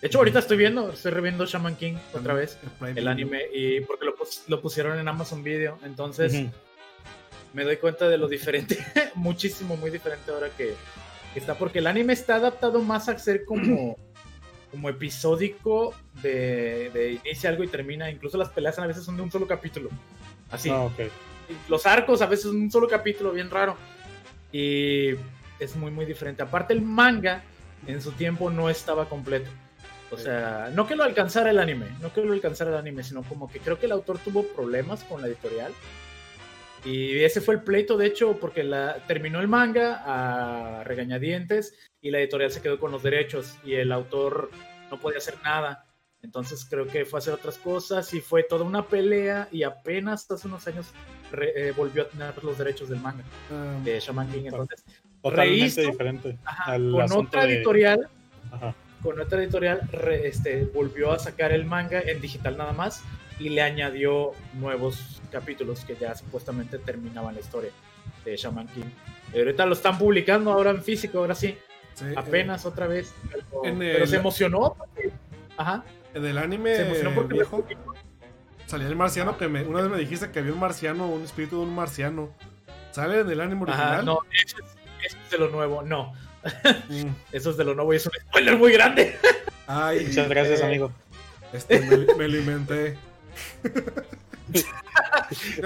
De 0.00 0.06
hecho, 0.06 0.18
ahorita 0.18 0.38
estoy 0.38 0.56
viendo, 0.56 0.90
estoy 0.90 1.10
reviendo 1.12 1.44
Shaman 1.44 1.76
King 1.76 1.94
otra 2.14 2.32
vez, 2.34 2.58
El 2.96 3.06
anime, 3.06 3.42
y 3.52 3.80
porque 3.82 4.06
lo, 4.06 4.16
pus- 4.16 4.44
lo 4.48 4.60
pusieron 4.62 4.98
en 4.98 5.06
Amazon 5.06 5.42
Video. 5.44 5.78
Entonces, 5.84 6.46
me 7.52 7.64
doy 7.64 7.76
cuenta 7.76 8.08
de 8.08 8.16
lo 8.16 8.26
diferente, 8.26 8.78
muchísimo, 9.14 9.76
muy 9.76 9.90
diferente 9.90 10.30
ahora 10.30 10.48
que, 10.56 10.74
que 11.34 11.38
está, 11.40 11.54
porque 11.58 11.80
el 11.80 11.86
anime 11.86 12.14
está 12.14 12.36
adaptado 12.36 12.80
más 12.80 13.08
a 13.10 13.18
ser 13.18 13.44
como, 13.44 13.96
como 14.70 14.88
episódico 14.88 15.94
de, 16.22 16.90
de 16.90 17.12
inicia 17.24 17.50
algo 17.50 17.64
y 17.64 17.68
termina, 17.68 18.10
incluso 18.10 18.38
las 18.38 18.48
peleas 18.50 18.78
a 18.78 18.86
veces 18.86 19.04
son 19.04 19.16
de 19.16 19.22
un 19.22 19.30
solo 19.30 19.46
capítulo, 19.46 19.90
así, 20.50 20.70
Ah, 20.70 20.82
ok. 20.82 21.00
los 21.68 21.86
arcos 21.86 22.22
a 22.22 22.26
veces 22.26 22.46
son 22.46 22.56
un 22.56 22.70
solo 22.70 22.86
capítulo, 22.88 23.32
bien 23.32 23.50
raro, 23.50 23.76
y 24.52 25.10
es 25.58 25.76
muy, 25.76 25.90
muy 25.90 26.04
diferente. 26.06 26.42
Aparte 26.42 26.72
el 26.72 26.82
manga 26.82 27.42
en 27.86 28.00
su 28.00 28.12
tiempo 28.12 28.50
no 28.50 28.70
estaba 28.70 29.08
completo. 29.08 29.50
O 30.12 30.18
sea, 30.18 30.70
no 30.74 30.88
que 30.88 30.96
lo 30.96 31.04
alcanzara 31.04 31.50
el 31.50 31.58
anime, 31.60 31.86
no 32.00 32.12
que 32.12 32.20
lo 32.20 32.32
alcanzara 32.32 32.70
el 32.70 32.76
anime, 32.76 33.04
sino 33.04 33.22
como 33.22 33.48
que 33.48 33.60
creo 33.60 33.78
que 33.78 33.86
el 33.86 33.92
autor 33.92 34.18
tuvo 34.18 34.42
problemas 34.44 35.04
con 35.04 35.20
la 35.22 35.28
editorial. 35.28 35.72
Y 36.84 37.22
ese 37.24 37.40
fue 37.40 37.54
el 37.56 37.62
pleito, 37.62 37.96
de 37.96 38.06
hecho, 38.06 38.38
porque 38.40 38.64
la, 38.64 38.96
terminó 39.06 39.40
el 39.40 39.48
manga 39.48 40.02
a 40.06 40.84
regañadientes 40.84 41.74
y 42.00 42.10
la 42.10 42.20
editorial 42.20 42.50
se 42.50 42.62
quedó 42.62 42.78
con 42.78 42.90
los 42.90 43.02
derechos 43.02 43.56
y 43.64 43.74
el 43.74 43.92
autor 43.92 44.50
no 44.90 44.98
podía 44.98 45.18
hacer 45.18 45.34
nada. 45.44 45.84
Entonces 46.22 46.66
creo 46.68 46.86
que 46.86 47.04
fue 47.04 47.18
a 47.18 47.20
hacer 47.20 47.34
otras 47.34 47.56
cosas 47.58 48.12
y 48.14 48.20
fue 48.20 48.42
toda 48.42 48.64
una 48.64 48.86
pelea 48.86 49.48
y 49.52 49.62
apenas 49.62 50.30
hace 50.30 50.46
unos 50.48 50.66
años 50.66 50.92
re- 51.32 51.52
eh, 51.68 51.72
volvió 51.72 52.02
a 52.02 52.08
tener 52.08 52.44
los 52.44 52.58
derechos 52.58 52.88
del 52.90 53.00
manga 53.00 53.24
Ah, 53.50 53.78
de 53.84 53.98
Shaman 54.00 54.30
King. 54.30 54.42
Entonces, 54.44 54.84
Totalmente 55.22 55.60
rehizo, 55.60 55.80
diferente. 55.82 56.38
ajá, 56.44 56.72
al 56.72 56.92
con 56.92 57.12
otra 57.12 57.46
de- 57.46 57.54
editorial 57.56 58.08
Ajá. 58.52 58.74
con 59.02 59.18
otra 59.20 59.42
editorial 59.42 59.80
re- 59.92 60.26
este, 60.28 60.64
volvió 60.64 61.12
a 61.12 61.18
sacar 61.18 61.52
el 61.52 61.64
manga 61.64 62.00
en 62.00 62.20
digital 62.20 62.56
nada 62.58 62.72
más 62.72 63.02
y 63.40 63.48
le 63.48 63.62
añadió 63.62 64.32
nuevos 64.54 65.20
capítulos 65.32 65.84
que 65.84 65.96
ya 65.96 66.14
supuestamente 66.14 66.78
terminaban 66.78 67.34
la 67.34 67.40
historia 67.40 67.70
de 68.24 68.36
Shaman 68.36 68.68
King. 68.68 68.84
Y 69.34 69.38
ahorita 69.38 69.66
lo 69.66 69.72
están 69.72 69.98
publicando 69.98 70.52
ahora 70.52 70.70
en 70.70 70.82
físico, 70.82 71.18
ahora 71.18 71.34
sí, 71.34 71.56
sí, 71.94 72.04
apenas 72.16 72.66
otra 72.66 72.86
vez. 72.86 73.12
Pero, 73.32 73.64
en 73.64 73.78
pero 73.78 74.04
el- 74.04 74.08
se 74.08 74.16
emocionó. 74.16 74.74
porque- 74.78 75.10
Ajá, 75.56 75.84
En 76.14 76.24
el 76.24 76.38
anime 76.38 76.74
se 76.76 76.82
emocionó 76.86 77.14
porque 77.14 77.34
viejo 77.34 77.64
salía 78.66 78.86
el 78.88 78.96
marciano 78.96 79.36
que 79.36 79.48
me, 79.48 79.62
una 79.64 79.80
vez 79.82 79.90
me 79.90 79.98
dijiste 79.98 80.30
que 80.30 80.38
había 80.40 80.52
un 80.52 80.60
marciano, 80.60 81.06
un 81.08 81.22
espíritu 81.24 81.56
de 81.56 81.62
un 81.66 81.74
marciano. 81.74 82.30
¿Sale 82.92 83.20
en 83.20 83.30
el 83.30 83.40
anime 83.40 83.62
original? 83.62 83.92
Ajá, 83.94 84.02
no, 84.02 84.20
eso 84.32 84.56
es, 84.58 84.64
eso 85.06 85.16
es 85.24 85.30
de 85.30 85.38
lo 85.38 85.48
nuevo, 85.50 85.82
no, 85.82 86.12
Mm. 86.88 87.10
eso 87.32 87.50
es 87.50 87.56
de 87.58 87.64
lo 87.64 87.74
nuevo 87.74 87.92
y 87.92 87.96
es 87.96 88.06
un 88.06 88.12
spoiler 88.28 88.56
muy 88.56 88.72
grande. 88.72 89.16
Ay, 89.66 90.06
Muchas 90.06 90.28
gracias, 90.28 90.60
Eh, 90.60 90.64
amigo. 90.64 90.90
este, 91.52 91.80
me, 91.80 92.14
me 92.14 92.28
lo 92.28 92.38
inventé. 93.64 94.10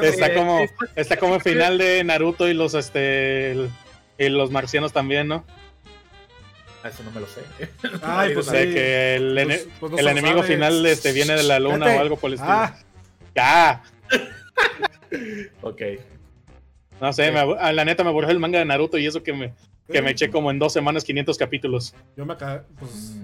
Está 0.03 0.27
Eh, 0.27 0.35
como, 0.35 0.61
es- 0.61 0.73
está 0.95 1.17
como 1.17 1.37
el 1.37 1.41
final 1.41 1.79
de 1.79 2.05
Naruto 2.05 2.49
y 2.49 2.55
los 2.55 2.75
este 2.75 3.53
el- 3.53 3.71
y 4.19 4.29
los 4.29 4.51
marcianos 4.51 4.93
también, 4.93 5.27
¿no? 5.27 5.45
Ah, 6.83 6.89
Eso 6.91 7.03
no 7.03 7.11
me 7.13 7.21
lo 7.21 7.27
sé. 7.27 7.41
Ay, 8.03 8.35
pues 8.35 8.47
sí. 8.47 8.53
que 8.53 9.15
el, 9.17 9.33
Pues- 9.35 9.47
ene- 9.47 9.73
pues 9.81 9.93
no 9.93 9.99
el 9.99 10.09
enemigo 10.09 10.43
final 10.43 10.85
este, 10.87 11.13
viene 11.13 11.35
de 11.35 11.43
la 11.45 11.59
luna 11.59 11.87
o 11.87 12.01
algo 12.01 12.17
por 12.17 12.29
el 12.29 12.35
estilo. 12.35 12.53
Ah, 12.53 12.77
Ya. 13.35 13.83
ok. 15.63 15.83
No 17.01 17.13
sé, 17.13 17.33
me 17.33 17.73
la 17.73 17.85
neta 17.85 18.05
me 18.05 18.11
aburrió 18.11 18.31
el 18.31 18.39
manga 18.39 18.59
de 18.59 18.65
Naruto 18.67 18.99
y 18.99 19.07
eso 19.07 19.23
que 19.23 19.33
me, 19.33 19.55
que 19.91 20.01
me 20.03 20.11
eché 20.13 20.31
como 20.31 20.51
en 20.51 20.59
dos 20.59 20.73
semanas 20.73 21.05
500 21.05 21.37
capítulos. 21.39 21.95
Yo 22.17 22.25
me 22.27 22.35
acabé, 22.35 22.61
pues, 22.79 22.91
Mm. 22.93 23.24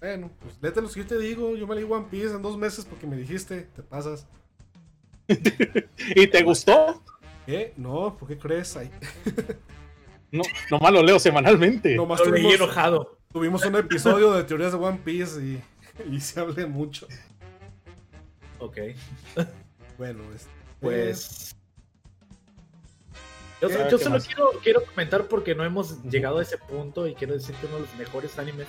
Bueno, 0.00 0.30
pues 0.40 0.58
léete 0.60 0.80
los 0.82 0.94
que 0.94 1.00
yo 1.00 1.06
te 1.06 1.18
digo. 1.18 1.56
Yo 1.56 1.66
me 1.66 1.74
leí 1.74 1.84
One 1.84 2.06
Piece 2.10 2.34
en 2.34 2.42
dos 2.42 2.56
meses 2.56 2.84
porque 2.84 3.06
me 3.06 3.16
dijiste, 3.16 3.62
te 3.74 3.82
pasas. 3.82 4.26
¿Y 5.28 6.26
te 6.28 6.42
gustó? 6.42 7.02
¿Qué? 7.46 7.72
No, 7.76 8.16
¿por 8.16 8.28
qué 8.28 8.38
crees? 8.38 8.76
Ay, 8.76 8.90
No, 10.32 10.42
nomás 10.70 10.92
lo 10.92 11.02
leo 11.02 11.18
semanalmente. 11.20 11.94
nomás 11.94 12.18
Lo 12.20 12.26
leí 12.32 12.42
tuvimos, 12.42 12.54
enojado. 12.60 13.18
tuvimos 13.32 13.64
un 13.64 13.76
episodio 13.76 14.32
de 14.32 14.42
teorías 14.44 14.72
de 14.72 14.78
One 14.78 14.98
Piece 15.04 15.40
y, 15.40 15.62
y 16.12 16.20
se 16.20 16.40
hablé 16.40 16.66
mucho. 16.66 17.06
Ok. 18.58 18.76
Bueno, 19.96 20.22
este, 20.34 20.50
Pues. 20.80 21.54
Yo, 23.62 23.68
¿Qué? 23.68 23.74
yo 23.90 23.96
¿Qué 23.98 24.04
solo 24.04 24.18
quiero, 24.20 24.50
quiero 24.62 24.84
comentar 24.84 25.28
porque 25.28 25.54
no 25.54 25.64
hemos 25.64 26.02
llegado 26.04 26.38
a 26.38 26.42
ese 26.42 26.58
punto 26.58 27.06
y 27.06 27.14
quiero 27.14 27.32
decir 27.34 27.54
que 27.56 27.66
uno 27.66 27.76
de 27.76 27.82
los 27.82 27.94
mejores 27.96 28.38
animes 28.38 28.66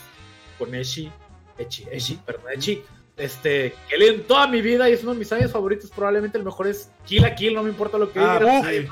con 0.58 0.74
Echi, 0.76 1.12
Echi, 1.58 1.86
Echi, 1.92 2.20
perdón, 2.26 2.52
Echi, 2.56 2.82
este, 3.18 3.74
que 3.90 4.08
en 4.08 4.24
toda 4.24 4.48
mi 4.48 4.62
vida 4.62 4.90
y 4.90 4.94
es 4.94 5.04
uno 5.04 5.14
de 5.14 5.20
mis 5.20 5.32
animes 5.32 5.52
favoritos, 5.52 5.90
probablemente 5.90 6.38
el 6.38 6.44
mejor 6.44 6.68
es 6.68 6.90
Kill 7.06 7.22
la 7.24 7.34
Kill, 7.36 7.54
no 7.56 7.64
me 7.64 7.70
importa 7.70 7.98
lo 7.98 8.12
que 8.12 8.20
Ah, 8.20 8.40
digan. 8.40 8.88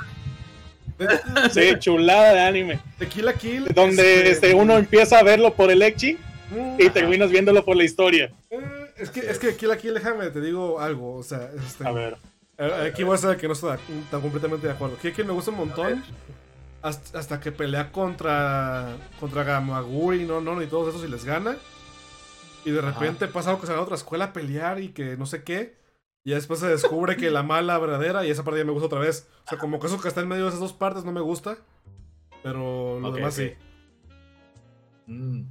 sí. 1.52 1.76
Chulada 1.80 2.34
de 2.34 2.40
anime. 2.40 2.80
Tequila 2.98 3.34
Kill. 3.34 3.66
Donde 3.74 4.30
este, 4.30 4.54
uno 4.54 4.78
empieza 4.78 5.20
a 5.20 5.24
verlo 5.24 5.54
por 5.54 5.70
el 5.72 5.82
Echi 5.82 6.18
Mm, 6.52 6.76
y 6.80 6.90
terminas 6.92 7.32
viéndolo 7.32 7.66
por 7.66 7.76
la 7.76 7.84
historia. 7.84 8.32
eh, 8.52 8.60
Es 8.98 9.10
que, 9.10 9.20
es 9.22 9.40
que 9.40 9.48
Tequila 9.48 9.78
Kill, 9.78 9.96
déjame, 9.96 10.30
te 10.30 10.40
digo 10.40 10.80
algo. 10.80 11.16
O 11.16 11.24
sea, 11.24 11.50
este, 11.68 11.88
A 11.88 11.92
ver. 11.92 12.18
eh, 12.60 12.90
aquí 12.92 13.02
voy 13.02 13.16
a 13.16 13.18
ser 13.18 13.36
que 13.36 13.48
no 13.48 13.54
estoy 13.54 13.76
tan 14.12 14.22
completamente 14.22 14.68
de 14.68 14.74
acuerdo. 14.74 14.96
Kill 15.02 15.12
Kill 15.12 15.26
me 15.26 15.34
gusta 15.34 15.50
un 15.50 15.58
montón. 15.58 16.04
Hasta, 16.86 17.18
hasta 17.20 17.40
que 17.40 17.52
pelea 17.52 17.92
contra 17.92 18.96
contra 19.20 19.44
Gamaguri, 19.44 20.24
no, 20.26 20.40
no, 20.40 20.62
y 20.62 20.68
todos 20.68 20.90
esos 20.94 21.04
y 21.08 21.12
les 21.12 21.26
gana. 21.26 21.58
Y 22.64 22.72
de 22.72 22.82
repente 22.82 23.28
pasa 23.28 23.50
algo 23.50 23.62
que 23.62 23.68
se 23.68 23.74
va 23.74 23.80
a 23.80 23.82
otra 23.84 23.96
escuela 23.96 24.26
a 24.26 24.34
pelear 24.34 24.80
y 24.80 24.90
que 24.90 25.18
no 25.18 25.26
sé 25.26 25.44
qué. 25.44 25.78
Y 26.24 26.32
después 26.32 26.60
se 26.60 26.68
descubre 26.68 27.16
que 27.18 27.30
la 27.32 27.44
mala 27.44 27.78
verdadera 27.78 28.26
y 28.26 28.30
esa 28.32 28.44
parte 28.44 28.60
ya 28.60 28.66
me 28.66 28.72
gusta 28.72 28.88
otra 28.88 29.00
vez. 29.00 29.28
O 29.46 29.50
sea, 29.50 29.58
como 29.58 29.80
que 29.80 29.88
eso 29.88 30.00
que 30.02 30.08
está 30.08 30.22
en 30.22 30.28
medio 30.28 30.44
de 30.44 30.50
esas 30.50 30.60
dos 30.60 30.74
partes 30.74 31.04
no 31.06 31.12
me 31.12 31.22
gusta. 31.22 31.58
Pero 32.44 33.00
lo 33.00 33.10
Ok, 33.10 33.16
demás 33.16 33.34
sí. 33.36 33.54
Mm, 35.08 35.42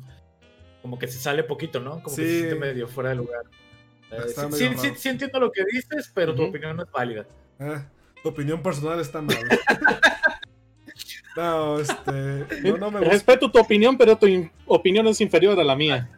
como 0.82 0.98
que 0.98 1.06
se 1.08 1.18
sale 1.18 1.44
poquito, 1.44 1.80
¿no? 1.80 2.02
Como 2.02 2.16
que 2.16 2.22
se 2.22 2.38
siente 2.38 2.54
medio 2.56 2.88
fuera 2.88 3.10
de 3.10 3.16
lugar. 3.16 3.42
Eh, 4.10 4.22
sí, 4.28 4.40
medio 4.40 4.56
sí, 4.56 4.68
sí- 4.78 4.86
raro. 4.88 4.98
sí 4.98 5.08
entiendo 5.08 5.40
lo 5.40 5.50
que 5.52 5.64
dices, 5.70 6.10
pero 6.14 6.34
tu 6.34 6.44
opinión 6.44 6.76
no 6.76 6.82
es 6.84 6.90
válida. 6.92 7.26
Ah, 7.58 7.86
tu 8.22 8.28
opinión 8.28 8.62
personal 8.62 9.00
está 9.00 9.20
mal. 9.22 9.36
No, 11.36 11.80
este. 11.80 12.12
No, 12.62 12.76
no 12.78 12.90
me 12.90 12.98
gusta. 13.00 13.12
Respeto 13.12 13.50
tu 13.50 13.58
opinión, 13.58 13.96
pero 13.98 14.16
tu 14.16 14.26
in- 14.26 14.50
opinión 14.66 15.06
es 15.08 15.20
inferior 15.20 15.58
a 15.58 15.64
la 15.64 15.74
mía. 15.74 16.10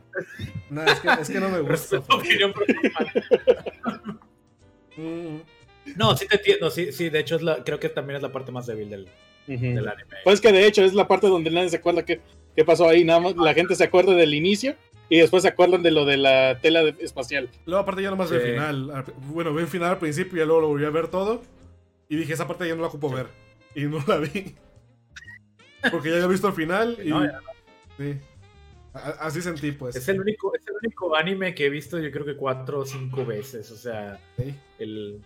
No, 0.71 0.83
es, 0.83 1.01
que, 1.01 1.09
es 1.21 1.29
que 1.31 1.41
no 1.41 1.49
me 1.49 1.61
gusta. 1.61 1.73
Respeto 1.73 2.03
tu 2.09 2.17
opinión. 2.17 2.53
Mm, 4.97 5.39
No, 5.97 6.17
sí 6.17 6.27
te 6.27 6.37
entiendo, 6.37 6.71
sí, 6.71 6.91
sí, 6.93 7.09
de 7.11 7.21
hecho 7.21 7.37
es 7.37 7.43
la, 7.43 7.63
creo 7.63 7.79
que 7.79 7.89
también 7.89 8.17
es 8.17 8.23
la 8.23 8.33
parte 8.33 8.51
más 8.51 8.67
débil 8.67 8.91
del, 8.91 9.09
anime. 9.47 10.05
Pues 10.25 10.41
que 10.41 10.51
de 10.53 10.67
hecho 10.67 10.83
es 10.83 10.95
la 10.95 11.07
parte 11.07 11.29
donde 11.29 11.51
nadie 11.51 11.69
se 11.69 11.77
acuerda 11.77 12.05
qué, 12.05 12.21
qué 12.57 12.65
pasó 12.65 12.89
ahí. 12.89 13.05
Nada 13.05 13.21
más 13.21 13.37
la 13.37 13.55
gente 13.55 13.75
se 13.75 13.85
acuerda 13.85 14.13
del 14.15 14.35
inicio 14.35 14.75
y 15.09 15.19
después 15.19 15.43
se 15.45 15.49
acuerdan 15.49 15.83
de 15.83 15.93
lo 15.93 16.05
de 16.05 16.17
la 16.17 16.59
tela 16.61 16.83
de- 16.83 16.97
espacial. 17.05 17.49
Luego, 17.67 17.83
aparte, 17.83 18.03
ya 18.03 18.11
nomás 18.11 18.31
vi 18.31 18.37
el 18.37 18.43
Sí. 18.43 18.49
final. 18.51 18.91
Al- 18.91 19.05
Bueno, 19.29 19.55
vi 19.55 19.63
el 19.63 19.69
final 19.69 19.91
al 19.91 19.99
principio 19.99 20.37
y 20.37 20.41
ya 20.41 20.47
luego 20.47 20.63
lo 20.63 20.69
volví 20.69 20.85
a 20.85 20.91
ver 20.91 21.09
todo. 21.09 21.43
Y 22.09 22.17
dije, 22.17 22.33
esa 22.33 22.47
parte 22.49 22.67
ya 22.67 22.75
no 22.75 22.81
la 22.83 22.89
ocupo 22.89 23.09
ver. 23.11 23.27
Y 23.75 23.83
no 23.85 24.03
la 24.09 24.17
vi. 24.17 24.55
Porque 25.91 26.11
ya 26.11 26.17
había 26.17 26.27
visto 26.29 26.49
el 26.49 26.55
final 26.55 26.99
y. 27.03 27.09
No, 27.09 27.25
ya 27.25 27.41
Sí. 27.97 28.15
Así 29.21 29.43
sentí, 29.43 29.73
pues. 29.73 29.95
Es 29.97 30.09
el 30.09 30.21
único, 30.21 30.55
es 30.55 30.67
el 30.67 30.75
único 30.83 31.15
anime 31.17 31.55
que 31.55 31.67
he 31.67 31.71
visto, 31.71 31.99
yo 31.99 32.11
creo 32.11 32.25
que 32.25 32.35
cuatro 32.37 32.81
o 32.81 32.87
cinco 32.87 33.25
veces. 33.27 33.71
O 33.71 33.77
sea, 33.77 34.19
Sí. 34.37 34.55
el 34.79 35.21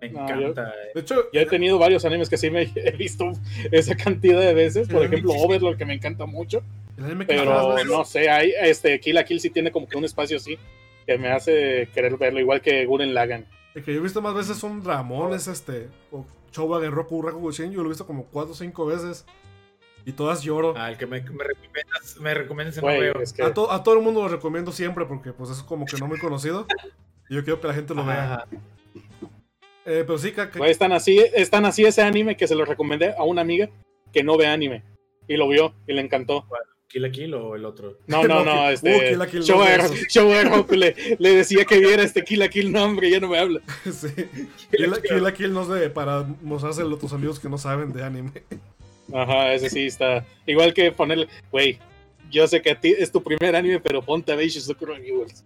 me 0.00 0.10
No, 0.10 0.24
encanta. 0.24 0.72
De 0.94 1.00
hecho, 1.00 1.30
Yo 1.32 1.40
he 1.40 1.46
tenido 1.46 1.78
varios 1.78 2.04
animes 2.04 2.28
que 2.28 2.36
sí 2.36 2.50
me 2.50 2.62
he 2.74 2.90
visto 2.92 3.30
esa 3.70 3.96
cantidad 3.96 4.40
de 4.40 4.52
veces. 4.54 4.88
Por 4.88 5.04
ejemplo, 5.04 5.32
Overlord, 5.32 5.76
que 5.76 5.84
me 5.86 5.94
encanta 5.94 6.26
mucho. 6.26 6.62
el 6.98 7.04
anime 7.04 7.26
que 7.26 7.36
más 7.36 7.44
Pero 7.44 7.84
no 7.84 8.04
sé, 8.04 8.28
hay, 8.28 8.52
este, 8.60 8.98
Kill 9.00 9.14
la 9.14 9.24
Kill 9.24 9.40
sí 9.40 9.50
tiene 9.50 9.70
como 9.70 9.88
que 9.88 9.96
un 9.96 10.04
espacio 10.04 10.36
así 10.36 10.58
que 11.06 11.18
me 11.18 11.28
hace 11.30 11.88
querer 11.94 12.16
verlo, 12.16 12.40
igual 12.40 12.60
que 12.62 12.84
Guren 12.86 13.14
Lagan. 13.14 13.46
El 13.74 13.84
que 13.84 13.92
yo 13.92 14.00
he 14.00 14.02
visto 14.02 14.22
más 14.22 14.34
veces 14.34 14.56
son 14.56 14.84
Ramón, 14.84 15.34
es 15.34 15.46
este. 15.48 15.88
O 16.10 16.24
Chowa 16.50 16.80
Roku 16.88 17.20
Raku. 17.22 17.50
Yo 17.50 17.66
lo 17.82 17.84
he 17.86 17.88
visto 17.88 18.06
como 18.06 18.24
4 18.26 18.52
o 18.52 18.54
5 18.54 18.86
veces. 18.86 19.26
Y 20.06 20.12
todas 20.12 20.42
lloro. 20.42 20.74
Ah, 20.76 20.90
el 20.90 20.98
que 20.98 21.06
me, 21.06 21.20
me 21.22 21.44
recomiendas, 21.44 22.16
me 22.20 22.34
recomiendas 22.34 22.76
no 22.76 22.82
Güey, 22.82 23.00
veo. 23.00 23.20
es 23.20 23.32
que 23.32 23.42
A, 23.42 23.54
to- 23.54 23.70
a 23.72 23.82
todo 23.82 23.94
el 23.96 24.02
mundo 24.02 24.22
lo 24.22 24.28
recomiendo 24.28 24.70
siempre 24.72 25.06
porque 25.06 25.32
pues 25.32 25.50
es 25.50 25.62
como 25.62 25.86
que 25.86 25.96
no 25.96 26.06
muy 26.06 26.18
conocido. 26.18 26.66
Y 27.30 27.34
yo 27.36 27.42
quiero 27.44 27.60
que 27.60 27.68
la 27.68 27.74
gente 27.74 27.94
lo 27.94 28.04
vea. 28.04 28.34
Ajá. 28.34 28.46
Eh, 29.86 30.02
pero 30.06 30.18
sí, 30.18 30.32
que, 30.32 30.48
que- 30.50 30.58
güey, 30.58 30.70
es 30.70 30.78
tan 30.78 30.92
así, 30.92 31.18
es 31.18 31.50
tan 31.50 31.64
así 31.66 31.84
ese 31.84 32.02
anime 32.02 32.36
que 32.36 32.46
se 32.46 32.54
lo 32.54 32.64
recomendé 32.64 33.14
a 33.16 33.22
una 33.24 33.40
amiga 33.42 33.68
que 34.12 34.22
no 34.22 34.36
ve 34.36 34.46
anime. 34.46 34.82
Y 35.26 35.36
lo 35.36 35.48
vio 35.48 35.74
y 35.86 35.92
le 35.94 36.02
encantó. 36.02 36.46
¿Kill 36.86 37.02
la 37.02 37.10
Kill 37.10 37.34
o 37.34 37.56
el 37.56 37.64
otro? 37.64 37.98
No, 38.06 38.22
no, 38.28 38.44
no, 38.44 38.66
Uh, 38.66 38.68
este. 38.70 39.08
Kill 39.08 39.18
la 39.18 39.26
Kill 39.26 39.40
no 39.40 39.46
Shower, 40.08 40.70
le, 40.76 41.16
le 41.18 41.34
decía 41.34 41.64
que 41.64 41.78
viera 41.78 42.02
este 42.02 42.22
Kill 42.22 42.38
la 42.40 42.48
Kill, 42.48 42.70
no, 42.70 42.84
hombre, 42.84 43.10
ya 43.10 43.20
no 43.20 43.28
me 43.28 43.38
habla. 43.38 43.60
sí. 43.90 44.08
Kill 44.70 44.90
la 44.90 45.00
Kill, 45.00 45.22
la 45.22 45.32
Kill 45.34 45.52
no 45.52 45.62
es 45.62 45.68
de 45.68 45.88
para 45.90 46.24
mostrárselo 46.42 46.96
a 46.96 46.98
tus 46.98 47.12
amigos 47.14 47.40
que 47.40 47.48
no 47.48 47.56
saben 47.58 47.92
de 47.92 48.04
anime. 48.04 48.32
Ajá, 49.12 49.52
ese 49.54 49.68
sí 49.70 49.86
está. 49.86 50.24
Igual 50.46 50.72
que 50.74 50.90
ponerle, 50.92 51.28
güey, 51.50 51.78
yo 52.30 52.46
sé 52.48 52.62
que 52.62 52.70
a 52.70 52.80
ti 52.80 52.94
es 52.98 53.12
tu 53.12 53.22
primer 53.22 53.54
anime, 53.54 53.80
pero 53.80 54.02
ponte 54.02 54.32
a 54.32 54.36
ver 54.36 54.48
Shizuku 54.48 54.86
Reviewers. 54.86 55.44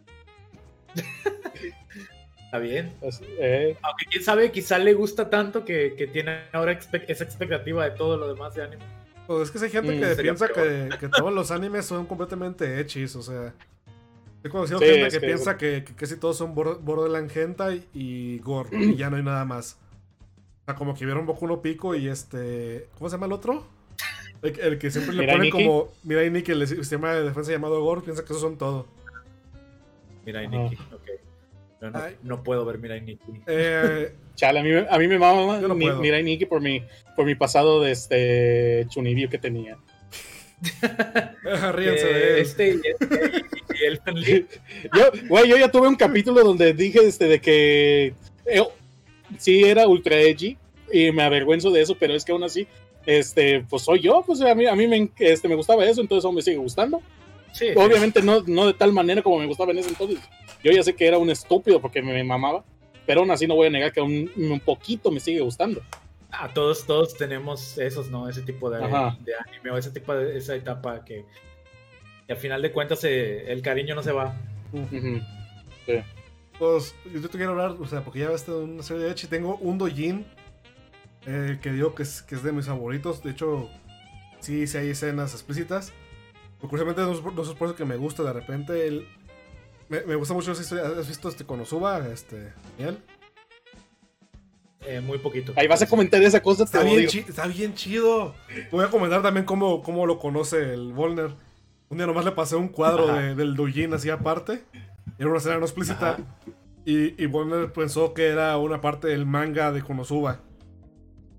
Está 2.44 2.58
bien. 2.58 2.94
Pues, 3.00 3.20
eh, 3.38 3.76
Aunque 3.82 4.06
quién 4.06 4.24
sabe, 4.24 4.50
quizá 4.50 4.78
le 4.78 4.94
gusta 4.94 5.28
tanto 5.28 5.64
que, 5.64 5.94
que 5.96 6.06
tiene 6.06 6.44
ahora 6.52 6.72
esa 6.72 7.24
expectativa 7.24 7.84
de 7.84 7.90
todo 7.96 8.16
lo 8.16 8.26
demás 8.32 8.54
de 8.54 8.62
anime. 8.62 8.82
Pues 9.26 9.42
es 9.42 9.50
que 9.50 9.64
hay 9.66 9.70
gente 9.70 9.92
Mm, 9.92 10.00
que 10.16 10.22
piensa 10.22 10.48
que, 10.48 10.88
que 10.98 11.08
todos 11.08 11.30
los 11.32 11.50
animes 11.50 11.84
son 11.84 12.06
completamente 12.06 12.80
hechis, 12.80 13.14
o 13.16 13.22
sea. 13.22 13.52
He 14.42 14.48
conocido 14.48 14.78
Sí, 14.78 14.86
gente 14.86 15.06
es 15.08 15.14
que, 15.14 15.20
que- 15.20 15.26
piensa 15.26 15.58
que, 15.58 15.84
que 15.84 15.94
casi 15.94 16.16
todos 16.16 16.38
son 16.38 16.54
bor- 16.54 16.78
Borderland 16.80 17.30
Hentai 17.36 17.84
y 17.92 18.38
Gore, 18.38 18.70
y 18.80 18.96
ya 18.96 19.10
no 19.10 19.16
hay 19.16 19.22
nada 19.22 19.44
más. 19.44 19.78
O 20.68 20.70
sea, 20.70 20.76
como 20.76 20.94
que 20.94 21.06
vieron 21.06 21.24
Boku 21.24 21.46
no 21.46 21.62
Pico 21.62 21.94
y 21.94 22.08
este. 22.08 22.88
¿Cómo 22.98 23.08
se 23.08 23.14
llama 23.16 23.24
el 23.24 23.32
otro? 23.32 23.66
El, 24.42 24.60
el 24.60 24.78
que 24.78 24.90
siempre 24.90 25.14
le 25.14 25.20
Mirai 25.22 25.36
ponen 25.36 25.50
como 25.50 25.88
Mirai 26.04 26.30
Nikki, 26.30 26.52
el 26.52 26.68
sistema 26.68 27.14
de 27.14 27.22
defensa 27.22 27.50
llamado 27.52 27.82
Gore, 27.82 28.02
piensa 28.02 28.20
que 28.22 28.26
esos 28.34 28.42
son 28.42 28.58
todo. 28.58 28.86
Mira, 30.26 30.40
Ajá. 30.40 30.50
Nikki, 30.50 30.74
ok. 30.92 31.08
Pero 31.80 31.90
no, 31.92 32.00
no 32.22 32.42
puedo 32.42 32.66
ver 32.66 32.76
Mira 32.80 32.98
Nikki. 33.00 33.30
Eh, 33.46 34.12
chale, 34.34 34.60
a 34.60 34.62
mí, 34.62 34.68
me- 34.68 34.86
a 34.90 34.98
mí 34.98 35.08
me 35.08 35.18
mama 35.18 35.58
no. 35.58 35.74
Mirai 35.74 36.22
Nikki 36.22 36.44
por 36.44 36.60
mi, 36.60 36.82
por 37.16 37.24
mi 37.24 37.34
pasado 37.34 37.80
de 37.80 37.92
este 37.92 38.86
Chunibyo 38.90 39.30
que 39.30 39.38
tenía. 39.38 39.78
ríense 41.72 42.10
Eh, 42.10 42.12
de 42.14 42.28
él. 42.34 42.38
este 42.40 42.68
y, 42.74 42.80
este 42.84 43.44
y- 43.74 44.10
y 44.10 44.14
Lied. 44.16 44.44
Yo, 44.94 45.28
güey, 45.28 45.48
yo 45.48 45.56
ya 45.56 45.70
tuve 45.70 45.88
un 45.88 45.96
capítulo 45.96 46.44
donde 46.44 46.74
dije 46.74 46.98
este, 47.06 47.24
de 47.26 47.40
que 47.40 48.14
eh, 48.44 48.62
sí 49.36 49.64
era 49.64 49.86
ultra 49.86 50.18
edgy 50.18 50.56
y 50.92 51.12
me 51.12 51.22
avergüenzo 51.22 51.70
de 51.70 51.82
eso, 51.82 51.96
pero 51.98 52.14
es 52.14 52.24
que 52.24 52.32
aún 52.32 52.44
así, 52.44 52.66
este, 53.06 53.64
pues 53.68 53.82
soy 53.82 54.00
yo, 54.00 54.22
pues 54.26 54.40
a 54.40 54.54
mí, 54.54 54.66
a 54.66 54.74
mí 54.74 54.86
me, 54.86 55.10
este, 55.18 55.48
me 55.48 55.54
gustaba 55.54 55.84
eso, 55.84 56.00
entonces 56.00 56.24
aún 56.24 56.34
me 56.34 56.42
sigue 56.42 56.56
gustando. 56.56 57.00
Sí, 57.52 57.68
Obviamente 57.74 58.22
no, 58.22 58.42
no 58.46 58.66
de 58.66 58.74
tal 58.74 58.92
manera 58.92 59.22
como 59.22 59.38
me 59.38 59.46
gustaba 59.46 59.72
en 59.72 59.78
ese 59.78 59.88
entonces. 59.88 60.18
Yo 60.62 60.70
ya 60.70 60.82
sé 60.82 60.94
que 60.94 61.06
era 61.06 61.18
un 61.18 61.30
estúpido 61.30 61.80
porque 61.80 62.02
me, 62.02 62.22
mamaba, 62.22 62.64
pero 63.06 63.20
aún 63.20 63.30
así 63.30 63.46
no 63.46 63.54
voy 63.54 63.68
a 63.68 63.70
negar 63.70 63.92
que 63.92 64.00
un, 64.00 64.30
un 64.36 64.60
poquito 64.60 65.10
me 65.10 65.20
sigue 65.20 65.40
gustando. 65.40 65.82
Ah, 66.30 66.50
todos, 66.52 66.86
todos 66.86 67.16
tenemos 67.16 67.78
esos, 67.78 68.10
¿no? 68.10 68.28
Ese 68.28 68.42
tipo 68.42 68.68
de, 68.68 68.78
de 68.78 69.32
anime 69.46 69.70
o 69.72 69.78
ese 69.78 69.90
tipo 69.90 70.14
de 70.14 70.36
esa 70.36 70.54
etapa 70.54 71.02
que, 71.04 71.24
que 72.26 72.32
al 72.32 72.38
final 72.38 72.60
de 72.60 72.70
cuentas 72.70 73.02
eh, 73.04 73.50
el 73.50 73.62
cariño 73.62 73.94
no 73.94 74.02
se 74.02 74.12
va. 74.12 74.36
Ujú. 74.72 75.22
Pues 76.58 76.94
yo 77.12 77.20
te 77.28 77.36
quiero 77.36 77.52
hablar, 77.52 77.76
o 77.78 77.86
sea, 77.86 78.02
porque 78.02 78.20
ya 78.20 78.30
ves 78.30 78.46
una 78.48 78.82
serie 78.82 79.04
de 79.04 79.10
Echi. 79.12 79.26
Tengo 79.28 79.56
un 79.58 79.78
Dojin 79.78 80.26
eh, 81.26 81.58
que 81.62 81.70
digo 81.72 81.94
que 81.94 82.02
es, 82.02 82.22
que 82.22 82.34
es 82.34 82.42
de 82.42 82.50
mis 82.52 82.66
favoritos. 82.66 83.22
De 83.22 83.30
hecho, 83.30 83.68
sí, 84.40 84.66
sí 84.66 84.76
hay 84.78 84.90
escenas 84.90 85.32
explícitas. 85.34 85.92
Pero 86.56 86.68
curiosamente 86.68 87.02
no 87.02 87.12
es, 87.12 87.20
por- 87.20 87.32
no 87.34 87.42
es 87.42 87.48
por 87.50 87.68
eso 87.68 87.76
que 87.76 87.84
me 87.84 87.96
gusta 87.96 88.24
de 88.24 88.32
repente. 88.32 88.86
El, 88.88 89.06
me, 89.88 90.00
me 90.02 90.16
gusta 90.16 90.34
mucho 90.34 90.50
esa 90.52 90.62
historia. 90.62 90.86
¿Has 90.98 91.06
visto 91.06 91.28
este 91.28 91.44
Konosuba? 91.44 92.08
Este, 92.08 92.52
Daniel? 92.76 92.98
Eh, 94.86 95.00
muy 95.00 95.18
poquito. 95.18 95.52
Ahí 95.56 95.66
vas 95.68 95.82
a 95.82 95.86
comentar 95.88 96.22
esa 96.22 96.40
cosa, 96.42 96.64
te 96.64 96.76
Está 96.78 96.82
bien, 96.82 97.06
chi- 97.06 97.24
está 97.28 97.46
bien 97.46 97.74
chido. 97.74 98.34
Voy 98.70 98.84
a 98.84 98.88
comentar 98.88 99.22
también 99.22 99.44
cómo, 99.44 99.82
cómo 99.82 100.06
lo 100.06 100.18
conoce 100.18 100.72
el 100.74 100.92
Volner. 100.92 101.30
Un 101.90 101.98
día 101.98 102.06
nomás 102.06 102.24
le 102.24 102.32
pasé 102.32 102.56
un 102.56 102.68
cuadro 102.68 103.06
de- 103.14 103.34
del 103.34 103.54
Dojin 103.54 103.92
así 103.94 104.08
aparte. 104.10 104.64
Era 105.18 105.28
una 105.28 105.38
escena 105.38 105.58
no 105.58 105.64
explícita. 105.64 106.10
Ajá. 106.12 106.22
Y, 106.84 107.22
y 107.22 107.26
Volner 107.26 107.72
pensó 107.72 108.14
que 108.14 108.28
era 108.28 108.56
una 108.56 108.80
parte 108.80 109.08
del 109.08 109.26
manga 109.26 109.72
de 109.72 109.82
Konosuba. 109.82 110.40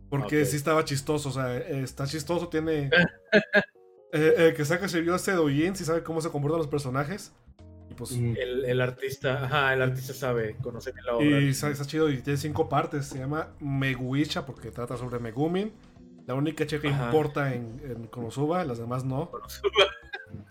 Porque 0.09 0.41
Ok. 0.41 0.47
sí 0.47 0.55
estaba 0.57 0.83
chistoso. 0.85 1.29
O 1.29 1.31
sea, 1.31 1.55
eh, 1.57 1.81
está 1.83 2.05
chistoso, 2.05 2.47
tiene. 2.49 2.89
Eh, 4.11 4.33
el 4.47 4.55
que 4.55 4.65
saca 4.65 4.87
se 4.87 5.01
vio 5.01 5.13
ese 5.13 5.33
Dojin, 5.33 5.75
sí 5.75 5.85
sabe 5.85 6.01
cómo 6.01 6.19
se 6.19 6.31
comportan 6.31 6.57
los 6.57 6.67
personajes. 6.67 7.31
Y 7.91 7.93
pues. 7.93 8.13
Ujú. 8.13 8.33
El, 8.39 8.65
el 8.65 8.81
artista, 8.81 9.45
ajá, 9.45 9.71
el 9.75 9.83
artista 9.83 10.15
sabe, 10.15 10.55
conoce 10.63 10.91
bien 10.91 11.05
la 11.05 11.13
obra. 11.15 11.39
Y 11.39 11.49
está, 11.49 11.69
está 11.69 11.85
chido 11.85 12.09
y 12.09 12.17
tiene 12.23 12.37
cinco 12.37 12.67
partes. 12.67 13.05
Se 13.05 13.19
llama 13.19 13.49
Meguicha 13.59 14.47
porque 14.47 14.71
trata 14.71 14.97
sobre 14.97 15.19
Megumin. 15.19 15.71
La 16.25 16.33
única 16.33 16.65
chica 16.65 16.81
que 16.81 16.87
importa 16.87 17.53
en, 17.53 17.79
en 17.83 18.07
Konosuba, 18.07 18.65
las 18.65 18.79
demás 18.79 19.03
no. 19.05 19.29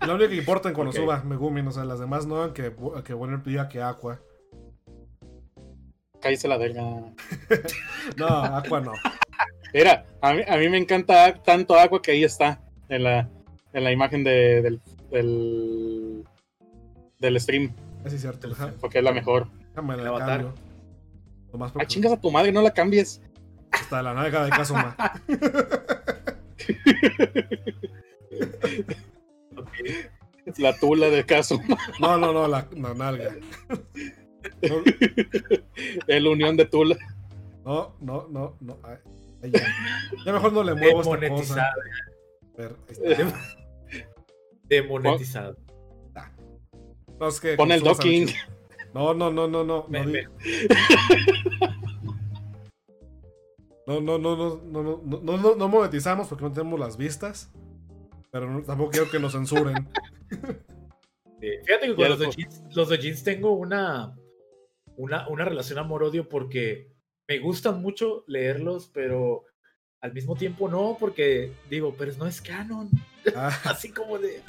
La 0.07 0.15
única 0.15 0.31
que 0.31 0.37
importa 0.37 0.69
en 0.69 0.75
Konosuba, 0.75 1.23
Megumin, 1.25 1.67
o 1.69 1.73
sea, 1.73 1.85
las 1.85 1.99
demás 2.01 2.27
no, 2.27 2.43
aunque, 2.43 2.73
que 3.05 3.15
Warner 3.15 3.43
diga 3.43 3.69
que 3.69 3.83
Aqua. 3.83 4.21
Cállese 6.21 6.49
la 6.49 6.57
verga. 6.57 6.83
No, 8.17 8.27
Aqua 8.27 8.81
no. 8.81 8.93
Mira, 9.75 10.05
a 10.23 10.33
mí, 10.35 10.43
a 10.49 10.57
mí 10.57 10.69
me 10.69 10.79
encanta 10.79 11.35
tanto 11.43 11.75
agua 11.79 12.01
que 12.01 12.13
ahí 12.13 12.25
está 12.25 12.61
en 12.89 13.05
la, 13.05 13.29
en 13.73 13.85
la 13.85 13.93
imagen 13.93 14.25
de- 14.25 14.63
del, 14.63 14.81
del, 15.11 16.25
del 17.19 17.41
stream, 17.41 17.73
Así 18.05 18.17
es 18.17 18.23
cierto. 18.23 18.49
Ajá. 18.53 18.73
porque 18.81 18.99
es 18.99 19.05
la 19.05 19.13
mejor. 19.13 19.47
Déjame 19.71 19.97
la 19.99 20.09
avatar. 20.09 20.47
Ah, 21.79 21.85
chingas 21.87 22.13
a 22.13 22.21
tu 22.21 22.31
madre, 22.31 22.51
no 22.53 22.63
la 22.63 22.71
cambies. 22.73 23.21
está 23.73 24.03
la 24.03 24.15
nalga 24.15 24.45
de 24.45 24.51
Kazuma. 24.51 24.97
La 30.57 30.77
tula 30.79 31.09
de 31.11 31.25
caso. 31.27 31.61
No, 32.01 32.17
no, 32.17 32.33
no, 32.33 32.49
la, 32.49 32.67
la 32.73 32.95
nalga. 32.95 33.37
No. 34.63 34.83
El 36.07 36.27
unión 36.27 36.57
de 36.57 36.65
tula. 36.65 36.97
No, 37.65 37.95
no, 38.01 38.27
no, 38.31 38.57
no. 38.61 38.79
Ay, 38.83 38.97
ay, 39.43 39.51
ya. 39.51 39.61
ya. 40.25 40.33
mejor 40.33 40.53
no 40.53 40.63
le 40.63 40.75
muevo 40.75 41.15
esta 41.15 41.29
cosa. 41.29 41.67
Ver, 42.57 42.77
Demonetizado. 44.65 45.57
No, 47.21 47.29
es 47.29 47.41
que 47.41 47.57
Pon 47.57 47.73
el 47.73 47.83
docking. 47.83 48.29
No, 48.95 49.13
no, 49.13 49.31
no, 49.31 49.49
no, 49.49 49.65
no. 49.65 49.87
Me, 49.89 50.01
no, 50.01 50.11
me. 50.11 50.23
no, 53.87 54.01
no, 54.01 54.19
no, 54.19 54.37
no, 54.37 54.61
no, 54.65 55.03
no, 55.05 55.37
no, 55.37 55.55
no 55.57 55.69
monetizamos 55.69 56.29
porque 56.29 56.45
no 56.45 56.53
tenemos 56.53 56.81
las 56.81 56.97
vistas. 56.97 57.51
Pero 58.31 58.51
no- 58.51 58.63
tampoco 58.63 58.91
quiero 58.91 59.11
que 59.11 59.19
nos 59.19 59.33
censuren. 59.33 59.89
Fíjate 61.41 61.87
que 61.87 61.95
con 61.95 62.09
los 62.09 62.19
lo- 62.19 62.27
de, 62.27 62.33
jeans, 62.33 62.63
los 62.75 62.89
de 62.89 62.99
jeans 62.99 63.23
tengo 63.23 63.53
una, 63.53 64.17
una, 64.97 65.29
una 65.29 65.45
relación 65.45 65.79
amor-odio 65.79 66.29
porque 66.29 66.91
me 67.29 67.39
gustan 67.39 67.81
mucho 67.81 68.25
leerlos, 68.27 68.91
pero 68.93 69.45
al 70.01 70.13
mismo 70.13 70.35
tiempo 70.37 70.69
no, 70.69 70.97
porque 70.99 71.53
digo, 71.71 71.95
pero 71.97 72.13
no 72.19 72.27
es 72.27 72.41
canon. 72.41 72.89
Ah, 73.37 73.57
Así 73.65 73.91
como 73.93 74.19
de. 74.19 74.43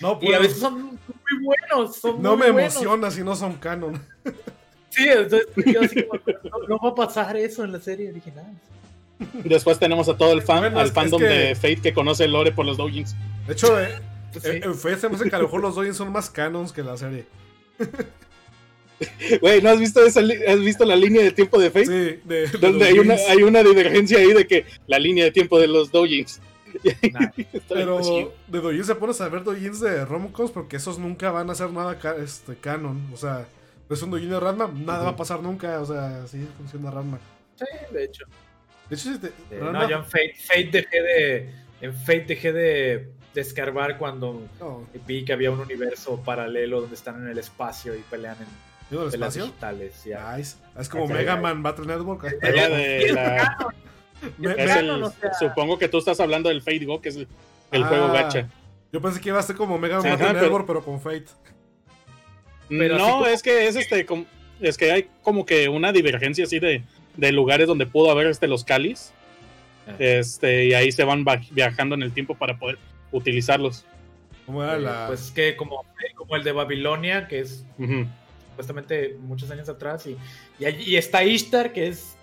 no, 0.00 0.18
Y 0.22 0.32
a 0.32 0.38
pues, 0.38 0.40
veces 0.40 0.58
son 0.58 0.82
muy 0.82 1.44
buenos. 1.44 1.96
Son 1.96 2.20
no 2.22 2.36
muy 2.36 2.46
me 2.46 2.52
buenos. 2.52 2.74
emociona 2.74 3.10
si 3.10 3.22
no 3.22 3.36
son 3.36 3.54
canon. 3.54 4.04
Sí, 4.90 5.06
entonces 5.08 5.48
yo 5.72 5.80
así 5.82 6.04
como, 6.06 6.20
no, 6.50 6.68
no 6.68 6.78
va 6.78 6.90
a 6.90 6.94
pasar 6.94 7.36
eso 7.36 7.64
en 7.64 7.72
la 7.72 7.80
serie 7.80 8.10
original. 8.10 8.46
Después 9.44 9.78
tenemos 9.78 10.08
a 10.08 10.16
todo 10.16 10.32
el 10.32 10.42
fan, 10.42 10.60
Bueno, 10.60 10.78
al 10.80 10.90
fandom 10.90 11.20
que- 11.20 11.26
de 11.26 11.54
Fate 11.54 11.76
que 11.82 11.94
conoce 11.94 12.24
el 12.24 12.32
lore 12.32 12.52
por 12.52 12.66
los 12.66 12.76
doujins. 12.76 13.14
De 13.46 13.52
hecho, 13.52 13.78
eh, 13.80 13.88
eh, 14.34 14.40
sí. 14.40 14.48
en 14.62 14.74
Fate 14.74 14.98
se 14.98 15.08
me 15.08 15.16
hace 15.16 15.28
que 15.30 15.36
a 15.36 15.38
lo 15.38 15.44
mejor 15.44 15.60
los 15.60 15.74
Dojins 15.76 15.96
son 15.96 16.10
más 16.12 16.28
canons 16.30 16.72
que 16.72 16.82
la 16.82 16.96
serie. 16.96 17.26
Güey, 19.40 19.60
¿no 19.60 19.70
has 19.70 19.78
visto 19.80 20.04
esa 20.06 20.20
has 20.20 20.60
visto 20.60 20.84
la 20.84 20.94
línea 20.96 21.20
de 21.22 21.32
tiempo 21.32 21.58
de 21.58 21.68
Fate? 21.70 21.86
Sí, 21.86 22.20
de, 22.24 22.46
de 22.46 22.58
Donde 22.58 22.84
hay 22.86 22.98
una, 22.98 23.14
doujins. 23.14 23.30
hay 23.30 23.42
una 23.42 23.62
divergencia 23.62 24.18
ahí 24.18 24.32
de 24.32 24.46
que 24.46 24.64
la 24.86 24.98
línea 25.00 25.24
de 25.24 25.32
tiempo 25.32 25.58
de 25.58 25.66
los 25.66 25.90
doujins. 25.90 26.40
Nah. 27.12 27.28
Pero 27.68 28.00
de 28.48 28.60
Dojins 28.60 28.86
se 28.86 28.94
pones 28.96 29.20
a 29.20 29.28
ver 29.28 29.44
Dojins 29.44 29.80
de 29.80 30.04
Romcos 30.04 30.50
porque 30.50 30.76
esos 30.76 30.98
nunca 30.98 31.30
van 31.30 31.48
a 31.48 31.52
hacer 31.52 31.70
nada 31.70 31.98
ca- 31.98 32.16
este, 32.16 32.56
canon. 32.56 33.00
O 33.12 33.16
sea, 33.16 33.46
es 33.90 34.02
un 34.02 34.10
Dojin 34.10 34.30
de 34.30 34.40
Ranma, 34.40 34.68
nada 34.74 35.04
va 35.04 35.10
a 35.10 35.16
pasar 35.16 35.40
nunca. 35.40 35.80
O 35.80 35.86
sea, 35.86 36.22
así 36.24 36.44
funciona 36.56 36.90
Ranma. 36.90 37.18
Sí, 37.56 37.64
de 37.92 38.04
hecho. 38.04 38.24
De 38.88 38.96
hecho, 38.96 39.12
si 39.12 39.18
te- 39.18 39.28
Eh, 39.50 39.60
no, 39.60 39.88
yo 39.88 39.96
en 39.96 40.04
Fate, 40.04 40.34
Fate 40.38 40.68
dejé 40.72 41.02
de. 41.02 41.50
En 41.80 41.94
Fate 41.94 42.24
dejé 42.26 42.52
de, 42.52 43.08
de 43.34 43.40
escarbar 43.40 43.98
cuando 43.98 44.42
no, 44.60 44.86
vi 45.06 45.24
que 45.24 45.32
había 45.32 45.50
un 45.50 45.60
universo 45.60 46.22
paralelo 46.22 46.80
donde 46.82 46.94
están 46.94 47.16
en 47.22 47.28
el 47.28 47.38
espacio 47.38 47.94
y 47.94 47.98
pelean 48.00 48.36
en 48.40 48.46
¿yo 48.90 49.02
del 49.02 49.10
peleas 49.10 49.36
espacio? 49.36 49.44
digitales. 49.46 50.04
ya. 50.04 50.36
Nice. 50.36 50.56
Es 50.78 50.88
como. 50.88 51.08
Mega 51.08 51.36
Man 51.36 51.62
Battle 51.62 51.86
Network. 51.86 52.24
Es 52.42 52.54
la 52.54 52.68
de 52.68 53.12
la- 53.12 53.68
Me- 54.38 54.50
es 54.52 54.56
me- 54.56 54.62
el- 54.62 54.68
canon, 54.68 55.02
o 55.02 55.10
sea. 55.10 55.34
supongo 55.34 55.78
que 55.78 55.88
tú 55.88 55.98
estás 55.98 56.20
hablando 56.20 56.48
del 56.48 56.62
Fate 56.62 56.84
Go, 56.84 57.00
que 57.00 57.08
es 57.10 57.16
el, 57.16 57.28
el 57.72 57.82
Ah, 57.82 57.86
juego 57.88 58.12
gacha. 58.12 58.48
Yo 58.92 59.00
pensé 59.02 59.20
que 59.20 59.30
iba 59.30 59.40
a 59.40 59.42
ser 59.42 59.56
como 59.56 59.76
Mega 59.78 59.96
Man 60.00 60.10
Battle 60.12 60.26
pero- 60.28 60.40
Network, 60.42 60.66
pero 60.66 60.84
con 60.84 61.00
Fate. 61.00 61.26
Pero 62.68 62.96
no, 62.98 63.10
como- 63.10 63.26
es 63.26 63.42
que 63.42 63.66
es 63.66 63.76
este 63.76 64.06
como- 64.06 64.24
es 64.60 64.76
que 64.78 64.90
hay 64.92 65.08
como 65.22 65.44
que 65.44 65.68
una 65.68 65.92
divergencia 65.92 66.44
así 66.44 66.58
de, 66.58 66.82
de 67.16 67.32
lugares 67.32 67.66
donde 67.66 67.86
pudo 67.86 68.10
haber 68.10 68.26
este 68.26 68.46
los 68.48 68.64
calis. 68.64 69.12
Ah. 69.86 69.92
Este, 69.98 70.66
y 70.66 70.74
ahí 70.74 70.90
se 70.92 71.04
van 71.04 71.24
va- 71.26 71.40
viajando 71.50 71.94
en 71.94 72.02
el 72.02 72.12
tiempo 72.12 72.34
para 72.34 72.58
poder 72.58 72.78
utilizarlos. 73.12 73.84
¿Cómo 74.46 74.62
era 74.62 74.78
la.? 74.78 75.06
Pues 75.08 75.30
que 75.30 75.56
como, 75.56 75.84
como 76.16 76.36
el 76.36 76.44
de 76.44 76.52
Babilonia, 76.52 77.28
que 77.28 77.40
es 77.40 77.64
supuestamente 78.50 79.16
muchos 79.20 79.50
años 79.50 79.68
atrás, 79.68 80.06
y, 80.06 80.16
y, 80.58 80.66
y 80.92 80.96
está 80.96 81.24
Ishtar, 81.24 81.72
que 81.72 81.88
es 81.88 82.16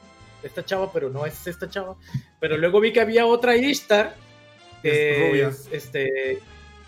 esta 0.44 0.64
chava, 0.66 0.92
pero 0.92 1.10
no 1.10 1.26
es 1.26 1.46
esta 1.48 1.70
chava. 1.70 1.96
Pero 2.40 2.58
luego 2.58 2.80
vi 2.80 2.92
que 2.94 3.02
había 3.02 3.26
otra 3.26 3.56
Ishtar, 3.56 4.16
que 4.82 5.12
Es 5.24 5.30
rubia. 5.30 5.48
es, 5.50 5.70
este... 5.72 6.40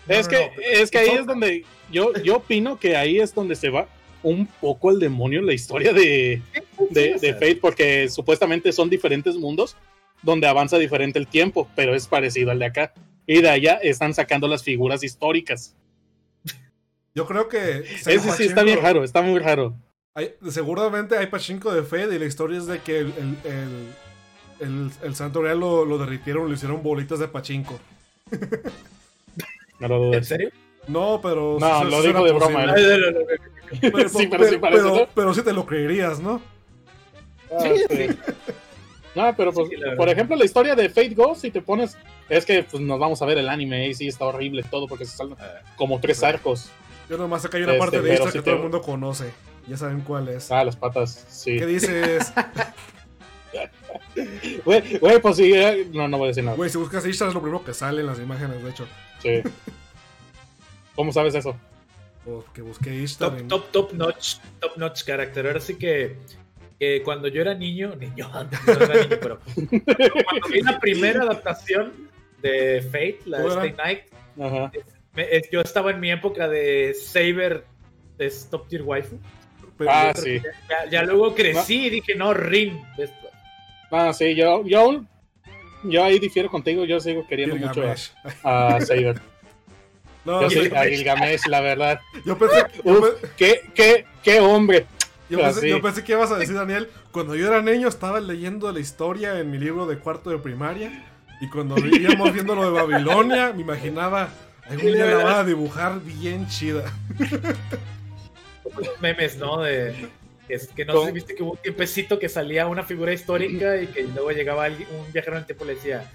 no, 0.08 0.14
es 0.14 0.26
no, 0.26 0.30
que, 0.30 0.36
no, 0.56 0.62
es 0.82 0.90
que 0.90 0.98
ahí 0.98 1.08
es 1.10 1.26
donde 1.26 1.64
yo, 1.90 2.12
yo 2.22 2.36
opino 2.36 2.78
que 2.78 2.96
ahí 2.96 3.18
es 3.20 3.32
donde 3.34 3.54
se 3.54 3.70
va 3.70 3.86
un 4.24 4.46
poco 4.46 4.90
el 4.90 4.98
demonio 4.98 5.38
en 5.38 5.46
la 5.46 5.52
historia 5.52 5.92
de, 5.92 6.42
de, 6.90 7.32
Fate, 7.34 7.56
porque 7.60 8.08
supuestamente 8.08 8.72
son 8.72 8.90
diferentes 8.90 9.36
mundos 9.36 9.76
donde 10.22 10.46
avanza 10.48 10.78
diferente 10.78 11.18
el 11.20 11.28
tiempo, 11.28 11.68
pero 11.76 11.94
es 11.94 12.08
parecido 12.08 12.50
al 12.50 12.58
de 12.58 12.64
acá. 12.64 12.92
Y 13.26 13.40
de 13.42 13.50
allá 13.50 13.74
están 13.82 14.12
sacando 14.14 14.48
las 14.48 14.62
figuras 14.64 15.04
históricas. 15.04 15.76
Yo 17.14 17.26
creo 17.26 17.48
que. 17.48 17.78
Ese 17.80 18.18
sí 18.32 18.44
está 18.44 18.64
bien 18.64 18.80
raro, 18.82 19.04
está 19.04 19.22
muy 19.22 19.38
raro. 19.38 19.74
Hay- 20.14 20.34
seguramente 20.50 21.16
hay 21.16 21.26
pachinko 21.26 21.72
de 21.72 21.82
Fate 21.84 22.14
y 22.14 22.18
la 22.18 22.24
historia 22.26 22.58
es 22.58 22.66
de 22.66 22.80
que 22.80 22.98
el, 22.98 23.12
el, 23.16 23.36
el, 23.52 24.66
el- 24.68 24.90
el 25.02 25.14
Santo 25.14 25.42
Real 25.42 25.60
lo, 25.60 25.84
lo 25.84 25.98
derritieron, 25.98 26.48
lo 26.48 26.54
hicieron 26.54 26.82
bolitas 26.82 27.18
de 27.18 27.28
pachinko. 27.28 27.78
No 29.80 29.88
lo 29.88 29.96
¿En 30.04 30.10
dudes. 30.12 30.28
serio? 30.28 30.50
No, 30.88 31.20
pero. 31.22 31.56
No, 31.60 31.84
lo 31.84 32.02
suena 32.02 32.22
de 32.22 32.32
broma, 32.32 32.66
posible. 32.66 32.98
No, 32.98 33.10
no. 33.20 33.26
Pero, 33.80 34.08
Sí, 34.08 34.26
pero 34.28 34.44
sí 34.48 34.56
parece, 34.58 34.82
pero- 34.84 34.96
¿no? 34.96 35.08
pero 35.14 35.34
sí 35.34 35.42
te 35.42 35.52
lo 35.52 35.66
creerías, 35.66 36.20
¿no? 36.20 36.40
Ah, 37.52 37.58
Sí. 37.90 38.06
No, 39.14 39.32
pero 39.36 39.52
pues, 39.52 39.68
Sí, 39.68 39.76
por 39.96 40.08
ejemplo, 40.08 40.34
la 40.34 40.44
historia 40.44 40.74
de 40.74 40.88
Fate 40.88 41.14
Go, 41.14 41.36
si 41.36 41.52
te 41.52 41.62
pones, 41.62 41.96
es 42.28 42.44
que 42.44 42.64
pues, 42.64 42.82
nos 42.82 42.98
vamos 42.98 43.22
a 43.22 43.26
ver 43.26 43.38
el 43.38 43.48
anime 43.48 43.86
y 43.88 43.94
sí 43.94 44.08
está 44.08 44.24
horrible 44.24 44.64
todo 44.68 44.88
porque 44.88 45.04
se 45.04 45.16
salen 45.16 45.36
como 45.76 46.00
tres 46.00 46.20
arcos. 46.24 46.68
Yo 47.08 47.16
nomás 47.16 47.46
que 47.48 47.56
hay 47.56 47.62
una 47.62 47.74
Este, 47.74 47.78
parte 47.84 48.02
de 48.02 48.14
esta 48.14 48.26
que 48.32 48.38
te- 48.40 48.42
todo 48.42 48.56
el 48.56 48.62
mundo 48.62 48.82
conoce. 48.82 49.30
Ya 49.68 49.76
saben 49.76 50.00
cuál 50.00 50.28
es. 50.30 50.50
Ah, 50.50 50.64
las 50.64 50.74
patas, 50.74 51.26
sí. 51.28 51.56
¿Qué 51.56 51.64
dices? 51.66 52.32
Güey, 54.64 54.98
güey, 54.98 55.20
pues 55.20 55.36
sí, 55.36 55.52
eh, 55.52 55.88
no, 55.92 56.08
no 56.08 56.18
voy 56.18 56.26
a 56.26 56.28
decir 56.28 56.42
nada. 56.44 56.56
Güey, 56.56 56.70
si 56.70 56.78
buscas 56.78 57.06
Ishtar 57.06 57.28
es 57.28 57.34
lo 57.34 57.40
primero 57.42 57.64
que 57.64 57.72
sale 57.74 58.00
en 58.00 58.06
las 58.06 58.18
imágenes, 58.18 58.62
de 58.62 58.70
hecho. 58.70 58.86
Sí. 59.20 59.42
¿Cómo 60.96 61.12
sabes 61.12 61.34
eso? 61.34 61.56
O 62.26 62.44
que 62.54 62.62
busqué 62.62 62.94
Ishtar 62.94 63.30
Top, 63.36 63.48
top, 63.48 63.70
top 63.70 63.92
notch, 63.92 64.36
top 64.60 64.76
notch 64.76 65.04
character. 65.04 65.46
Ahora 65.46 65.60
sí 65.60 65.76
que, 65.76 66.16
que 66.78 67.02
cuando 67.02 67.28
yo 67.28 67.42
era 67.42 67.54
niño, 67.54 67.94
niño, 68.00 68.28
no 68.32 68.72
era 68.72 69.02
niño, 69.02 69.16
pero 69.20 69.38
cuando 70.24 70.48
vi 70.48 70.60
la 70.62 70.78
primera 70.80 71.22
adaptación 71.22 71.92
de 72.40 72.80
Fate, 72.82 73.18
la 73.26 73.40
de. 73.42 73.48
Stay 73.48 73.72
Night, 73.72 74.00
Ajá. 74.40 74.72
me- 75.14 75.28
es- 75.36 75.50
yo 75.50 75.60
estaba 75.60 75.90
en 75.90 76.00
mi 76.00 76.10
época 76.10 76.48
de 76.48 76.94
Saber 76.94 77.64
de 78.18 78.32
Top 78.50 78.68
Tier 78.68 78.82
Waifu. 78.82 79.18
pero- 79.76 79.90
Ah, 79.92 80.12
sí. 80.14 80.40
Ya, 80.68 80.88
ya 80.90 81.02
luego 81.02 81.34
crecí 81.34 81.86
y 81.86 81.90
dije, 81.90 82.14
no, 82.14 82.32
Rin. 82.32 82.80
esto. 82.96 83.28
Ah, 83.90 84.12
sí, 84.12 84.34
yo, 84.34 84.64
yo, 84.66 85.04
yo 85.84 86.04
ahí 86.04 86.18
difiero 86.18 86.48
contigo, 86.50 86.84
yo 86.84 86.98
sigo 87.00 87.26
queriendo 87.26 87.56
mucho 87.56 87.82
a, 88.42 88.76
a 88.76 88.80
Saber. 88.80 89.20
No, 90.24 90.48
Yo 90.48 90.60
a 90.76 90.84
Gilgamesh, 90.86 91.46
la 91.48 91.60
verdad. 91.60 92.00
yo 92.24 92.38
pensé, 92.38 92.64
yo, 92.84 92.92
Uf, 92.92 93.08
pe- 93.20 93.28
qué, 93.36 93.60
qué, 93.74 94.06
qué 94.22 94.40
hombre. 94.40 94.86
yo 95.28 95.38
pensé- 95.38 95.58
así. 95.58 95.68
yo 95.68 95.82
pensé 95.82 96.02
que 96.04 96.12
ibas 96.12 96.30
a 96.32 96.38
decir, 96.38 96.54
Daniel, 96.54 96.88
cuando 97.12 97.34
yo 97.34 97.46
era 97.46 97.60
niño 97.60 97.88
estaba 97.88 98.20
leyendo 98.20 98.72
la 98.72 98.80
historia 98.80 99.38
en 99.38 99.50
mi 99.50 99.58
libro 99.58 99.86
de 99.86 99.98
cuarto 99.98 100.30
de 100.30 100.38
primaria 100.38 101.04
y 101.40 101.48
cuando 101.48 101.76
íbamos 101.78 102.32
viendo 102.32 102.54
lo 102.54 102.64
de 102.64 102.70
Babilonia, 102.70 103.52
me 103.52 103.60
imaginaba, 103.62 104.30
algún 104.68 104.92
día 104.92 105.04
la 105.06 105.16
van 105.24 105.34
a 105.40 105.44
dibujar 105.44 106.00
bien 106.00 106.46
chida. 106.48 106.84
Memes, 109.00 109.36
¿no? 109.36 109.60
De, 109.60 110.08
que, 110.48 110.54
es- 110.54 110.68
que 110.68 110.84
no 110.84 110.94
¿Cómo? 110.94 111.04
sé 111.04 111.08
si 111.10 111.14
viste 111.14 111.34
que 111.34 111.42
hubo 111.42 111.52
un 111.52 111.58
tiempecito 111.58 112.18
que 112.18 112.28
salía 112.28 112.66
una 112.66 112.82
figura 112.82 113.12
histórica 113.12 113.76
y 113.80 113.86
que 113.88 114.02
luego 114.04 114.30
llegaba 114.30 114.64
alguien- 114.64 114.88
un 114.98 115.12
viajero 115.12 115.36
en 115.36 115.40
el 115.42 115.46
tiempo 115.46 115.64
y 115.64 115.68
le 115.68 115.74
decía, 115.74 116.10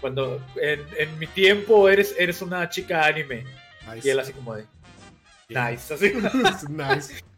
cuando 0.00 0.40
en, 0.60 0.80
en 0.98 1.18
mi 1.18 1.26
tiempo 1.26 1.88
eres, 1.88 2.14
eres 2.18 2.42
una 2.42 2.68
chica 2.68 3.04
anime. 3.04 3.44
Nice. 3.92 4.08
Y 4.08 4.10
él 4.10 4.20
así 4.20 4.32
como 4.32 4.54
de, 4.54 4.64
nice, 5.48 5.94
así. 5.94 6.12
nice. 6.68 7.14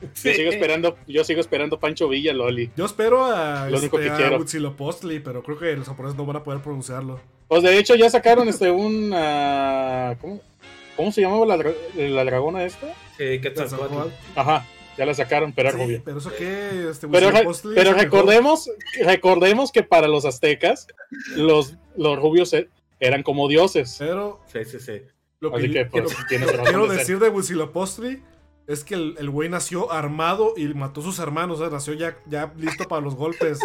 Yo 0.00 0.32
sigo 0.34 0.50
esperando, 0.50 0.98
yo 1.06 1.24
sigo 1.24 1.40
esperando 1.40 1.80
Pancho 1.80 2.06
Villa, 2.06 2.34
Loli. 2.34 2.70
Yo 2.76 2.84
espero 2.84 3.24
a, 3.24 3.70
Lo 3.70 3.78
único 3.78 3.98
este, 3.98 4.14
que 4.14 4.24
a. 4.24 4.36
Huitzilopochtli, 4.36 5.20
pero 5.20 5.42
creo 5.42 5.58
que 5.58 5.74
los 5.74 5.88
japoneses 5.88 6.18
no 6.18 6.26
van 6.26 6.36
a 6.36 6.44
poder 6.44 6.60
pronunciarlo. 6.60 7.18
Pues 7.48 7.62
de 7.62 7.78
hecho 7.78 7.94
ya 7.94 8.10
sacaron 8.10 8.46
este 8.46 8.70
un 8.70 9.12
ah, 9.14 10.14
¿cómo, 10.20 10.42
¿Cómo 10.96 11.12
se 11.12 11.22
llamaba 11.22 11.46
la, 11.46 11.56
la 11.94 12.24
dragona 12.24 12.64
esta? 12.64 12.88
Sí. 13.16 13.40
Quetzalcóatl. 13.40 14.12
Ajá. 14.34 14.66
Ya 14.96 15.04
la 15.06 15.14
sacaron, 15.14 15.52
pero 15.52 15.68
era 15.68 15.78
Sí, 15.78 15.84
rubia. 15.84 16.02
pero 16.04 16.18
eso 16.18 16.30
qué, 16.36 16.88
este, 16.90 17.06
Pero, 17.08 17.30
re- 17.30 17.44
pero 17.74 17.92
recordemos, 17.92 18.70
recordemos 19.04 19.70
que 19.72 19.82
para 19.82 20.08
los 20.08 20.24
aztecas, 20.24 20.86
los, 21.36 21.74
los 21.96 22.18
rubios 22.18 22.52
e- 22.54 22.68
eran 23.00 23.22
como 23.22 23.46
dioses. 23.48 23.96
Pero 23.98 24.40
Sí, 24.50 24.64
sí, 24.64 24.78
sí. 24.80 25.02
lo 25.40 25.50
que, 25.52 25.56
Así 25.58 25.70
que, 25.70 25.84
pues, 25.86 26.14
quiero 26.28 26.46
de 26.86 26.88
ser. 26.90 26.98
decir 26.98 27.18
de 27.18 27.28
Huitzilopochtli 27.28 28.22
es 28.66 28.84
que 28.84 28.94
el 28.94 29.14
el 29.18 29.28
güey 29.30 29.48
nació 29.48 29.92
armado 29.92 30.54
y 30.56 30.66
mató 30.68 31.00
a 31.00 31.04
sus 31.04 31.18
hermanos, 31.18 31.60
o 31.60 31.62
sea, 31.64 31.70
nació 31.70 31.92
ya, 31.94 32.16
ya 32.26 32.52
listo 32.56 32.84
para 32.88 33.02
los 33.02 33.14
golpes. 33.14 33.58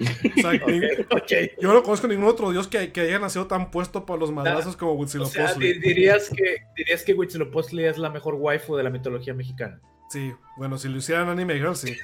O 0.00 0.40
sea, 0.40 0.52
ni- 0.68 0.80
Ok. 1.10 1.58
yo 1.60 1.72
no 1.72 1.82
conozco 1.82 2.06
ningún 2.06 2.26
otro 2.26 2.52
dios 2.52 2.68
que, 2.68 2.92
que 2.92 3.00
haya 3.00 3.18
nacido 3.18 3.48
tan 3.48 3.72
puesto 3.72 4.06
para 4.06 4.20
los 4.20 4.30
madrazos 4.30 4.76
como 4.76 4.92
O 4.92 5.06
sea, 5.08 5.20
Huitzilopochtli. 5.22 5.72
di- 5.72 5.78
dirías 5.80 6.30
que 6.30 6.58
dirías 6.76 7.02
que 7.02 7.14
Huitzilopochtli 7.14 7.84
es 7.84 7.98
la 7.98 8.10
mejor 8.10 8.34
waifu 8.36 8.76
de 8.76 8.84
la 8.84 8.90
mitología 8.90 9.34
mexicana. 9.34 9.80
Sí, 10.10 10.34
bueno, 10.56 10.78
si 10.78 10.88
lo 10.88 10.96
hicieran 10.98 11.28
Anime 11.28 11.54
Girl, 11.54 11.76
sí. 11.76 11.96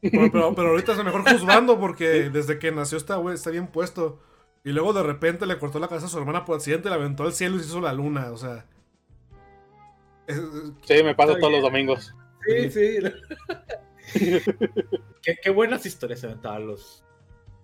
Pero, 0.00 0.30
pero, 0.30 0.54
pero 0.54 0.68
ahorita 0.70 0.92
es 0.92 1.04
mejor 1.04 1.28
juzgando 1.28 1.78
porque 1.80 2.30
desde 2.30 2.58
que 2.58 2.70
nació 2.72 2.98
esta 2.98 3.16
güey 3.16 3.34
está 3.34 3.50
bien 3.50 3.66
puesto. 3.68 4.20
Y 4.64 4.70
luego 4.72 4.92
de 4.92 5.02
repente 5.02 5.46
le 5.46 5.58
cortó 5.58 5.78
la 5.78 5.88
cabeza 5.88 6.06
a 6.06 6.10
su 6.10 6.18
hermana 6.18 6.44
por 6.44 6.56
accidente, 6.56 6.88
la 6.88 6.96
aventó 6.96 7.22
al 7.24 7.32
cielo 7.32 7.56
y 7.56 7.60
se 7.60 7.66
hizo 7.66 7.80
la 7.80 7.92
luna, 7.92 8.30
o 8.32 8.36
sea. 8.36 8.66
es- 10.26 10.36
es- 10.36 10.42
Sí, 10.82 11.02
me 11.02 11.14
pasa 11.14 11.38
todos 11.38 11.52
los 11.52 11.62
domingos. 11.62 12.14
Sí, 12.46 12.70
sí. 12.70 12.98
qué, 15.22 15.36
qué 15.42 15.50
buenas 15.50 15.84
historias 15.86 16.20
se 16.20 16.26
aventaban 16.26 16.66
los, 16.66 17.04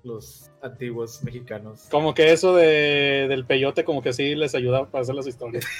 los 0.03 0.51
antiguos 0.63 1.23
mexicanos. 1.25 1.87
Como 1.91 2.15
que 2.15 2.33
eso 2.33 2.55
de, 2.55 3.27
del 3.29 3.45
peyote, 3.47 3.85
como 3.85 4.03
que 4.03 4.13
sí 4.13 4.35
les 4.35 4.55
ayudaba 4.55 4.91
para 4.91 5.03
hacer 5.03 5.15
las 5.15 5.27
historias. 5.27 5.65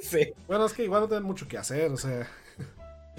Sí. 0.00 0.34
Bueno, 0.46 0.66
es 0.66 0.74
que 0.74 0.84
igual 0.84 1.00
no 1.02 1.08
tienen 1.08 1.24
mucho 1.24 1.48
que 1.48 1.56
hacer, 1.56 1.90
o 1.90 1.96
sea. 1.96 2.28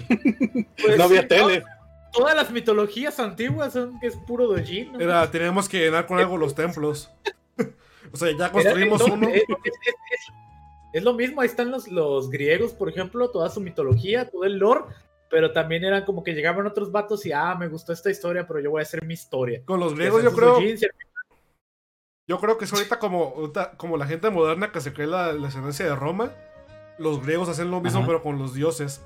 Pues 0.06 0.96
no 0.96 1.04
había 1.04 1.22
sí, 1.22 1.28
tele. 1.28 1.64
Todas 2.12 2.34
las 2.34 2.50
mitologías 2.50 3.18
antiguas 3.20 3.72
son 3.74 3.98
que 4.00 4.06
es 4.06 4.16
puro 4.16 4.46
dojin. 4.46 4.92
¿no? 4.92 5.00
Era, 5.00 5.30
teníamos 5.30 5.68
que 5.68 5.78
llenar 5.78 6.06
con 6.06 6.18
algo 6.18 6.36
los 6.38 6.54
templos. 6.54 7.10
o 8.12 8.16
sea, 8.16 8.28
ya 8.30 8.44
Era- 8.46 8.52
construimos 8.52 9.06
no, 9.06 9.14
uno. 9.14 9.28
Es, 9.28 9.42
es- 9.42 9.48
es- 9.48 9.74
es- 9.84 10.34
es 10.94 11.02
lo 11.02 11.12
mismo, 11.12 11.42
ahí 11.42 11.46
están 11.48 11.70
los, 11.70 11.86
los 11.88 12.30
griegos, 12.30 12.72
por 12.72 12.88
ejemplo, 12.88 13.30
toda 13.30 13.50
su 13.50 13.60
mitología, 13.60 14.30
todo 14.30 14.44
el 14.44 14.56
lore, 14.56 14.84
pero 15.28 15.52
también 15.52 15.84
eran 15.84 16.06
como 16.06 16.24
que 16.24 16.32
llegaban 16.32 16.66
otros 16.66 16.90
vatos 16.90 17.26
y, 17.26 17.32
ah, 17.32 17.54
me 17.56 17.68
gustó 17.68 17.92
esta 17.92 18.10
historia, 18.10 18.46
pero 18.46 18.58
yo 18.60 18.70
voy 18.70 18.80
a 18.80 18.84
hacer 18.84 19.04
mi 19.04 19.12
historia. 19.12 19.60
Con 19.66 19.80
los 19.80 19.94
griegos 19.94 20.22
yo 20.24 20.32
creo, 20.32 20.58
yo 22.26 22.38
creo 22.40 22.56
que 22.56 22.64
es 22.64 22.72
ahorita 22.72 22.98
como, 22.98 23.52
como 23.76 23.96
la 23.98 24.06
gente 24.06 24.30
moderna 24.30 24.72
que 24.72 24.80
se 24.80 24.94
cree 24.94 25.06
la, 25.06 25.32
la 25.34 25.48
ascendencia 25.48 25.84
de 25.84 25.94
Roma. 25.94 26.32
Los 26.98 27.22
griegos 27.22 27.48
hacen 27.50 27.70
lo 27.70 27.80
mismo, 27.82 27.98
Ajá. 28.00 28.06
pero 28.06 28.22
con 28.22 28.38
los 28.38 28.54
dioses. 28.54 29.02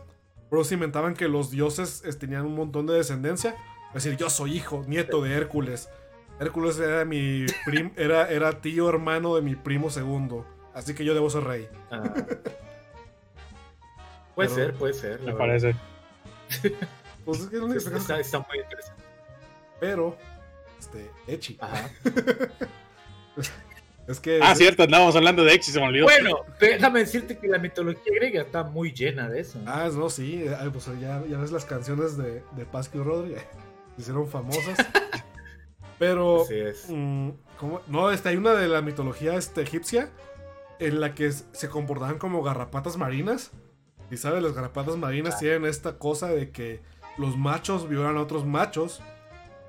Por 0.52 0.60
eso 0.60 0.74
inventaban 0.74 1.14
que 1.14 1.28
los 1.28 1.50
dioses 1.50 2.02
tenían 2.18 2.44
un 2.44 2.54
montón 2.54 2.86
de 2.86 2.92
descendencia. 2.92 3.56
Es 3.94 4.04
decir, 4.04 4.18
yo 4.18 4.28
soy 4.28 4.54
hijo, 4.54 4.84
nieto 4.86 5.22
de 5.22 5.32
Hércules. 5.32 5.88
Hércules 6.38 6.78
era 6.78 7.06
mi 7.06 7.46
prim, 7.64 7.90
era, 7.96 8.30
era 8.30 8.60
tío 8.60 8.86
hermano 8.86 9.34
de 9.34 9.40
mi 9.40 9.56
primo 9.56 9.88
segundo. 9.88 10.44
Así 10.74 10.94
que 10.94 11.06
yo 11.06 11.14
debo 11.14 11.30
ser 11.30 11.44
rey. 11.44 11.70
Ah. 11.90 12.02
Puede 14.34 14.50
Pero- 14.50 14.54
ser, 14.54 14.74
puede 14.74 14.92
ser. 14.92 15.22
Me 15.22 15.32
parece. 15.32 15.74
Pues 17.24 17.40
es 17.40 17.46
que 17.48 17.56
es 17.56 18.10
está 18.10 18.40
muy 18.40 18.58
interesante. 18.58 19.02
Pero, 19.80 20.18
este, 20.78 21.10
Echi. 21.28 21.56
Ajá. 21.62 21.88
Es 24.12 24.20
que. 24.20 24.38
Ah, 24.42 24.54
cierto, 24.54 24.84
andábamos 24.84 25.16
hablando 25.16 25.42
de 25.44 25.52
X 25.54 25.70
y 25.70 25.72
se 25.72 25.80
me 25.80 25.86
olvidó. 25.88 26.04
Bueno, 26.04 26.36
déjame 26.60 27.00
decirte 27.00 27.36
que 27.38 27.48
la 27.48 27.58
mitología 27.58 28.12
griega 28.14 28.42
está 28.42 28.62
muy 28.62 28.92
llena 28.92 29.28
de 29.28 29.40
eso. 29.40 29.58
Ah, 29.66 29.88
no, 29.92 30.08
sí. 30.08 30.44
ay, 30.58 30.70
pues 30.70 30.86
ya, 31.00 31.22
ya 31.28 31.38
ves 31.38 31.50
las 31.50 31.64
canciones 31.64 32.16
de, 32.16 32.42
de 32.52 32.64
Pascu 32.64 33.02
Rodri. 33.02 33.34
Se 33.96 34.02
hicieron 34.02 34.28
famosas. 34.28 34.78
Pero. 35.98 36.42
Así 36.42 36.54
es. 36.58 36.86
mm, 36.88 37.30
¿cómo? 37.58 37.80
No, 37.88 38.10
este, 38.10 38.30
hay 38.30 38.36
una 38.36 38.54
de 38.54 38.68
la 38.68 38.82
mitología 38.82 39.34
este, 39.34 39.62
egipcia 39.62 40.10
en 40.78 41.00
la 41.00 41.14
que 41.14 41.30
se 41.30 41.68
comportaban 41.68 42.18
como 42.18 42.42
garrapatas 42.42 42.96
marinas. 42.96 43.50
Y 44.10 44.16
sabes, 44.16 44.42
las 44.42 44.52
garrapatas 44.52 44.96
marinas 44.96 45.34
Ah. 45.36 45.38
tienen 45.38 45.64
esta 45.64 45.98
cosa 45.98 46.28
de 46.28 46.50
que 46.50 46.80
los 47.18 47.36
machos 47.36 47.88
violan 47.88 48.16
a 48.16 48.20
otros 48.22 48.44
machos 48.44 49.00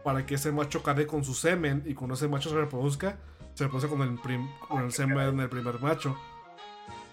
para 0.03 0.26
que 0.26 0.36
ese 0.36 0.52
macho 0.52 0.84
cade 0.84 1.07
con 1.07 1.24
su 1.24 1.34
semen 1.34 1.84
y 1.86 1.94
cuando 1.94 2.15
ese 2.15 2.28
macho 2.28 2.49
se 2.49 2.56
reproduzca, 2.56 3.18
se 3.53 3.63
reproduce 3.65 3.88
con 3.88 4.01
el, 4.01 4.15
prim- 4.19 4.49
con 4.67 4.84
el 4.84 4.91
semen 4.91 5.38
del 5.38 5.49
primer 5.49 5.80
macho. 5.80 6.17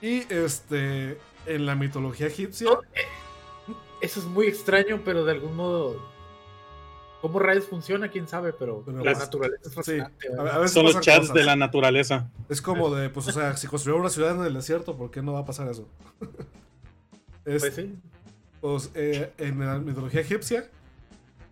Y 0.02 0.20
este, 0.32 1.18
en 1.46 1.66
la 1.66 1.74
mitología 1.74 2.26
egipcia, 2.28 2.68
Eso 4.00 4.20
es 4.20 4.26
muy 4.26 4.46
extraño, 4.46 5.00
pero 5.04 5.24
de 5.24 5.32
algún 5.32 5.54
modo. 5.56 6.08
¿Cómo 7.20 7.38
rayos 7.38 7.66
funciona? 7.66 8.08
Quién 8.08 8.26
sabe, 8.26 8.54
pero 8.54 8.82
Pero 8.86 9.04
la 9.04 9.12
naturaleza 9.12 9.60
es 9.62 9.68
sí, 9.70 9.74
fascinante. 9.76 10.28
a, 10.28 10.30
¿verdad? 10.42 10.54
a 10.54 10.58
veces 10.60 10.72
Son 10.72 10.84
los 10.84 11.00
chats 11.00 11.18
cosas. 11.20 11.34
de 11.34 11.44
la 11.44 11.54
naturaleza. 11.54 12.30
Es 12.48 12.62
como 12.62 12.94
de, 12.94 13.10
pues, 13.10 13.28
o 13.28 13.32
sea, 13.32 13.54
si 13.58 13.66
construyeron 13.66 14.00
una 14.00 14.08
ciudad 14.08 14.34
en 14.36 14.42
el 14.42 14.54
desierto, 14.54 14.96
¿por 14.96 15.10
qué 15.10 15.20
no 15.20 15.34
va 15.34 15.40
a 15.40 15.44
pasar 15.44 15.68
eso? 15.68 15.86
Es- 17.44 17.60
Pues 17.62 17.74
sí. 17.74 17.94
pues, 18.62 18.90
eh, 18.94 19.32
en 19.38 19.58
la 19.60 19.78
mitología 19.78 20.20
egipcia 20.22 20.68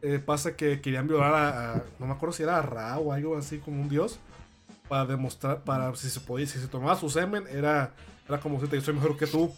eh, 0.02 0.18
pasa 0.24 0.54
que 0.56 0.80
querían 0.80 1.06
violar 1.08 1.34
a, 1.34 1.72
a- 1.74 1.82
no 1.98 2.06
me 2.06 2.12
acuerdo 2.12 2.32
si 2.34 2.42
era 2.44 2.58
a 2.58 2.62
Ra 2.62 2.98
o 2.98 3.12
algo 3.12 3.36
así 3.36 3.58
como 3.58 3.82
un 3.82 3.88
dios 3.88 4.18
para 4.88 5.06
demostrar 5.06 5.62
para 5.62 5.94
si 5.96 6.08
se 6.10 6.20
podía 6.20 6.46
si 6.46 6.58
se 6.58 6.68
tomaba 6.68 6.96
su 6.96 7.10
semen 7.10 7.44
era 7.50 7.92
era 8.28 8.40
como 8.40 8.60
si 8.60 8.66
te 8.68 8.76
yo 8.76 8.82
soy 8.82 8.94
mejor 8.94 9.16
que 9.16 9.26
tú 9.26 9.54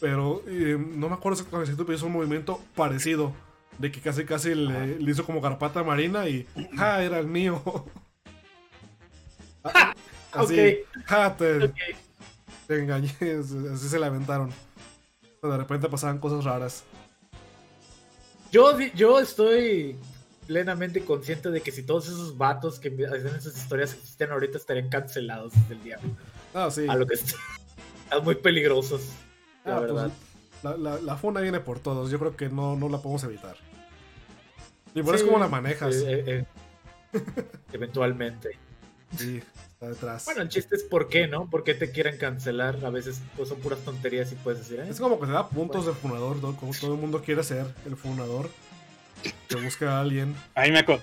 pero 0.00 0.42
eh, 0.46 0.76
no 0.78 1.08
me 1.08 1.14
acuerdo 1.14 1.38
exactamente 1.40 1.74
pero 1.84 1.92
hizo 1.94 2.06
un 2.06 2.12
movimiento 2.12 2.60
parecido 2.74 3.32
de 3.78 3.90
que 3.90 4.00
casi 4.00 4.24
casi 4.24 4.54
le, 4.54 4.98
le 4.98 5.10
hizo 5.10 5.24
como 5.24 5.40
garpata 5.40 5.82
marina 5.82 6.28
y 6.28 6.46
ah 6.78 7.02
era 7.02 7.18
el 7.18 7.26
mío. 7.26 7.62
Ah, 9.62 9.92
así 10.32 10.58
Ok. 10.58 11.04
"Ja, 11.04 11.36
te, 11.36 11.64
Ok. 11.64 11.74
te 12.66 12.78
engañé 12.80 13.14
así 13.72 13.88
se 13.90 13.98
la 13.98 14.06
aventaron. 14.06 14.50
De 15.42 15.56
repente 15.56 15.86
pasaban 15.90 16.18
cosas 16.18 16.44
raras. 16.44 16.82
Yo, 18.50 18.78
yo 18.94 19.20
estoy 19.20 19.96
plenamente 20.50 21.04
consciente 21.04 21.48
de 21.52 21.60
que 21.60 21.70
si 21.70 21.84
todos 21.84 22.08
esos 22.08 22.36
vatos 22.36 22.80
que 22.80 22.88
hacen 23.06 23.28
esas 23.36 23.56
historias 23.56 23.94
existen 23.94 24.32
ahorita 24.32 24.58
estarían 24.58 24.88
cancelados 24.88 25.52
desde 25.52 25.74
el 25.74 25.82
diablo. 25.84 26.10
ah 26.54 26.68
sí 26.72 26.86
A 26.88 26.96
lo 26.96 27.06
que 27.06 27.14
est- 27.14 27.36
están 28.04 28.24
muy 28.24 28.34
peligrosos. 28.34 29.02
La 29.64 29.76
Ah, 29.76 29.78
pues, 29.78 29.92
verdad. 29.92 30.10
la, 30.64 30.76
la, 30.76 31.00
la 31.00 31.16
funa 31.16 31.40
viene 31.40 31.60
por 31.60 31.78
todos. 31.78 32.10
Yo 32.10 32.18
creo 32.18 32.34
que 32.36 32.48
no, 32.48 32.74
no 32.74 32.88
la 32.88 32.98
podemos 32.98 33.22
evitar. 33.22 33.54
Y 34.92 35.02
por 35.04 35.14
Sí, 35.16 35.20
es 35.22 35.26
como 35.28 35.38
la 35.38 35.46
manejas. 35.46 35.94
eh, 35.94 36.24
eh, 36.26 36.44
eh, 37.12 37.22
eventualmente. 37.72 38.58
Sí, 39.16 39.40
está 39.74 39.88
detrás. 39.88 40.24
Bueno, 40.24 40.42
el 40.42 40.48
chiste 40.48 40.74
es 40.74 40.82
por 40.82 41.08
qué, 41.08 41.28
¿no? 41.28 41.48
¿Por 41.48 41.62
qué 41.62 41.74
te 41.74 41.92
quieren 41.92 42.18
cancelar? 42.18 42.84
A 42.84 42.90
veces 42.90 43.20
pues, 43.36 43.48
son 43.50 43.60
puras 43.60 43.78
tonterías 43.84 44.32
y 44.32 44.34
puedes 44.34 44.58
decir, 44.60 44.80
¿eh? 44.80 44.88
es 44.90 44.98
como 44.98 45.20
que 45.20 45.26
se 45.26 45.32
da 45.32 45.48
puntos 45.48 45.86
de 45.86 45.92
funador, 45.92 46.38
¿no? 46.42 46.56
Como 46.56 46.72
todo 46.72 46.94
el 46.94 47.00
mundo 47.00 47.22
quiere 47.22 47.44
ser 47.44 47.66
el 47.86 47.96
funador. 47.96 48.50
Que 49.48 49.56
busca 49.56 49.96
a 49.98 50.00
alguien. 50.00 50.34
Ahí 50.54 50.70
me, 50.72 50.78
aco- 50.80 51.00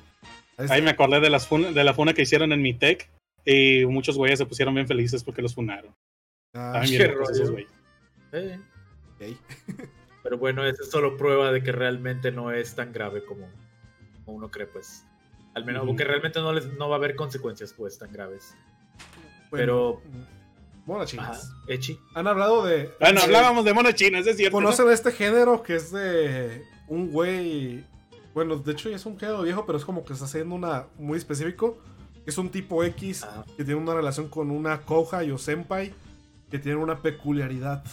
Ahí 0.57 0.67
ahí 0.69 0.81
me 0.81 0.89
acordé 0.91 1.19
de, 1.19 1.29
las 1.29 1.47
fun- 1.47 1.73
de 1.73 1.83
la 1.83 1.93
funa 1.93 2.13
que 2.13 2.23
hicieron 2.23 2.51
en 2.53 2.61
mi 2.61 2.73
tech. 2.73 3.09
Y 3.45 3.85
muchos 3.85 4.17
güeyes 4.17 4.39
se 4.39 4.45
pusieron 4.45 4.73
bien 4.75 4.87
felices 4.87 5.23
porque 5.23 5.41
los 5.41 5.53
funaron. 5.55 5.93
Ah, 6.53 6.81
qué 6.85 6.95
esos 7.31 7.51
güeyes. 7.51 7.69
Eh. 8.33 8.57
Pero 10.23 10.37
bueno, 10.37 10.65
eso 10.65 10.83
es 10.83 10.89
solo 10.91 11.15
prueba 11.17 11.51
de 11.51 11.63
que 11.63 11.71
realmente 11.71 12.31
no 12.31 12.51
es 12.51 12.75
tan 12.75 12.91
grave 12.91 13.23
como, 13.23 13.47
como 14.25 14.37
uno 14.37 14.51
cree, 14.51 14.67
pues. 14.67 15.05
Al 15.55 15.63
menos, 15.65 15.85
porque 15.87 16.03
realmente 16.03 16.39
no, 16.39 16.51
les, 16.53 16.65
no 16.73 16.89
va 16.89 16.95
a 16.95 16.97
haber 16.99 17.15
consecuencias, 17.15 17.73
pues, 17.73 17.97
tan 17.97 18.11
graves. 18.11 18.53
Bueno, 19.49 20.01
Pero- 20.01 20.01
Bueno, 20.85 21.01
Ajá, 21.03 21.09
chingas. 21.09 21.51
Echi. 21.67 21.99
Han 22.15 22.27
hablado 22.27 22.65
de. 22.65 22.91
Bueno, 22.99 23.19
de- 23.21 23.25
hablábamos 23.25 23.63
de 23.65 23.73
mono 23.73 23.91
chino, 23.93 24.17
eso 24.19 24.29
es 24.31 24.37
cierto. 24.37 24.59
¿no? 24.59 24.65
¿Conocen 24.65 24.89
este 24.91 25.11
género 25.11 25.63
que 25.63 25.75
es 25.75 25.91
de 25.91 26.63
un 26.87 27.09
güey? 27.11 27.83
Bueno, 28.37 28.57
de 28.57 28.71
hecho 28.71 28.89
es 28.89 29.03
un 29.07 29.17
género 29.17 29.41
viejo, 29.41 29.65
pero 29.65 29.79
es 29.79 29.83
como 29.83 30.05
que 30.05 30.13
está 30.13 30.25
haciendo 30.25 30.53
una 30.53 30.85
muy 30.99 31.17
específico. 31.17 31.79
Es 32.23 32.37
un 32.37 32.49
tipo 32.49 32.83
X 32.83 33.23
Ajá. 33.23 33.43
que 33.57 33.63
tiene 33.63 33.81
una 33.81 33.95
relación 33.95 34.29
con 34.29 34.51
una 34.51 34.81
Kohai 34.81 35.31
o 35.31 35.39
Senpai 35.39 35.91
que 36.51 36.59
tiene 36.59 36.77
una 36.77 37.01
peculiaridad. 37.01 37.83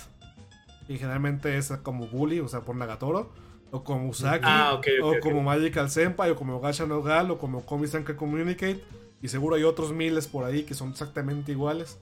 Y 0.87 0.99
generalmente 0.99 1.57
es 1.57 1.73
como 1.83 2.09
Bully, 2.09 2.41
o 2.41 2.49
sea, 2.49 2.61
por 2.61 2.77
Nagatoro, 2.77 3.33
o 3.71 3.85
como 3.85 4.07
Usagi, 4.11 4.45
Ah, 4.47 4.75
ok, 4.75 4.87
ok, 5.01 5.05
o 5.05 5.09
ok. 5.13 5.21
como 5.21 5.43
Magical 5.43 5.89
Senpai, 5.89 6.33
o 6.33 6.37
como 6.37 6.61
Gacha 6.61 6.85
no 6.85 7.01
Gal, 7.01 7.31
o 7.31 7.39
como 7.39 7.65
Komi-san 7.65 8.05
que 8.05 8.15
Communicate. 8.15 8.85
Y 9.23 9.29
seguro 9.29 9.57
hay 9.57 9.63
otros 9.63 9.95
miles 9.95 10.27
por 10.29 10.45
ahí 10.45 10.65
que 10.65 10.75
son 10.75 10.91
exactamente 10.91 11.53
iguales. 11.53 11.97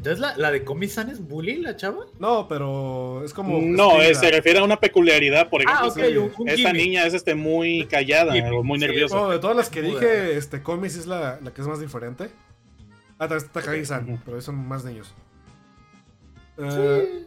Entonces, 0.00 0.18
¿la, 0.18 0.34
la 0.38 0.50
de 0.50 0.64
Komi-san 0.64 1.10
es 1.10 1.20
bully, 1.20 1.56
la 1.58 1.76
chava? 1.76 2.06
No, 2.18 2.48
pero 2.48 3.22
es 3.22 3.34
como. 3.34 3.60
No, 3.60 4.00
es 4.00 4.12
eh, 4.12 4.14
se 4.14 4.30
refiere 4.30 4.58
a 4.58 4.64
una 4.64 4.80
peculiaridad, 4.80 5.50
por 5.50 5.60
Ah, 5.66 5.82
ejemplo. 5.86 5.88
ok, 5.90 6.08
sí. 6.10 6.16
un, 6.16 6.32
un 6.38 6.48
Esta 6.48 6.70
gimmick. 6.70 6.86
niña 6.86 7.04
es 7.06 7.12
este 7.12 7.34
muy 7.34 7.84
callada 7.86 8.32
Gimmick, 8.32 8.52
o 8.54 8.62
muy 8.62 8.78
sí, 8.78 8.86
nerviosa. 8.86 9.14
No, 9.14 9.28
de 9.28 9.38
todas 9.38 9.54
las 9.54 9.68
que 9.68 9.82
dije, 9.82 10.38
este, 10.38 10.62
Comis 10.62 10.96
es 10.96 11.06
la, 11.06 11.38
la 11.42 11.52
que 11.52 11.60
es 11.60 11.66
más 11.68 11.80
diferente. 11.80 12.30
Ah, 13.18 13.28
también 13.28 13.38
está 13.46 13.60
Takagi-san, 13.60 14.04
Ujú. 14.08 14.22
pero 14.24 14.36
ahí 14.38 14.42
son 14.42 14.66
más 14.66 14.84
niños. 14.86 15.12
Eh, 16.56 17.24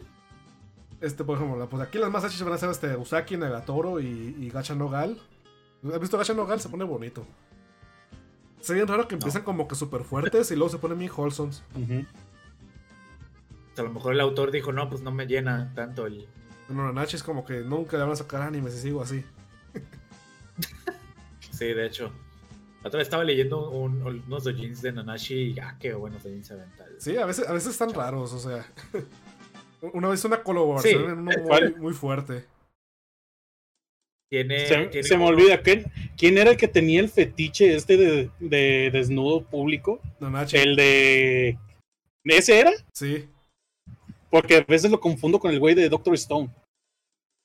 este, 1.00 1.22
por 1.22 1.36
ejemplo, 1.36 1.56
la- 1.58 1.66
pues 1.66 1.80
aquí 1.80 1.98
las 1.98 2.10
más 2.10 2.24
hachas 2.24 2.42
van 2.42 2.54
a 2.54 2.58
ser 2.58 2.70
este 2.70 2.96
Usaki, 2.96 3.36
Nagatoro 3.36 4.00
y, 4.00 4.36
y 4.40 4.50
Gacha 4.50 4.74
no 4.74 4.88
Gal. 4.88 5.16
¿Has 5.92 6.00
visto 6.00 6.18
Gacha 6.18 6.34
no 6.34 6.44
Gal? 6.46 6.60
Se 6.60 6.68
pone 6.68 6.82
bonito. 6.82 7.24
Bien 8.68 8.88
raro 8.88 9.06
que 9.06 9.14
empiezan 9.14 9.42
como 9.42 9.68
que 9.68 9.74
súper 9.74 10.02
fuertes 10.04 10.50
y 10.50 10.56
luego 10.56 10.70
se 10.70 10.78
ponen 10.78 10.98
bien 10.98 11.12
wholesomes. 11.16 11.62
Ujú. 11.74 12.04
A 13.76 13.82
lo 13.82 13.92
mejor 13.92 14.12
el 14.14 14.20
autor 14.20 14.50
dijo, 14.50 14.72
no, 14.72 14.88
pues 14.88 15.02
no 15.02 15.10
me 15.10 15.26
llena 15.26 15.72
tanto 15.74 16.06
el... 16.06 16.26
Bueno, 16.68 16.92
Nanachi 16.92 17.16
es 17.16 17.22
como 17.22 17.44
que 17.44 17.60
nunca 17.60 17.96
le 17.96 18.04
van 18.04 18.12
a 18.12 18.16
sacar 18.16 18.42
anime 18.42 18.70
si 18.70 18.78
sigo 18.78 19.02
así. 19.02 19.24
Sí, 21.50 21.66
de 21.66 21.86
hecho. 21.86 22.12
La 22.82 22.88
otra 22.88 22.98
vez 22.98 23.06
estaba 23.06 23.22
leyendo 23.24 23.70
un- 23.70 24.02
unos 24.02 24.44
dojins 24.44 24.82
de 24.82 24.92
Nanashi 24.92 25.52
y 25.52 25.58
ah, 25.60 25.76
qué 25.78 25.94
buenos 25.94 26.22
dojins 26.24 26.48
se. 26.48 26.56
Sí, 26.98 27.16
a 27.16 27.24
veces, 27.26 27.48
a 27.48 27.52
veces 27.52 27.70
están 27.70 27.94
raros, 27.94 28.32
o 28.32 28.38
sea. 28.38 28.66
Una 29.92 30.08
vez 30.08 30.24
una 30.24 30.42
colaboración 30.42 30.94
Sí, 30.94 31.04
en 31.04 31.18
uno 31.18 31.30
muy, 31.42 31.74
muy 31.76 31.92
fuerte. 31.92 32.46
Tiene, 34.30 34.66
Se, 34.66 34.86
tiene 34.86 35.06
se 35.06 35.16
me 35.18 35.24
olvida, 35.26 35.60
¿quién, 35.60 35.84
quién 36.16 36.38
era 36.38 36.50
el 36.52 36.56
que 36.56 36.68
tenía 36.68 37.00
el 37.00 37.10
fetiche 37.10 37.74
este 37.74 37.96
de, 37.98 38.30
de 38.40 38.90
desnudo 38.90 39.44
público? 39.44 40.00
Nanachi. 40.20 40.56
El 40.56 40.74
de... 40.74 41.58
¿Ese 42.24 42.60
era? 42.60 42.72
Sí. 42.94 43.28
Porque 44.34 44.56
a 44.56 44.64
veces 44.64 44.90
lo 44.90 44.98
confundo 44.98 45.38
con 45.38 45.52
el 45.52 45.60
güey 45.60 45.76
de 45.76 45.88
Doctor 45.88 46.12
Stone. 46.14 46.52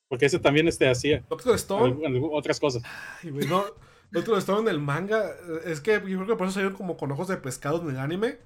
Porque 0.07 0.26
ese 0.26 0.40
también 0.40 0.68
este 0.68 0.90
hacía 0.90 1.24
Doctor 1.30 1.53
Stone. 1.53 1.95
otras 2.32 2.60
cosas. 2.60 2.82
Ay, 3.22 3.30
güey, 3.30 3.45
no. 3.48 3.64
Doctor 4.10 4.40
Stone 4.40 4.61
en 4.61 4.70
el 4.70 4.80
manga. 4.80 5.36
Es 5.66 5.82
que 5.82 5.91
yo 5.91 5.99
creo 6.02 6.26
que 6.26 6.36
por 6.36 6.48
eso 6.48 6.56
salieron 6.56 6.76
como 6.76 6.98
con 6.98 7.11
ojos 7.11 7.28
de 7.28 7.38
pescado 7.38 7.80
en 7.84 7.91
el 7.91 7.99
anime. 7.99 8.40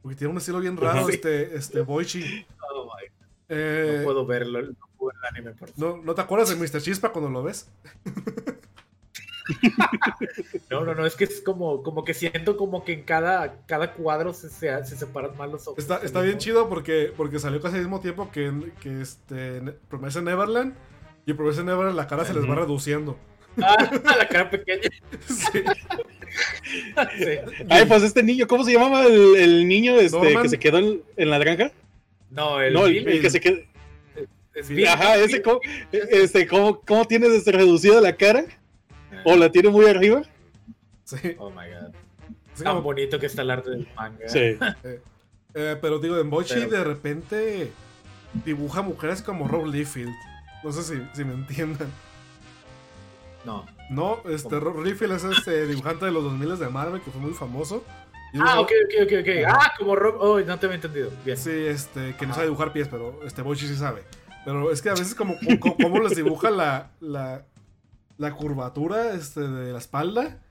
Porque 0.00 0.16
tiene 0.16 0.30
un 0.30 0.38
estilo 0.38 0.60
bien 0.60 0.76
raro, 0.76 1.08
este, 1.08 1.56
este 1.56 1.80
Boichi. 1.80 2.46
Oh, 2.72 2.88
Eh, 3.48 3.96
no 3.98 4.04
puedo 4.04 4.26
verlo, 4.26 4.62
no 4.62 4.76
puedo 4.96 5.12
ver 5.12 5.16
el 5.20 5.36
anime. 5.36 5.56
Por 5.56 5.68
favor. 5.70 5.96
¿no, 5.96 6.04
¿No 6.04 6.14
te 6.14 6.20
acuerdas 6.20 6.50
de 6.50 6.54
Mr. 6.54 6.80
Chispa 6.80 7.10
cuando 7.10 7.30
lo 7.30 7.42
ves? 7.42 7.68
No, 10.70 10.84
no, 10.84 10.94
no, 10.94 11.06
es 11.06 11.14
que 11.14 11.24
es 11.24 11.40
como, 11.40 11.82
como 11.82 12.04
que 12.04 12.14
siento 12.14 12.56
como 12.56 12.84
que 12.84 12.92
en 12.92 13.02
cada, 13.02 13.64
cada 13.66 13.94
cuadro 13.94 14.32
se, 14.34 14.50
se, 14.50 14.84
se 14.84 14.96
separan 14.96 15.36
más 15.36 15.50
los 15.50 15.66
ojos. 15.66 15.78
Está, 15.78 15.98
está 15.98 16.20
bien 16.20 16.38
chido 16.38 16.68
porque, 16.68 17.12
porque 17.16 17.38
salió 17.38 17.60
casi 17.60 17.76
al 17.76 17.82
mismo 17.82 18.00
tiempo 18.00 18.30
que, 18.30 18.52
que 18.80 19.00
este, 19.00 19.60
Promesa 19.88 20.20
Neverland. 20.20 20.74
Y 21.26 21.32
Promesa 21.34 21.62
Neverland 21.62 21.96
la 21.96 22.06
cara 22.06 22.24
se 22.24 22.34
les 22.34 22.48
va 22.48 22.54
reduciendo. 22.54 23.18
Ah, 23.60 23.90
la 24.18 24.28
cara 24.28 24.50
pequeña. 24.50 24.82
Sí. 25.26 25.64
Sí. 27.18 27.64
Ay, 27.70 27.86
pues 27.86 28.02
este 28.02 28.22
niño, 28.22 28.46
¿cómo 28.46 28.62
se 28.62 28.72
llamaba 28.72 29.06
el, 29.06 29.34
el 29.36 29.66
niño 29.66 29.96
este, 29.96 30.16
Norman. 30.16 30.42
que 30.42 30.48
se 30.50 30.58
quedó 30.58 30.78
en, 30.78 31.02
en 31.16 31.30
la 31.30 31.38
granja? 31.38 31.72
No, 32.30 32.60
el, 32.60 32.74
no, 32.74 32.86
el, 32.86 32.92
Bill 32.92 33.08
el 33.08 33.22
que 33.22 33.30
se 33.30 33.40
quedó. 33.40 33.56
es. 34.54 34.88
Ajá, 34.88 35.16
ese, 35.16 35.40
¿cómo, 35.42 35.60
este, 35.90 36.46
¿cómo, 36.46 36.80
cómo 36.82 37.06
tiene 37.06 37.28
desde 37.28 37.50
reducida 37.52 38.00
la 38.00 38.14
cara? 38.14 38.44
¿O 39.24 39.36
la 39.36 39.50
tiene 39.50 39.68
muy 39.70 39.86
arriba? 39.86 40.22
Sí. 41.04 41.34
Oh 41.38 41.50
my 41.50 41.56
god. 41.68 41.94
Así 42.54 42.64
Tan 42.64 42.72
como- 42.74 42.82
bonito 42.82 43.18
que 43.18 43.26
está 43.26 43.42
el 43.42 43.50
arte 43.50 43.70
del 43.70 43.88
manga. 43.96 44.28
Sí. 44.28 44.58
Eh, 45.54 45.76
pero 45.80 45.98
digo, 45.98 46.18
en 46.18 46.28
Boichi 46.30 46.54
Pero- 46.54 46.70
de 46.70 46.84
repente 46.84 47.72
dibuja 48.44 48.82
mujeres 48.82 49.22
como 49.22 49.48
Rob 49.48 49.66
Liefeld. 49.66 50.12
No 50.62 50.72
sé 50.72 50.82
si, 50.82 51.02
si 51.14 51.24
me 51.24 51.34
entiendan. 51.34 51.88
No. 53.44 53.64
No, 53.90 54.18
este 54.28 54.48
¿Cómo? 54.48 54.60
Rob 54.60 54.84
Liefeld 54.84 55.12
es 55.12 55.24
este 55.24 55.66
dibujante 55.68 56.04
de 56.04 56.10
los 56.12 56.22
2000 56.24 56.58
de 56.58 56.68
Marvel 56.68 57.00
que 57.00 57.10
fue 57.10 57.20
muy 57.20 57.32
famoso. 57.32 57.82
Ah, 58.38 58.60
ok, 58.60 58.70
ok, 58.84 59.04
ok, 59.04 59.12
ok. 59.22 59.28
Ah, 59.48 59.72
como 59.78 59.96
Rob. 59.96 60.16
Oh, 60.20 60.38
no 60.40 60.58
te 60.58 60.66
había 60.66 60.76
entendido. 60.76 61.10
Bien. 61.24 61.36
Sí, 61.38 61.50
este, 61.50 62.14
que 62.16 62.26
no 62.26 62.34
sabe 62.34 62.46
dibujar 62.48 62.72
pies, 62.72 62.88
pero 62.88 63.20
este 63.24 63.40
Boichi 63.40 63.66
sí 63.66 63.76
sabe. 63.76 64.02
Pero 64.44 64.70
es 64.70 64.82
que 64.82 64.90
a 64.90 64.94
veces 64.94 65.14
como, 65.14 65.36
como, 65.60 65.76
como 65.76 65.98
les 66.00 66.14
dibuja 66.16 66.50
la, 66.50 66.90
la, 67.00 67.42
la 68.18 68.34
curvatura 68.34 69.14
este, 69.14 69.40
de 69.40 69.72
la 69.72 69.78
espalda, 69.78 70.42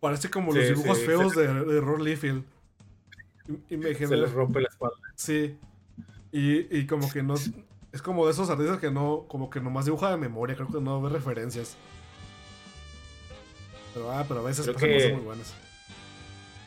parece 0.00 0.30
como 0.30 0.52
los 0.52 0.62
Sí, 0.64 0.70
dibujos 0.74 0.98
sí, 0.98 1.04
feos 1.06 1.32
se- 1.32 1.40
de, 1.48 1.64
de 1.64 1.80
Rob 1.80 1.98
Liefeld. 1.98 2.44
Y, 3.48 3.74
y 3.74 3.76
me 3.76 3.88
Se 3.88 3.94
genera- 3.96 4.22
les 4.22 4.32
rompe 4.32 4.60
la 4.60 4.68
espalda. 4.68 4.96
Sí. 5.14 5.56
Y, 6.32 6.76
y 6.76 6.86
como 6.86 7.10
que 7.10 7.22
no. 7.22 7.34
Es 7.92 8.02
como 8.02 8.26
de 8.26 8.32
esos 8.32 8.50
artistas 8.50 8.78
que 8.78 8.90
no. 8.90 9.24
Como 9.28 9.48
que 9.50 9.60
nomás 9.60 9.84
dibuja 9.86 10.10
de 10.10 10.16
memoria, 10.18 10.54
creo 10.56 10.68
que 10.68 10.80
no 10.80 11.00
ve 11.00 11.08
referencias. 11.10 11.76
Pero 13.94 14.12
ah, 14.12 14.24
pero 14.28 14.40
a 14.40 14.42
veces 14.42 14.64
Creo 14.64 14.74
pasan 14.74 14.88
que- 14.90 14.94
cosas 14.96 15.12
muy 15.12 15.22
buenas. 15.22 15.54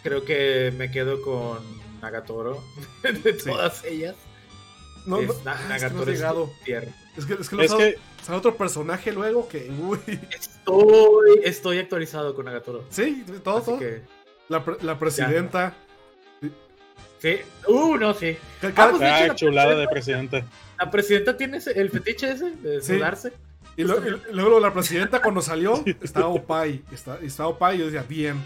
Creo 0.03 0.23
que 0.25 0.73
me 0.77 0.89
quedo 0.91 1.21
con 1.21 1.59
Nagatoro. 2.01 2.63
De 3.23 3.33
todas 3.33 3.83
ellas. 3.83 4.15
No, 5.05 5.21
no, 5.21 5.31
es, 5.33 5.43
Na- 5.45 5.51
ah, 5.53 5.75
es 5.75 5.83
que 5.83 5.89
no 5.89 6.05
Nagatoro 6.05 6.11
es. 6.11 6.21
Es 7.17 7.25
que, 7.25 7.33
es 7.33 7.49
que, 7.49 7.57
que, 7.57 7.97
sale 8.29 8.37
otro 8.39 8.55
personaje 8.55 9.11
luego 9.11 9.47
que. 9.47 9.69
Uy. 9.79 9.99
Estoy, 10.31 11.41
estoy 11.43 11.77
actualizado 11.79 12.35
con 12.35 12.45
Nagatoro. 12.45 12.85
Sí, 12.89 13.25
todo, 13.43 13.57
Así 13.57 13.65
todo. 13.65 13.79
que. 13.79 14.01
La, 14.49 14.63
pre- 14.63 14.77
la 14.81 14.97
presidenta. 14.99 15.73
Sí. 17.19 17.37
Uh, 17.67 17.97
no, 17.97 18.13
sí. 18.13 18.37
Cada- 18.61 18.91
pues, 18.91 19.01
ah, 19.03 19.27
la 19.27 19.35
chulada 19.35 19.75
de 19.75 19.87
presidente. 19.87 20.43
La 20.79 20.89
presidenta 20.89 21.35
tiene 21.35 21.57
ese- 21.57 21.79
el 21.79 21.89
fetiche 21.89 22.31
ese 22.31 22.51
de 22.51 22.81
Sí. 22.81 22.95
sudarse. 22.95 23.33
y, 23.75 23.83
lo- 23.83 24.05
y 24.05 24.09
luego 24.33 24.59
la 24.59 24.73
presidenta 24.73 25.21
cuando 25.21 25.41
salió 25.41 25.83
estaba 26.01 26.27
Opay. 26.27 26.81
Está, 26.93 27.17
estaba 27.21 27.49
Opay 27.49 27.75
y 27.75 27.79
yo 27.79 27.85
decía, 27.85 28.03
bien. 28.07 28.41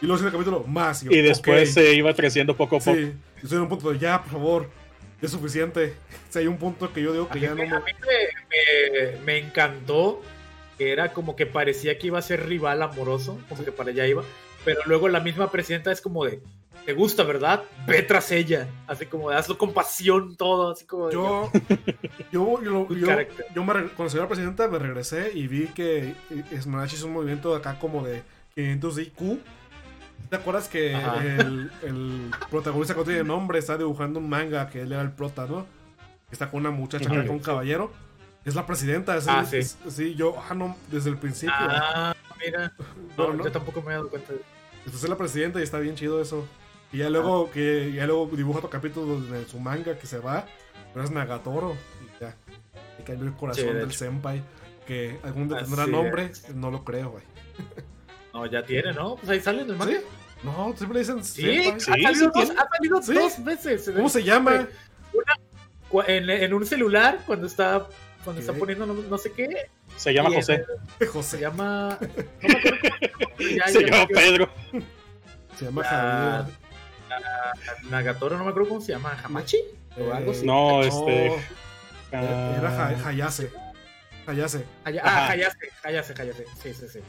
Y 0.00 0.06
luego 0.06 0.20
en 0.20 0.26
el 0.26 0.32
capítulo, 0.32 0.64
más. 0.64 1.02
yo, 1.02 1.10
Y 1.10 1.22
después 1.22 1.72
se 1.74 1.94
iba 1.94 2.12
creciendo 2.14 2.56
poco 2.56 2.76
a 2.76 2.78
poco. 2.80 2.96
Sí, 2.96 3.02
yo 3.36 3.42
estoy 3.42 3.56
en 3.56 3.62
un 3.62 3.68
punto 3.68 3.90
de 3.92 3.98
ya, 3.98 4.22
por 4.22 4.32
favor, 4.32 4.62
ya 4.62 4.81
es 5.26 5.30
suficiente. 5.32 5.94
Si 6.30 6.38
hay 6.40 6.46
un 6.46 6.56
punto 6.58 6.92
que 6.92 7.02
yo 7.02 7.12
digo 7.12 7.26
A 7.30 7.32
que 7.32 7.38
mí, 7.40 7.44
ya 7.46 7.50
no 7.50 7.56
me, 7.56 7.68
a 7.68 7.78
mí 7.80 7.92
me- 8.00 9.10
me- 9.18 9.18
me 9.24 9.38
encantó 9.38 10.20
que 10.78 10.92
era 10.92 11.12
como 11.12 11.36
que 11.36 11.46
parecía 11.46 11.98
que 11.98 12.08
iba 12.08 12.18
a 12.18 12.22
ser 12.22 12.46
rival 12.46 12.82
amoroso, 12.82 13.38
como 13.48 13.64
que 13.64 13.72
para 13.72 13.90
allá 13.90 14.06
iba, 14.06 14.22
pero 14.64 14.80
luego 14.86 15.08
la 15.08 15.20
misma 15.20 15.50
presidenta 15.50 15.92
es 15.92 16.00
como 16.00 16.24
de, 16.24 16.40
te 16.86 16.94
gusta, 16.94 17.22
¿verdad? 17.22 17.62
Ve 17.86 18.02
tras 18.02 18.32
ella, 18.32 18.66
así 18.88 19.06
como 19.06 19.30
de, 19.30 19.36
hazlo 19.36 19.56
con 19.58 19.72
pasión 19.72 20.34
todo, 20.36 20.72
así 20.72 20.84
como 20.86 21.08
de, 21.08 21.14
Yo, 21.14 21.50
yo, 22.32 22.62
yo, 22.62 22.88
yo, 22.90 23.06
yo 23.54 23.64
me, 23.64 23.72
cuando 23.88 24.08
salió 24.08 24.22
la 24.22 24.28
presidenta 24.28 24.66
me 24.68 24.78
regresé 24.78 25.30
y 25.34 25.46
vi 25.46 25.66
que 25.68 26.14
Smash 26.60 26.94
hizo 26.94 27.06
un 27.06 27.12
movimiento 27.12 27.54
acá 27.54 27.78
como 27.78 28.02
de 28.04 28.22
500 28.54 28.98
IQ. 28.98 29.38
¿Te 30.32 30.36
acuerdas 30.36 30.66
que 30.66 30.94
el, 30.94 31.70
el 31.82 32.30
protagonista 32.50 32.94
que 32.94 33.00
no 33.00 33.04
tiene 33.04 33.22
nombre 33.22 33.58
está 33.58 33.76
dibujando 33.76 34.18
un 34.18 34.30
manga 34.30 34.70
que 34.70 34.80
él 34.80 34.90
era 34.92 35.02
el 35.02 35.10
prota, 35.12 35.44
¿no? 35.46 35.66
Está 36.30 36.50
con 36.50 36.60
una 36.60 36.70
muchacha, 36.70 37.04
acá 37.12 37.26
con 37.26 37.36
un 37.36 37.42
caballero. 37.42 37.92
Es 38.42 38.54
la 38.54 38.64
presidenta. 38.64 39.14
es- 39.14 39.28
Ah, 39.28 39.44
sí. 39.44 39.58
es- 39.58 39.76
sí, 39.90 40.14
yo, 40.14 40.34
ah, 40.48 40.54
no, 40.54 40.74
desde 40.90 41.10
el 41.10 41.18
principio. 41.18 41.54
Ah, 41.58 42.14
mira, 42.42 42.72
No, 43.18 43.26
no, 43.28 43.34
no. 43.34 43.44
yo 43.44 43.52
tampoco 43.52 43.82
me 43.82 43.90
he 43.90 43.92
dado 43.96 44.08
cuenta. 44.08 44.32
Entonces 44.78 45.04
es 45.04 45.10
la 45.10 45.18
presidenta 45.18 45.60
y 45.60 45.64
está 45.64 45.78
bien 45.80 45.96
chido 45.96 46.22
eso. 46.22 46.48
Y 46.94 46.96
ya 46.98 47.10
luego 47.10 47.50
que 47.50 47.92
ya 47.92 48.06
luego 48.06 48.30
dibuja 48.34 48.60
otro 48.60 48.70
capítulo 48.70 49.20
de 49.20 49.44
su 49.46 49.60
manga 49.60 49.98
que 49.98 50.06
se 50.06 50.18
va, 50.18 50.46
pero 50.94 51.04
es 51.04 51.10
Nagatoro 51.10 51.76
y 52.02 52.22
ya. 52.22 52.34
Y 52.98 53.02
cambió 53.02 53.26
el 53.28 53.34
corazón 53.34 53.64
Sí, 53.64 53.70
de 53.70 53.78
del 53.80 53.92
senpai 53.92 54.42
que 54.86 55.20
algún 55.24 55.48
día 55.50 55.58
tendrá 55.62 55.86
nombre, 55.86 56.24
es. 56.32 56.54
no 56.54 56.70
lo 56.70 56.84
creo, 56.84 57.10
güey. 57.10 57.24
No, 58.32 58.46
ya 58.46 58.64
tiene, 58.64 58.94
¿no? 58.94 59.16
Pues 59.16 59.28
ahí 59.28 59.40
sale 59.40 59.60
en 59.60 59.68
el 59.68 59.76
manga. 59.76 59.92
¿Sí? 59.92 59.98
No, 60.42 60.74
siempre 60.76 60.98
dicen 61.00 61.22
Sí, 61.24 61.68
ha 61.68 61.78
salido, 61.78 62.30
dos, 62.34 62.50
ha 62.50 62.68
salido 62.68 63.02
Sí. 63.02 63.14
dos 63.14 63.44
veces. 63.44 63.84
¿Cómo 63.94 64.06
el- 64.06 64.10
se 64.10 64.22
llama? 64.24 64.68
Cu- 65.88 66.02
En, 66.06 66.28
en 66.30 66.52
un 66.54 66.66
celular, 66.66 67.20
cuando 67.26 67.46
está, 67.46 67.86
cuando 68.24 68.40
está 68.40 68.52
poniendo 68.52 68.86
no, 68.86 68.94
no 68.94 69.18
sé 69.18 69.30
qué, 69.32 69.48
Se 69.96 70.12
llama 70.12 70.30
José. 70.34 70.64
se 70.98 71.06
José. 71.06 71.38
llama... 71.38 71.98
No 72.00 72.48
me 72.48 72.54
acuerdo 72.56 72.78
cómo 73.18 73.36
se 73.36 73.44
llama, 73.44 73.56
ya- 73.56 73.68
Se 73.68 73.80
ya 73.82 73.86
llama 73.90 74.06
Pedro. 74.08 74.50
Se 75.58 75.64
llama 75.66 75.84
Javier. 75.84 76.54
Nagatoro, 77.90 78.38
no 78.38 78.44
me 78.44 78.50
acuerdo 78.50 78.68
cómo 78.70 78.80
se 78.80 78.92
llama, 78.92 79.16
Hamachi 79.22 79.58
o 79.98 80.12
algo 80.12 80.30
así. 80.32 80.46
No, 80.46 80.80
No, 80.80 80.82
este. 80.82 81.26
Era 82.10 82.68
ah, 82.68 82.94
Ha- 83.04 83.08
Hayase. 83.08 83.50
Hayase. 84.26 84.64
Ah, 85.02 85.28
Hayase, 85.28 85.58
Hayase, 85.84 86.14
Hayase. 86.22 86.44
Sí, 86.62 86.74
sí, 86.74 86.86
sí. 86.88 87.00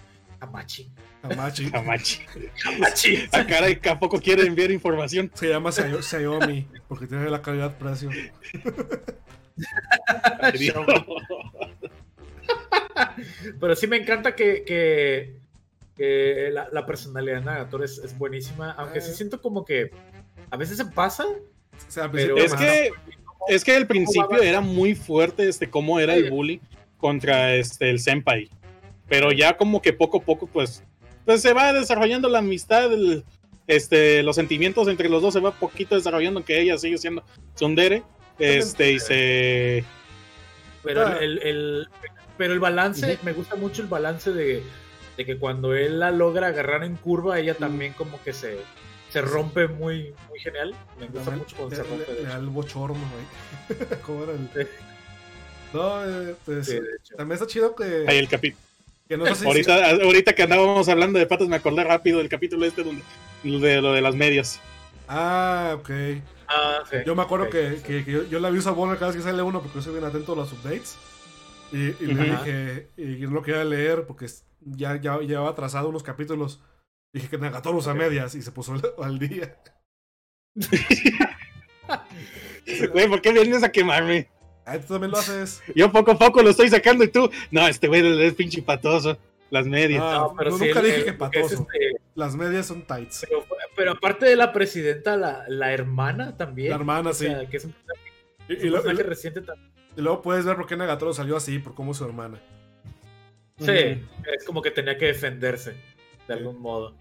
Hamachi. 0.44 0.92
Hamachi. 1.24 1.70
Hamachi. 1.74 2.20
Hamachi. 2.66 3.30
A 3.32 3.46
cara 3.46 3.70
y 3.70 3.78
que 3.78 3.90
a 3.90 3.98
poco 4.00 4.20
quiere 4.20 4.46
enviar 4.46 4.72
información. 4.72 5.32
Se 5.34 5.48
llama 5.50 5.70
Xiao- 5.72 6.02
Xiaomi 6.02 6.68
porque 6.88 7.08
tiene 7.08 7.30
la 7.30 7.42
calidad-precio. 7.42 8.10
Pero 13.60 13.76
sí 13.76 13.88
me 13.88 13.98
encanta 13.98 14.36
que, 14.36 14.64
que, 14.66 15.36
que 15.96 16.50
la, 16.52 16.68
la 16.72 16.86
personalidad 16.86 17.40
de 17.40 17.46
Nagatoro 17.46 17.84
es, 17.84 17.98
es 18.00 18.18
buenísima, 18.18 18.72
aunque 18.72 19.02
sí 19.02 19.12
Eh. 19.12 19.16
siento 19.16 19.42
como 19.42 19.64
que 19.66 19.92
a 20.52 20.58
veces 20.58 20.78
se 20.78 20.86
pasa, 20.86 21.26
O 21.26 21.92
sea, 21.92 22.06
al 22.06 22.12
Pero- 22.12 22.36
principio 22.36 22.66
Es 22.68 22.72
que, 22.88 22.92
es 23.48 23.64
que 23.64 23.76
al 23.76 23.88
principio 23.88 24.42
era 24.42 24.62
muy 24.62 24.96
fuerte 24.96 25.48
este 25.48 25.70
cómo 25.70 26.00
era 26.00 26.16
el 26.16 26.30
bully 26.30 26.62
contra 26.98 27.56
este 27.56 27.90
el 27.90 28.00
senpai. 28.00 28.50
Pero 29.14 29.32
ya 29.32 29.56
como 29.58 29.80
que 29.82 29.94
poco 29.94 30.18
a 30.18 30.22
poco 30.22 30.48
pues 30.48 30.84
pues 31.26 31.42
se 31.42 31.54
va 31.54 31.72
desarrollando 31.72 32.28
la 32.30 32.40
amistad, 32.40 32.92
el- 32.92 33.24
este 33.68 34.24
los 34.24 34.36
sentimientos 34.36 34.88
entre 34.88 35.08
los 35.08 35.22
dos 35.22 35.34
se 35.34 35.40
va 35.40 35.52
poquito 35.52 35.96
desarrollando 35.96 36.44
que 36.44 36.60
ella 36.60 36.78
sigue 36.78 36.98
siendo 36.98 37.24
tsundere, 37.56 38.02
este 38.40 38.92
y 38.94 39.00
se 39.00 39.84
Pero 40.84 41.08
Ah. 41.08 41.18
el, 41.22 41.38
el- 41.44 41.88
pero 42.38 42.54
el 42.54 42.60
balance, 42.60 43.20
me 43.24 43.34
gusta 43.34 43.56
mucho 43.56 43.84
el 43.84 43.88
balance 43.88 44.32
de, 44.32 44.64
de 45.16 45.26
que 45.26 45.38
cuando 45.38 45.76
él 45.76 46.00
la 46.00 46.10
logra 46.12 46.48
agarrar 46.48 46.84
en 46.84 46.96
curva, 46.96 47.40
ella 47.40 47.54
también 47.54 47.94
como 47.94 48.22
que 48.24 48.34
se, 48.34 48.58
se 49.12 49.22
rompe 49.22 49.68
muy, 49.68 50.14
muy 50.28 50.40
genial. 50.40 50.74
Me 51.00 51.06
gusta 51.08 51.30
mucho 51.32 51.56
cuando 51.56 51.76
se 51.76 51.84
rompe. 51.84 52.06
le- 52.12 52.34
el 52.34 52.48
bochorno, 52.48 52.98
güey. 53.14 53.80
¿Cómo 54.02 54.24
era 54.24 54.34
el.? 54.34 54.50
Sí. 54.54 54.70
No, 55.74 56.04
eh, 56.06 56.36
pues. 56.44 56.66
Sí. 56.68 56.80
También 57.16 57.36
está 57.36 57.46
chido 57.48 57.76
que. 57.76 58.06
Ahí 58.08 58.18
el 58.18 58.28
capítulo. 58.28 58.62
Que 59.08 59.18
no 59.18 59.26
sé 59.28 59.36
si- 59.36 59.46
Ahorita, 59.46 59.90
ahorita 59.92 60.34
que 60.34 60.44
andábamos 60.44 60.88
hablando 60.90 61.20
de 61.20 61.26
patas, 61.28 61.48
me 61.48 61.56
acordé 61.58 61.84
rápido 61.84 62.20
del 62.20 62.30
capítulo 62.30 62.66
este 62.66 62.84
donde 62.84 63.04
de 63.44 63.82
lo 63.82 63.94
de 63.94 64.02
las 64.02 64.16
medias. 64.16 64.60
Ah, 65.08 65.76
ok. 65.80 65.90
Ah, 66.48 66.84
sí. 66.90 66.98
Yo 67.06 67.16
me 67.16 67.22
acuerdo 67.24 67.50
que, 67.50 67.82
que- 67.86 68.04
que 68.06 68.12
yo, 68.12 68.24
yo 68.24 68.40
le 68.40 68.48
aviso 68.48 68.70
a 68.70 68.74
Bonner 68.74 68.98
cada 68.98 69.12
vez 69.12 69.18
que 69.18 69.24
sale 69.24 69.42
uno 69.42 69.62
porque 69.62 69.76
yo 69.76 69.82
soy 69.82 69.94
bien 69.94 70.06
atento 70.06 70.34
a 70.34 70.36
los 70.38 70.52
updates. 70.54 70.98
Y, 71.72 71.78
y 72.04 72.14
le 72.14 72.24
dije, 72.24 72.88
y 72.98 73.04
no 73.26 73.32
lo 73.32 73.42
quería 73.42 73.64
leer 73.64 74.06
porque 74.06 74.28
ya, 74.62 74.96
ya 75.02 75.18
llevaba 75.20 75.50
atrasado 75.50 75.90
unos 75.90 76.04
capítulos. 76.04 76.62
Dije 77.14 77.28
que 77.30 77.38
Nagatoro 77.38 77.78
usa 77.78 77.94
Ok. 77.94 78.00
medias 78.00 78.36
y 78.36 78.42
se 78.42 78.52
puso 78.52 78.74
al, 78.74 78.82
al 79.04 79.20
día. 79.20 79.58
Güey, 82.92 83.08
¿por 83.10 83.22
qué 83.22 83.32
vienes 83.34 83.62
a 83.64 83.72
quemarme? 83.72 84.30
Ah, 84.66 84.78
tú 84.80 84.94
también 84.94 85.12
lo 85.12 85.18
haces. 85.18 85.62
Yo 85.76 85.92
poco 85.92 86.12
a 86.12 86.18
poco 86.18 86.42
lo 86.42 86.50
estoy 86.50 86.70
sacando 86.70 87.04
y 87.04 87.10
tú. 87.10 87.30
No, 87.52 87.68
este 87.68 87.88
güey 87.88 88.24
es 88.24 88.34
pinche 88.34 88.62
patoso. 88.62 89.18
Las 89.50 89.68
medias. 89.68 90.02
Ah, 90.04 90.28
No, 90.30 90.36
pero 90.38 90.52
no, 90.52 90.58
nunca 90.58 90.80
el- 90.80 90.86
dije 90.86 90.98
el- 91.00 91.04
que 91.04 91.10
es 91.12 91.16
patoso. 91.18 91.68
este- 91.72 92.02
Las 92.16 92.36
medias 92.36 92.66
son 92.66 92.82
tights. 92.84 93.26
pero, 93.30 93.46
pero 93.76 93.92
aparte 93.92 94.26
de 94.26 94.36
la 94.36 94.52
presidenta, 94.54 95.16
la, 95.18 95.44
la 95.48 95.74
hermana 95.74 96.38
también. 96.38 96.70
La 96.70 96.76
hermana, 96.76 97.10
o 97.10 97.14
sí. 97.14 97.26
sea, 97.26 97.46
que 97.48 97.58
es 97.58 97.66
un 97.66 97.72
personaje, 97.74 98.12
Y, 98.50 98.54
es 98.54 98.64
y 98.64 98.68
un 98.68 98.72
lo- 98.72 98.78
personaje 98.82 99.04
y- 99.04 99.10
reciente 99.10 99.42
también. 99.42 99.72
y 99.98 100.02
luego 100.02 100.22
puedes 100.22 100.46
ver 100.46 100.56
por 100.56 100.66
qué 100.66 100.76
Nagatoro 100.78 101.14
salió 101.14 101.38
así, 101.38 101.60
por 101.60 101.76
cómo 101.76 101.92
es 101.92 101.98
su 101.98 102.06
hermana. 102.06 102.40
Sí, 103.60 103.72
es 103.72 104.44
como 104.46 104.62
que 104.62 104.72
tenía 104.72 104.98
que 104.98 105.06
defenderse 105.06 105.76
de 106.28 106.34
algún 106.34 106.60
modo. 106.60 106.96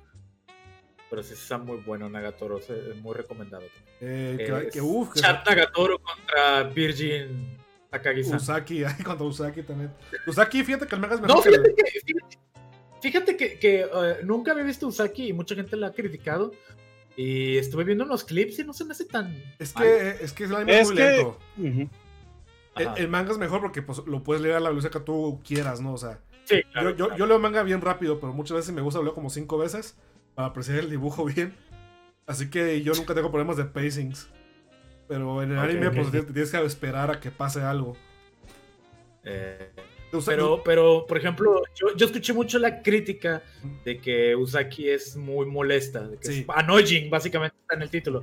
Pero 1.12 1.22
sí 1.22 1.34
está 1.34 1.58
muy 1.58 1.76
bueno 1.76 2.08
Nagatoro, 2.08 2.56
es 2.56 2.70
muy 3.02 3.14
recomendado. 3.14 3.64
Eh, 4.00 4.34
que, 4.38 4.66
Es 4.68 4.72
que, 4.72 4.80
uf, 4.80 5.12
que 5.12 5.20
Chat 5.20 5.46
Nagatoro 5.46 5.98
contra 5.98 6.62
Virgin 6.62 7.58
Takagi-san. 7.90 8.36
Usaki, 8.36 8.82
ay, 8.84 9.04
contra 9.04 9.26
Usaki 9.26 9.62
también. 9.62 9.92
Usaki, 10.26 10.64
fíjate 10.64 10.86
que 10.86 10.94
el 10.94 11.00
manga 11.02 11.16
es 11.16 11.20
No, 11.20 11.26
mejor 11.26 11.42
que 11.42 11.50
fíjate 11.50 11.74
que, 11.74 12.00
fíjate, 12.00 12.38
fíjate 13.02 13.36
que, 13.36 13.58
que, 13.58 13.80
eh, 13.82 14.16
nunca 14.24 14.52
había 14.52 14.64
visto 14.64 14.86
Usaki 14.86 15.28
y 15.28 15.32
mucha 15.34 15.54
gente 15.54 15.76
la 15.76 15.88
ha 15.88 15.92
criticado. 15.92 16.52
Y 17.14 17.58
estuve 17.58 17.84
viendo 17.84 18.04
unos 18.04 18.24
clips 18.24 18.60
y 18.60 18.64
no 18.64 18.72
se 18.72 18.86
me 18.86 18.92
hace 18.92 19.04
tan. 19.04 19.36
Es 19.58 19.74
mal. 19.74 19.84
que, 19.84 20.16
es 20.24 20.32
que 20.32 20.44
el 20.44 20.56
anime 20.56 20.80
es 20.80 20.80
Es 20.80 20.86
muy 20.88 20.96
que- 20.96 21.10
lento. 21.10 21.38
El, 22.96 23.08
manga 23.08 23.32
es 23.32 23.36
mejor 23.38 23.60
porque 23.60 23.82
pues, 23.82 23.98
lo 24.06 24.22
puedes 24.22 24.42
leer 24.42 24.54
a 24.54 24.60
la 24.60 24.70
velocidad 24.70 24.92
que 24.92 25.00
tú 25.00 25.42
quieras, 25.46 25.82
¿no? 25.82 25.92
O 25.92 25.98
sea, 25.98 26.20
Sí, 26.44 26.56
yo, 26.64 26.70
claro, 26.72 26.90
yo, 26.92 26.96
claro. 27.08 27.16
yo 27.18 27.26
leo 27.26 27.38
manga 27.38 27.62
bien 27.64 27.82
rápido, 27.82 28.18
pero 28.18 28.32
muchas 28.32 28.56
veces 28.56 28.72
me 28.74 28.80
gusta 28.80 28.98
leerlo 29.00 29.14
como 29.14 29.28
cinco 29.28 29.58
veces 29.58 29.94
para 30.34 30.48
apreciar 30.48 30.78
el 30.78 30.90
dibujo 30.90 31.24
bien. 31.34 31.54
Así 32.26 32.50
que 32.50 32.82
yo 32.82 32.92
nunca 32.94 33.14
tengo 33.14 33.30
problemas 33.30 33.56
de 33.56 33.64
pacings. 33.64 34.28
Pero 35.08 35.42
en 35.42 35.52
el 35.52 35.58
anime, 35.58 35.90
pues 35.90 36.10
tienes 36.10 36.50
que 36.50 36.64
esperar 36.64 37.10
a 37.10 37.20
que 37.20 37.30
pase 37.30 37.60
algo. 37.60 37.96
Eh, 39.24 39.70
Usa- 40.12 40.32
pero, 40.32 40.62
pero, 40.64 41.06
por 41.06 41.16
ejemplo, 41.18 41.62
yo, 41.74 41.94
yo 41.96 42.06
escuché 42.06 42.32
mucho 42.32 42.58
la 42.58 42.82
crítica 42.82 43.42
de 43.84 43.98
que 43.98 44.36
Usaki 44.36 44.88
es 44.90 45.16
muy 45.16 45.46
molesta, 45.46 46.06
de 46.06 46.18
que 46.18 46.26
Sí. 46.26 46.40
es 46.40 46.46
annoying, 46.54 47.08
básicamente 47.10 47.56
está 47.60 47.74
en 47.76 47.82
el 47.82 47.90
título. 47.90 48.22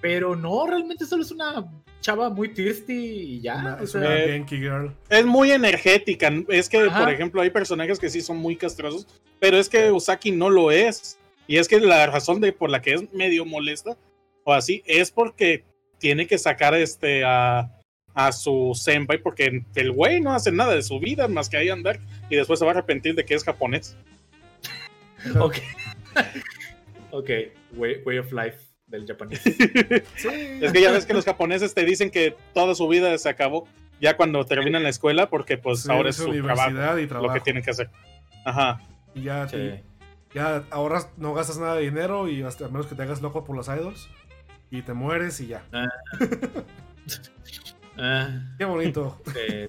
Pero 0.00 0.36
no, 0.36 0.66
realmente 0.66 1.04
solo 1.04 1.22
es 1.22 1.30
una 1.32 1.66
chava 2.00 2.30
muy 2.30 2.48
thirsty 2.54 2.92
y 2.94 3.40
ya. 3.40 3.56
una- 3.56 3.74
o 3.76 3.84
es 3.84 3.90
sea, 3.92 4.00
una 4.00 4.10
Genki 4.16 4.56
Girl. 4.58 4.94
Es 5.08 5.26
muy 5.26 5.50
energética. 5.50 6.30
Es 6.48 6.68
que, 6.68 6.78
Ajá. 6.78 7.00
por 7.00 7.12
ejemplo, 7.12 7.40
hay 7.42 7.50
personajes 7.50 7.98
que 7.98 8.08
sí 8.08 8.20
son 8.20 8.36
muy 8.38 8.56
castrosos, 8.56 9.06
pero 9.40 9.56
es 9.58 9.68
que 9.68 9.90
Usaki 9.90 10.30
no 10.30 10.48
lo 10.50 10.70
es. 10.70 11.18
Y 11.48 11.56
es 11.56 11.66
que 11.66 11.80
la 11.80 12.06
razón 12.06 12.40
de 12.40 12.52
por 12.52 12.70
la 12.70 12.80
que 12.82 12.92
es 12.94 13.12
medio 13.12 13.44
molesta 13.44 13.96
o 14.44 14.52
así 14.52 14.82
es 14.86 15.10
porque 15.10 15.64
tiene 15.98 16.26
que 16.28 16.38
sacar 16.38 16.74
este 16.74 17.24
a, 17.24 17.70
a 18.14 18.32
su 18.32 18.72
senpai 18.80 19.18
porque 19.22 19.64
el 19.74 19.90
güey 19.92 20.20
no 20.20 20.32
hace 20.34 20.52
nada 20.52 20.74
de 20.74 20.82
su 20.82 21.00
vida 21.00 21.26
más 21.26 21.48
que 21.48 21.56
ahí 21.56 21.68
andar 21.70 21.98
y 22.30 22.36
después 22.36 22.58
se 22.60 22.64
va 22.64 22.70
a 22.72 22.74
arrepentir 22.74 23.14
de 23.16 23.24
que 23.24 23.34
es 23.34 23.42
japonés. 23.44 23.96
ok. 25.40 25.56
ok, 27.10 27.30
way, 27.76 28.02
way 28.04 28.18
of 28.18 28.30
life 28.32 28.58
del 28.86 29.06
japonés. 29.06 29.40
Sí. 30.16 30.28
Es 30.60 30.72
que 30.72 30.80
ya 30.80 30.90
ves 30.92 31.06
que 31.06 31.14
los 31.14 31.24
japoneses 31.24 31.74
te 31.74 31.84
dicen 31.84 32.10
que 32.10 32.36
toda 32.54 32.74
su 32.74 32.88
vida 32.88 33.16
se 33.18 33.28
acabó 33.28 33.66
ya 34.00 34.16
cuando 34.16 34.44
terminan 34.44 34.82
la 34.82 34.88
escuela 34.90 35.28
porque 35.28 35.58
pues 35.58 35.82
Sí, 35.82 35.90
ahora 35.90 36.10
es 36.10 36.16
su 36.16 36.28
universidad 36.28 36.72
trabajo, 36.74 36.98
y 37.00 37.06
trabajo. 37.06 37.26
lo 37.28 37.34
que 37.34 37.40
tienen 37.40 37.62
que 37.62 37.70
hacer. 37.70 37.90
Ajá. 38.44 38.80
Y 39.14 39.22
ya, 39.22 39.48
Sí. 39.48 39.56
y- 39.56 39.87
ya 40.34 40.64
ahorras, 40.70 41.10
no 41.16 41.34
gastas 41.34 41.58
nada 41.58 41.74
de 41.76 41.82
dinero 41.82 42.28
y 42.28 42.42
hasta 42.42 42.66
a 42.66 42.68
menos 42.68 42.86
que 42.86 42.94
te 42.94 43.02
hagas 43.02 43.22
loco 43.22 43.44
por 43.44 43.56
los 43.56 43.68
idols. 43.68 44.08
Y 44.70 44.82
te 44.82 44.92
mueres 44.92 45.40
y 45.40 45.46
ya. 45.46 45.64
Ah, 45.72 45.86
Qué 48.58 48.64
bonito. 48.64 49.20
eh, 49.34 49.66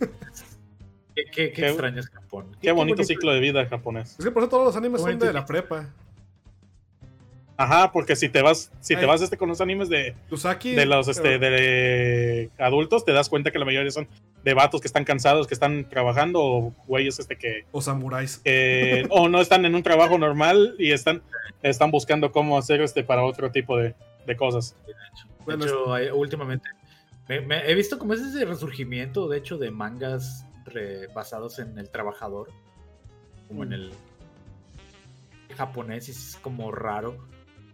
qué, 1.15 1.23
qué- 1.26 1.31
qué 1.31 1.52
Qué- 1.53 1.68
extraño 1.69 1.99
es 1.99 2.10
Japón. 2.10 2.56
Qué 2.61 2.72
bonito 2.72 3.03
ciclo 3.03 3.31
de 3.34 3.40
vida 3.40 3.65
japonés. 3.68 4.15
es 4.19 4.26
que 4.26 4.31
por 4.31 4.44
eso 4.44 4.49
todos 4.49 4.65
los 4.65 4.76
animes 4.76 5.02
son 5.02 5.18
de 5.18 5.34
la 5.34 5.45
prepa. 5.45 5.88
Ajá, 7.57 7.91
porque 7.91 8.15
si 8.15 8.30
te 8.30 8.41
vas, 8.41 8.72
si 8.80 8.95
te 8.95 9.06
vas 9.06 9.22
este 9.22 9.36
con 9.38 9.49
los 9.49 9.60
animes 9.60 9.90
de, 9.90 10.15
Usaki. 10.31 10.76
de 10.76 10.86
los 10.86 11.10
este, 11.10 11.38
pero- 11.40 11.56
de 11.57 12.49
adultos, 12.57 13.03
te 13.03 13.11
das 13.11 13.27
cuenta 13.27 13.52
que 13.52 13.60
la 13.60 13.65
mayoría 13.65 13.91
son 13.91 14.07
de 14.43 14.53
vatos 14.53 14.79
que 14.81 14.87
están 14.87 15.03
cansados, 15.03 15.47
que 15.47 15.53
están 15.53 15.89
trabajando, 15.89 16.41
o 16.41 16.73
güeyes 16.87 17.19
este 17.19 17.37
que, 17.37 17.65
O 17.71 17.81
samuráis. 17.81 18.37
que 18.39 19.05
o 19.09 19.27
no 19.29 19.41
están 19.41 19.65
en 19.65 19.75
un 19.75 19.83
trabajo 19.83 20.17
normal 20.17 20.75
y 20.79 20.91
están, 20.91 21.21
están 21.61 21.91
buscando 21.91 22.31
cómo 22.31 22.57
hacer 22.57 22.81
este 22.81 23.03
para 23.03 23.23
otro 23.23 23.51
tipo 23.51 23.77
de, 23.77 23.95
de 24.25 24.35
cosas. 24.37 24.75
De 24.87 24.93
Bueno, 25.45 25.65
hecho, 25.65 25.93
hay- 25.93 26.09
últimamente 26.09 26.69
me- 27.27 27.41
me- 27.41 27.69
he 27.69 27.75
visto 27.75 27.99
como 27.99 28.13
ese 28.13 28.45
resurgimiento, 28.45 29.27
de 29.27 29.37
hecho, 29.39 29.57
de 29.57 29.71
mangas 29.71 30.45
re- 30.65 31.07
basados 31.07 31.59
en 31.59 31.77
el 31.77 31.89
trabajador, 31.89 32.49
como 33.47 33.63
en 33.63 33.69
Mm. 33.69 33.73
el 33.73 33.91
japonés, 35.55 36.07
y 36.07 36.11
es 36.11 36.37
como 36.41 36.71
raro. 36.71 37.17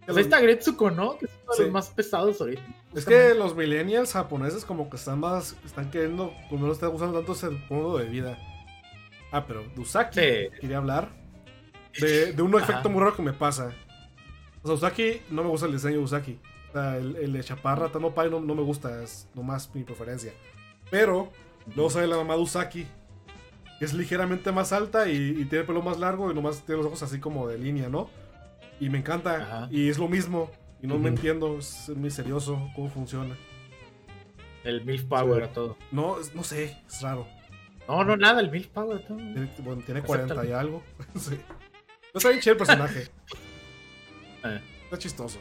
Pues 0.06 0.16
ahí 0.18 0.22
está 0.22 0.40
Gretsuko, 0.40 0.90
¿no? 0.90 1.18
Que 1.18 1.26
es 1.26 1.30
uno 1.42 1.50
de 1.52 1.56
Sí. 1.56 1.62
los 1.64 1.72
más 1.72 1.88
pesados 1.90 2.40
ahorita. 2.40 2.62
Es 2.94 3.04
que 3.04 3.34
los 3.34 3.54
millennials 3.56 4.12
japoneses 4.12 4.64
como 4.64 4.88
que 4.88 4.96
están 4.96 5.18
más, 5.20 5.56
están 5.64 5.90
queriendo, 5.90 6.32
como 6.48 6.66
no 6.66 6.72
están 6.72 6.94
usando 6.94 7.18
tanto 7.18 7.32
ese 7.32 7.50
modo 7.68 7.98
de 7.98 8.06
vida. 8.06 8.38
Ah, 9.32 9.44
pero 9.46 9.64
Usaki 9.76 10.20
Sí. 10.20 10.26
quería 10.60 10.78
hablar 10.78 11.08
de, 12.00 12.32
de 12.32 12.42
un 12.42 12.54
efecto 12.54 12.88
muy 12.88 13.00
raro 13.00 13.16
que 13.16 13.22
me 13.22 13.32
pasa. 13.32 13.72
O 14.62 14.66
sea, 14.68 14.74
Usaki, 14.76 15.22
no 15.30 15.42
me 15.42 15.48
gusta 15.50 15.66
el 15.66 15.72
diseño 15.72 15.98
de 15.98 16.04
Usaki. 16.04 16.38
O 16.70 16.72
sea, 16.72 16.96
el, 16.96 17.16
el 17.16 17.32
de 17.32 17.42
Chaparra 17.42 17.88
Tanopai 17.90 18.30
no, 18.30 18.40
no 18.40 18.54
me 18.54 18.62
gusta, 18.62 19.02
es 19.02 19.28
nomás 19.34 19.74
mi 19.74 19.82
preferencia. 19.82 20.32
Pero 20.90 21.30
luego 21.74 21.90
sale 21.90 22.06
la 22.06 22.16
mamá 22.16 22.34
de 22.36 22.40
Usaki, 22.42 22.86
que 23.78 23.84
es 23.84 23.92
ligeramente 23.92 24.52
más 24.52 24.72
alta 24.72 25.08
y, 25.08 25.16
y 25.16 25.44
tiene 25.46 25.60
el 25.60 25.66
pelo 25.66 25.82
más 25.82 25.98
largo 25.98 26.30
y 26.30 26.34
nomás 26.34 26.62
tiene 26.62 26.78
los 26.78 26.86
ojos 26.86 27.02
así 27.02 27.18
como 27.18 27.48
de 27.48 27.58
línea, 27.58 27.88
¿no? 27.88 28.08
Y 28.80 28.90
me 28.90 28.98
encanta. 28.98 29.36
Ajá. 29.42 29.68
Y 29.70 29.88
es 29.88 29.98
lo 29.98 30.08
mismo. 30.08 30.50
Y 30.82 30.86
no 30.86 30.98
me 30.98 31.08
entiendo, 31.08 31.58
es 31.58 31.88
misterioso 31.88 32.68
cómo 32.74 32.88
funciona. 32.90 33.36
El 34.64 34.84
MILF 34.84 35.04
Power 35.04 35.44
Sí. 35.44 35.48
a 35.50 35.52
todo. 35.52 35.76
No, 35.90 36.16
no 36.34 36.42
sé, 36.42 36.76
es 36.86 37.00
raro. 37.00 37.26
No, 37.88 38.04
no, 38.04 38.16
nada, 38.16 38.40
el 38.40 38.50
MILF 38.50 38.68
Power 38.68 38.96
a 38.98 39.06
todo. 39.06 39.16
Tiene, 39.16 39.50
bueno, 39.60 39.82
tiene 39.82 40.00
Acéptalo. 40.00 40.26
40 40.34 40.46
y 40.46 40.52
algo. 40.52 40.82
sí. 41.16 41.38
No 42.12 42.18
está 42.18 42.28
bien 42.30 42.40
chido 42.40 42.52
el 42.52 42.58
personaje. 42.58 43.08
Eh, 44.44 44.60
Está 44.84 44.98
chistoso. 44.98 45.38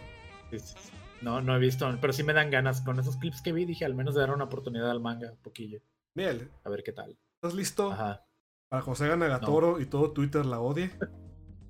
sí, 0.52 0.60
sí, 0.60 0.74
sí. 0.80 0.92
No, 1.22 1.42
no 1.42 1.56
he 1.56 1.60
visto, 1.60 1.98
pero 2.02 2.14
sí 2.14 2.24
me 2.24 2.34
dan 2.34 2.50
ganas. 2.52 2.82
Con 2.82 3.00
esos 3.00 3.18
clips 3.18 3.42
que 3.42 3.52
vi, 3.52 3.66
dije 3.66 3.84
al 3.86 3.96
menos 3.96 4.14
de 4.16 4.22
dar 4.22 4.32
una 4.32 4.44
oportunidad 4.46 4.90
al 4.92 5.00
manga, 5.02 5.32
un 5.32 5.38
poquillo. 5.38 5.80
Miel, 6.14 6.52
A 6.64 6.70
ver 6.70 6.84
qué 6.84 6.92
tal. 6.92 7.18
¿estás 7.36 7.54
listo 7.54 7.92
Ajá. 7.92 8.26
para 8.70 8.84
cuando 8.84 8.96
se 8.96 9.06
haga 9.06 9.18
Nagatoro 9.18 9.80
y 9.82 9.86
todo 9.86 10.12
Twitter 10.12 10.46
la 10.46 10.60
odie? 10.60 10.92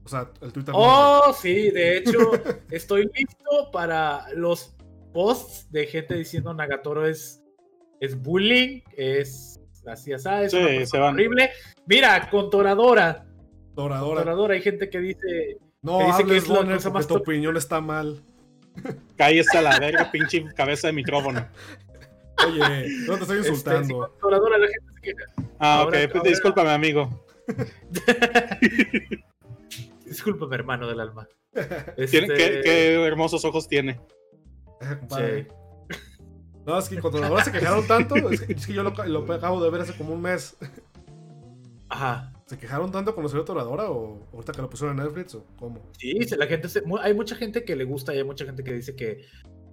O 0.06 0.08
sea, 0.08 0.30
el 0.42 0.54
Twitter. 0.54 0.74
no 0.74 0.80
Oh, 0.80 1.34
sí, 1.34 1.72
de 1.72 1.98
hecho, 1.98 2.20
estoy 2.72 3.10
listo 3.16 3.72
para 3.72 4.26
los 4.36 4.76
posts 5.14 5.72
de 5.72 5.88
gente 5.88 6.14
diciendo 6.16 6.54
Nagatoro 6.54 7.08
es, 7.08 7.42
es 8.00 8.16
bullying, 8.22 8.82
es 8.96 9.60
así, 9.88 10.14
así, 10.14 10.30
es 10.44 10.52
Sí, 10.52 10.58
una 10.58 10.86
se 10.86 10.98
van. 11.00 11.14
horrible. 11.16 11.50
Mira, 11.88 12.30
con 12.30 12.50
Toradora, 12.50 13.26
Doradora. 13.74 14.22
Toradora, 14.22 14.54
hay 14.54 14.62
gente 14.62 14.90
que 14.90 15.00
dice, 15.00 15.58
No 15.82 15.98
que 16.00 16.06
dice 16.06 16.26
que 16.26 16.38
es 16.38 16.48
la 16.48 16.56
Bonner, 16.58 16.76
cosa 16.76 16.90
porque 16.90 16.98
más 17.00 17.08
tu 17.08 17.16
opinión 17.16 17.58
está 17.58 17.82
mal. 17.82 18.22
Cállese 19.18 19.58
a 19.58 19.62
la 19.62 19.80
verga, 19.80 20.12
pinche 20.12 20.44
cabeza 20.56 20.88
de 20.88 20.94
micrófono. 20.94 21.48
Oye, 22.48 22.90
no 23.08 23.16
te 23.16 23.22
estoy 23.22 23.38
este, 23.40 23.44
sí, 23.44 23.50
insultando. 23.50 23.98
con 24.00 24.20
Toradora 24.20 24.58
la 24.58 24.68
gente 24.68 24.94
se 24.96 25.02
queja. 25.02 25.24
Ah, 25.60 25.80
Ahora- 25.80 25.98
ok, 26.00 26.04
pues 26.12 26.16
ahora- 26.18 26.30
discúlpame, 26.30 26.70
amigo. 26.72 27.26
Discúlpame, 30.16 30.56
hermano 30.56 30.88
del 30.88 31.00
alma. 31.00 31.28
Este, 31.98 32.28
qué, 32.28 32.62
qué 32.64 33.06
hermosos 33.06 33.46
ojos 33.46 33.68
tiene. 33.68 34.02
Sí. 35.10 35.48
No, 36.66 36.78
es 36.80 36.90
que 36.90 37.00
con 37.00 37.12
Toradora 37.12 37.44
se 37.44 37.52
quejaron 37.52 37.86
tanto. 37.88 38.16
Es 38.30 38.42
que, 38.42 38.54
es 38.54 38.68
que 38.68 38.74
yo 38.74 38.84
lo, 38.84 38.92
lo 39.06 39.34
acabo 39.34 39.64
de 39.64 39.70
ver 39.70 39.82
hace 39.82 39.96
como 39.96 40.14
un 40.14 40.22
mes. 40.22 40.58
Ajá. 41.90 42.34
¿Se 42.46 42.58
quejaron 42.58 42.92
tanto 42.92 43.14
cuando 43.14 43.30
salió 43.30 43.44
Toradora 43.46 43.90
o 43.90 44.20
ahorita 44.34 44.52
que 44.54 44.62
lo 44.62 44.70
pusieron 44.70 44.98
en 45.00 45.06
Netflix 45.06 45.34
o 45.36 45.46
cómo? 45.58 45.82
Sí, 45.98 46.14
la 46.38 46.46
gente 46.48 46.70
se- 46.70 46.84
hay 47.02 47.14
mucha 47.14 47.36
gente 47.36 47.64
que 47.64 47.76
le 47.76 47.86
gusta 47.86 48.14
y 48.14 48.18
hay 48.18 48.24
mucha 48.24 48.46
gente 48.46 48.64
que 48.64 48.74
dice 48.74 48.96
que, 48.96 49.26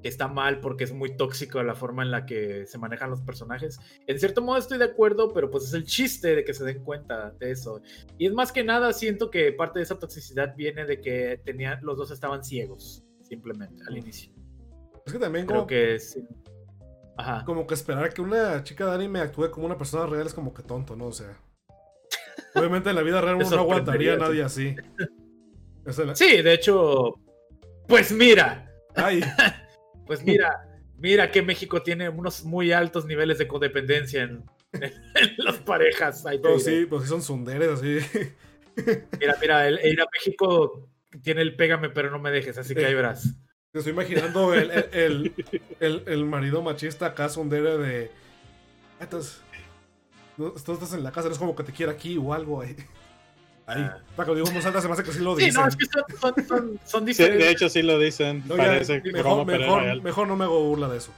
que 0.02 0.08
está 0.08 0.28
mal 0.28 0.60
porque 0.60 0.84
es 0.84 0.92
muy 0.92 1.16
tóxico 1.16 1.62
la 1.62 1.74
forma 1.74 2.02
en 2.02 2.10
la 2.10 2.26
que 2.26 2.66
se 2.66 2.76
manejan 2.76 3.10
los 3.10 3.22
personajes. 3.22 3.78
En 4.06 4.18
cierto 4.18 4.42
modo 4.42 4.58
estoy 4.58 4.78
de 4.78 4.84
acuerdo, 4.86 5.32
pero 5.32 5.50
pues 5.50 5.64
es 5.64 5.74
el 5.74 5.84
chiste 5.84 6.34
de 6.34 6.44
que 6.44 6.52
se 6.52 6.64
den 6.64 6.82
cuenta 6.82 7.30
de 7.38 7.52
eso. 7.52 7.80
Y 8.18 8.26
es 8.26 8.32
más 8.32 8.52
que 8.52 8.64
nada, 8.64 8.92
siento 8.92 9.30
que 9.30 9.52
parte 9.52 9.78
de 9.78 9.84
esa 9.84 9.98
toxicidad 9.98 10.54
viene 10.56 10.84
de 10.84 11.00
que 11.00 11.40
tenían, 11.44 11.78
los 11.82 11.96
dos 11.96 12.10
estaban 12.10 12.42
ciegos, 12.44 13.04
simplemente, 13.20 13.82
al 13.86 13.96
inicio. 13.96 14.32
Es 15.06 15.12
que 15.12 15.18
también 15.18 15.46
Creo 15.46 15.60
como, 15.60 15.66
que 15.68 15.98
sí. 16.00 16.24
Ajá. 17.16 17.44
como 17.44 17.66
que 17.66 17.74
esperar 17.74 18.12
que 18.12 18.20
una 18.22 18.62
chica 18.64 18.86
de 18.86 18.94
anime 18.94 19.20
actúe 19.20 19.50
como 19.50 19.66
una 19.66 19.78
persona 19.78 20.06
real 20.06 20.26
es 20.26 20.34
como 20.34 20.52
que 20.52 20.62
tonto, 20.62 20.96
¿no? 20.96 21.06
O 21.06 21.12
sea. 21.12 21.38
Obviamente 22.54 22.90
en 22.90 22.96
la 22.96 23.02
vida 23.02 23.20
real 23.20 23.36
uno 23.40 23.48
no 23.50 23.58
aguantaría 23.58 24.14
a 24.14 24.18
nadie 24.18 24.42
así. 24.42 24.74
Esa 25.86 26.02
es 26.02 26.08
la- 26.08 26.14
Sí, 26.16 26.42
de 26.42 26.54
hecho, 26.54 27.14
pues 27.88 28.12
mira, 28.12 28.68
Ay, 28.94 29.20
pues 30.12 30.24
mira, 30.26 30.68
mira 30.98 31.30
que 31.30 31.40
México 31.40 31.82
tiene 31.82 32.08
unos 32.10 32.44
muy 32.44 32.70
altos 32.72 33.06
niveles 33.06 33.38
de 33.38 33.48
codependencia 33.48 34.22
en, 34.24 34.44
en 34.72 34.92
las 35.38 35.56
parejas. 35.58 36.26
ahí 36.26 36.38
pero 36.38 36.58
diré. 36.58 36.80
sí, 36.80 36.86
pues 36.86 37.08
son 37.08 37.22
sunderes 37.22 37.68
así. 37.70 37.98
Mira, 39.20 39.36
mira, 39.38 39.68
el, 39.68 39.78
el 39.80 39.92
ir 39.92 40.00
a 40.00 40.06
México 40.10 40.88
tiene 41.22 41.42
el 41.42 41.56
pégame, 41.56 41.90
pero 41.90 42.10
no 42.10 42.18
me 42.18 42.30
dejes, 42.30 42.56
así 42.56 42.74
que 42.74 42.86
ahí 42.86 42.94
verás. 42.94 43.34
Te 43.70 43.80
estoy 43.80 43.92
imaginando 43.92 44.54
el, 44.54 44.70
el, 45.80 46.02
el, 46.06 46.24
marido 46.24 46.62
machista 46.62 47.04
acá 47.04 47.28
sundere 47.28 47.76
de. 47.76 48.10
"Ah. 48.98 49.06
No, 50.38 50.52
tú 50.52 50.72
estás 50.72 50.94
en 50.94 51.02
la 51.02 51.12
casa, 51.12 51.28
no 51.28 51.34
es 51.34 51.38
como 51.38 51.54
que 51.54 51.64
te 51.64 51.72
quiera 51.72 51.92
aquí 51.92 52.16
o 52.16 52.32
algo 52.32 52.62
ahí. 52.62 52.74
Ahí. 53.66 53.80
Ah. 53.82 53.98
Para 54.16 54.26
que 54.26 54.30
lo 54.30 54.34
digo 54.36 54.48
en 54.48 54.54
voz 54.54 54.66
alta, 54.66 54.80
se 54.80 54.88
me 54.88 54.94
hace 54.94 55.02
que 55.04 55.12
sí 55.12 55.20
lo 55.20 55.36
Sí, 55.36 55.44
dicen. 55.46 55.62
no, 55.62 55.68
es 55.68 55.76
que 55.76 55.86
son, 55.86 56.04
son, 56.20 56.46
son, 56.48 56.80
son 56.84 57.00
Sí, 57.02 57.06
diferentes. 57.06 57.46
de 57.46 57.52
hecho, 57.52 57.68
sí 57.68 57.82
lo 57.82 57.98
dicen. 57.98 58.42
No, 58.46 58.56
ya, 58.56 58.64
Parece 58.64 59.00
mejor, 59.02 59.22
broma, 59.22 59.44
mejor, 59.44 59.82
real. 59.82 60.02
mejor 60.02 60.28
no 60.28 60.36
me 60.36 60.44
hago 60.44 60.62
burla 60.64 60.88
de 60.88 60.98
eso. 60.98 61.12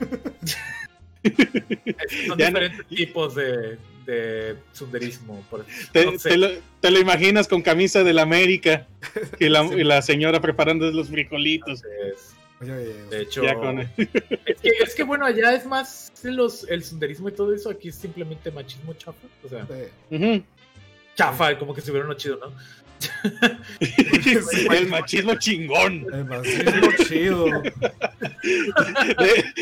son 2.26 2.38
Ya 2.38 2.50
no- 2.50 2.58
diferentes 2.60 2.86
tipos 2.88 3.34
de, 3.34 3.78
de 4.06 4.56
sunderismo. 4.72 5.44
Por, 5.50 5.64
Te, 5.92 6.04
no 6.06 6.18
sé. 6.18 6.30
te 6.30 6.36
lo, 6.36 6.48
te 6.80 6.90
lo 6.90 6.98
imaginas 6.98 7.48
con 7.48 7.62
camisa 7.62 8.04
del 8.04 8.18
América 8.18 8.86
y 9.40 9.48
la, 9.48 9.64
y 9.64 9.84
la 9.84 10.02
señora 10.02 10.40
preparando 10.40 10.90
los 10.90 11.08
frijolitos. 11.08 11.82
Entonces, 12.60 13.10
de 13.10 13.20
hecho, 13.22 13.42
Ya 13.42 13.54
con 13.54 13.80
es, 13.80 13.88
que, 13.96 14.70
es 14.82 14.94
que 14.94 15.02
bueno, 15.02 15.26
allá 15.26 15.54
es 15.54 15.66
más 15.66 16.10
los, 16.22 16.68
el 16.70 16.82
sunderismo 16.84 17.28
y 17.28 17.32
todo 17.32 17.54
eso. 17.54 17.68
Aquí 17.70 17.88
es 17.88 17.94
simplemente 17.96 18.50
machismo 18.50 18.94
chafa. 18.94 19.26
O 19.44 19.48
sea, 19.48 19.66
eh, 19.70 19.90
Ujú. 20.10 20.42
Chafa, 21.16 21.58
como 21.58 21.74
que 21.74 21.80
si 21.80 21.90
hubiera 21.90 22.06
uno 22.06 22.14
chido, 22.14 22.38
¿no? 22.38 22.52
El 24.74 24.88
machismo 24.88 25.34
chingón. 25.34 26.06
el 26.12 26.24
machismo 26.24 26.92
chido. 27.06 27.46
De, 29.18 29.54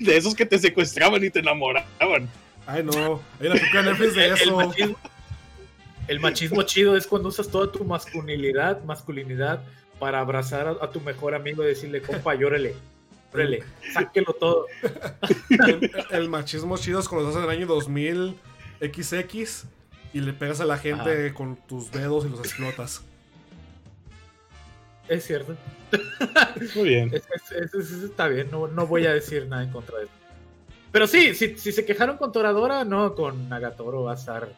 de 0.00 0.16
esos 0.16 0.34
que 0.34 0.46
te 0.46 0.58
secuestraban 0.58 1.22
y 1.24 1.30
te 1.30 1.40
enamoraban. 1.40 2.28
Ay, 2.66 2.82
no. 2.82 3.20
Hay 3.40 3.46
una 3.48 3.56
película 3.56 3.82
de 3.82 3.90
Netflix 3.90 4.14
de 4.14 4.24
El, 4.24 4.32
el 4.32 4.38
eso. 4.38 4.56
machismo, 4.56 4.98
el 6.06 6.20
machismo 6.20 6.62
chido 6.62 6.96
es 6.96 7.06
cuando 7.06 7.28
usas 7.28 7.48
toda 7.48 7.70
tu 7.70 7.84
masculinidad, 7.84 8.82
masculinidad 8.84 9.62
para 9.98 10.20
abrazar 10.20 10.68
a, 10.68 10.84
a 10.84 10.90
tu 10.90 11.00
mejor 11.00 11.34
amigo 11.34 11.62
y 11.64 11.66
decirle, 11.66 12.00
compa, 12.00 12.34
llórele, 12.34 12.74
llórele, 13.32 13.64
sáquelo 13.92 14.32
todo. 14.34 14.66
El, 15.50 15.90
el 16.10 16.28
machismo 16.28 16.76
chido 16.78 17.00
es 17.00 17.08
cuando 17.08 17.28
estás 17.28 17.42
en 17.44 17.50
el 17.50 17.56
año 17.56 17.66
2000 17.66 18.34
XX 18.80 19.66
y 20.12 20.20
le 20.20 20.32
pegas 20.32 20.60
a 20.60 20.64
la 20.64 20.78
gente 20.78 21.32
con 21.34 21.56
tus 21.56 21.90
dedos 21.90 22.24
y 22.24 22.28
los 22.28 22.40
explotas. 22.40 23.02
Es 25.08 25.24
cierto. 25.24 25.56
Muy 26.76 26.88
bien. 26.88 27.10
Es- 27.14 27.24
es- 27.34 27.52
es- 27.52 27.74
es- 27.74 28.02
está 28.04 28.28
bien, 28.28 28.50
no, 28.50 28.68
no 28.68 28.86
voy 28.86 29.06
a 29.06 29.12
decir 29.14 29.46
nada 29.46 29.62
en 29.62 29.70
contra 29.70 29.98
de 29.98 30.04
eso. 30.04 30.12
Pero 30.92 31.06
sí, 31.06 31.34
si, 31.34 31.56
si 31.58 31.72
se 31.72 31.84
quejaron 31.84 32.16
con 32.16 32.32
Toradora, 32.32 32.84
no, 32.84 33.14
con 33.14 33.48
Nagatoro 33.48 34.04
va 34.04 34.12
a 34.12 34.16
estar. 34.16 34.48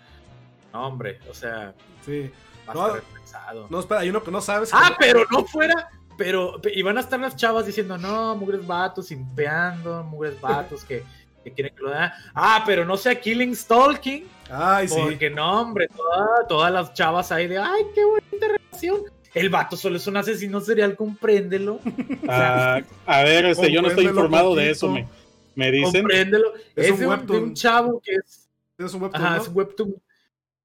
No, 0.73 0.87
hombre, 0.87 1.19
o 1.29 1.35
sea, 1.35 1.75
Sí. 2.05 2.31
va 2.69 2.73
a 2.73 2.75
No, 2.75 2.87
estar 2.87 3.03
pesado. 3.21 3.67
No, 3.71 3.81
espera, 3.81 4.01
hay 4.01 4.11
uno 4.11 4.23
que 4.23 4.31
no 4.31 4.41
sabes. 4.41 4.71
Ah, 4.73 4.91
que- 4.91 5.07
pero 5.07 5.25
no 5.31 5.45
fuera. 5.45 5.89
Pero, 6.17 6.61
y 6.65 6.83
van 6.83 6.99
a 6.99 7.01
estar 7.01 7.19
las 7.19 7.35
chavas 7.35 7.65
diciendo, 7.65 7.97
no, 7.97 8.37
mugres 8.37 8.67
vatos, 8.67 9.07
simpeando, 9.07 10.03
mugres 10.05 10.39
vatos 10.41 10.85
que, 10.85 11.03
que 11.51 11.55
quieren 11.55 11.75
que 11.77 11.83
lo. 11.83 11.93
Ah, 12.35 12.63
pero 12.67 12.85
no 12.85 12.97
sea 12.97 13.21
Killing 13.21 13.55
Stalking. 13.55 14.27
Ay, 14.51 14.89
sí. 14.89 14.97
Porque 15.01 15.31
no, 15.31 15.61
hombre, 15.63 15.89
toda- 15.89 16.47
todas 16.49 16.73
las 16.73 16.93
chavas 16.95 17.31
ahí 17.31 17.47
de, 17.47 17.59
ay, 17.59 17.83
qué 17.95 18.05
bonita 18.05 18.47
relación. 18.49 19.03
El 19.35 19.49
vato 19.49 19.77
solo 19.77 19.97
es 19.97 20.07
un 20.09 20.17
asesino 20.17 20.61
serial, 20.61 20.97
compréndelo. 20.97 21.79
Ah, 22.29 22.81
a 23.07 23.23
ver, 23.23 23.45
este, 23.47 23.71
yo 23.71 23.81
no 23.83 23.89
estoy 23.89 24.07
informado 24.07 24.55
de 24.55 24.71
eso. 24.71 24.89
Me, 24.89 25.07
me 25.55 25.71
dicen. 25.71 26.03
Compréndelo. 26.03 26.55
Es 26.75 26.87
Es, 26.87 26.91
un 26.93 26.99
de 27.01 27.07
webtoon. 27.07 27.43
un 27.45 27.55
chavo 27.55 28.01
que 28.05 28.15
es. 28.15 28.49
Es 28.79 28.95
un 28.95 29.03
webtoon, 29.03 29.25
Ajá, 29.25 29.37
¿no? 29.37 29.43
es 29.43 29.49
un 29.49 29.57
webtoon. 29.57 29.95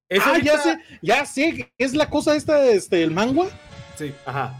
Es 0.10 0.24
Ah, 0.26 0.38
ya 0.42 0.58
sé, 0.60 0.78
ya 1.02 1.26
sé. 1.26 1.72
¿Es 1.78 1.94
la 1.94 2.10
cosa 2.10 2.36
esta, 2.36 2.64
este, 2.68 3.04
el 3.04 3.12
mangua? 3.12 3.48
Sí. 3.98 4.14
Ajá. 4.26 4.54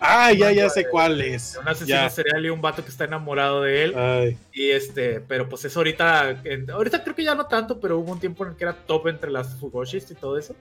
Ah, 0.00 0.30
ya, 0.32 0.52
ya 0.52 0.68
sé 0.68 0.80
de- 0.84 0.88
cuál 0.90 1.20
es. 1.20 1.56
Un 1.60 1.66
asesino 1.68 1.96
Ya. 1.98 2.10
serial 2.10 2.44
y 2.44 2.50
un 2.50 2.60
vato 2.60 2.82
que 2.84 2.90
está 2.90 3.04
enamorado 3.04 3.62
de 3.62 3.84
él. 3.84 3.94
Ay, 3.96 4.38
Y 4.52 4.70
este, 4.70 5.20
pero 5.20 5.48
pues 5.48 5.64
es 5.64 5.76
ahorita, 5.76 6.40
en- 6.44 6.70
ahorita 6.70 7.02
creo 7.02 7.14
que 7.16 7.24
ya 7.24 7.34
no 7.34 7.46
tanto, 7.46 7.80
pero 7.80 7.98
hubo 7.98 8.12
un 8.12 8.20
tiempo 8.20 8.44
en 8.44 8.50
el 8.50 8.56
que 8.56 8.64
era 8.64 8.74
top 8.74 9.08
entre 9.08 9.30
las 9.30 9.56
Fugoshis 9.58 10.10
y 10.10 10.14
todo 10.14 10.38
eso. 10.38 10.54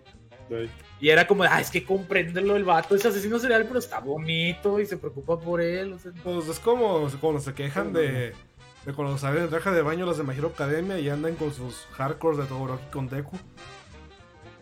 ay. 0.49 0.70
Y 1.02 1.10
era 1.10 1.28
como, 1.28 1.44
ah, 1.44 1.60
es 1.60 1.70
que 1.70 1.84
compréndelo, 1.84 2.56
el 2.56 2.64
vato 2.64 2.95
es 2.95 3.06
asesino 3.06 3.38
serial, 3.38 3.66
pero 3.68 3.80
está 3.80 3.99
bonito 3.99 4.80
y 4.80 4.86
se 4.86 4.95
preocupa 4.98 5.38
por 5.40 5.60
él. 5.60 5.91
o 5.94 5.99
sea, 5.99 6.12
Pues 6.24 6.48
es 6.48 6.60
como 6.60 7.10
cuando 7.20 7.41
se 7.41 7.53
quejan 7.53 7.91
de, 7.91 8.34
de 8.86 8.94
cuando 8.94 9.18
salen 9.18 9.44
en 9.44 9.49
traje 9.49 9.72
de 9.72 9.82
baño 9.82 10.06
las 10.06 10.18
de 10.18 10.24
My 10.24 10.34
Hero 10.34 10.52
Academia 10.53 10.98
y 10.99 11.10
andan 11.10 11.36
con 11.36 11.53
sus 11.53 11.86
hardcores 11.98 12.38
de 12.40 12.45
Todoroki 12.45 12.86
con 12.91 13.10
Deku. 13.10 13.38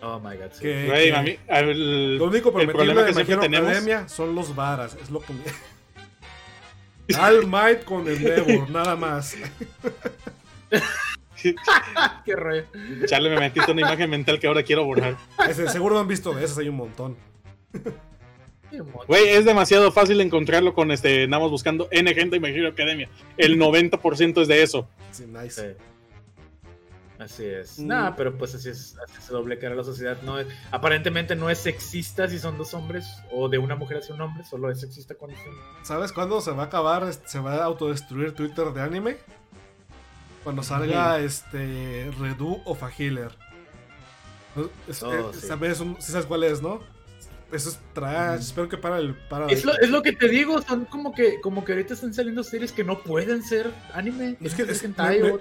Oh 0.03 0.19
my 0.19 0.35
god. 0.37 0.51
sí. 0.51 0.61
Que, 0.61 0.85
Güey, 0.85 1.09
que 1.11 1.15
a 1.15 1.21
mí- 1.21 1.37
a 1.49 1.53
ver, 1.61 1.69
el- 1.69 2.17
lo 2.17 2.25
único 2.25 2.51
prometible 2.51 2.73
problema 2.73 3.03
de 3.03 3.13
que 3.25 3.31
Hero 3.31 3.41
tenemos. 3.41 3.69
Academia 3.69 4.07
son 4.07 4.35
los 4.35 4.55
varas. 4.55 4.97
Es 5.01 5.09
lo 5.09 5.19
que 5.21 5.33
All 7.19 7.47
Might 7.47 7.83
con 7.83 8.07
Endeavor, 8.07 8.69
nada 8.69 8.95
más. 8.95 9.35
Qué 12.25 12.35
rollo. 12.35 12.63
Charlie, 13.05 13.29
me 13.29 13.39
metiste 13.39 13.71
una 13.71 13.81
imagen 13.81 14.09
mental 14.09 14.39
que 14.39 14.47
ahora 14.47 14.63
quiero 14.63 14.85
borrar. 14.85 15.17
Ese, 15.49 15.67
seguro 15.67 15.99
han 15.99 16.07
visto 16.07 16.33
de 16.33 16.45
esas, 16.45 16.57
hay 16.57 16.69
un 16.69 16.77
montón. 16.77 17.17
Güey, 19.07 19.27
es 19.29 19.45
demasiado 19.45 19.91
fácil 19.91 20.19
encontrarlo 20.21 20.73
con 20.73 20.91
este. 20.91 21.23
Andamos 21.25 21.51
buscando 21.51 21.87
N 21.91 22.13
gente 22.13 22.37
Academia. 22.67 23.09
El 23.37 23.59
90% 23.59 24.41
es 24.41 24.47
de 24.47 24.63
eso. 24.63 24.87
Sí, 25.11 25.25
nice. 25.27 25.61
Sí. 25.61 25.83
Así 27.19 27.45
es. 27.45 27.77
Mm. 27.79 27.87
Nada, 27.87 28.15
pero 28.15 28.37
pues 28.37 28.55
así 28.55 28.69
es, 28.69 28.97
así 29.03 29.21
se 29.21 29.31
doble 29.33 29.59
cara 29.59 29.75
la 29.75 29.83
sociedad. 29.83 30.17
No 30.23 30.39
es, 30.39 30.47
aparentemente 30.71 31.35
no 31.35 31.49
es 31.49 31.59
sexista 31.59 32.27
si 32.27 32.39
son 32.39 32.57
dos 32.57 32.73
hombres, 32.73 33.05
o 33.31 33.47
de 33.49 33.57
una 33.59 33.75
mujer 33.75 33.97
hacia 33.97 34.15
un 34.15 34.21
hombre, 34.21 34.43
solo 34.43 34.69
es 34.71 34.79
sexista 34.79 35.13
cuando 35.15 35.37
son. 35.37 35.53
¿Sabes 35.85 36.11
cuándo 36.11 36.41
se 36.41 36.51
va 36.51 36.63
a 36.63 36.65
acabar? 36.65 37.03
este, 37.03 37.27
Se 37.27 37.39
va 37.39 37.55
a 37.55 37.63
autodestruir 37.65 38.33
Twitter 38.33 38.73
de 38.73 38.81
anime. 38.81 39.17
Cuando 40.43 40.61
salga 40.63 41.19
este 41.19 42.11
Redu 42.19 42.61
o. 42.65 42.75
Es, 44.87 45.01
Oh, 45.03 45.13
eh, 45.13 45.23
sí. 45.33 45.47
¿sabes, 45.47 45.79
un- 45.79 45.97
sí 46.01 46.11
sabes 46.11 46.25
cuál 46.27 46.43
es, 46.43 46.61
no? 46.61 46.81
Eso 47.53 47.69
es 47.69 47.79
trash. 47.93 48.41
Espero 48.41 48.67
que 48.67 48.77
para 48.77 48.97
el. 48.97 49.13
Para 49.13 49.47
Es 49.47 49.63
lo, 49.63 49.77
es 49.79 49.89
lo 49.89 50.01
que 50.01 50.11
te 50.11 50.27
digo, 50.27 50.61
son 50.63 50.85
como 50.85 51.13
que, 51.13 51.39
como 51.39 51.63
que 51.63 51.73
ahorita 51.73 51.93
están 51.93 52.13
saliendo 52.13 52.43
series 52.43 52.71
que 52.71 52.83
no 52.83 53.03
pueden 53.03 53.43
ser 53.43 53.71
anime. 53.93 54.37
Es 54.41 54.55
que 54.55 54.63
es- 54.63 54.83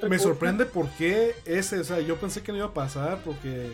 me, 0.09 0.19
sorprende 0.19 0.67
por 0.67 0.89
qué 0.91 1.35
ese. 1.47 1.81
O 1.81 1.85
sea, 1.85 2.01
yo 2.01 2.17
pensé 2.17 2.43
que 2.43 2.53
no 2.53 2.59
iba 2.59 2.67
a 2.67 2.75
pasar 2.75 3.23
porque. 3.25 3.73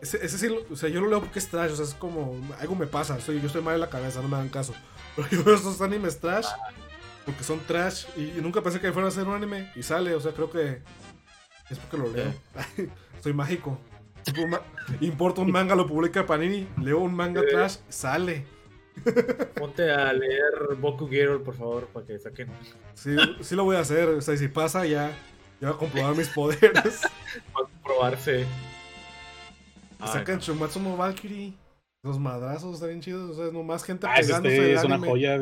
Ese, 0.00 0.24
ese 0.24 0.36
sí, 0.36 0.48
lo- 0.48 0.64
o 0.70 0.76
sea, 0.76 0.88
yo 0.88 1.00
lo 1.00 1.08
leo 1.08 1.20
porque 1.20 1.38
es 1.38 1.48
trash. 1.48 1.70
O 1.72 1.76
sea, 1.76 1.84
es 1.84 1.94
como. 1.94 2.40
Algo 2.58 2.74
me 2.74 2.86
pasa. 2.86 3.20
Soy, 3.20 3.40
yo 3.40 3.46
estoy 3.46 3.62
mal 3.62 3.74
en 3.74 3.80
la 3.80 3.90
cabeza, 3.90 4.20
no 4.20 4.28
me 4.28 4.36
hagan 4.36 4.48
caso. 4.48 4.74
Pero 5.16 5.28
yo 5.30 5.44
veo 5.44 5.54
estos 5.54 5.80
animes 5.80 6.18
trash 6.18 6.46
porque 7.24 7.42
son 7.42 7.60
trash 7.60 8.06
y, 8.16 8.22
y 8.22 8.40
nunca 8.42 8.62
pensé 8.62 8.80
que 8.80 8.92
fueran 8.92 9.08
a 9.08 9.14
ser 9.14 9.26
un 9.28 9.34
anime 9.34 9.70
y 9.76 9.82
sale. 9.82 10.14
O 10.14 10.20
sea, 10.20 10.32
creo 10.32 10.50
que. 10.50 10.82
Es 11.70 11.78
porque 11.78 11.96
lo 11.96 12.12
leo. 12.12 12.34
Soy 13.22 13.32
mágico. 13.32 13.78
Tipo, 14.26 14.42
un 15.42 15.50
manga, 15.52 15.74
lo 15.76 15.86
publica 15.86 16.26
Panini, 16.26 16.66
leo 16.82 16.98
un 17.00 17.14
manga 17.14 17.40
Eh. 17.42 17.46
trash, 17.50 17.76
sale. 17.88 18.44
Ponte 19.56 19.90
a 19.92 20.12
leer 20.12 20.74
Boku 20.80 21.08
Girl, 21.08 21.40
por 21.42 21.54
favor, 21.54 21.86
para 21.86 22.06
que 22.06 22.18
saquen. 22.18 22.48
Sí, 22.94 23.14
sí 23.40 23.54
lo 23.54 23.64
voy 23.64 23.76
a 23.76 23.80
hacer. 23.80 24.08
O 24.08 24.20
sea, 24.20 24.34
y 24.34 24.38
si 24.38 24.48
pasa, 24.48 24.84
ya. 24.86 25.10
Ya 25.60 25.68
voy 25.68 25.76
a 25.76 25.78
comprobar 25.78 26.14
mis 26.16 26.28
poderes. 26.28 27.02
Para 27.52 27.66
probarse. 27.82 28.40
Y 28.42 28.46
Ay, 30.00 30.08
sacan 30.08 30.38
Shumatsu 30.38 30.80
no 30.80 30.96
Valkyrie. 30.96 31.54
Los 32.02 32.18
madrazos 32.18 32.74
están 32.74 32.88
bien 32.90 33.00
chidos. 33.00 33.30
O 33.30 33.34
sea, 33.42 33.52
nomás 33.52 33.82
gente 33.84 34.06
Ah, 34.08 34.16
es, 34.16 34.26
pegándose 34.26 34.56
este, 34.56 34.72
es 34.74 34.84
una 34.84 34.98
joya. 34.98 35.38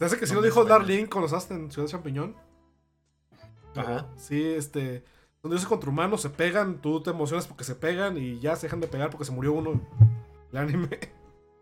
hace 0.00 0.18
que 0.18 0.26
sí 0.26 0.32
No 0.34 0.40
lo 0.40 0.46
dijo. 0.46 0.64
Darlene 0.64 1.08
cuando 1.08 1.26
estás 1.26 1.50
en 1.50 1.70
Ciudad 1.70 1.88
Champiñón. 1.88 2.34
Ajá. 3.74 4.06
Sí, 4.16 4.42
este. 4.42 5.04
Son 5.46 5.50
dioses 5.52 5.68
contra 5.68 5.88
humanos, 5.90 6.22
se 6.22 6.30
pegan, 6.30 6.80
tú 6.80 7.00
te 7.00 7.10
emocionas 7.10 7.46
porque 7.46 7.62
se 7.62 7.76
pegan 7.76 8.18
y 8.18 8.40
ya 8.40 8.56
se 8.56 8.66
dejan 8.66 8.80
de 8.80 8.88
pegar 8.88 9.10
porque 9.10 9.24
se 9.26 9.30
murió 9.30 9.52
uno. 9.52 9.80
El 10.50 10.58
anime. 10.58 10.88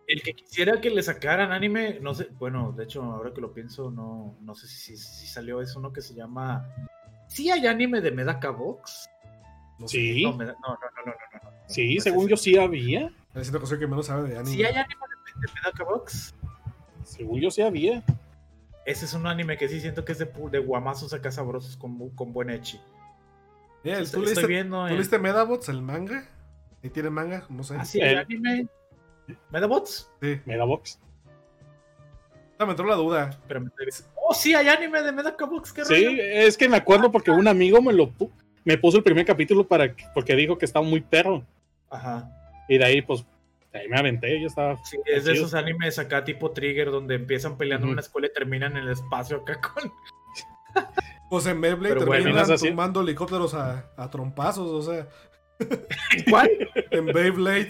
El 0.07 0.23
que 0.23 0.33
quisiera 0.33 0.81
que 0.81 0.89
le 0.89 1.03
sacaran 1.03 1.53
anime, 1.53 1.99
no 2.01 2.15
sé, 2.15 2.29
bueno, 2.39 2.73
de 2.73 2.85
hecho, 2.85 3.03
ahora 3.03 3.35
que 3.35 3.43
lo 3.43 3.53
pienso, 3.53 3.91
no, 3.91 4.39
no 4.41 4.55
sé 4.55 4.69
si, 4.69 4.97
si, 4.97 4.97
si 4.97 5.27
salió, 5.27 5.61
es 5.61 5.77
uno 5.77 5.93
que 5.93 6.01
se 6.01 6.15
llama... 6.15 6.67
¿Sí 7.29 7.51
hay 7.51 7.67
anime 7.67 8.01
de 8.01 8.11
Medaka 8.11 8.49
Box? 8.49 9.07
No 9.79 9.87
sé. 9.87 9.99
Sí, 9.99 10.23
No, 10.25 10.33
Meda- 10.33 10.57
no, 10.63 10.69
no, 10.69 10.79
no, 10.79 11.03
no, 11.05 11.13
no, 11.13 11.41
no, 11.45 11.51
no. 11.51 11.57
sí, 11.69 12.01
según 12.01 12.27
yo 12.27 12.39
sí 12.39 12.57
había. 12.57 13.13
Es 13.35 13.51
una 13.51 13.61
cosa 13.61 13.79
que 13.79 13.87
menos 13.87 14.07
sabe 14.07 14.31
de 14.31 14.39
anime. 14.39 14.51
¿Sí 14.57 14.65
hay 14.65 14.77
anime 14.77 15.01
de, 15.37 15.47
de 15.47 15.53
Medaka 15.57 15.85
Box? 15.85 16.35
Según 17.03 17.39
yo 17.39 17.51
sí 17.51 17.61
había. 17.61 18.03
Ese 18.87 19.05
es 19.05 19.13
un 19.13 19.27
anime 19.27 19.59
que 19.59 19.69
sí 19.69 19.79
siento 19.83 20.07
que 20.07 20.13
es 20.13 20.19
de, 20.19 20.31
de 20.51 20.59
guamazos 20.59 21.13
acá 21.13 21.31
sabrosos 21.31 21.77
con, 21.77 22.09
con 22.11 22.33
buen 22.33 22.49
echi. 22.49 22.81
Mira, 23.85 23.99
Estoy, 24.01 24.21
¿tú, 24.21 24.27
leíste, 24.27 24.47
viendo 24.47 24.87
¿Tú 24.89 24.95
leíste 24.95 25.19
Medabots, 25.19 25.69
el 25.69 25.83
manga? 25.83 26.27
¿Y 26.83 26.89
tiene 26.91 27.11
manga? 27.11 27.45
No 27.51 27.63
sé. 27.63 27.77
¿Ah, 27.79 27.85
sí 27.85 28.01
hay 28.01 28.13
El- 28.15 28.19
anime? 28.19 28.67
¿Medabots? 29.51 30.11
Sí. 30.21 30.41
Medabox. 30.45 30.99
Ah, 32.59 32.65
me 32.67 32.71
entró 32.73 32.87
la 32.87 32.95
duda. 32.95 33.39
Pero 33.47 33.61
me 33.61 33.69
estoy 33.69 33.87
Oh, 34.17 34.33
sí 34.35 34.55
hay 34.55 34.69
anime 34.69 35.03
de 35.03 35.13
qué 35.73 35.85
Sí, 35.85 36.05
rollo? 36.07 36.23
es 36.23 36.57
que 36.57 36.69
me 36.69 36.77
acuerdo 36.77 37.11
porque 37.13 37.31
un 37.31 37.47
amigo 37.47 37.81
me 37.83 37.93
lo 37.93 38.09
pu- 38.11 38.31
me 38.65 38.79
puso 38.79 38.97
el 38.99 39.03
primer 39.05 39.27
capítulo 39.27 39.67
para 39.67 39.95
que- 39.95 40.05
porque 40.15 40.35
dijo 40.35 40.57
que 40.57 40.65
estaba 40.65 40.85
muy 40.85 41.01
perro. 41.01 41.45
Ajá. 41.91 42.31
Y 42.69 42.79
de 42.79 42.85
ahí, 42.85 43.03
pues, 43.03 43.25
de 43.73 43.81
ahí 43.81 43.89
me 43.89 43.99
aventé, 43.99 44.41
yo 44.41 44.47
estaba. 44.47 44.77
Sí, 44.85 44.97
es 45.05 45.25
de 45.25 45.33
esos 45.35 45.53
animes 45.55 45.99
acá 45.99 46.25
tipo 46.25 46.53
Trigger 46.53 46.91
donde 46.91 47.17
empiezan 47.17 47.59
peleando 47.59 47.87
en 47.87 47.93
una 47.93 48.01
escuela 48.01 48.29
y 48.29 48.33
terminan 48.33 48.77
en 48.77 48.85
el 48.85 48.93
espacio 48.93 49.39
acá 49.39 49.61
con... 49.61 49.93
Pues 51.31 51.47
en 51.47 51.61
Beyblade 51.61 52.05
bueno, 52.05 52.23
terminan 52.25 52.51
así. 52.51 52.69
tumbando 52.69 53.01
helicópteros 53.01 53.55
a, 53.55 53.91
a 53.97 54.11
trompazos, 54.11 54.71
o 54.71 54.83
sea. 54.93 55.09
¿Cuál? 56.31 56.51
En 56.91 57.07
Beyblade. 57.07 57.69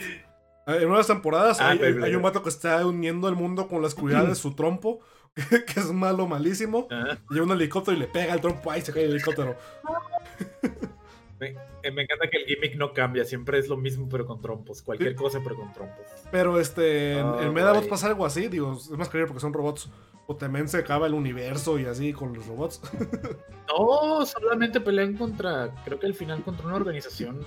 En 0.67 0.91
unas 0.91 1.07
temporadas 1.07 1.61
Ah, 1.61 1.71
hay, 1.71 1.79
hay- 2.03 2.15
un 2.15 2.23
vato 2.23 2.43
que 2.43 2.49
está 2.49 2.85
uniendo 2.87 3.29
el 3.29 3.35
mundo 3.37 3.69
con 3.69 3.83
la 3.83 3.87
oscuridad 3.89 4.27
de 4.27 4.35
su 4.35 4.55
trompo, 4.55 5.01
que 5.35 5.81
es 5.81 5.93
malo, 5.93 6.27
malísimo. 6.27 6.89
Ah, 6.91 7.19
Y 7.31 7.39
un 7.39 7.51
helicóptero 7.51 7.97
y 7.97 8.01
le 8.01 8.07
pega 8.07 8.33
el 8.35 8.41
trompo, 8.41 8.71
ahí 8.71 8.81
se 8.81 8.93
cae 8.93 9.05
el 9.05 9.11
helicóptero. 9.13 9.57
me, 11.41 11.49
eh, 11.83 11.91
me 11.91 12.03
encanta 12.03 12.29
que 12.31 12.39
el 12.39 12.45
gimmick 12.47 12.77
no 12.77 12.93
cambia, 12.93 13.25
siempre 13.25 13.59
es 13.59 13.69
lo 13.69 13.77
mismo 13.77 14.09
pero 14.09 14.25
con 14.27 14.41
trompos, 14.41 14.81
cualquier 14.83 15.11
Sí. 15.13 15.17
cosa 15.17 15.41
pero 15.43 15.57
con 15.57 15.73
trompos. 15.73 16.07
Pero 16.31 16.59
este, 16.59 17.19
en, 17.19 17.27
Ah, 17.27 17.39
en 17.43 17.53
güey. 17.53 17.89
pasa 17.89 18.07
algo 18.07 18.25
así, 18.25 18.49
digo, 18.49 18.73
es 18.73 18.91
más 18.91 19.09
creíble 19.09 19.29
porque 19.29 19.41
son 19.41 19.53
robots. 19.53 19.91
O 20.27 20.37
también 20.37 20.69
se 20.69 20.79
acaba 20.79 21.07
el 21.07 21.15
universo 21.15 21.79
y 21.79 21.85
así 21.87 22.13
con 22.13 22.33
los 22.35 22.47
robots. 22.47 22.81
No, 23.67 24.25
solamente 24.27 24.79
pelean 24.79 25.15
contra, 25.17 25.71
creo 25.87 25.99
que 25.99 26.05
al 26.07 26.13
final 26.15 26.43
contra 26.45 26.67
una 26.67 26.77
organización 26.77 27.47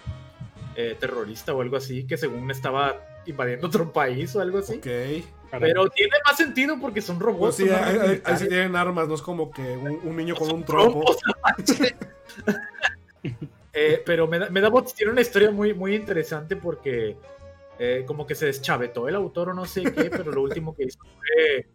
eh, 0.76 0.98
terrorista 1.00 1.54
o 1.54 1.62
algo 1.62 1.78
así, 1.78 2.06
que 2.08 2.18
según 2.18 2.50
estaba 2.50 2.96
invadiendo 3.28 3.68
otro 3.68 3.94
país 3.94 4.36
o 4.36 4.42
algo 4.42 4.58
así. 4.58 4.74
ok. 4.78 5.58
Pero 5.60 5.88
tiene 5.90 6.14
más 6.26 6.36
sentido 6.36 6.78
porque 6.82 7.02
son 7.02 7.18
Pues 7.20 7.26
robots. 7.28 7.56
sí, 7.58 7.68
son 7.68 7.76
ahí, 7.76 7.84
ahí- 7.84 7.92
ahí 7.92 7.98
sí 8.00 8.10
militares. 8.10 8.50
tienen 8.50 8.76
armas, 8.76 9.08
no 9.08 9.14
es 9.14 9.22
como 9.22 9.52
que 9.52 9.62
un, 9.78 10.00
un 10.04 10.16
niño 10.18 10.36
con 10.36 10.52
un 10.52 10.64
trompo. 10.66 11.06
Eh, 13.80 14.02
pero 14.06 14.28
Meda- 14.28 14.50
Medabots 14.50 14.96
tiene 14.96 15.12
una 15.12 15.22
historia 15.22 15.52
muy, 15.52 15.72
muy 15.74 15.94
interesante 15.96 16.56
porque 16.56 17.16
eh, 17.78 18.04
como 18.08 18.26
que 18.26 18.34
se 18.34 18.48
deschavetó 18.48 19.08
el 19.08 19.14
autor 19.16 19.50
o 19.50 19.54
no 19.54 19.66
sé 19.66 19.84
qué, 19.84 20.10
pero 20.10 20.32
lo 20.32 20.42
último 20.42 20.76
que 20.76 20.86
hizo 20.86 20.98
fue, 21.00 21.68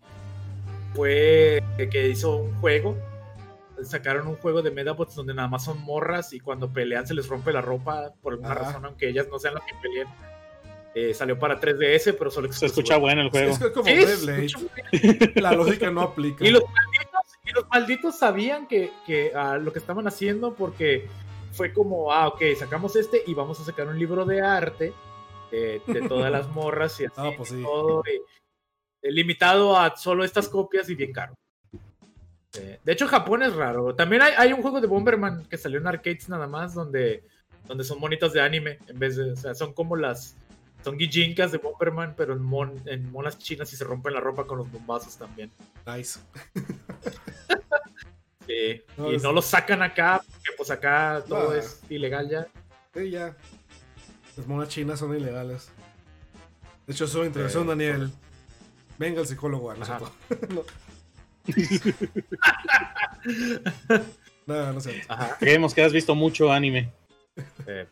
fue 0.94 1.62
que 1.90 2.08
hizo 2.08 2.36
un 2.36 2.54
juego. 2.60 2.96
Sacaron 3.82 4.28
un 4.28 4.36
juego 4.36 4.62
de 4.62 4.70
Medabots 4.70 5.14
donde 5.16 5.34
nada 5.34 5.48
más 5.48 5.64
son 5.64 5.80
morras 5.82 6.32
y 6.32 6.40
cuando 6.40 6.72
pelean 6.72 7.06
se 7.06 7.14
les 7.14 7.26
rompe 7.26 7.52
la 7.52 7.60
ropa 7.60 8.12
por 8.22 8.34
alguna 8.34 8.52
Ah. 8.52 8.54
razón, 8.54 8.84
aunque 8.84 9.08
ellas 9.08 9.26
no 9.30 9.38
sean 9.38 9.54
las 9.54 9.64
que 9.64 9.72
peleen. 9.82 10.06
Eh, 10.94 11.14
salió 11.14 11.38
para 11.38 11.58
3DS, 11.58 12.12
pero 12.18 12.30
solo 12.30 12.52
Se 12.52 12.66
escucha 12.66 12.98
bueno 12.98 13.22
el 13.22 13.30
juego. 13.30 13.50
Es 13.52 13.58
que 13.58 13.64
es 13.66 13.70
como 13.72 13.84
Beyblade. 13.86 15.32
La 15.40 15.52
lógica 15.52 15.90
no 15.90 16.02
aplica. 16.02 16.44
y 16.46 16.50
los 16.50 16.62
malditos, 16.62 17.38
y 17.46 17.50
los 17.52 17.64
malditos 17.70 18.18
sabían 18.18 18.68
que, 18.68 18.92
que 19.06 19.32
ah, 19.34 19.56
lo 19.58 19.72
que 19.72 19.78
estaban 19.78 20.06
haciendo 20.06 20.54
porque 20.54 21.08
fue 21.52 21.72
como, 21.72 22.12
ah, 22.12 22.28
ok, 22.28 22.42
sacamos 22.58 22.94
este 22.96 23.22
y 23.26 23.32
vamos 23.34 23.58
a 23.60 23.64
sacar 23.64 23.88
un 23.88 23.98
libro 23.98 24.24
de 24.26 24.42
arte 24.42 24.92
eh, 25.50 25.80
de 25.86 26.08
todas 26.08 26.30
las 26.30 26.46
morras 26.54 27.00
y 27.00 27.06
así, 27.06 27.14
Ah, 27.16 27.30
pues 27.36 27.48
sí. 27.48 27.58
y 27.60 27.62
todo, 27.64 28.02
y- 28.06 28.20
limitado 29.10 29.76
a 29.78 29.96
solo 29.96 30.24
estas 30.24 30.48
copias 30.48 30.88
y 30.88 30.94
bien 30.94 31.12
caro. 31.12 31.34
Eh, 32.54 32.78
de 32.84 32.92
hecho, 32.92 33.08
Japón 33.08 33.42
es 33.42 33.54
raro. 33.54 33.94
También 33.94 34.22
hay, 34.22 34.32
hay 34.36 34.52
un 34.52 34.62
juego 34.62 34.80
de 34.80 34.86
Bomberman 34.86 35.44
que 35.46 35.56
salió 35.58 35.78
en 35.80 35.86
arcades 35.86 36.28
nada 36.28 36.46
más 36.46 36.74
donde, 36.74 37.24
donde 37.66 37.82
son 37.84 37.98
monitas 37.98 38.32
de 38.32 38.40
anime 38.42 38.78
en 38.88 38.98
vez 38.98 39.16
de, 39.16 39.32
o 39.32 39.36
sea, 39.36 39.54
son 39.54 39.72
como 39.72 39.96
las... 39.96 40.36
Son 40.84 40.98
guijinkas 40.98 41.52
de 41.52 41.58
Bomberman, 41.58 42.14
pero 42.16 42.32
en, 42.34 42.42
mon- 42.42 42.82
en 42.86 43.10
monas 43.12 43.38
chinas 43.38 43.72
y 43.72 43.76
se 43.76 43.84
rompen 43.84 44.14
la 44.14 44.20
ropa 44.20 44.46
con 44.48 44.58
los 44.58 44.70
bombazos 44.70 45.16
también. 45.16 45.50
Nice. 45.86 46.18
Sí, 48.46 48.82
No, 48.96 49.12
y 49.12 49.16
es- 49.16 49.22
no 49.22 49.32
lo 49.32 49.40
sacan 49.40 49.82
acá, 49.82 50.20
porque 50.26 50.50
pues 50.56 50.70
acá 50.70 51.22
todo 51.28 51.52
Ah. 51.52 51.58
es 51.58 51.80
ilegal 51.88 52.28
ya. 52.28 52.48
Sí, 52.92 53.10
ya. 53.10 53.36
Las 54.36 54.46
monas 54.46 54.68
chinas 54.68 54.98
son 54.98 55.16
ilegales. 55.16 55.70
De 56.86 56.92
hecho, 56.92 57.04
eso 57.04 57.24
intervención, 57.24 57.64
Eh, 57.64 57.68
Daniel. 57.68 58.10
Venga 59.02 59.20
el 59.20 59.26
psicólogo, 59.26 59.74
no 59.74 59.82
es 59.82 59.90
Ajá. 59.90 59.98
cierto. 60.28 60.64
no. 64.46 64.72
no. 64.72 64.80
Ajá. 65.08 65.36
Creemos 65.40 65.74
que 65.74 65.82
has 65.82 65.92
visto 65.92 66.14
mucho 66.14 66.52
anime. 66.52 66.92
Eh, 67.66 67.88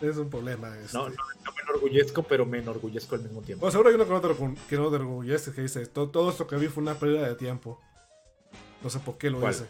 Es 0.00 0.16
un 0.16 0.30
problema. 0.30 0.76
Este. 0.78 0.96
no, 0.96 1.08
no, 1.08 1.14
no 1.44 1.52
me 1.52 1.62
enorgullezco, 1.62 2.22
pero 2.22 2.46
me 2.46 2.58
enorgullezco 2.58 3.16
al 3.16 3.22
mismo 3.22 3.40
tiempo. 3.42 3.62
Bueno, 3.62 3.72
seguro 3.72 3.88
hay 3.88 3.96
uno 3.96 4.04
que 4.06 4.10
no 4.12 4.20
te, 4.20 4.28
recu- 4.28 4.56
que 4.68 4.76
no 4.76 4.90
te 4.90 4.96
enorgullece, 4.96 5.50
que 5.52 5.62
dice, 5.62 5.86
todo, 5.86 6.08
todo 6.10 6.30
esto 6.30 6.46
que 6.46 6.54
vi 6.56 6.68
fue 6.68 6.84
una 6.84 6.94
pérdida 6.94 7.26
de 7.28 7.34
tiempo. 7.34 7.80
No 8.82 8.90
sé 8.90 9.00
por 9.00 9.18
qué 9.18 9.30
lo 9.30 9.40
¿Cuál? 9.40 9.54
hice. 9.54 9.64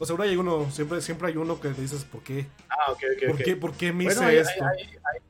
O 0.00 0.04
seguro 0.06 0.24
hay 0.24 0.34
uno, 0.36 0.68
siempre, 0.72 1.00
siempre 1.00 1.28
hay 1.28 1.36
uno 1.36 1.60
que 1.60 1.68
te 1.68 1.80
dices, 1.80 2.02
¿por 2.04 2.22
qué? 2.22 2.46
Ah, 2.68 2.90
ok, 2.90 2.98
ok, 3.22 3.28
¿Por 3.28 3.36
qué, 3.44 3.56
¿por 3.56 3.72
qué 3.74 3.92
me 3.92 4.04
Bueno, 4.06 4.20
hice 4.22 4.30
hay, 4.30 4.36
esto? 4.38 4.64
hay- 4.64 4.80
hay- 4.82 5.20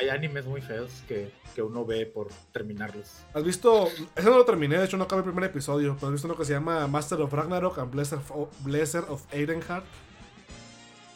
hay- 0.00 0.08
animes 0.08 0.46
muy 0.46 0.60
feos 0.60 0.90
que, 1.06 1.30
que 1.54 1.62
uno 1.62 1.84
ve 1.84 2.06
por 2.06 2.28
terminarlos. 2.52 3.18
¿Has 3.34 3.44
visto? 3.44 3.88
Ese 4.16 4.28
no 4.30 4.36
lo 4.38 4.44
terminé, 4.44 4.78
de 4.78 4.84
hecho 4.84 4.96
no 4.96 5.04
acabé 5.04 5.20
el 5.20 5.24
primer 5.30 5.44
episodio, 5.50 5.94
pero 5.96 6.08
has 6.08 6.12
visto 6.12 6.26
uno 6.28 6.36
que 6.36 6.44
se 6.44 6.52
llama 6.52 6.86
Master 6.86 7.20
of 7.20 7.32
Ragnarok 7.32 7.78
and 7.78 7.90
Blessed 7.92 8.18
of, 8.34 8.50
Blessed 8.64 9.04
of 9.08 9.22
Aidenheart, 9.32 9.84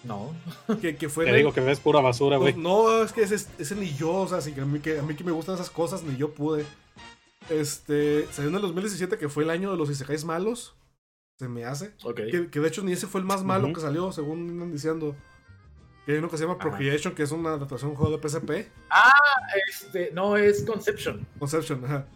No. 0.05 0.35
que, 0.81 0.97
que 0.97 1.09
fue... 1.09 1.25
Te 1.25 1.31
de- 1.33 1.39
digo 1.39 1.53
que 1.53 1.61
ves 1.61 1.81
pura 1.81 2.01
basura, 2.01 2.37
güey. 2.37 2.55
No, 2.55 3.03
es 3.03 3.13
que 3.13 3.23
ese, 3.23 3.37
ese 3.59 3.75
ni 3.75 3.95
yo, 3.95 4.13
o 4.13 4.29
sea, 4.29 4.41
sí 4.41 4.53
que 4.53 4.61
a, 4.61 4.65
mí, 4.67 4.81
que 4.81 4.99
a 4.99 5.03
mí 5.03 5.15
que 5.15 5.25
me 5.25 5.33
gustan 5.33 5.55
esas 5.55 5.71
cosas, 5.71 6.03
ni 6.03 6.17
yo 6.17 6.33
pude. 6.35 6.65
Este, 7.51 8.27
salió 8.33 8.49
en 8.51 8.57
el 8.57 8.63
2017, 8.63 9.19
que 9.19 9.29
fue 9.29 9.45
el 9.45 9.51
año 9.51 9.71
de 9.71 9.77
los 9.77 9.91
Isekais 9.91 10.25
malos, 10.25 10.75
se 11.39 11.49
me 11.49 11.65
hace. 11.65 11.93
Ok. 12.05 12.17
Que, 12.31 12.49
que 12.51 12.61
de 12.61 12.69
hecho 12.69 12.83
ni 12.83 12.93
ese 12.93 13.07
fue 13.07 13.21
el 13.21 13.27
más 13.27 13.45
malo 13.45 13.73
que 13.73 13.81
salió, 13.81 14.13
según 14.13 14.49
andan 14.51 14.73
diciendo. 14.73 15.15
Que 16.05 16.13
hay 16.13 16.19
uno 16.19 16.29
que 16.29 16.37
se 16.37 16.45
llama 16.45 16.55
Ajá. 16.59 16.69
Procreation, 16.69 17.15
que 17.15 17.23
es 17.23 17.31
una 17.33 17.51
adaptación 17.55 17.91
de 17.91 17.97
un 17.97 18.03
juego 18.03 18.17
de 18.19 18.29
PSP. 18.29 18.51
Este, 19.69 20.11
no, 20.13 20.37
es 20.37 20.63
Conception. 20.65 21.27
Conception, 21.39 21.85
ajá. 21.85 22.07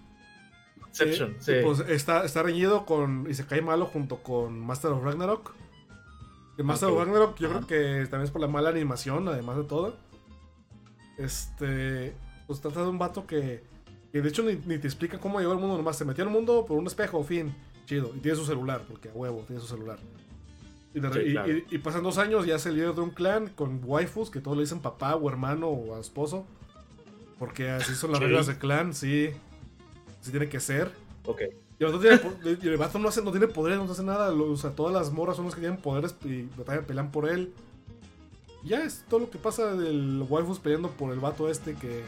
Conception, 0.80 1.30
Eh, 1.32 1.36
sí. 1.40 1.52
y 1.52 1.62
Pues 1.62 1.80
está, 1.88 2.24
está 2.24 2.42
reñido 2.42 2.84
con 2.86 3.26
Isekai 3.30 3.62
malo 3.62 3.86
junto 3.86 4.22
con 4.22 4.58
Master 4.60 4.90
of 4.92 5.02
Ragnarok. 5.04 5.54
El 6.58 6.64
Master 6.64 6.88
of 6.90 6.98
Ragnarok 6.98 7.38
yo 7.38 7.48
Ajá. 7.50 7.60
creo 7.60 7.66
que 7.68 8.06
también 8.08 8.24
es 8.24 8.30
por 8.30 8.40
la 8.40 8.48
mala 8.48 8.70
animación, 8.70 9.26
además 9.28 9.56
de 9.58 9.64
todo. 9.64 9.96
Este. 11.16 12.14
Pues 12.46 12.60
trata 12.60 12.82
de 12.82 12.88
un 12.88 12.98
vato 12.98 13.26
que. 13.26 13.62
Que 14.12 14.22
de 14.22 14.28
hecho 14.28 14.42
ni, 14.42 14.54
ni 14.56 14.78
te 14.78 14.86
explica 14.86 15.18
cómo 15.18 15.38
llegó 15.38 15.52
al 15.52 15.58
mundo 15.58 15.76
nomás. 15.76 15.96
Se 15.96 16.04
metió 16.04 16.24
al 16.24 16.30
mundo 16.30 16.64
por 16.66 16.78
un 16.78 16.86
espejo, 16.86 17.22
fin. 17.22 17.54
Chido. 17.86 18.10
Y 18.14 18.20
tiene 18.20 18.36
su 18.36 18.44
celular, 18.44 18.84
porque 18.88 19.08
a 19.10 19.12
huevo, 19.12 19.44
tiene 19.46 19.60
su 19.60 19.68
celular. 19.68 19.98
Y, 20.98 21.00
de- 21.00 21.12
Sí, 21.12 21.20
y- 21.28 21.32
claro. 21.32 21.52
y- 21.52 21.64
y 21.70 21.78
pasan 21.78 22.02
dos 22.02 22.18
años, 22.18 22.46
ya 22.46 22.56
es 22.56 22.66
el 22.66 22.74
líder 22.74 22.94
de 22.94 23.00
un 23.00 23.10
clan 23.10 23.48
con 23.48 23.80
waifus, 23.84 24.30
que 24.30 24.40
todos 24.40 24.56
le 24.56 24.62
dicen 24.64 24.80
papá 24.80 25.16
o 25.16 25.28
hermano 25.30 25.68
o 25.68 25.98
esposo. 26.00 26.46
Porque 27.38 27.70
así 27.70 27.94
son 27.94 28.10
las 28.10 28.18
Sí. 28.18 28.24
reglas 28.26 28.46
del 28.48 28.58
clan, 28.58 28.92
sí. 28.94 29.30
Así 30.20 30.30
tiene 30.30 30.48
que 30.48 30.58
ser. 30.60 30.90
Ok. 31.24 31.42
Y 31.80 31.84
el 31.84 31.92
vato, 31.92 32.00
tiene 32.00 32.18
po- 32.18 32.34
y 32.42 32.66
el 32.68 32.76
vato 32.76 32.98
no, 32.98 33.08
hace, 33.08 33.22
no 33.22 33.30
tiene 33.30 33.46
poderes, 33.46 33.78
no 33.78 33.84
hace 33.90 34.02
nada. 34.02 34.32
lo- 34.32 34.50
o 34.50 34.56
sea, 34.56 34.70
todas 34.72 34.92
las 34.92 35.12
morras 35.12 35.36
son 35.36 35.44
las 35.44 35.54
que 35.54 35.60
tienen 35.60 35.78
poderes 35.80 36.16
y 36.24 36.42
batallan, 36.56 36.84
pelean 36.84 37.10
por 37.12 37.28
él. 37.28 37.52
Ya 38.64 38.82
es 38.82 39.04
todo 39.08 39.20
lo 39.20 39.30
que 39.30 39.38
pasa 39.38 39.74
del 39.76 40.26
waifus 40.28 40.58
peleando 40.58 40.90
por 40.90 41.12
el 41.12 41.20
vato 41.20 41.48
este 41.48 41.74
que 41.74 42.02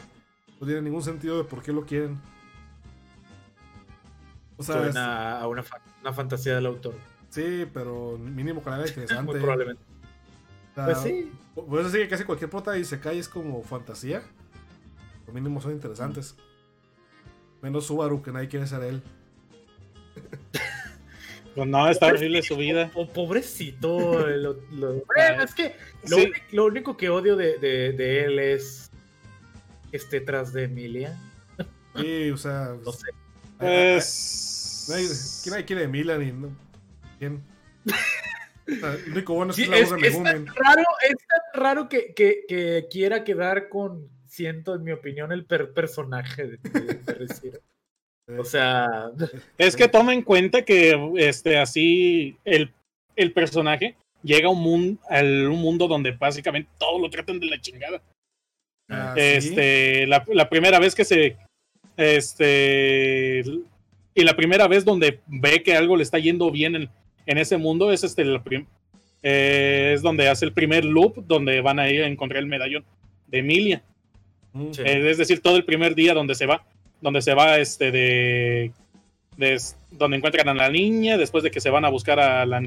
no 0.59 0.67
tiene 0.67 0.81
ningún 0.81 1.01
sentido 1.01 1.37
de 1.37 1.45
por 1.45 1.61
qué 1.63 1.71
lo 1.71 1.85
quieren. 1.85 2.19
O 4.57 4.63
sea, 4.63 4.85
es- 4.87 4.95
a 4.95 5.47
una, 5.47 5.63
fa- 5.63 5.79
una 6.01 6.13
fantasía 6.13 6.53
del 6.55 6.65
autor. 6.65 6.93
Sí, 7.31 7.65
pero 7.73 8.17
mínimo 8.19 8.61
con 8.61 8.73
algo 8.73 8.85
interesante. 8.87 9.23
Muy 9.31 9.39
probablemente. 9.41 9.81
O 10.71 10.75
sea, 10.75 10.85
Pues 10.85 10.97
sí. 10.99 11.31
Por 11.55 11.79
eso 11.81 11.89
sí 11.89 11.97
que 11.97 12.07
casi 12.07 12.23
cualquier 12.23 12.49
prota 12.49 12.77
y 12.77 12.85
se 12.85 12.99
cae 12.99 13.17
es 13.17 13.27
como 13.27 13.61
fantasía. 13.63 14.21
Lo 15.27 15.33
mínimo 15.33 15.59
son 15.59 15.71
interesantes. 15.71 16.35
Menos 17.61 17.85
Subaru, 17.87 18.21
que 18.21 18.31
nadie 18.31 18.47
quiere 18.47 18.67
ser 18.67 18.83
él. 18.83 19.01
Pues 21.53 21.67
no, 21.67 21.85
está 21.89 22.07
horrible 22.07 22.41
su 22.43 22.55
vida. 22.55 22.89
Po- 22.93 23.09
pobrecito. 23.09 24.25
lo- 24.25 24.57
lo- 24.71 24.93
Bueno, 25.05 25.43
es 25.43 25.53
que 25.53 25.75
lo, 26.07 26.15
Sí. 26.17 26.23
uni- 26.27 26.33
lo 26.53 26.65
único 26.65 26.95
que 26.95 27.09
odio 27.09 27.35
de, 27.35 27.57
de- 27.57 27.91
de 27.91 28.23
él 28.23 28.39
es 28.39 28.89
que 29.89 29.97
esté 29.97 30.21
tras 30.21 30.53
de 30.53 30.63
Emilia. 30.63 31.19
Sí, 31.97 32.31
o 32.31 32.37
sea. 32.37 32.73
No 32.85 32.91
sé. 32.93 33.07
Pues. 33.57 34.85
Nadie, 34.89 35.07
¿quién 35.43 35.51
nadie 35.51 35.65
quiere 35.65 35.81
de 35.81 35.87
Milan? 35.89 36.23
Y 36.23 36.31
no- 36.31 36.49
¿Quién? 37.21 37.43
O 37.85 38.73
sea, 38.79 38.93
el 38.95 39.11
único 39.11 39.35
bueno 39.35 39.51
es 39.51 39.57
que 39.57 39.65
Sí, 39.65 39.71
es 39.71 39.89
tan 40.23 40.47
raro, 40.47 40.83
es 41.07 41.15
tan 41.27 41.61
raro 41.61 41.87
que, 41.87 42.13
que- 42.15 42.45
que 42.47 42.87
quiera 42.89 43.23
quedar 43.23 43.69
con, 43.69 44.09
siento, 44.25 44.73
en 44.73 44.83
mi 44.83 44.91
opinión, 44.91 45.31
el 45.31 45.45
per- 45.45 45.71
personaje 45.71 46.47
de, 46.47 46.57
de, 46.57 47.59
de. 48.27 48.39
O 48.39 48.43
sea, 48.43 49.11
Es 49.59 49.75
que 49.75 49.87
toma 49.87 50.13
en 50.15 50.23
cuenta 50.23 50.63
que 50.65 50.97
este 51.17 51.59
así 51.59 52.37
el, 52.43 52.73
el 53.15 53.33
personaje 53.33 53.95
llega 54.23 54.47
a 54.47 54.51
un 54.51 54.61
mundo, 54.63 54.99
a 55.07 55.21
un 55.21 55.61
mundo 55.61 55.87
donde 55.87 56.11
básicamente 56.13 56.71
todo 56.79 56.97
lo 56.99 57.09
tratan 57.11 57.39
de 57.39 57.45
la 57.45 57.61
chingada. 57.61 58.01
Ah, 58.89 59.13
sí. 59.15 59.21
Este, 59.21 60.07
la, 60.07 60.25
la 60.33 60.49
primera 60.49 60.79
vez 60.79 60.95
que 60.95 61.05
se 61.05 61.37
este 61.97 63.43
y 64.13 64.23
la 64.23 64.35
primera 64.35 64.67
vez 64.67 64.83
donde 64.85 65.19
ve 65.27 65.61
que 65.61 65.75
algo 65.75 65.95
le 65.95 66.03
está 66.03 66.17
yendo 66.19 66.49
bien 66.51 66.75
en, 66.75 66.89
en 67.25 67.37
ese 67.37 67.57
mundo 67.57 67.91
es 67.91 68.03
este 68.03 68.23
prim- 68.39 68.65
eh, 69.23 69.91
es 69.95 70.01
donde 70.01 70.27
hace 70.29 70.45
el 70.45 70.53
primer 70.53 70.83
loop 70.85 71.25
donde 71.27 71.61
van 71.61 71.79
a 71.79 71.89
ir 71.89 72.03
a 72.03 72.07
encontrar 72.07 72.39
el 72.41 72.47
medallón 72.47 72.83
de 73.27 73.39
Emilia. 73.39 73.83
Mm. 74.53 74.71
Sí. 74.73 74.81
Eh, 74.83 75.09
es 75.11 75.17
decir, 75.17 75.41
todo 75.41 75.57
el 75.57 75.63
primer 75.65 75.93
día 75.95 76.13
donde 76.13 76.35
se 76.35 76.45
va, 76.45 76.63
donde 77.01 77.21
se 77.21 77.33
va 77.33 77.57
este 77.59 77.91
de, 77.91 78.71
de- 79.37 79.61
donde 79.91 80.17
encuentran 80.17 80.49
a 80.49 80.53
la 80.53 80.69
niña, 80.69 81.17
después 81.17 81.43
de 81.43 81.51
que 81.51 81.61
se 81.61 81.69
van 81.69 81.85
a 81.85 81.89
buscar 81.89 82.19
a 82.19 82.45
la, 82.45 82.61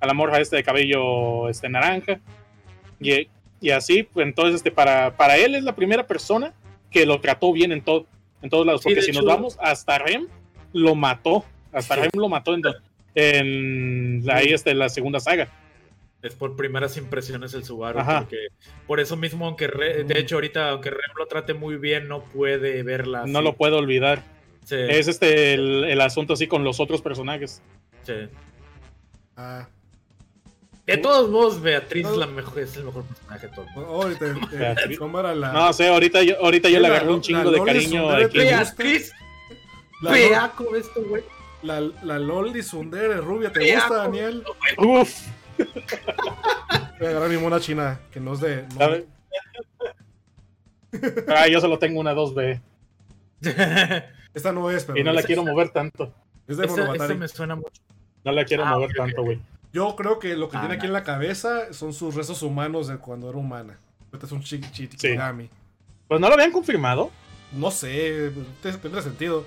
a 0.00 0.06
la 0.06 0.14
morra 0.14 0.40
este 0.40 0.56
de 0.56 0.64
cabello 0.64 1.48
este 1.48 1.68
naranja. 1.68 2.20
Y, 3.00 3.28
y 3.60 3.70
así, 3.70 4.02
pues 4.02 4.26
entonces 4.26 4.56
este 4.56 4.70
para, 4.70 5.16
para 5.16 5.36
él 5.36 5.54
es 5.54 5.62
la 5.64 5.74
primera 5.74 6.06
persona 6.06 6.54
que 6.90 7.06
lo 7.06 7.20
trató 7.20 7.52
bien 7.52 7.72
en 7.72 7.82
todo, 7.82 8.06
en 8.42 8.50
todos 8.50 8.64
lados. 8.66 8.82
Porque 8.82 9.02
si 9.02 9.12
nos 9.12 9.24
vamos, 9.24 9.58
hasta 9.60 9.98
Rem 9.98 10.26
lo 10.72 10.94
mató. 10.94 11.44
Hasta 11.72 11.94
Sí. 11.96 12.00
Rem 12.00 12.10
lo 12.14 12.28
mató 12.28 12.54
en, 12.54 12.62
en 13.14 14.24
la, 14.26 14.36
ahí 14.36 14.52
este, 14.52 14.74
la 14.74 14.88
segunda 14.88 15.20
saga. 15.20 15.48
es 16.22 16.34
por 16.34 16.54
primeras 16.56 16.96
impresiones 16.96 17.54
el 17.54 17.64
Subaru. 17.64 17.98
Ajá. 18.00 18.20
Porque 18.20 18.48
por 18.86 19.00
eso 19.00 19.16
mismo, 19.16 19.46
aunque 19.46 19.66
Re- 19.66 20.04
de 20.04 20.18
hecho 20.18 20.36
ahorita, 20.36 20.70
aunque 20.70 20.90
Rem 20.90 21.00
lo 21.18 21.26
trate 21.26 21.54
muy 21.54 21.76
bien, 21.76 22.08
no 22.08 22.22
puede 22.24 22.82
verla. 22.82 23.24
No 23.26 23.38
así. 23.38 23.44
lo 23.44 23.54
puedo 23.56 23.78
olvidar. 23.78 24.22
Sí, 24.64 24.76
Es 24.78 25.08
este 25.08 25.54
el, 25.54 25.84
el 25.84 26.00
asunto 26.00 26.34
así 26.34 26.46
con 26.46 26.62
los 26.64 26.78
otros 26.80 27.00
personajes. 27.02 27.62
sí. 28.04 28.12
Ah, 29.36 29.66
De 30.86 30.98
todos 30.98 31.30
modos, 31.30 31.62
Beatriz 31.62 32.02
No. 32.04 32.12
es, 32.12 32.16
la 32.18 32.26
mejor, 32.26 32.58
es 32.58 32.76
el 32.76 32.84
mejor 32.84 33.04
personaje 33.04 33.46
de 33.46 33.54
todo. 33.54 33.64
el 33.66 33.70
mundo. 33.74 33.90
oh, 33.90 34.02
ahorita, 34.02 34.26
eh, 34.26 34.34
Beatriz. 34.52 34.98
¿cómo 34.98 35.18
era 35.20 35.34
la, 35.34 35.52
No 35.52 35.72
sé, 35.72 35.88
ahorita 35.88 36.22
yo, 36.22 36.36
ahorita 36.44 36.68
yo 36.68 36.78
le 36.80 36.88
agarré 36.88 37.08
un 37.08 37.16
la 37.16 37.20
chingo 37.22 37.50
de 37.50 37.64
cariño? 37.64 38.08
Beatriz, 38.08 39.12
la, 40.02 40.10
peaco 40.12 40.76
esto, 40.76 41.02
güey. 41.08 41.22
La, 41.62 41.80
la 41.80 42.18
Loli 42.18 42.62
Sundere 42.62 43.16
rubia? 43.20 43.50
¿Te 43.52 43.74
gusta, 43.74 43.94
Daniel? 43.96 44.44
Uf, 44.78 45.26
Voy 46.98 47.06
a 47.06 47.10
agarrar 47.10 47.28
mi 47.30 47.36
mona 47.38 47.60
china, 47.60 48.00
que 48.10 48.20
no 48.20 48.34
es 48.34 48.40
de. 48.40 48.64
no-. 48.78 49.20
Ah, 51.28 51.46
yo 51.48 51.60
solo 51.60 51.78
tengo 51.78 52.00
una 52.00 52.12
2B 52.14 52.60
esta 54.34 54.52
no 54.52 54.70
es, 54.70 54.84
pero. 54.84 54.98
y 54.98 55.04
no 55.04 55.12
la 55.12 55.22
quiero 55.22 55.44
mover 55.44 55.70
tanto. 55.70 56.12
es 56.46 56.56
de 56.58 56.66
Monogatari. 56.66 57.14
me 57.14 57.26
suena 57.28 57.54
mucho. 57.56 57.80
No 58.24 58.32
la 58.32 58.44
quiero 58.44 58.64
Ah, 58.66 58.72
mover 58.74 58.90
tanto, 58.94 59.22
güey. 59.22 59.40
Yo 59.72 59.94
creo 59.96 60.18
que 60.18 60.36
lo 60.36 60.48
que 60.50 60.56
Ah, 60.58 60.60
tiene 60.60 60.74
aquí 60.74 60.86
en 60.86 60.92
la 60.92 61.04
cabeza 61.04 61.72
son 61.72 61.94
sus 61.94 62.14
restos 62.16 62.42
humanos 62.42 62.88
de 62.88 62.98
cuando 62.98 63.30
era 63.30 63.38
humana. 63.38 63.78
Ahorita 64.12 64.26
es 64.26 64.32
un 64.32 64.42
chi- 64.42 64.60
chitikigami. 64.60 65.48
Pues 66.08 66.20
no 66.20 66.28
lo 66.28 66.34
habían 66.34 66.50
confirmado. 66.52 67.10
No 67.52 67.70
sé, 67.70 68.30
te- 68.62 68.72
tendrá 68.72 69.00
sentido. 69.00 69.46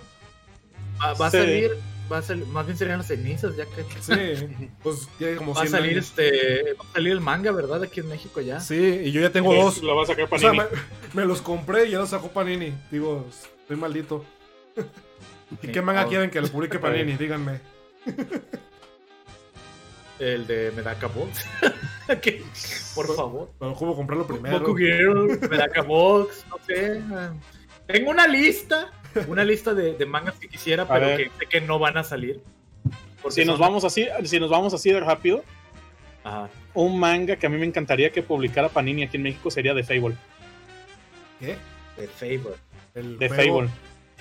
Va, 1.01 1.13
va 1.13 1.27
a 1.27 1.31
Sí. 1.31 1.37
salir, 1.37 1.71
va 2.11 2.17
a 2.19 2.21
salir, 2.21 2.45
más 2.47 2.65
bien 2.65 2.77
serían 2.77 2.97
las 2.99 3.07
cenizas, 3.07 3.55
ya 3.55 3.65
que 3.65 3.83
Sí, 4.01 4.69
pues 4.83 5.07
tiene 5.17 5.35
como 5.37 5.53
va 5.53 5.61
a 5.61 5.63
100 5.67 5.71
salir 5.71 5.91
años. 5.93 6.05
este, 6.05 6.73
va 6.73 6.85
a 6.89 6.93
salir 6.93 7.11
el 7.13 7.21
manga, 7.21 7.51
¿verdad? 7.51 7.83
Aquí 7.83 7.99
en 8.01 8.09
México 8.09 8.41
ya. 8.41 8.59
Sí, 8.59 9.01
y 9.05 9.11
yo 9.11 9.21
ya 9.21 9.31
tengo 9.31 9.53
dos. 9.53 9.81
Lo 9.81 9.95
va 9.95 10.03
a 10.03 10.05
sacar 10.07 10.27
O 10.29 10.37
sea, 10.37 10.49
Panini. 10.51 10.65
me, 11.13 11.21
me 11.21 11.27
los 11.27 11.41
compré 11.41 11.87
y 11.87 11.91
ya 11.91 11.99
los 11.99 12.09
sacó 12.09 12.29
Panini. 12.29 12.73
Digo, 12.91 13.25
estoy 13.61 13.77
maldito. 13.77 14.25
¿Y 15.61 15.67
qué 15.67 15.81
manga 15.81 16.07
quieren 16.07 16.29
que 16.29 16.41
lo 16.41 16.47
publique 16.47 16.79
Panini? 16.79 17.13
Díganme. 17.13 17.59
El 20.19 20.45
de 20.47 20.71
Medaka 20.75 21.07
Box. 21.07 21.45
¿Qué? 22.21 22.43
Por 22.95 23.13
favor. 23.15 23.49
Pero 23.59 23.73
¿cómo 23.73 23.95
comprarlo 23.95 24.25
primero? 24.27 24.59
Boku 24.59 24.75
Girl, 24.77 25.39
Medaka 25.49 25.81
Box, 25.81 26.45
no 26.49 26.57
sé. 26.65 27.01
Tengo 27.87 28.11
una 28.11 28.27
lista, 28.27 28.91
una 29.27 29.43
lista 29.43 29.73
de, 29.73 29.93
de 29.95 30.05
mangas 30.05 30.35
que 30.35 30.47
quisiera, 30.47 30.87
pero 30.87 31.17
que 31.17 31.31
sé 31.39 31.45
que 31.49 31.61
no 31.61 31.79
van 31.79 31.97
a 31.97 32.03
salir. 32.03 32.41
Si 33.29 33.45
nos 33.45 33.59
vamos 33.59 33.83
así, 33.83 34.07
si 34.25 34.39
nos 34.39 34.49
vamos 34.49 34.73
así 34.73 34.91
de 34.91 34.99
rápido, 34.99 35.43
Ajá. 36.23 36.49
un 36.73 36.99
manga 36.99 37.35
que 37.37 37.45
a 37.45 37.49
mí 37.49 37.57
me 37.57 37.65
encantaría 37.65 38.11
que 38.11 38.21
publicara 38.23 38.69
Panini 38.69 39.03
aquí 39.03 39.17
en 39.17 39.23
México 39.23 39.49
sería 39.51 39.73
de 39.73 39.83
Fable. 39.83 40.15
¿Qué? 41.39 41.55
De 41.97 42.07
Favor. 42.07 42.57
El 42.95 43.17
juego. 43.17 43.59
Fable. 43.59 43.69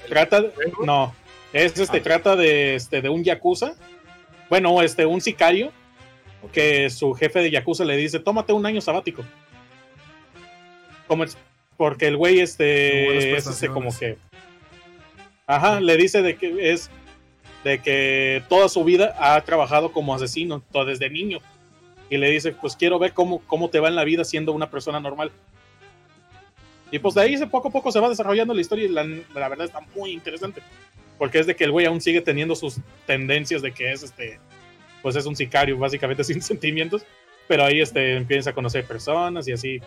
Trata 0.09 0.41
de- 0.43 0.51
¿Fable? 0.51 0.73
no, 0.87 1.15
es 1.53 1.79
este 1.79 1.99
Ah. 1.99 2.03
trata 2.03 2.37
de 2.37 2.75
este 2.77 3.01
de 3.03 3.09
un 3.09 3.25
yakuza. 3.25 3.75
Bueno, 4.49 4.83
este 4.83 5.07
un 5.07 5.21
sicario 5.21 5.73
que 6.53 6.91
su 6.91 7.15
jefe 7.15 7.39
de 7.39 7.51
Yakuza 7.53 7.85
le 7.85 7.97
dice, 7.97 8.19
tómate 8.19 8.53
un 8.53 8.67
año 8.67 8.81
sabático. 8.81 9.25
Como 11.07 11.25
es- 11.25 11.37
porque 11.77 12.07
el 12.09 12.17
güey 12.17 12.41
este, 12.41 13.37
es 13.37 13.47
este 13.47 13.69
como 13.69 13.97
que... 13.97 14.19
Ajá, 15.57 15.81
le 15.81 15.97
dice 15.97 16.23
de 16.23 16.37
que 16.37 16.73
es 16.73 16.91
de 17.65 17.81
que 17.81 18.43
toda 18.49 18.69
su 18.69 18.83
vida 18.85 19.15
ha 19.19 19.41
trabajado 19.43 19.93
como 19.93 20.15
asesino, 20.15 20.63
todo 20.73 20.87
desde 20.87 21.11
niño. 21.11 21.41
Y 22.11 22.17
le 22.17 22.31
dice, 22.31 22.53
pues 22.53 22.77
quiero 22.77 22.99
ver 22.99 23.13
cómo, 23.13 23.41
cómo 23.47 23.71
te 23.71 23.81
va 23.81 23.89
en 23.89 23.95
la 23.95 24.05
vida 24.05 24.25
siendo 24.25 24.53
una 24.53 24.71
persona 24.71 24.99
normal. 25.01 25.31
Y 26.91 26.99
pues 26.99 27.15
de 27.15 27.23
ahí 27.23 27.39
se 27.39 27.47
poco 27.47 27.69
a 27.69 27.71
poco 27.71 27.91
se 27.91 28.01
va 28.01 28.09
desarrollando 28.09 28.53
la 28.53 28.61
historia 28.61 28.85
y 28.85 28.89
la, 28.89 29.05
la 29.05 29.49
verdad 29.49 29.67
está 29.67 29.81
muy 29.95 30.11
interesante. 30.11 30.61
Porque 31.19 31.39
es 31.39 31.47
de 31.47 31.55
que 31.55 31.65
el 31.65 31.71
güey 31.71 31.87
aún 31.87 32.01
sigue 32.01 32.21
teniendo 32.21 32.55
sus 32.55 32.77
tendencias 33.07 33.63
de 33.63 33.73
que 33.73 33.93
es 33.93 34.03
este 34.03 34.41
pues 35.03 35.17
es 35.17 35.27
un 35.27 35.37
sicario 35.37 35.77
básicamente 35.77 36.25
sin 36.25 36.41
sentimientos, 36.41 37.05
pero 37.49 37.65
ahí 37.65 37.81
este, 37.81 38.17
empieza 38.17 38.51
a 38.51 38.55
conocer 38.55 38.85
personas 38.85 39.47
y 39.49 39.53
así. 39.53 39.81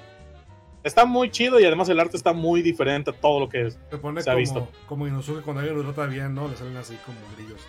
Está 0.86 1.04
muy 1.06 1.30
chido 1.32 1.60
y 1.60 1.66
además 1.66 1.90
el 1.90 2.00
arte 2.00 2.16
está 2.16 2.32
muy 2.32 2.62
diferente 2.62 3.10
a 3.10 3.14
todo 3.14 3.40
lo 3.42 3.50
que 3.50 3.68
es. 3.68 3.78
Se 3.90 3.98
pone 3.98 4.22
Se 4.22 4.30
ha 4.30 4.36
visto. 4.36 4.70
como 4.88 5.08
Inosuke 5.08 5.42
cuando 5.42 5.60
alguien 5.62 5.78
lo 5.78 5.84
trata 5.92 6.06
bien, 6.10 6.34
¿no? 6.34 6.48
Le 6.48 6.56
salen 6.56 6.78
así 6.78 6.96
como 7.06 7.18
brillos. 7.36 7.60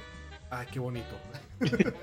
Ay, 0.51 0.67
qué 0.71 0.79
bonito. 0.79 1.17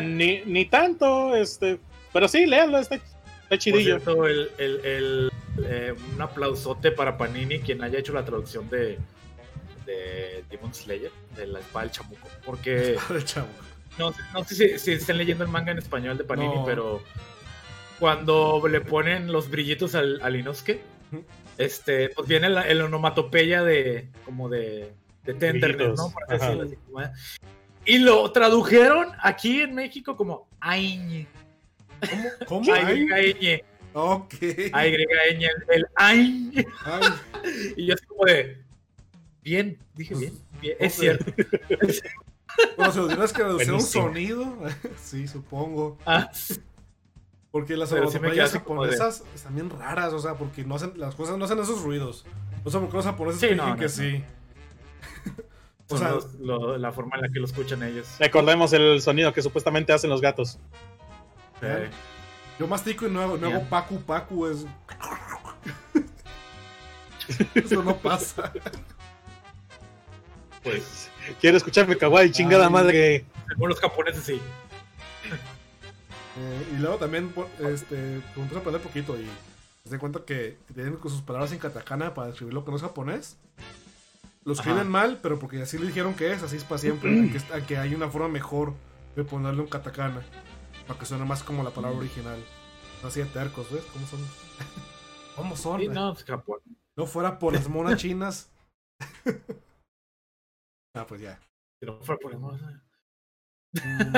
Ni, 0.00 0.42
ni 0.46 0.64
tanto, 0.66 1.36
este, 1.36 1.78
pero 2.12 2.26
sí, 2.28 2.46
léanlo, 2.46 2.78
está, 2.78 2.94
está 2.94 3.58
chidillo. 3.58 3.98
cierto, 4.00 4.26
el, 4.26 4.50
el- 4.58 4.84
el, 4.84 5.32
eh, 5.66 5.94
un 6.14 6.22
aplausote 6.22 6.90
para 6.92 7.16
Panini, 7.18 7.58
quien 7.60 7.82
haya 7.84 7.98
hecho 7.98 8.12
la 8.14 8.24
traducción 8.24 8.68
de, 8.70 8.98
de 9.84 10.44
Demon 10.50 10.72
Slayer, 10.72 11.10
de 11.36 11.46
la 11.46 11.60
espada 11.60 11.84
del 11.84 11.92
chamuco. 11.92 12.26
Porque 12.44 12.96
El 13.10 13.24
chavo. 13.24 13.48
no, 13.98 14.14
no 14.32 14.44
sé 14.44 14.54
si, 14.54 14.78
si 14.78 14.92
estén 14.92 15.18
leyendo 15.18 15.44
el 15.44 15.50
manga 15.50 15.72
en 15.72 15.78
español 15.78 16.16
de 16.16 16.24
Panini, 16.24 16.54
No. 16.54 16.64
pero 16.64 17.02
cuando 17.98 18.62
le 18.68 18.80
ponen 18.80 19.32
los 19.32 19.50
brillitos 19.50 19.94
al, 19.94 20.20
al 20.22 20.36
Inosuke, 20.36 20.80
este, 21.58 22.08
pues 22.10 22.28
viene 22.28 22.48
la- 22.48 22.66
el 22.68 22.80
onomatopeya 22.82 23.62
de 23.62 24.08
como 24.24 24.48
de, 24.48 24.92
de 25.24 25.34
tenderness, 25.34 25.96
¿no? 25.96 26.10
Por 26.10 26.24
así 26.24 26.34
ajá. 26.34 26.46
decirlo, 26.46 26.62
así 26.64 26.76
como. 26.90 27.12
Y 27.86 27.98
lo 27.98 28.32
tradujeron 28.32 29.08
aquí 29.22 29.60
en 29.60 29.74
México 29.74 30.16
como 30.16 30.48
Aiñe. 30.60 31.26
¿Cómo? 32.46 32.72
Aiñe. 32.72 33.62
ok. 33.92 34.34
Aiñe. 34.72 35.48
El 35.68 35.86
Aiñe. 35.96 36.66
Y 37.76 37.86
yo 37.86 37.94
así 37.94 38.06
como 38.06 38.24
de. 38.24 38.62
Bien, 39.42 39.78
dije 39.94 40.14
bien. 40.14 40.32
bien. 40.62 40.76
Es 40.80 40.94
cierto. 40.94 41.26
bueno, 42.78 42.92
si 42.92 42.98
lo 42.98 43.08
tienes 43.08 43.32
que 43.34 43.42
reducir 43.42 43.72
un 43.72 43.80
sonido, 43.82 44.58
sí, 45.02 45.28
supongo. 45.28 45.98
Ah, 46.06 46.30
Porque 47.54 47.76
las 47.76 47.88
sí 47.90 47.94
onomatopeyas 47.94 48.50
como 48.64 48.84
de- 48.84 48.96
japonesas 48.96 49.22
están 49.32 49.54
bien 49.54 49.70
raras, 49.70 50.12
o 50.12 50.18
sea, 50.18 50.34
porque 50.34 50.64
no 50.64 50.74
hacen, 50.74 50.94
las 50.96 51.14
cosas 51.14 51.38
no 51.38 51.44
hacen 51.44 51.60
esos 51.60 51.82
ruidos. 51.82 52.26
No 52.64 52.70
sé 52.72 52.80
por 52.80 52.88
qué 52.90 52.96
los 52.96 53.04
japoneses 53.06 53.40
Sí, 53.40 53.46
creen 53.46 53.58
no, 53.58 53.76
que 53.76 53.82
no, 53.82 53.88
sí. 53.88 54.24
O 55.88 55.96
sea, 55.96 56.10
los- 56.10 56.34
lo- 56.40 56.76
la 56.78 56.90
forma 56.90 57.14
en 57.14 57.22
la 57.22 57.28
que 57.28 57.38
lo 57.38 57.44
escuchan 57.44 57.84
ellos. 57.84 58.08
Recordemos 58.18 58.72
el 58.72 59.00
sonido 59.00 59.32
que 59.32 59.40
supuestamente 59.40 59.92
hacen 59.92 60.10
los 60.10 60.20
gatos. 60.20 60.58
yo 62.58 62.66
mastico 62.66 63.06
y 63.06 63.10
no 63.12 63.20
hago, 63.22 63.36
no 63.38 63.46
hago 63.46 63.62
pacu, 64.04 64.46
es... 64.48 64.66
Eso 67.54 67.82
no 67.84 67.96
pasa. 67.96 68.52
Pues. 70.64 71.08
Quiero 71.40 71.56
escucharme 71.56 71.96
kawaii, 71.96 72.32
chingada 72.32 72.66
Ay. 72.66 72.72
madre. 72.72 73.24
Según 73.48 73.68
los 73.68 73.78
japoneses, 73.80 74.24
sí. 74.24 74.40
Eh, 76.36 76.68
y 76.74 76.76
luego 76.78 76.96
también, 76.96 77.30
por- 77.30 77.48
este, 77.60 77.94
me 78.36 78.42
empecé 78.42 78.56
a 78.56 78.58
aprender 78.58 78.82
poquito 78.82 79.16
y 79.18 79.24
se 79.84 79.90
dan 79.90 80.00
cuenta 80.00 80.24
que 80.24 80.56
tienen 80.74 80.96
con 80.96 81.10
sus 81.10 81.22
palabras 81.22 81.52
en 81.52 81.58
katakana 81.58 82.12
para 82.14 82.30
escribir 82.30 82.54
lo 82.54 82.64
que 82.64 82.70
no 82.70 82.76
es 82.76 82.82
japonés. 82.82 83.36
Lo 84.44 84.52
escriben 84.52 84.88
mal, 84.88 85.20
pero 85.22 85.38
porque 85.38 85.62
así 85.62 85.78
le 85.78 85.86
dijeron 85.86 86.14
que 86.14 86.32
es, 86.32 86.42
así 86.42 86.56
es 86.56 86.64
para 86.64 86.78
siempre. 86.78 87.30
es- 87.36 87.50
aunque 87.52 87.78
hay 87.78 87.94
una 87.94 88.08
forma 88.10 88.28
mejor 88.28 88.74
de 89.16 89.24
ponerle 89.24 89.60
un 89.62 89.68
katakana 89.68 90.22
para 90.86 90.98
que 90.98 91.06
suene 91.06 91.24
más 91.24 91.42
como 91.42 91.62
la 91.62 91.70
palabra 91.70 91.98
original. 91.98 92.42
No 93.02 93.08
así 93.08 93.20
de 93.20 93.26
tercos, 93.26 93.70
¿ves? 93.70 93.84
¿Cómo 93.92 94.06
son? 94.06 94.20
¿Cómo 95.36 95.56
son? 95.56 95.80
Sí, 95.80 95.88
no, 95.88 96.12
es 96.12 96.24
Japón. 96.24 96.58
No 96.96 97.06
fuera 97.06 97.38
por 97.38 97.52
las 97.54 97.68
monas 97.68 97.96
chinas. 98.00 98.50
ah, 100.94 101.06
pues 101.06 101.20
ya. 101.20 101.38
Si 101.80 101.86
no 101.86 102.00
fuera 102.00 102.18
por 102.20 102.32
el 102.32 102.38
mono, 102.38 102.58
Mm, 103.74 104.14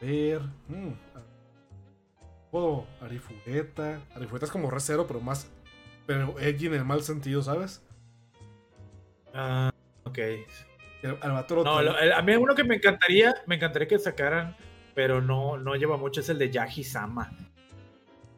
ver. 0.00 0.40
Mm, 0.68 0.92
Puedo 2.50 2.86
Arifureta. 3.00 4.00
Arifureta 4.14 4.46
es 4.46 4.52
como 4.52 4.70
recero, 4.70 5.06
pero 5.06 5.20
más. 5.20 5.50
Pero 6.06 6.38
edgy 6.38 6.66
en 6.66 6.74
el 6.74 6.84
mal 6.84 7.02
sentido, 7.02 7.42
¿sabes? 7.42 7.82
Ah, 9.34 9.70
ok. 10.04 10.18
El, 10.18 11.18
al 11.20 11.32
vato 11.32 11.56
lo 11.56 11.64
No, 11.64 11.74
trae- 11.80 11.84
lo- 11.84 11.98
el- 11.98 12.12
a 12.12 12.22
mí 12.22 12.34
uno 12.36 12.54
que 12.54 12.64
me 12.64 12.76
encantaría, 12.76 13.34
me 13.46 13.56
encantaría 13.56 13.88
que 13.88 13.98
sacaran, 13.98 14.56
pero 14.94 15.20
no, 15.20 15.58
no 15.58 15.74
lleva 15.74 15.96
mucho, 15.96 16.20
es 16.20 16.28
el 16.28 16.38
de 16.38 16.50
Yaji 16.50 16.84
Sama. 16.84 17.30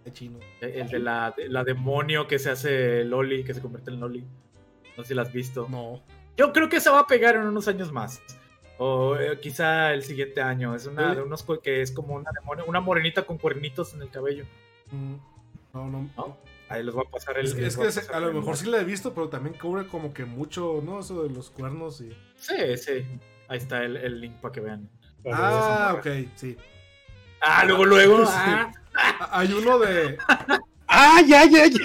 de 0.04 0.12
chino. 0.12 0.38
El 0.60 0.88
de 0.88 0.98
la, 0.98 1.34
la 1.48 1.62
demonio 1.64 2.26
que 2.26 2.38
se 2.38 2.50
hace 2.50 3.04
Loli, 3.04 3.44
que 3.44 3.52
se 3.54 3.60
convierte 3.60 3.90
en 3.90 4.00
Loli. 4.00 4.24
No 4.96 5.02
sé 5.04 5.08
si 5.08 5.14
la 5.14 5.22
has 5.22 5.32
visto. 5.32 5.68
No. 5.68 6.02
Yo 6.36 6.52
creo 6.52 6.68
que 6.68 6.80
se 6.80 6.88
va 6.90 7.00
a 7.00 7.06
pegar 7.06 7.36
en 7.36 7.42
unos 7.42 7.68
años 7.68 7.92
más. 7.92 8.20
O 8.78 9.16
eh, 9.16 9.38
quizá 9.40 9.92
el 9.92 10.04
siguiente 10.04 10.40
año. 10.40 10.74
Es 10.74 10.86
una 10.86 11.14
de 11.14 11.22
unos 11.22 11.44
que 11.62 11.82
es 11.82 11.90
como 11.92 12.14
una 12.14 12.30
una 12.66 12.80
morenita 12.80 13.22
con 13.26 13.38
cuernitos 13.38 13.92
en 13.94 14.02
el 14.02 14.10
cabello. 14.10 14.44
Mm, 14.92 15.14
No, 15.74 15.86
no. 15.88 16.08
¿No? 16.16 16.38
Ahí 16.68 16.82
les 16.84 16.94
va 16.96 17.00
a 17.02 17.10
pasar 17.10 17.38
el. 17.38 17.46
Es, 17.46 17.78
es 17.78 18.06
que 18.06 18.14
a 18.14 18.20
lo 18.20 18.32
mejor 18.32 18.56
sí 18.56 18.66
la 18.66 18.78
he 18.80 18.84
visto, 18.84 19.14
pero 19.14 19.28
también 19.28 19.56
cubre 19.58 19.86
como 19.86 20.12
que 20.12 20.24
mucho, 20.24 20.82
¿no? 20.84 21.00
Eso 21.00 21.22
de 21.22 21.30
los 21.30 21.50
cuernos 21.50 22.00
y. 22.00 22.10
Sí, 22.36 22.76
sí. 22.76 23.06
Ahí 23.48 23.58
está 23.58 23.82
el, 23.82 23.96
el 23.96 24.20
link 24.20 24.34
para 24.36 24.52
que 24.52 24.60
vean. 24.60 24.88
Ah, 25.32 25.94
ok, 25.98 26.06
sí. 26.34 26.56
Ah, 27.40 27.64
luego, 27.64 27.84
luego. 27.84 28.24
Sí. 28.26 28.32
ah. 28.34 28.72
Hay 29.32 29.52
uno 29.52 29.78
de. 29.78 30.18
Ah, 30.88 31.20
ya, 31.26 31.44
ya, 31.46 31.66
ya. 31.66 31.78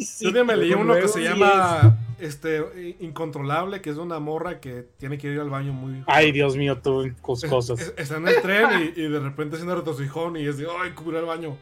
Sí. 0.00 0.32
Yo 0.32 0.44
me 0.44 0.56
leí 0.56 0.72
uno 0.74 0.94
que 0.94 1.08
se 1.08 1.22
llama 1.22 1.96
este 2.24 2.96
Incontrolable, 3.00 3.80
que 3.82 3.90
es 3.90 3.96
una 3.96 4.18
morra 4.20 4.60
que 4.60 4.86
tiene 4.98 5.18
que 5.18 5.28
ir 5.32 5.40
al 5.40 5.50
baño 5.50 5.72
muy. 5.72 6.02
Ay, 6.06 6.32
Dios 6.32 6.56
mío, 6.56 6.78
tú 6.82 7.02
Es- 7.02 7.14
cosas. 7.20 7.80
es- 7.80 7.94
está 7.96 8.16
en 8.16 8.28
el 8.28 8.40
tren 8.42 8.92
y, 8.96 9.00
y 9.00 9.08
de 9.08 9.20
repente 9.20 9.56
haciendo 9.56 9.74
retrocejón 9.76 10.36
y 10.36 10.46
es 10.46 10.56
de, 10.58 10.66
ay, 10.80 10.92
cubrir 10.92 11.18
al 11.18 11.26
baño. 11.26 11.56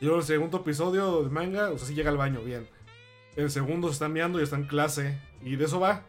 Y 0.00 0.04
luego 0.06 0.20
el 0.20 0.26
segundo 0.26 0.58
episodio 0.58 1.22
de 1.22 1.30
manga, 1.30 1.70
o 1.70 1.78
sea, 1.78 1.88
sí 1.88 1.94
llega 1.94 2.10
al 2.10 2.16
baño, 2.16 2.40
bien. 2.42 2.68
El 3.36 3.50
segundo 3.50 3.88
se 3.88 3.94
está 3.94 4.08
meando 4.08 4.38
y 4.40 4.42
está 4.42 4.56
en 4.56 4.66
clase. 4.66 5.18
Y 5.42 5.56
de 5.56 5.64
eso 5.64 5.80
va. 5.80 6.02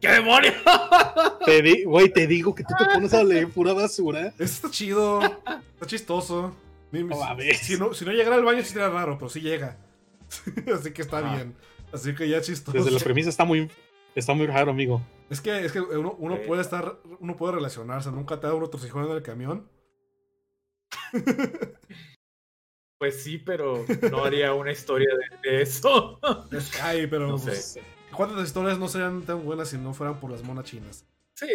¡Qué 0.00 0.08
demonio! 0.08 0.52
Te 1.44 1.62
di- 1.62 1.84
Güey, 1.84 2.10
te 2.12 2.26
digo 2.26 2.54
que 2.54 2.64
tú 2.64 2.74
te 2.78 2.84
pones 2.86 3.12
a 3.14 3.22
leer 3.22 3.48
pura 3.48 3.72
basura. 3.74 4.28
Este 4.28 4.44
está 4.44 4.70
chido. 4.70 5.20
Está 5.22 5.86
chistoso. 5.86 6.54
Ni- 6.92 7.04
mames. 7.04 7.58
si, 7.58 7.78
no, 7.78 7.92
si 7.94 8.04
no 8.04 8.12
llegara 8.12 8.36
al 8.36 8.44
baño 8.44 8.62
sí 8.62 8.72
sería 8.72 8.88
raro, 8.88 9.16
pero 9.18 9.28
sí 9.28 9.40
llega. 9.40 9.76
Así 10.74 10.92
que 10.92 11.02
está 11.02 11.18
Ah. 11.18 11.34
bien. 11.36 11.54
Así 11.92 12.14
que 12.14 12.28
ya 12.28 12.40
chistoso. 12.40 12.76
Desde 12.76 12.90
las 12.90 13.02
premisas 13.02 13.34
está 13.34 13.44
muy, 13.44 13.70
está 14.14 14.34
muy 14.34 14.46
raro, 14.46 14.70
amigo. 14.70 15.02
Es 15.28 15.40
que, 15.40 15.64
es 15.64 15.72
que 15.72 15.80
uno, 15.80 16.16
puede 16.46 16.62
estar, 16.62 16.98
uno 17.20 17.36
puede 17.36 17.54
relacionarse. 17.54 18.10
Nunca 18.10 18.40
te 18.40 18.46
da 18.46 18.54
un 18.54 18.62
retrocejón 18.62 19.04
en 19.06 19.12
el 19.12 19.22
camión. 19.22 19.68
Pues 23.00 23.22
sí, 23.22 23.38
pero 23.38 23.86
no 24.10 24.24
haría 24.26 24.52
una 24.52 24.72
historia 24.72 25.08
de, 25.42 25.50
de 25.50 25.62
eso. 25.62 26.20
Es 26.52 26.70
que, 26.70 26.82
ay, 26.82 27.06
pero 27.06 27.28
No 27.28 27.38
pues, 27.38 27.64
sé. 27.64 27.82
¿cuántas 28.12 28.44
historias 28.44 28.78
no 28.78 28.88
serían 28.88 29.22
tan 29.22 29.42
buenas 29.42 29.70
si 29.70 29.78
no 29.78 29.94
fueran 29.94 30.20
por 30.20 30.30
las 30.30 30.42
monas 30.42 30.66
chinas? 30.66 31.06
Sí, 31.32 31.48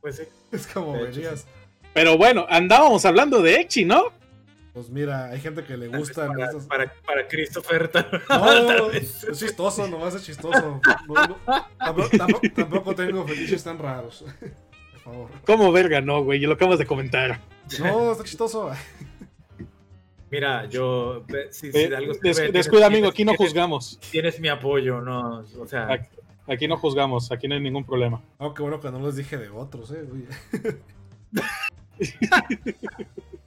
pues 0.00 0.16
sí. 0.16 0.24
Es 0.50 0.66
como 0.66 0.94
verías. 0.94 1.46
Pero 1.92 2.18
bueno, 2.18 2.44
andábamos 2.48 3.04
hablando 3.04 3.40
de 3.40 3.60
Echi, 3.60 3.84
¿no? 3.84 4.12
Pues 4.74 4.90
mira, 4.90 5.26
hay 5.26 5.40
gente 5.40 5.62
que 5.64 5.76
le 5.76 5.86
gustan 5.88 6.32
para, 6.32 6.50
esas- 6.50 6.66
para, 6.66 6.92
para 7.06 7.28
Christopher. 7.28 7.86
tal- 7.88 8.10
No, 8.28 8.66
tal 8.66 8.90
vez. 8.90 9.22
es 9.24 9.38
chistoso, 9.38 9.86
nomás 9.86 10.14
es 10.16 10.24
chistoso. 10.24 10.80
No, 11.06 11.14
no, 11.14 11.36
tampoco, 11.78 12.08
tampoco- 12.18 12.50
tampoco 12.54 12.94
tengo 12.96 13.24
fetiches 13.26 13.62
tan 13.62 13.78
raros. 13.78 14.24
Por 14.92 15.00
favor. 15.00 15.30
¿Cómo 15.46 15.70
verga, 15.70 16.00
no, 16.00 16.24
güey? 16.24 16.42
Y 16.42 16.46
lo 16.46 16.54
acabas 16.54 16.78
de 16.80 16.86
comentar. 16.86 17.40
No, 17.78 18.10
está 18.12 18.24
chistoso. 18.24 18.72
Mira, 20.30 20.64
yo. 20.66 21.24
Si, 21.52 21.70
si 21.70 21.78
Eh, 21.78 21.88
de 21.90 21.96
algo 21.96 22.12
des- 22.20 22.36
sirve, 22.36 22.50
descuida, 22.50 22.88
tienes- 22.88 22.98
amigo, 22.98 23.08
aquí 23.08 23.24
no 23.24 23.32
tienes- 23.34 23.46
juzgamos. 23.46 24.00
Tienes 24.10 24.40
mi 24.40 24.48
apoyo, 24.48 25.00
no. 25.00 25.44
O 25.60 25.66
sea, 25.68 25.92
Aquí, 25.92 26.08
aquí 26.48 26.66
no 26.66 26.76
juzgamos, 26.78 27.30
aquí 27.30 27.46
no 27.46 27.54
hay 27.54 27.60
ningún 27.60 27.84
problema. 27.84 28.20
Oh, 28.38 28.52
qué 28.52 28.62
bueno 28.62 28.80
que 28.80 28.90
no 28.90 28.98
les 29.06 29.14
dije 29.14 29.36
de 29.38 29.50
otros, 29.50 29.92
eh. 29.92 30.04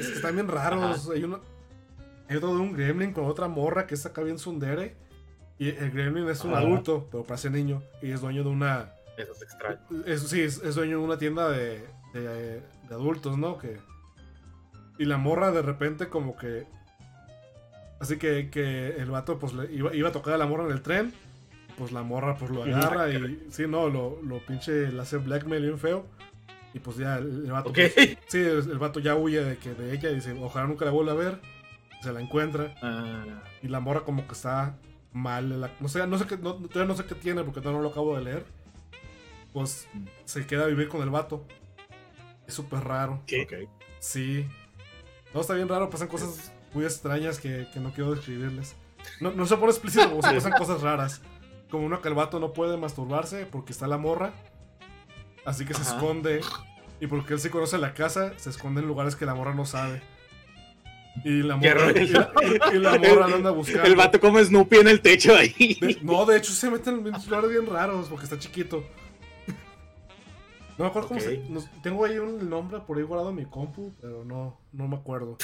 Es 0.00 0.08
que 0.08 0.14
están 0.14 0.34
bien 0.34 0.48
raros. 0.48 1.08
Hay 1.10 1.24
uno. 1.24 1.40
Hay 2.28 2.36
otro 2.36 2.54
de 2.54 2.60
un 2.60 2.72
gremlin 2.72 3.12
con 3.12 3.24
otra 3.26 3.48
morra 3.48 3.86
que 3.86 3.94
es 3.94 4.06
acá 4.06 4.22
bien 4.22 4.38
sundere. 4.38 4.96
Y 5.58 5.68
el 5.68 5.90
gremlin 5.90 6.28
es 6.28 6.42
un 6.44 6.52
Ajá. 6.52 6.60
adulto, 6.62 7.08
pero 7.10 7.24
parece 7.24 7.50
niño. 7.50 7.82
Y 8.00 8.10
es 8.10 8.20
dueño 8.20 8.42
de 8.42 8.48
una. 8.50 8.92
eso 9.16 9.32
es 9.32 9.42
extraño. 9.42 9.78
Es, 10.06 10.22
sí, 10.22 10.40
es, 10.40 10.62
es 10.62 10.74
dueño 10.74 10.98
de 10.98 11.04
una 11.04 11.18
tienda 11.18 11.50
de, 11.50 11.86
de, 12.14 12.60
de 12.60 12.94
adultos, 12.94 13.36
¿no? 13.38 13.58
Que, 13.58 13.78
y 14.98 15.04
la 15.04 15.18
morra 15.18 15.50
de 15.52 15.62
repente 15.62 16.08
como 16.08 16.36
que... 16.36 16.66
Así 18.00 18.16
que, 18.18 18.50
que 18.50 18.96
el 18.96 19.10
vato 19.10 19.38
pues 19.38 19.52
le 19.52 19.72
iba, 19.72 19.94
iba 19.94 20.08
a 20.08 20.12
tocar 20.12 20.34
a 20.34 20.38
la 20.38 20.46
morra 20.46 20.64
en 20.64 20.72
el 20.72 20.82
tren. 20.82 21.12
Pues 21.78 21.92
la 21.92 22.02
morra 22.02 22.36
pues 22.36 22.50
lo 22.50 22.64
agarra 22.64 23.08
y... 23.10 23.46
Sí, 23.50 23.66
no, 23.68 23.88
lo, 23.88 24.20
lo 24.22 24.44
pinche 24.44 24.90
le 24.90 25.00
hace 25.00 25.18
blackmail 25.18 25.62
bien 25.62 25.78
feo. 25.78 26.06
Y 26.74 26.78
pues 26.78 26.96
ya 26.96 27.16
el, 27.18 27.50
vato... 27.52 27.70
Ok. 27.70 27.78
pues, 27.94 28.18
sí, 28.28 28.38
el, 28.38 28.70
el 28.70 28.78
vato 28.78 28.98
ya 29.00 29.14
huye 29.14 29.44
de, 29.44 29.58
que, 29.58 29.74
de 29.74 29.92
ella 29.94 30.10
y 30.10 30.14
dice, 30.16 30.32
ojalá 30.40 30.66
nunca 30.66 30.84
la 30.84 30.90
vuelva 30.90 31.12
a 31.12 31.16
ver. 31.16 31.40
Se 32.02 32.12
la 32.12 32.20
encuentra. 32.20 32.74
Ah, 32.82 33.42
Y 33.62 33.68
la 33.68 33.80
morra 33.80 34.00
como 34.04 34.26
que 34.26 34.32
está 34.32 34.76
mal. 35.12 35.60
la- 35.60 35.70
no 35.80 35.88
sé, 35.88 36.06
no 36.06 36.18
sé 36.18 36.26
qué, 36.26 36.36
no, 36.38 36.54
todavía 36.54 36.86
no 36.86 36.96
sé 36.96 37.04
qué 37.04 37.14
tiene 37.14 37.44
porque 37.44 37.60
todavía 37.60 37.78
no 37.78 37.82
lo 37.84 37.90
acabo 37.90 38.16
de 38.16 38.24
leer. 38.24 38.44
Pues 39.52 39.86
se 40.24 40.46
queda 40.46 40.64
a 40.64 40.66
vivir 40.68 40.88
con 40.88 41.02
el 41.02 41.10
vato. 41.10 41.46
Es 42.46 42.54
súper 42.54 42.80
raro. 42.84 43.20
¿Qué? 43.26 43.42
ok. 43.42 43.68
Sí. 44.00 44.48
No, 45.34 45.40
está 45.42 45.54
bien 45.54 45.68
raro, 45.68 45.90
pasan 45.90 46.08
cosas 46.08 46.52
muy 46.74 46.84
extrañas 46.84 47.38
que, 47.38 47.68
que 47.72 47.80
no 47.80 47.92
quiero 47.92 48.14
describirles. 48.14 48.74
No, 49.20 49.30
no 49.32 49.46
se 49.46 49.56
pone 49.56 49.70
explícito, 49.72 50.18
pasan 50.20 50.52
cosas 50.52 50.80
raras. 50.80 51.20
Como 51.70 51.86
uno 51.86 52.00
que 52.02 52.08
el 52.08 52.14
vato 52.14 52.40
no 52.40 52.52
puede 52.52 52.76
masturbarse 52.76 53.46
porque 53.46 53.72
está 53.72 53.86
la 53.86 53.98
morra. 53.98 54.32
Así 55.44 55.64
que 55.64 55.74
se 55.74 55.82
Ajá. 55.82 55.96
esconde. 55.96 56.40
Y 57.00 57.06
porque 57.08 57.34
él 57.34 57.40
sí 57.40 57.48
conoce 57.48 57.78
la 57.78 57.94
casa, 57.94 58.32
se 58.38 58.50
esconde 58.50 58.80
en 58.80 58.86
lugares 58.86 59.16
que 59.16 59.26
la 59.26 59.34
morra 59.34 59.54
no 59.54 59.64
sabe. 59.66 60.00
Y 61.24 61.42
la 61.42 61.56
morra, 61.56 61.90
y 61.92 62.06
la, 62.08 62.32
y- 62.72 62.78
la 62.78 62.96
morra 62.98 63.28
lo 63.28 63.34
anda 63.36 63.50
buscando. 63.50 63.82
El 63.84 63.96
vato 63.96 64.18
como 64.20 64.42
Snoopy 64.42 64.76
en 64.78 64.88
el 64.88 65.00
techo 65.02 65.34
ahí. 65.36 65.76
De- 65.80 65.98
no, 66.02 66.24
de 66.24 66.38
hecho 66.38 66.52
se 66.52 66.70
meten 66.70 67.06
en 67.06 67.12
lugares 67.12 67.50
bien 67.50 67.66
raros 67.66 68.08
porque 68.08 68.24
está 68.24 68.38
chiquito. 68.38 68.82
No 70.78 70.84
me 70.84 70.86
acuerdo 70.86 71.08
cómo 71.08 71.20
se. 71.20 71.36
no- 71.50 71.62
tengo 71.82 72.04
ahí 72.06 72.18
un 72.18 72.48
nombre 72.48 72.80
por 72.80 72.96
ahí 72.96 73.02
guardado 73.02 73.28
en 73.30 73.36
mi 73.36 73.44
compu, 73.44 73.92
pero 74.00 74.24
no, 74.24 74.58
no 74.72 74.88
me 74.88 74.96
acuerdo. 74.96 75.36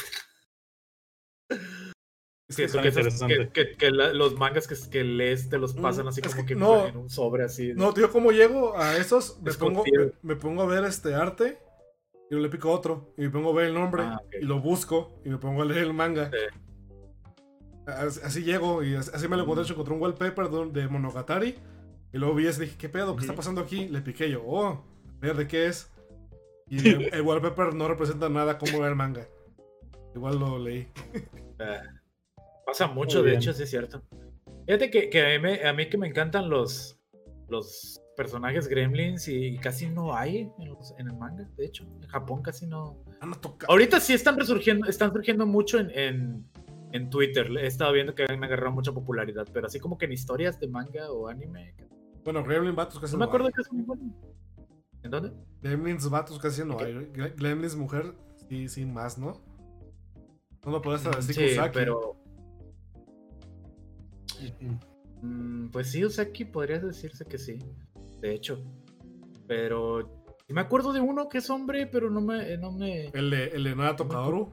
Siento 2.49 2.81
que, 2.81 2.89
esos- 2.89 2.99
interesante. 3.05 3.51
que, 3.53 3.67
que- 3.71 3.77
que 3.77 3.91
la- 3.91 4.13
los 4.15 4.37
mangas 4.39 4.67
que, 4.67 4.75
que 4.91 5.05
lees 5.05 5.51
te 5.51 5.59
los 5.59 5.75
pasan 5.75 6.07
Mm, 6.07 6.09
así 6.09 6.21
es 6.25 6.29
como 6.35 6.47
que 6.47 6.55
que, 6.55 6.59
no. 6.61 6.87
en 6.87 6.97
un 6.97 7.11
sobre 7.11 7.45
así. 7.45 7.73
No, 7.75 7.93
tío, 7.93 8.11
¿cómo 8.11 8.31
llego 8.33 8.77
a 8.79 8.97
esos? 8.97 9.39
Me 9.43 9.53
pongo, 9.53 9.85
me, 9.85 9.91
Desconfío. 9.91 10.19
me 10.23 10.37
pongo 10.37 10.63
a 10.63 10.67
ver 10.67 10.85
este 10.85 11.15
arte 11.15 11.59
y 12.31 12.35
le 12.37 12.49
pico 12.49 12.71
otro. 12.71 13.13
Y 13.19 13.23
me 13.23 13.31
pongo 13.31 13.51
a 13.51 13.55
ver 13.55 13.67
el 13.67 13.75
nombre 13.75 14.03
Ah, 14.05 14.21
y 14.41 14.45
lo 14.45 14.61
busco 14.61 15.21
y 15.25 15.29
me 15.29 15.37
pongo 15.39 15.63
a 15.63 15.65
leer 15.67 15.83
el 15.85 15.93
manga. 15.95 16.31
Sí. 16.31 16.39
Así, 17.87 18.21
así 18.25 18.43
llego 18.45 18.83
y 18.83 18.95
así, 18.95 19.11
así 19.15 19.29
me 19.29 19.37
lo 19.37 19.43
encontré. 19.43 19.65
hecho, 19.65 19.73
Encontré 19.75 19.95
un 19.95 20.01
wallpaper 20.03 20.49
de, 20.49 20.81
de 20.83 20.89
Monogatari 20.89 21.55
y 22.13 22.19
luego 22.19 22.35
vi 22.35 22.47
ese 22.47 22.63
y 22.63 22.67
dije, 22.67 22.79
¿qué 22.79 22.89
pedo? 22.89 23.15
¿Qué 23.17 23.23
está 23.23 23.35
pasando 23.35 23.61
aquí? 23.61 23.89
Le 23.89 24.01
piqué 24.03 24.31
yo, 24.31 24.43
oh, 24.47 24.67
a 24.69 24.83
ver 25.21 25.37
de 25.37 25.47
qué 25.47 25.67
es. 25.67 25.91
Y 26.71 26.77
el, 26.89 27.15
el 27.15 27.23
wallpaper 27.23 27.75
no 27.75 27.89
representa 27.89 28.29
nada 28.31 28.57
como 28.59 28.81
ver 28.81 28.91
el 28.91 28.97
manga. 28.97 29.27
Igual 30.15 30.39
lo 30.39 30.59
leí. 30.59 30.89
Pasa 32.69 32.87
mucho, 32.87 33.23
de 33.23 33.35
hecho, 33.35 33.55
sí 33.55 33.63
es 33.63 33.71
cierto. 33.71 34.03
Fíjate 34.67 34.91
que, 34.91 35.09
que 35.09 35.37
a, 35.37 35.39
mí, 35.41 35.49
a 35.65 35.73
mí 35.73 35.89
que 35.89 35.97
me 35.97 36.07
encantan 36.07 36.51
los, 36.51 37.01
los 37.49 38.03
personajes 38.15 38.69
gremlins 38.69 39.27
y 39.27 39.57
casi 39.57 39.89
no 39.89 40.15
hay 40.15 40.51
en, 40.59 40.69
los- 40.69 40.95
en 40.99 41.07
el 41.09 41.17
manga, 41.17 41.49
de 41.57 41.65
hecho. 41.65 41.85
En 42.03 42.09
Japón 42.09 42.43
casi 42.43 42.67
no. 42.67 43.03
Ah. 43.23 43.31
Ahorita 43.69 44.01
sí 44.01 44.13
están 44.13 44.39
resurgiendo, 44.39 44.87
están 44.87 45.15
surgiendo 45.15 45.47
mucho 45.47 45.79
en, 45.79 45.91
en, 45.93 46.47
en 46.93 47.09
Twitter. 47.09 47.51
He 47.57 47.67
estado 47.67 47.95
viendo 47.95 48.15
que 48.15 48.25
han 48.29 48.45
agarrado 48.45 48.73
mucha 48.73 48.93
popularidad, 48.93 49.47
pero 49.51 49.67
así 49.67 49.81
como 49.81 49.97
que 49.97 50.05
en 50.05 50.13
historias 50.13 50.61
de 50.61 50.69
manga 50.69 51.11
o 51.11 51.27
anime. 51.29 51.75
Bueno, 52.23 52.45
Gremlin 52.45 52.77
Vatos 52.77 53.01
casi 53.01 53.15
No 53.15 53.21
no, 53.21 53.25
me 53.25 53.29
acuerdo 53.31 53.47
hay. 53.47 53.53
que 53.55 53.63
es 53.63 53.73
muy 53.73 53.83
bueno. 53.85 54.15
¿En 55.03 55.11
dónde? 55.11 55.33
Gremlins 55.63 56.11
Vatos 56.11 56.39
casi 56.39 56.63
no 56.67 56.79
hay. 56.79 56.93
Gre- 56.93 57.35
Gremlins 57.35 57.77
Mujer, 57.77 58.13
sí, 58.47 58.69
sí, 58.69 58.85
más, 58.85 59.17
¿no? 59.17 59.43
No 60.67 60.73
lo 60.73 60.83
podés 60.83 61.03
decir 61.05 61.35
Sí, 61.35 61.49
Kusaki. 61.57 61.73
pero. 61.73 62.18
Mm, 65.23 65.69
pues 65.71 65.91
sí, 65.91 66.05
Usaki 66.05 66.45
podría 66.45 66.79
decirse 66.79 67.25
que 67.25 67.39
sí. 67.39 67.59
De 68.21 68.35
hecho. 68.35 68.63
Pero. 69.47 70.15
Me 70.49 70.63
acuerdo 70.63 70.93
de 70.95 71.01
uno 71.01 71.29
que 71.29 71.39
es 71.39 71.51
hombre, 71.51 71.87
pero 71.87 72.09
no 72.11 72.21
me. 72.23 72.57
No 72.57 72.73
me... 72.73 73.07
El 73.09 73.31
de, 73.31 73.45
el 73.49 73.65
de 73.65 73.77
Nara 73.77 73.97
Tokadoru, 73.97 74.51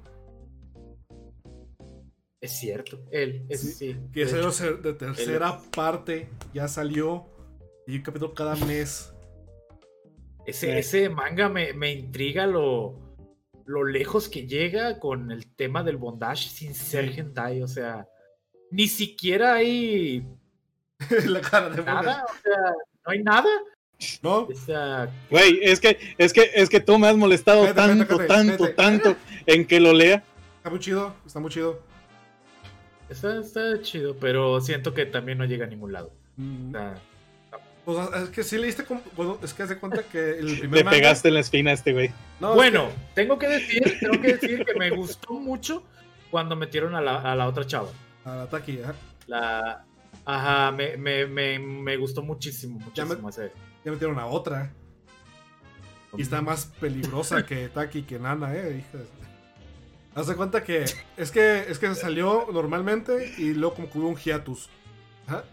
Es 2.42 2.52
cierto. 2.60 3.00
Él, 3.12 3.46
es, 3.50 3.62
Sí, 3.62 3.72
sí. 3.94 3.98
que 4.12 4.26
de 4.26 4.94
tercera 4.94 5.62
parte, 5.76 6.30
ya 6.54 6.68
salió. 6.68 7.26
Y 7.88 7.98
un 7.98 8.04
capítulo 8.04 8.34
cada 8.34 8.56
mes. 8.66 9.14
Ese, 10.46 10.74
Eh. 10.76 10.80
ese 10.80 11.10
manga 11.10 11.50
me, 11.50 11.74
me 11.74 11.92
intriga 11.94 12.46
lo, 12.46 13.00
lo 13.66 13.84
lejos 13.86 14.28
que 14.28 14.46
llega 14.48 15.00
con 15.00 15.32
el 15.32 15.56
tema 15.56 15.82
del 15.84 15.98
bondage 15.98 16.50
sin 16.50 16.74
ser 16.76 17.18
hentai. 17.18 17.64
O 17.64 17.68
sea, 17.68 18.08
ni 18.76 18.88
siquiera 18.88 19.56
hay 19.56 20.24
la 21.26 21.42
cara 21.42 21.70
de 21.70 21.84
nada. 21.84 22.26
O 22.30 22.34
sea, 22.44 22.74
no 23.06 23.12
hay 23.12 23.24
nada. 23.24 23.50
¿No? 24.22 24.40
O 24.40 24.54
sea, 24.54 25.10
Güey, 25.30 25.60
es 25.64 25.80
que, 25.80 25.98
es 26.18 26.34
que, 26.34 26.52
es 26.54 26.70
que 26.70 26.82
tú 26.82 27.00
me 27.00 27.08
has 27.08 27.16
molestado 27.16 27.62
Vete, 27.62 27.74
tanto, 27.76 28.18
vete, 28.18 28.28
tanto, 28.34 28.64
vete. 28.66 28.76
tanto 28.76 29.16
en 29.46 29.66
que 29.66 29.80
lo 29.80 29.94
lea. 29.94 30.22
Está 30.58 30.70
muy 30.70 30.80
chido, 30.80 31.16
está 31.26 31.40
muy 31.40 31.50
chido. 31.50 31.82
está, 33.10 33.40
está 33.40 33.82
chido, 33.82 34.18
pero 34.20 34.60
siento 34.60 34.94
que 34.94 35.06
también 35.06 35.38
no 35.38 35.46
llega 35.46 35.66
a 35.66 35.70
ningún 35.70 35.94
lado. 35.94 36.12
Mm, 36.36 36.70
O 36.70 36.72
sea, 36.74 36.96
Pues 37.86 37.98
es 38.24 38.30
que 38.32 38.44
sí 38.44 38.58
leíste 38.58 38.84
como. 38.84 39.02
Bueno, 39.16 39.38
es 39.42 39.54
que 39.54 39.64
haz 39.64 39.70
de 39.70 39.78
cuenta 39.80 40.04
que 40.04 40.40
el 40.40 40.60
primer 40.60 40.80
Le 40.80 40.84
manga- 40.84 40.98
pegaste 40.98 41.30
en 41.30 41.34
la 41.36 41.40
espina 41.40 41.72
a 41.72 41.76
este 41.76 41.94
güey. 41.94 42.12
No, 42.42 42.50
es 42.50 42.56
bueno, 42.56 42.90
tengo 43.14 43.40
que 43.40 43.48
decir, 43.48 43.98
tengo 44.02 44.20
que 44.22 44.34
decir 44.34 44.66
que 44.66 44.74
me 44.74 44.90
gustó 44.90 45.36
mucho 45.36 45.84
cuando 46.32 46.58
metieron 46.58 46.96
a 46.96 47.02
la, 47.02 47.22
a 47.22 47.34
la 47.36 47.48
otra 47.48 47.66
chava. 47.66 47.90
Que- 48.26 48.30
a 48.30 48.36
la 48.36 48.48
Taki, 48.50 48.82
ajá. 48.82 48.94
La, 49.28 49.86
ajá, 50.26 50.72
me, 50.72 50.98
me, 50.98 51.26
me, 51.28 51.60
me 51.60 51.98
gustó 51.98 52.22
muchísimo, 52.22 52.80
Ya 52.94 53.04
me- 53.04 53.10
muchísimo 53.16 53.30
ese. 53.30 53.52
Ya 53.86 53.92
metieron 53.92 54.20
a 54.20 54.26
otra. 54.26 54.72
Y 56.18 56.22
está 56.22 56.42
más 56.42 56.66
peligrosa 56.80 57.46
que 57.46 57.70
Taki 57.74 58.04
que 58.04 58.20
Nana, 58.20 58.54
eh, 58.56 58.84
Haz 60.16 60.28
de 60.28 60.36
cuenta 60.36 60.64
que 60.64 60.86
es 61.18 61.32
que 61.32 61.66
es 61.70 61.78
que 61.78 61.94
salió 61.94 62.48
normalmente 62.54 63.34
y 63.38 63.54
luego 63.54 63.76
como 63.76 63.90
que 63.90 64.00
hubo 64.00 64.08
un 64.10 64.16
hiatus. 64.16 64.70
Ajá. 65.28 65.44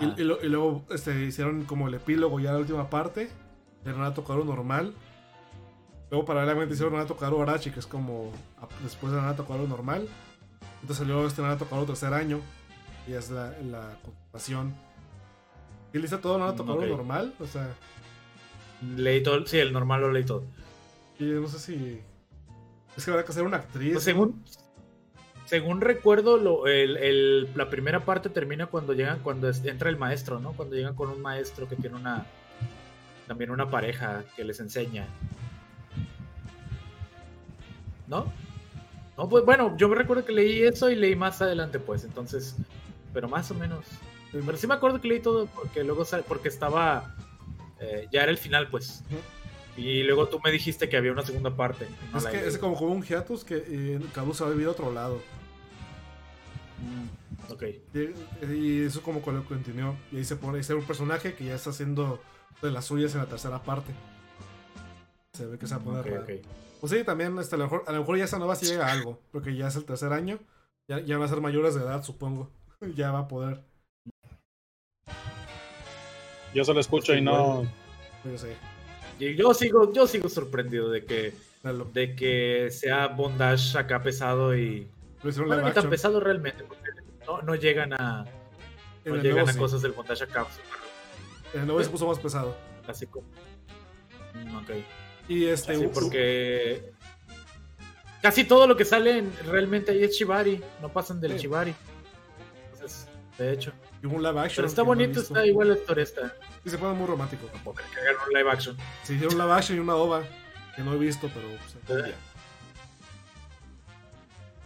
Y, 0.00 0.04
Ajá. 0.06 0.14
y 0.18 0.24
lo- 0.24 0.42
y 0.42 0.48
luego 0.48 0.84
este, 0.90 1.24
hicieron 1.24 1.64
como 1.64 1.86
el 1.86 1.94
epílogo 1.94 2.40
ya 2.40 2.52
la 2.52 2.58
última 2.58 2.90
parte 2.90 3.30
de 3.84 3.92
Renato 3.92 4.24
Caro 4.24 4.44
normal. 4.44 4.92
Luego 6.10 6.26
paralelamente 6.26 6.74
hicieron 6.74 6.94
Renato 6.94 7.16
Caro 7.16 7.40
Arachi, 7.42 7.70
que 7.70 7.78
es 7.80 7.86
como 7.86 8.32
después 8.82 9.12
de 9.12 9.20
Renato 9.20 9.46
Caro 9.46 9.68
normal. 9.68 10.08
Entonces 10.80 10.98
salió 10.98 11.26
este 11.26 11.42
Renato 11.42 11.66
Caro 11.66 11.84
tercer 11.86 12.12
año. 12.14 12.40
Y 13.06 13.12
es 13.14 13.30
la, 13.30 13.50
la 13.70 13.96
continuación. 14.02 14.74
¿Y 15.92 15.98
listo 15.98 16.18
todo 16.20 16.38
Renato 16.38 16.64
Mm, 16.64 16.66
Caro 16.66 16.80
ok. 16.80 16.86
normal? 16.88 17.34
O 17.40 17.46
sea, 17.46 17.68
Leí 18.96 19.22
todo, 19.22 19.46
sí, 19.46 19.58
el 19.58 19.72
normal 19.72 20.00
lo 20.00 20.10
leí 20.12 20.24
todo. 20.24 20.42
y 21.18 21.24
no 21.24 21.46
sé 21.46 21.58
si. 21.60 22.00
Es 22.96 23.04
que 23.04 23.10
habrá 23.12 23.24
que 23.24 23.30
hacer 23.30 23.44
una 23.44 23.58
actriz. 23.58 23.92
Pues 23.92 24.04
¿no? 24.04 24.12
según, 24.12 24.44
según 25.46 25.80
recuerdo, 25.80 26.36
lo, 26.36 26.66
el, 26.66 26.96
el- 26.96 27.48
la 27.54 27.70
primera 27.70 28.04
parte 28.04 28.28
termina 28.28 28.66
cuando 28.66 28.92
llegan, 28.92 29.20
cuando 29.20 29.48
entra 29.64 29.88
el 29.88 29.96
maestro, 29.98 30.40
¿no? 30.40 30.52
Cuando 30.52 30.74
llegan 30.74 30.94
con 30.96 31.10
un 31.10 31.22
maestro 31.22 31.68
que 31.68 31.76
tiene 31.76 31.94
una 31.96 32.26
también 33.28 33.50
una 33.52 33.70
pareja 33.70 34.24
que 34.36 34.42
les 34.44 34.58
enseña. 34.60 35.06
¿No? 38.08 38.26
No, 39.16 39.28
pues 39.28 39.44
bueno, 39.44 39.76
yo 39.76 39.88
me 39.88 39.96
recuerdo 39.96 40.24
que 40.24 40.32
leí 40.32 40.62
eso 40.62 40.90
y 40.90 40.96
leí 40.96 41.14
más 41.14 41.42
adelante, 41.42 41.78
pues, 41.78 42.04
entonces, 42.04 42.56
pero 43.12 43.28
más 43.28 43.50
o 43.50 43.54
menos. 43.54 43.84
Pero 44.32 44.56
sí 44.56 44.66
me 44.66 44.74
acuerdo 44.74 45.00
que 45.00 45.08
leí 45.08 45.20
todo 45.20 45.46
porque 45.46 45.84
luego 45.84 46.04
porque 46.26 46.48
estaba 46.48 47.14
eh, 47.82 48.08
ya 48.10 48.22
era 48.22 48.30
el 48.30 48.38
final, 48.38 48.68
pues. 48.68 49.02
Y 49.76 50.02
luego 50.04 50.28
tú 50.28 50.40
me 50.44 50.50
dijiste 50.50 50.88
que 50.88 50.96
había 50.96 51.12
una 51.12 51.22
segunda 51.22 51.54
parte. 51.54 51.86
no 52.12 52.18
Es 52.18 52.26
que 52.26 52.46
es 52.46 52.58
como, 52.58 52.76
como 52.76 52.92
un 52.92 53.02
hiatus 53.02 53.44
que 53.44 53.64
eh, 53.66 54.00
Cabo 54.14 54.32
se 54.34 54.44
va 54.44 54.50
a 54.50 54.52
vivir 54.52 54.68
a 54.68 54.70
otro 54.70 54.92
lado. 54.92 55.20
Mm, 56.78 57.52
ok. 57.52 57.62
Y, 57.94 58.54
y 58.54 58.82
eso 58.84 59.02
como 59.02 59.22
que 59.22 59.32
lo 59.32 59.44
continuó. 59.44 59.96
Y 60.12 60.18
ahí 60.18 60.24
se 60.24 60.36
pone 60.36 60.58
ahí 60.58 60.64
se 60.64 60.74
ve 60.74 60.80
un 60.80 60.86
personaje 60.86 61.34
que 61.34 61.44
ya 61.44 61.54
está 61.54 61.70
haciendo 61.70 62.22
de 62.60 62.70
las 62.70 62.84
suyas 62.84 63.12
en 63.14 63.20
la 63.20 63.26
tercera 63.26 63.62
parte. 63.62 63.92
Se 65.32 65.46
ve 65.46 65.58
que 65.58 65.66
se 65.66 65.74
va 65.74 65.80
a 65.80 65.84
poner 65.84 66.00
Ok, 66.00 66.06
raro. 66.06 66.22
ok. 66.22 66.30
Pues 66.82 66.90
sí, 66.90 67.04
también 67.04 67.38
este, 67.38 67.54
a, 67.54 67.58
lo 67.58 67.64
mejor, 67.66 67.84
a 67.86 67.92
lo 67.92 68.00
mejor 68.00 68.18
ya 68.18 68.24
esa 68.24 68.38
nueva 68.38 68.56
sí 68.56 68.66
llega 68.66 68.88
a 68.88 68.90
algo. 68.90 69.20
Porque 69.30 69.54
ya 69.54 69.68
es 69.68 69.76
el 69.76 69.84
tercer 69.84 70.12
año. 70.12 70.40
Ya, 70.88 70.98
ya 70.98 71.16
van 71.16 71.26
a 71.26 71.28
ser 71.28 71.40
mayores 71.40 71.76
de 71.76 71.82
edad, 71.82 72.02
supongo. 72.02 72.50
ya 72.96 73.12
va 73.12 73.20
a 73.20 73.28
poder. 73.28 73.60
Yo 76.52 76.64
solo 76.64 76.80
escucho 76.80 77.14
y 77.14 77.20
no. 77.20 77.62
Yo 78.24 78.36
sé. 78.36 78.56
Y 79.20 79.36
yo 79.36 79.54
sigo, 79.54 79.92
yo 79.92 80.08
sigo 80.08 80.28
sorprendido 80.28 80.90
de 80.90 81.04
que, 81.04 81.34
de 81.92 82.16
que 82.16 82.68
sea 82.72 83.06
bondage 83.06 83.78
acá 83.78 84.02
pesado 84.02 84.56
y. 84.56 84.90
Bueno, 85.22 85.44
ni 85.44 85.50
tan 85.50 85.66
action. 85.66 85.88
pesado 85.90 86.18
realmente, 86.18 86.64
porque 86.64 86.90
no, 87.28 87.42
no 87.42 87.54
llegan 87.54 87.92
a. 87.92 88.24
En 89.04 89.14
No 89.14 89.22
llegan 89.22 89.36
nuevo 89.36 89.50
a 89.50 89.52
sí. 89.52 89.58
cosas 89.60 89.82
del 89.82 89.92
bondage 89.92 90.24
acá. 90.24 90.48
En 91.54 91.60
el 91.60 91.66
nuevo 91.68 91.80
se 91.84 91.90
puso 91.90 92.08
más 92.08 92.18
pesado. 92.18 92.56
Así 92.88 93.06
como. 93.06 93.28
Mm, 94.34 94.56
ok. 94.56 94.70
Y 95.28 95.46
este. 95.46 95.76
Sí, 95.76 95.88
porque. 95.92 96.92
Casi 98.20 98.44
todo 98.44 98.66
lo 98.68 98.76
que 98.76 98.84
sale 98.84 99.18
en- 99.18 99.32
realmente 99.46 99.90
ahí 99.92 100.04
es 100.04 100.16
Shibari. 100.16 100.62
No 100.80 100.88
pasan 100.92 101.20
del 101.20 101.32
Sí. 101.32 101.38
Shibari. 101.38 101.74
Entonces, 102.72 103.08
de 103.38 103.52
hecho. 103.52 103.72
y 104.02 104.06
un 104.06 104.22
live 104.22 104.38
action. 104.40 104.56
Pero 104.56 104.66
está 104.68 104.82
no 104.82 104.86
bonito, 104.86 105.20
está 105.20 105.44
igual 105.46 105.68
la 105.68 105.74
historia. 105.74 106.04
Está. 106.04 106.34
Y 106.64 106.70
se 106.70 106.78
pone 106.78 106.94
muy 106.94 107.06
romántico. 107.06 107.46
Tampoco 107.46 107.76
que 107.94 108.00
hagan 108.00 108.16
un 108.28 108.32
live 108.34 108.50
action. 108.50 108.76
Se 109.04 109.14
hicieron 109.14 109.34
un 109.34 109.40
live 109.42 109.52
action 109.52 109.76
y 109.78 109.80
una 109.80 109.94
ova. 109.96 110.22
Que 110.76 110.82
no 110.82 110.94
he 110.94 110.98
visto, 110.98 111.28
pero. 111.34 111.46
pues, 111.48 111.76
algún 111.90 112.04
día. 112.06 112.14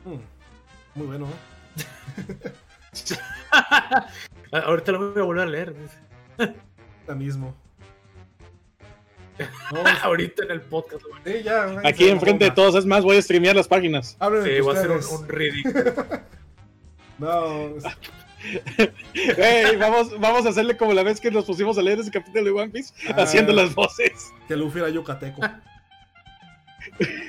Mm, 0.04 0.98
muy 0.98 1.06
bueno, 1.06 1.26
¿eh? 1.26 2.50
Ah, 3.52 4.06
Ahorita 4.64 4.92
lo 4.92 5.12
voy 5.12 5.20
a 5.20 5.24
volver 5.24 5.42
a 5.46 5.50
leer. 5.50 5.74
Ya 7.08 7.14
mismo. 7.14 7.54
No, 9.72 9.80
Ahorita 10.02 10.44
en 10.44 10.50
el 10.52 10.60
podcast. 10.62 11.02
sí, 11.24 11.42
ya, 11.44 11.66
güey, 11.66 11.86
Aquí 11.86 12.08
enfrente 12.08 12.46
de 12.46 12.50
todos, 12.52 12.74
es 12.74 12.86
más, 12.86 13.02
voy 13.04 13.16
a 13.16 13.22
streamear 13.22 13.54
las 13.56 13.68
páginas. 13.68 14.16
Hablen 14.18 14.44
Sí, 14.44 14.60
voy 14.60 14.74
a 14.76 14.78
hacer 14.78 14.90
un, 14.90 15.00
un 15.04 15.28
ridículo. 15.28 15.84
No, 17.18 17.68
es- 17.76 17.84
Ey, 19.38 19.76
vamos, 19.76 20.20
vamos 20.20 20.44
a 20.44 20.50
hacerle 20.50 20.76
como 20.76 20.92
la 20.92 21.02
vez 21.02 21.18
que 21.20 21.30
nos 21.30 21.46
pusimos 21.46 21.78
a 21.78 21.82
leer 21.82 21.98
ese 21.98 22.10
capítulo 22.10 22.44
de 22.44 22.50
One 22.50 22.68
Piece, 22.70 22.92
Ah. 23.08 23.22
haciendo 23.22 23.52
las 23.54 23.74
voces. 23.74 24.32
que 24.46 24.54
Luffy 24.54 24.80
era 24.80 24.90
yucateco. 24.90 25.40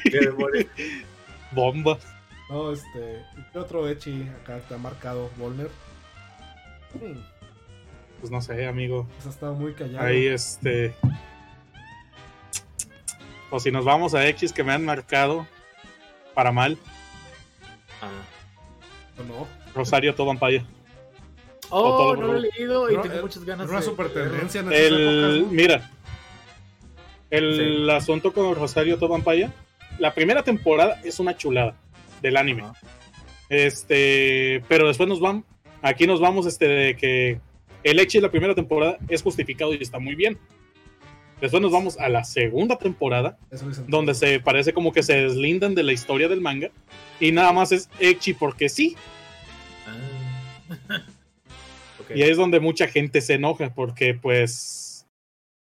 Qué 0.04 0.20
demonios. 0.20 0.66
Bomba. 1.52 1.98
No, 2.50 2.72
este. 2.74 3.24
¿Qué 3.52 3.60
otro 3.60 3.88
Echi 3.90 4.28
acá 4.44 4.60
te 4.68 4.76
ha 4.76 4.78
marcado, 4.78 5.30
Volner? 5.38 5.70
Hmm, 6.94 7.20
Pues 8.20 8.32
no 8.32 8.42
sé, 8.42 8.68
amigo. 8.68 9.08
pues 9.16 9.28
ha 9.28 9.30
estado 9.30 9.54
muy 9.54 9.74
callado. 9.74 10.06
Ahí 10.06 10.28
este. 10.28 10.94
O 13.50 13.60
si 13.60 13.72
nos 13.72 13.86
vamos 13.86 14.14
a 14.14 14.28
X 14.28 14.52
que 14.54 14.64
me 14.64 14.74
han 14.74 14.84
marcado 14.86 15.48
para 16.34 16.52
mal, 16.52 16.78
Ah. 18.02 19.20
¿O 19.20 19.24
no? 19.24 19.48
Rosario 19.74 20.14
Tobampaya. 20.14 20.66
Oh, 21.70 21.98
todo 21.98 22.16
no 22.16 22.28
lo 22.28 22.38
he 22.38 22.42
leído 22.42 22.92
y 22.92 23.02
tengo 23.02 23.22
muchas 23.22 23.44
ganas 23.44 23.68
una 23.68 23.80
de 23.80 23.86
super 23.86 24.10
tendencia 24.14 24.62
en 24.62 24.72
El, 24.72 25.10
épocas, 25.10 25.40
¿no? 25.42 25.48
mira, 25.48 25.92
el 27.30 27.90
asunto 27.90 28.32
con 28.32 28.56
Rosario 28.56 28.98
Tobampaya, 28.98 29.52
la 30.00 30.14
primera 30.14 30.44
temporada 30.44 31.02
es 31.04 31.20
una 31.20 31.36
chulada 31.36 31.76
del 32.22 32.38
anime. 32.38 32.64
Este, 33.50 34.64
pero 34.70 34.88
después 34.88 35.10
nos 35.10 35.20
vamos, 35.20 35.44
aquí 35.82 36.08
nos 36.08 36.22
vamos 36.22 36.46
este 36.46 36.68
de 36.68 36.96
que 36.96 37.42
el 37.84 38.00
Echi 38.00 38.20
de 38.20 38.24
la 38.24 38.32
primera 38.32 38.56
temporada 38.56 38.98
es 39.10 39.22
justificado 39.22 39.74
y 39.74 39.82
está 39.82 40.00
muy 40.00 40.16
bien. 40.16 40.38
Después 41.42 41.62
nos 41.62 41.72
vamos 41.72 41.98
a 42.00 42.10
la 42.10 42.24
segunda 42.24 42.78
temporada, 42.78 43.38
Eso 43.52 43.68
donde 43.88 44.16
se 44.16 44.40
parece 44.40 44.74
como 44.74 44.92
que 44.92 45.04
se 45.04 45.16
deslindan 45.22 45.76
de 45.76 45.84
la 45.84 45.94
historia 45.94 46.28
del 46.28 46.42
manga 46.42 46.70
y 47.20 47.32
nada 47.32 47.54
más 47.54 47.72
es 47.72 47.90
Echi 48.00 48.34
porque 48.34 48.70
sí. 48.70 48.96
Ah. 50.90 51.06
Y 52.16 52.24
ahí 52.24 52.30
es 52.30 52.38
donde 52.38 52.62
mucha 52.62 52.88
gente 52.88 53.20
se 53.20 53.34
enoja 53.34 53.74
porque 53.74 54.14
pues 54.14 55.06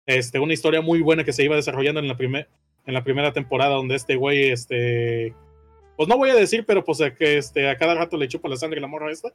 este 0.06 0.38
una 0.38 0.52
historia 0.52 0.82
muy 0.82 1.00
buena 1.00 1.24
que 1.24 1.32
se 1.32 1.42
iba 1.42 1.56
desarrollando 1.56 2.00
en 2.00 2.06
la 2.08 2.18
primer 2.18 2.48
en 2.86 2.92
la 2.92 3.02
primera 3.02 3.32
temporada 3.32 3.74
donde 3.74 3.94
este 3.94 4.16
güey 4.16 4.50
este 4.50 5.34
pues 5.96 6.08
no 6.08 6.16
voy 6.16 6.30
a 6.30 6.34
decir, 6.34 6.64
pero 6.66 6.84
pues 6.84 7.00
a 7.00 7.14
que 7.14 7.38
este 7.38 7.68
a 7.68 7.76
cada 7.76 7.94
rato 7.94 8.16
le 8.16 8.28
chupa 8.28 8.48
la 8.48 8.56
sangre 8.56 8.80
la 8.80 8.88
morra 8.88 9.10
esta. 9.10 9.32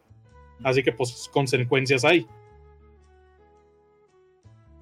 Así 0.63 0.83
que 0.83 0.91
pues 0.91 1.29
consecuencias 1.31 2.03
hay. 2.03 2.27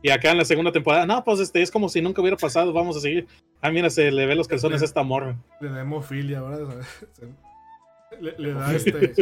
Y 0.07 0.09
acá 0.09 0.31
en 0.31 0.37
la 0.37 0.45
segunda 0.45 0.71
temporada, 0.71 1.05
no, 1.05 1.21
pues 1.21 1.41
este 1.41 1.61
es 1.61 1.69
como 1.69 1.89
si 1.89 2.01
nunca 2.01 2.21
hubiera 2.21 2.37
pasado, 2.37 2.71
vamos 2.71 2.95
a 2.95 3.01
seguir. 3.01 3.27
Ah, 3.61 3.69
mira, 3.71 3.89
se 3.89 4.09
le 4.09 4.25
ve 4.25 4.35
los 4.35 4.47
calzones 4.47 4.81
a 4.81 4.85
esta 4.85 5.03
morra. 5.03 5.35
Le 5.59 5.67
da 5.69 5.81
hemofilia 5.81 6.39
ahora. 6.39 6.59
Se- 7.11 7.27
Le, 8.21 8.33
le 8.37 8.53
da 8.53 8.73
este. 8.73 9.13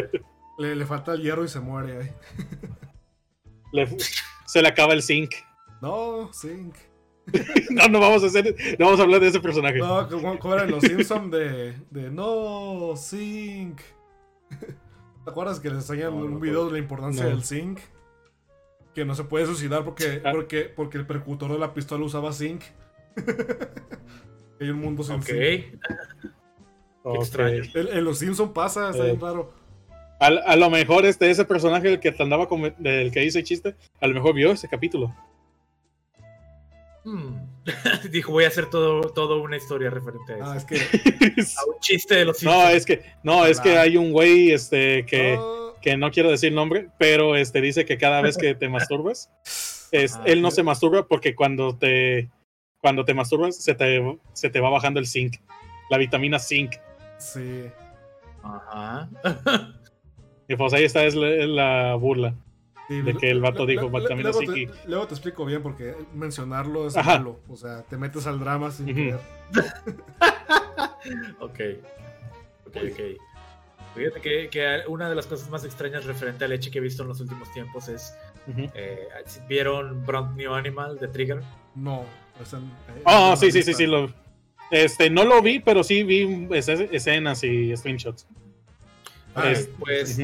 Le, 0.59 0.75
le 0.75 0.85
falta 0.85 1.13
el 1.13 1.23
hierro 1.23 1.43
y 1.43 1.47
se 1.47 1.59
muere 1.59 1.97
ahí. 1.97 2.11
Le- 3.73 3.97
se 4.45 4.61
le 4.61 4.67
acaba 4.67 4.93
el 4.93 5.01
zinc. 5.01 5.31
No, 5.81 6.31
Zinc. 6.33 6.75
No, 7.71 7.87
no 7.87 7.99
vamos 7.99 8.23
a 8.23 8.27
hacer, 8.27 8.55
no 8.77 8.85
vamos 8.85 8.99
a 8.99 9.03
hablar 9.03 9.19
de 9.21 9.29
ese 9.29 9.39
personaje. 9.39 9.79
No, 9.79 10.07
como, 10.07 10.37
como 10.37 10.53
eran 10.53 10.69
los 10.69 10.83
Simpsons 10.83 11.31
de, 11.31 11.73
de 11.89 12.11
no, 12.11 12.93
Zinc. 12.95 13.81
¿Te 15.25 15.31
acuerdas 15.31 15.59
que 15.59 15.69
les 15.69 15.79
enseñan 15.79 16.11
No, 16.13 16.19
no 16.19 16.35
un 16.35 16.39
video 16.39 16.67
de 16.67 16.73
la 16.73 16.77
importancia 16.77 17.23
No. 17.23 17.29
del 17.29 17.43
Zinc? 17.43 17.79
Que 18.95 19.05
no 19.05 19.13
se 19.13 19.25
puede 19.25 19.45
suicidar 19.45 19.83
porque, 19.83 20.21
Ah. 20.25 20.31
porque, 20.31 20.63
porque 20.63 20.97
el 20.97 21.05
percutor 21.05 21.51
de 21.51 21.59
la 21.59 21.73
pistola 21.73 22.03
usaba 22.05 22.31
Zinc. 22.33 22.63
Hay 24.59 24.69
un 24.69 24.79
mundo 24.79 25.03
sin 25.03 25.15
Ok. 25.15 25.25
Zinc. 25.25 25.81
Extraño. 27.19 27.63
En, 27.75 27.87
en 27.97 28.03
los 28.03 28.17
Simpsons 28.19 28.51
pasa, 28.53 28.89
está 28.89 29.03
Eh. 29.03 29.07
bien 29.11 29.19
raro. 29.21 29.51
A, 30.19 30.27
a 30.27 30.55
lo 30.55 30.69
mejor 30.69 31.05
este 31.05 31.29
ese 31.29 31.43
personaje 31.43 31.89
el 31.93 31.99
que 31.99 32.15
andaba 32.19 32.47
con, 32.47 32.73
del 32.79 33.11
que 33.11 33.23
hice 33.25 33.43
chiste, 33.43 33.75
a 33.99 34.07
lo 34.07 34.13
mejor 34.13 34.33
vio 34.33 34.51
ese 34.53 34.67
capítulo. 34.69 35.13
Hmm. 37.03 37.35
Dijo, 38.11 38.31
voy 38.31 38.45
a 38.45 38.47
hacer 38.47 38.67
todo, 38.69 39.01
todo 39.11 39.41
una 39.41 39.57
historia 39.57 39.89
referente 39.89 40.33
a 40.33 40.37
eso. 40.37 40.45
Ah, 40.45 40.57
es 40.57 40.65
que. 40.65 40.75
A 41.41 41.65
un 41.69 41.79
chiste 41.81 42.15
de 42.15 42.25
los 42.25 42.41
no, 42.43 42.51
Simpsons. 42.51 42.73
es 42.75 42.85
que 42.85 43.01
no, 43.23 43.45
es 43.45 43.59
que 43.59 43.69
Claro. 43.71 43.81
hay 43.81 43.97
un 43.97 44.11
güey 44.11 44.51
este 44.51 45.05
que, 45.05 45.35
Oh, 45.37 45.64
que 45.85 45.95
no 45.97 46.09
quiero 46.09 46.31
decir 46.31 46.51
nombre, 46.51 46.89
pero 46.97 47.35
este 47.35 47.61
dice 47.61 47.85
que 47.85 47.99
cada 47.99 48.19
vez 48.23 48.37
que 48.37 48.55
te 48.55 48.67
masturbas, 48.67 49.29
es, 49.91 50.15
Ah, 50.17 50.23
él 50.25 50.41
no 50.41 50.49
se 50.49 50.63
masturba 50.63 51.07
porque 51.07 51.35
cuando 51.35 51.77
te 51.77 52.27
cuando 52.81 53.05
te 53.05 53.13
masturbas 53.13 53.55
se 53.55 53.75
te, 53.75 54.19
se 54.33 54.49
te 54.49 54.59
va 54.59 54.71
bajando 54.71 54.99
el 54.99 55.05
zinc, 55.05 55.35
la 55.91 55.99
vitamina 55.99 56.39
zinc. 56.39 56.73
sí. 57.19 57.67
Ajá. 58.41 59.07
Y 60.47 60.55
pues 60.55 60.73
ahí 60.73 60.85
está 60.85 61.03
es 61.05 61.13
la, 61.15 61.29
es 61.29 61.47
la 61.47 61.93
burla. 61.95 62.33
Sí, 62.87 63.01
De 63.01 63.15
que 63.15 63.29
el 63.29 63.41
vato 63.41 63.65
dijo 63.67 63.89
vitamina 63.91 64.29
luego 64.31 64.39
C 64.39 64.45
te, 64.47 64.87
luego 64.87 65.07
te 65.07 65.13
explico 65.13 65.45
bien 65.45 65.61
porque 65.61 65.95
mencionarlo 66.15 66.87
es 66.87 66.97
Ajá. 66.97 67.17
malo. 67.19 67.39
O 67.47 67.55
sea, 67.55 67.83
te 67.83 67.97
metes 67.97 68.25
al 68.25 68.39
drama 68.39 68.71
sin 68.71 68.85
Ujú. 68.85 68.95
querer. 68.95 69.19
Ok. 71.39 71.59
Ok, 72.65 72.75
ok. 72.91 72.99
Fíjate 73.95 74.19
que, 74.21 74.49
que 74.49 74.81
una 74.87 75.09
de 75.09 75.15
las 75.15 75.25
cosas 75.25 75.49
más 75.49 75.63
extrañas 75.63 76.05
referente 76.05 76.43
a 76.45 76.47
leche 76.47 76.69
que 76.69 76.79
he 76.79 76.81
visto 76.81 77.03
en 77.03 77.09
los 77.09 77.19
últimos 77.21 77.51
tiempos 77.53 77.87
es. 77.87 78.13
Eh, 78.75 79.07
¿Vieron 79.47 80.05
Brand 80.05 80.35
New 80.37 80.53
Animal 80.53 80.99
de 80.99 81.07
Trigger? 81.07 81.41
No. 81.73 82.01
eh, 82.39 83.01
Ah, 83.05 83.29
en 83.31 83.37
sí, 83.37 83.51
sí, 83.51 83.63
sí, 83.63 83.73
sí. 83.73 83.85
Lo, 83.87 84.13
este, 84.69 85.09
no 85.09 85.23
lo 85.23 85.41
vi, 85.41 85.59
pero 85.59 85.83
sí 85.83 86.03
vi 86.03 86.47
es- 86.51 86.67
escenas 86.69 87.43
y 87.43 87.75
screenshots. 87.75 88.27
Ah, 89.33 89.49
Es- 89.51 89.69
pues-. 89.79 90.19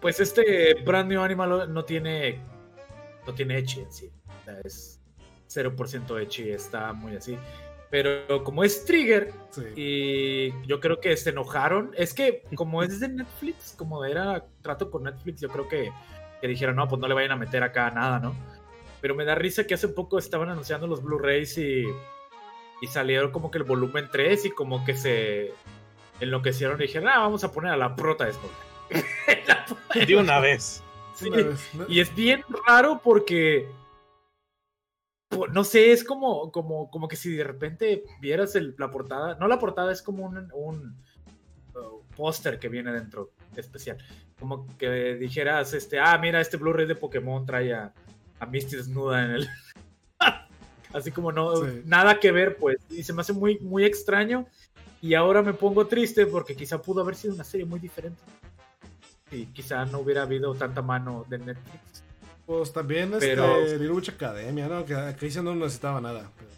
Pues 0.00 0.20
este 0.20 0.74
Brand 0.84 1.10
New 1.10 1.20
Animal 1.22 1.72
no 1.72 1.84
tiene. 1.84 2.40
No 3.26 3.32
tiene 3.34 3.58
Echi 3.58 3.80
en 3.80 3.92
sí. 3.92 4.10
O 4.42 4.44
sea, 4.44 4.60
es 4.64 5.00
0% 5.48 6.18
Echi, 6.20 6.50
está 6.50 6.92
muy 6.92 7.16
así. 7.16 7.38
Pero 7.94 8.42
como 8.42 8.64
es 8.64 8.84
Trigger, 8.84 9.32
Sí. 9.50 9.62
y 9.76 10.66
yo 10.66 10.80
creo 10.80 10.98
que 10.98 11.16
se 11.16 11.30
enojaron. 11.30 11.92
Es 11.96 12.12
que 12.12 12.42
como 12.56 12.82
es 12.82 12.98
de 12.98 13.06
Netflix, 13.06 13.76
como 13.78 14.04
era 14.04 14.44
trato 14.62 14.90
con 14.90 15.04
Netflix, 15.04 15.40
yo 15.40 15.48
creo 15.48 15.68
que, 15.68 15.92
que 16.40 16.48
dijeron, 16.48 16.74
no, 16.74 16.88
pues 16.88 17.00
no 17.00 17.06
le 17.06 17.14
vayan 17.14 17.30
a 17.30 17.36
meter 17.36 17.62
acá 17.62 17.88
nada, 17.92 18.18
¿no? 18.18 18.34
Pero 19.00 19.14
me 19.14 19.24
da 19.24 19.36
risa 19.36 19.64
que 19.64 19.74
hace 19.74 19.86
poco 19.86 20.18
estaban 20.18 20.48
anunciando 20.48 20.88
los 20.88 21.04
Blu-rays 21.04 21.56
y, 21.58 21.84
y 22.82 22.86
salieron 22.88 23.30
como 23.30 23.52
que 23.52 23.58
el 23.58 23.64
volumen 23.64 24.08
3 24.10 24.46
y 24.46 24.50
como 24.50 24.84
que 24.84 24.94
se 24.96 25.52
enloquecieron 26.18 26.76
y 26.80 26.86
dijeron, 26.88 27.06
ah, 27.10 27.18
vamos 27.20 27.44
a 27.44 27.52
poner 27.52 27.70
a 27.70 27.76
la 27.76 27.94
prota 27.94 28.24
de 28.24 28.32
esto. 28.32 28.50
De 30.06 30.16
una 30.16 30.40
vez. 30.40 30.82
Sí. 31.14 31.28
Una 31.28 31.36
vez, 31.44 31.70
¿no? 31.74 31.84
Y 31.88 32.00
es 32.00 32.12
bien 32.12 32.42
raro 32.66 33.00
porque. 33.04 33.68
No 35.52 35.64
sé, 35.64 35.90
es 35.92 36.04
como, 36.04 36.52
como, 36.52 36.90
como 36.90 37.08
que 37.08 37.16
si 37.16 37.34
de 37.34 37.44
repente 37.44 38.04
vieras 38.20 38.54
el- 38.54 38.74
la 38.78 38.90
portada. 38.90 39.34
No 39.36 39.48
la 39.48 39.58
portada, 39.58 39.90
es 39.92 40.00
como 40.02 40.24
un, 40.26 40.48
un 40.52 40.96
uh, 41.74 42.02
póster 42.16 42.58
que 42.58 42.68
viene 42.68 42.92
dentro 42.92 43.32
especial. 43.56 43.98
Como 44.38 44.66
que 44.78 45.14
dijeras, 45.16 45.72
este, 45.74 45.98
ah, 45.98 46.16
mira, 46.18 46.40
este 46.40 46.56
Blu-ray 46.56 46.86
de 46.86 46.94
Pokémon 46.94 47.44
trae 47.46 47.72
a, 47.74 47.92
a 48.38 48.46
Misty 48.46 48.76
desnuda 48.76 49.24
en 49.24 49.30
el. 49.32 49.48
Así 50.92 51.10
como 51.10 51.32
no, 51.32 51.56
Sí. 51.56 51.82
nada 51.84 52.20
que 52.20 52.30
ver, 52.30 52.56
pues. 52.56 52.76
Y 52.90 53.02
se 53.02 53.12
me 53.12 53.22
hace 53.22 53.32
muy, 53.32 53.58
muy 53.58 53.84
extraño. 53.84 54.46
Y 55.02 55.14
ahora 55.14 55.42
me 55.42 55.52
pongo 55.52 55.86
triste 55.86 56.26
porque 56.26 56.54
quizá 56.54 56.80
pudo 56.80 57.00
haber 57.02 57.16
sido 57.16 57.34
una 57.34 57.44
serie 57.44 57.66
muy 57.66 57.80
diferente. 57.80 58.22
Y 59.32 59.46
quizá 59.46 59.84
no 59.84 59.98
hubiera 59.98 60.22
habido 60.22 60.54
tanta 60.54 60.80
mano 60.80 61.26
de 61.28 61.38
Netflix. 61.38 62.04
Pues 62.46 62.72
también 62.72 63.12
este, 63.14 63.28
Pero- 63.28 63.60
Little 63.64 63.90
Witch 63.92 64.08
Academia, 64.10 64.68
¿no? 64.68 64.84
Que 64.84 64.94
aquí 64.94 65.30
sí 65.30 65.40
no 65.42 65.54
necesitaba 65.54 66.00
nada. 66.00 66.30
pero 66.38 66.50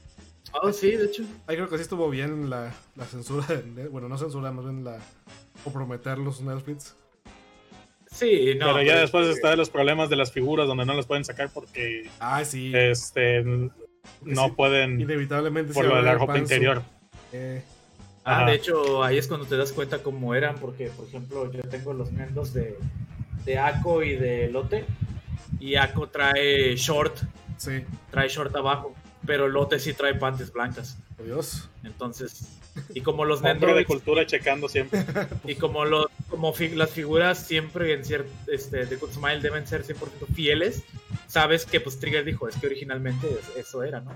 Oh, 0.62 0.72
sí, 0.72 0.92
de 0.92 1.04
hecho. 1.06 1.22
ahí 1.46 1.56
creo 1.56 1.68
que 1.68 1.76
sí 1.76 1.82
estuvo 1.82 2.08
bien 2.08 2.48
la, 2.48 2.72
la 2.96 3.04
censura. 3.04 3.46
de 3.46 3.88
bueno, 3.88 4.08
no 4.08 4.16
censura, 4.18 4.50
más 4.52 4.64
bien 4.64 4.84
la 4.84 4.98
comprometer 5.64 6.18
los 6.18 6.40
Netflix. 6.40 6.94
Sí, 8.10 8.54
no. 8.58 8.66
pero 8.66 8.82
ya 8.82 8.92
pues, 8.92 9.00
después 9.02 9.26
eh, 9.28 9.32
están 9.32 9.58
los 9.58 9.68
problemas 9.68 10.08
de 10.08 10.16
las 10.16 10.32
figuras 10.32 10.66
donde 10.66 10.86
no 10.86 10.94
las 10.94 11.06
pueden 11.06 11.24
sacar 11.24 11.50
porque 11.52 12.08
Ah, 12.18 12.44
sí. 12.44 12.72
este 12.74 13.42
no 13.42 14.46
sí, 14.46 14.52
pueden 14.56 15.00
Inevitablemente 15.00 15.74
por 15.74 15.84
lo 15.84 15.96
de 15.96 16.02
la 16.02 16.14
ropa 16.14 16.26
panzo. 16.34 16.42
interior. 16.42 16.82
Eh, 17.32 17.62
Ah, 18.28 18.38
Ajá. 18.38 18.50
de 18.50 18.56
hecho, 18.56 19.04
ahí 19.04 19.18
es 19.18 19.28
cuando 19.28 19.46
te 19.46 19.56
das 19.56 19.72
cuenta 19.72 20.02
cómo 20.02 20.34
eran, 20.34 20.56
porque, 20.56 20.86
por 20.88 21.06
ejemplo, 21.06 21.52
yo 21.52 21.60
tengo 21.62 21.92
los 21.92 22.10
mendos 22.10 22.52
de, 22.52 22.76
de 23.44 23.56
Ako 23.58 24.02
y 24.02 24.16
de 24.16 24.48
Lote, 24.50 24.84
y 25.60 25.76
Ako 25.76 26.08
trae 26.08 26.76
short, 26.76 27.16
sí, 27.56 27.84
trae 28.10 28.28
short 28.28 28.54
abajo, 28.56 28.94
pero 29.26 29.48
Lote 29.48 29.78
sí 29.78 29.92
trae 29.92 30.14
panties 30.14 30.52
blancas. 30.52 30.98
adiós. 31.18 31.68
Entonces, 31.84 32.58
y 32.94 33.00
como 33.00 33.24
los 33.24 33.38
Hombre 33.40 33.50
de 33.52 33.54
Nendoroids, 33.60 33.86
cultura 33.86 34.26
checando 34.26 34.68
siempre. 34.68 35.04
y 35.44 35.54
como, 35.56 35.84
los, 35.84 36.06
como 36.28 36.52
fi- 36.52 36.74
las 36.74 36.90
figuras 36.90 37.38
siempre 37.46 37.92
en 37.94 38.04
cierto, 38.04 38.30
este, 38.48 38.86
de 38.86 38.96
Good 38.96 39.12
Smile 39.12 39.40
deben 39.40 39.66
ser 39.66 39.84
100% 39.84 39.96
fieles, 40.34 40.84
sabes 41.26 41.64
que 41.66 41.80
pues 41.80 41.98
Trigger 41.98 42.24
dijo, 42.24 42.48
es 42.48 42.56
que 42.56 42.66
originalmente 42.66 43.26
es- 43.28 43.56
eso 43.56 43.82
era, 43.82 44.00
¿no? 44.00 44.12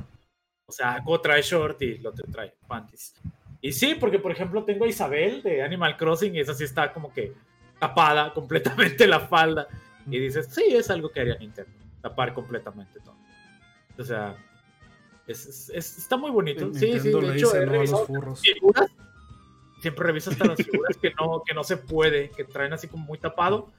O 0.66 0.72
sea, 0.72 0.94
Ako 0.94 1.20
trae 1.20 1.42
short 1.42 1.80
y 1.82 1.98
Lote 1.98 2.22
trae 2.30 2.55
panties. 2.68 3.14
Y 3.62 3.72
sí, 3.72 3.94
porque 3.98 4.18
por 4.18 4.30
ejemplo 4.32 4.64
tengo 4.64 4.84
a 4.84 4.88
Isabel 4.88 5.42
de 5.42 5.62
Animal 5.62 5.97
Crossing 5.97 6.34
y 6.34 6.40
esa 6.40 6.55
sí 6.55 6.64
está 6.64 6.92
como 6.92 7.12
que 7.12 7.32
tapada 7.78 8.32
completamente 8.34 9.06
la 9.06 9.20
falda. 9.20 9.66
Y 10.10 10.18
dices, 10.18 10.48
sí, 10.50 10.62
es 10.70 10.90
algo 10.90 11.10
que 11.10 11.20
haría 11.20 11.36
Nintendo, 11.36 11.70
tapar 12.02 12.34
completamente 12.34 12.98
todo. 13.00 13.16
O 13.98 14.04
sea, 14.04 14.36
es, 15.26 15.46
es- 15.46 15.70
es- 15.74 15.98
está 15.98 16.16
muy 16.16 16.30
bonito. 16.30 16.72
Sí, 16.74 16.80
sí, 16.80 16.92
Nintendo 17.08 17.20
de 17.22 17.36
hecho 17.36 17.54
he 17.56 17.60
los 17.66 17.68
revisado 17.70 18.06
furros. 18.06 18.40
figuras. 18.40 18.90
Siempre 19.80 20.06
reviso 20.06 20.30
hasta 20.30 20.44
las 20.46 20.56
figuras 20.62 20.96
que 20.98 21.10
no, 21.18 21.42
que 21.46 21.54
no 21.54 21.64
se 21.64 21.76
puede, 21.78 22.30
que 22.30 22.44
traen 22.44 22.72
así 22.72 22.86
como 22.88 23.04
muy 23.04 23.18
tapado. 23.18 23.70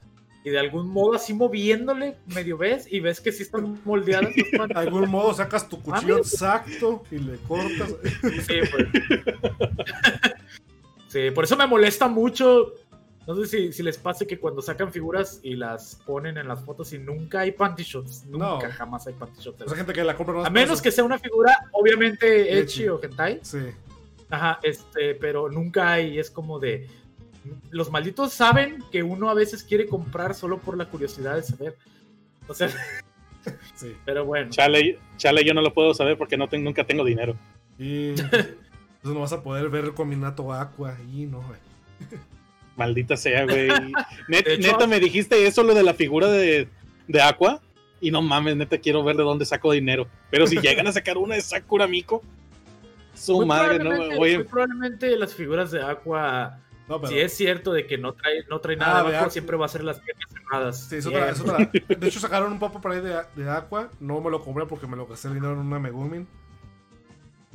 Y 0.44 0.50
de 0.50 0.58
algún 0.58 0.88
modo 0.88 1.14
así 1.14 1.32
moviéndole, 1.34 2.16
medio 2.34 2.58
ves, 2.58 2.92
y 2.92 2.98
ves 2.98 3.20
que 3.20 3.30
sí 3.30 3.44
están 3.44 3.80
moldeadas. 3.84 4.34
De 4.34 4.74
algún 4.74 5.08
modo 5.08 5.32
sacas 5.32 5.68
tu 5.68 5.80
cuchillo 5.80 6.18
exacto 6.18 7.04
y 7.12 7.18
le 7.18 7.36
cortas. 7.46 7.94
Sí, 8.46 8.54
pues. 8.72 8.88
Sí, 11.08 11.30
por 11.30 11.44
eso 11.44 11.56
me 11.58 11.66
molesta 11.66 12.08
mucho. 12.08 12.72
No 13.26 13.36
sé 13.36 13.46
si, 13.46 13.72
si 13.72 13.82
les 13.82 13.96
pase 13.98 14.26
que 14.26 14.38
cuando 14.38 14.60
sacan 14.62 14.90
figuras 14.92 15.38
y 15.42 15.54
las 15.54 15.94
ponen 16.06 16.38
en 16.38 16.48
las 16.48 16.64
fotos 16.64 16.92
y 16.92 16.98
nunca 16.98 17.40
hay 17.40 17.52
panty 17.52 17.84
shots. 17.84 18.24
Nunca, 18.26 18.68
No. 18.68 18.72
jamás 18.72 19.06
hay 19.06 19.14
panty 19.14 19.40
shots. 19.40 19.60
Esa 19.62 19.76
gente 19.76 19.92
que 19.92 20.02
la 20.02 20.16
compra 20.16 20.34
no 20.34 20.44
A 20.44 20.50
menos 20.50 20.82
que 20.82 20.90
sea 20.90 21.04
una 21.04 21.18
figura, 21.18 21.56
obviamente. 21.72 22.58
Echi 22.58 22.88
o 22.88 23.00
Hentai. 23.02 23.38
Sí. 23.42 23.58
Ajá, 24.28 24.58
este, 24.62 25.14
pero 25.14 25.48
nunca 25.50 25.92
hay, 25.92 26.18
es 26.18 26.30
como 26.30 26.58
de. 26.58 26.88
Los 27.70 27.90
malditos 27.90 28.32
saben 28.32 28.82
que 28.90 29.02
uno 29.02 29.28
a 29.30 29.34
veces 29.34 29.62
quiere 29.62 29.86
comprar 29.86 30.34
solo 30.34 30.58
por 30.58 30.76
la 30.76 30.86
curiosidad 30.88 31.36
de 31.36 31.42
saber. 31.42 31.76
O 32.48 32.54
sea, 32.54 32.68
Sí. 33.74 33.96
pero 34.04 34.24
bueno. 34.24 34.50
Chale, 34.50 34.98
chale, 35.16 35.44
yo 35.44 35.54
no 35.54 35.62
lo 35.62 35.72
puedo 35.74 35.94
saber 35.94 36.16
porque 36.16 36.36
no 36.36 36.48
nunca 36.58 36.84
tengo 36.84 37.04
dinero. 37.04 37.36
Y 37.78 38.10
entonces 38.10 38.56
no 39.04 39.20
vas 39.20 39.32
a 39.32 39.42
poder 39.42 39.68
ver 39.68 39.92
Combinato 39.94 40.52
Aqua 40.52 40.96
y 41.12 41.26
no, 41.26 41.42
güey. 41.42 41.58
Maldita 42.76 43.16
sea, 43.16 43.44
güey. 43.44 43.68
Net- 44.28 44.44
De 44.44 44.54
hecho- 44.54 44.72
neta, 44.72 44.86
me 44.86 44.98
dijiste 45.00 45.46
eso, 45.46 45.62
lo 45.62 45.74
de 45.74 45.82
la 45.82 45.94
figura 45.94 46.28
de, 46.28 46.68
de 47.08 47.22
Aqua. 47.22 47.60
Y 48.00 48.10
no 48.10 48.20
mames, 48.20 48.56
neta, 48.56 48.78
quiero 48.78 49.04
ver 49.04 49.16
de 49.16 49.22
dónde 49.22 49.44
saco 49.44 49.70
dinero. 49.72 50.08
Pero 50.30 50.46
si 50.46 50.58
llegan 50.58 50.86
a 50.88 50.92
sacar 50.92 51.18
una 51.18 51.36
de 51.36 51.40
Sakura 51.40 51.86
Miko, 51.86 52.22
su 53.14 53.36
Muy 53.36 53.46
madre, 53.46 53.78
no 53.78 53.90
muy 54.16 54.42
probablemente 54.42 55.16
las 55.16 55.34
figuras 55.34 55.70
de 55.70 55.82
Aqua, 55.82 56.58
No, 56.88 57.00
pero 57.00 57.12
si 57.12 57.20
es 57.20 57.32
cierto 57.36 57.72
de 57.72 57.86
que 57.86 57.98
no 57.98 58.14
trae, 58.14 58.44
no 58.50 58.58
trae 58.58 58.74
Ah, 58.76 58.78
nada 58.80 58.94
de 58.94 59.00
abajo, 59.10 59.16
Aqua. 59.18 59.30
siempre 59.30 59.56
va 59.56 59.66
a 59.66 59.68
ser 59.68 59.84
las 59.84 60.00
piezas 60.00 60.24
en 60.32 60.38
animadas. 60.38 60.80
Sí, 60.88 60.96
es 60.96 61.06
otra, 61.06 61.30
es 61.30 61.40
otra. 61.40 61.58
De 61.96 62.08
hecho, 62.08 62.18
sacaron 62.18 62.50
un 62.52 62.58
pop 62.58 62.74
por 62.80 62.90
ahí 62.90 63.00
de, 63.00 63.14
de 63.36 63.48
Aqua. 63.50 63.88
No 64.00 64.20
me 64.20 64.30
lo 64.30 64.42
compré 64.42 64.66
porque 64.66 64.88
me 64.88 64.96
lo 64.96 65.06
gasté 65.06 65.28
el 65.28 65.34
dinero 65.34 65.52
en 65.52 65.58
una 65.60 65.78
Megumin. 65.78 66.26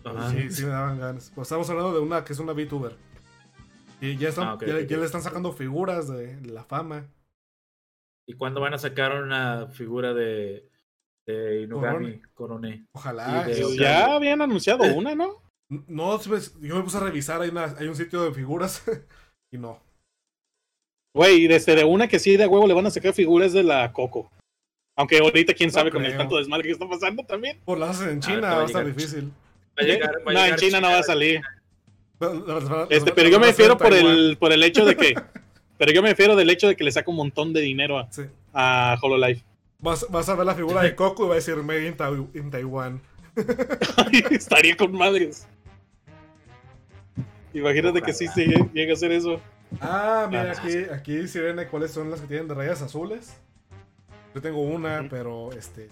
Ajá. 0.05 0.31
Sí, 0.31 0.49
sí 0.49 0.63
me 0.63 0.69
daban 0.69 0.97
ganas. 0.99 1.29
Pues 1.35 1.47
estamos 1.47 1.69
hablando 1.69 1.91
de 1.93 1.99
una 1.99 2.23
que 2.23 2.31
es 2.31 2.39
una 2.39 2.53
VTuber. 2.53 2.95
Y 3.99 4.17
ya, 4.17 4.29
están, 4.29 4.47
Ah, 4.47 4.57
ya, 4.61 4.97
le 4.97 5.05
están 5.05 5.21
sacando 5.23 5.51
figuras 5.53 6.07
de 6.07 6.39
la 6.47 6.63
fama. 6.63 7.07
¿Y 8.27 8.33
cuándo 8.33 8.61
van 8.61 8.73
a 8.73 8.77
sacar 8.77 9.21
una 9.23 9.67
figura 9.67 10.13
de, 10.13 10.69
de 11.25 11.61
Inugami 11.63 12.21
Korone? 12.33 12.85
Ojalá. 12.91 13.43
De-. 13.45 13.61
Pues 13.61 13.75
ya 13.77 14.13
habían 14.15 14.41
anunciado 14.41 14.83
una, 14.95 15.15
¿no? 15.15 15.41
No, 15.69 16.17
¿sabes? 16.19 16.53
yo 16.61 16.75
me 16.75 16.83
puse 16.83 16.97
a 16.97 17.01
revisar. 17.01 17.41
Hay, 17.41 17.49
una- 17.49 17.75
hay 17.77 17.87
un 17.87 17.95
sitio 17.95 18.23
de 18.23 18.31
figuras. 18.33 18.83
y 19.51 19.57
no. 19.57 19.79
Güey, 21.15 21.47
desde 21.47 21.75
de 21.75 21.83
una 21.83 22.07
que 22.07 22.19
sí 22.19 22.37
de 22.37 22.45
huevo 22.47 22.67
le 22.67 22.73
van 22.75 22.85
a 22.85 22.91
sacar 22.91 23.13
figuras 23.13 23.51
de 23.53 23.63
la 23.63 23.91
Coco. 23.91 24.31
Aunque 24.95 25.17
ahorita 25.19 25.53
quién 25.53 25.67
No 25.69 25.73
sabe 25.73 25.91
con 25.91 26.05
el 26.05 26.15
tanto 26.17 26.37
desmadre 26.37 26.63
que 26.65 26.71
está 26.71 26.87
pasando 26.87 27.23
también. 27.23 27.59
Por 27.65 27.77
las 27.77 27.91
hacen 27.99 28.09
en 28.09 28.17
Ah, 28.17 28.21
China, 28.21 28.41
va 28.41 28.51
a 28.51 28.55
va 28.57 28.61
a 28.61 28.65
estar 28.65 28.83
llegar. 28.83 28.97
difícil. 28.97 29.25
Va 29.29 29.33
a 29.77 29.83
llegar- 29.83 30.15
va 30.27 30.31
a 30.31 30.33
no, 30.33 30.45
en 30.45 30.55
China 30.55 30.81
no 30.81 30.87
va 30.89 30.99
a 30.99 31.03
salir. 31.03 31.35
Las- 31.35 31.43
las- 31.43 31.51
las- 31.53 31.56
Este, 32.89 33.11
pero 33.11 33.29
yo 33.29 33.39
me 33.39 33.47
refiero 33.47 33.77
por 33.77 33.93
el, 33.93 34.37
por 34.39 34.51
el 34.51 34.63
hecho 34.63 34.85
de 34.85 34.95
que. 34.95 35.13
Pero 35.77 35.91
yo 35.91 36.01
me 36.01 36.09
refiero 36.09 36.35
del 36.35 36.49
hecho 36.49 36.67
de 36.67 36.75
que 36.75 36.83
le 36.83 36.91
saca 36.91 37.11
un 37.11 37.17
montón 37.17 37.53
de 37.53 37.61
dinero 37.61 37.99
a, 37.99 38.11
Sí. 38.11 38.23
a 38.51 38.97
HoloLive. 38.99 39.43
Vas, 39.77 40.07
vas 40.09 40.27
a 40.27 40.33
ver 40.33 40.43
la 40.47 40.55
figura 40.55 40.81
de 40.81 40.95
Coco 40.95 41.25
y 41.25 41.27
va 41.27 41.33
a 41.33 41.35
decir 41.35 41.55
Made 41.57 41.85
in, 41.87 41.95
Tai- 41.95 42.27
in 42.33 42.49
Taiwan. 42.49 42.99
Estaría 44.31 44.75
con 44.75 44.91
madres. 44.93 45.47
Imagínate 47.53 48.01
que 48.01 48.11
sí 48.11 48.27
se 48.27 48.47
llega 48.73 48.91
a 48.91 48.95
hacer 48.95 49.11
eso. 49.11 49.39
Ah, 49.79 50.25
mira, 50.27 50.51
Ah, 50.57 50.59
aquí, 50.59 50.77
aquí 50.91 51.27
sí 51.27 51.39
ven 51.39 51.59
cuáles 51.69 51.91
son 51.91 52.09
las 52.09 52.21
que 52.21 52.27
tienen 52.27 52.47
de 52.47 52.55
rayas 52.55 52.81
azules. 52.81 53.37
Yo 54.33 54.41
tengo 54.41 54.61
una, 54.61 55.05
pero 55.09 55.51
este. 55.53 55.89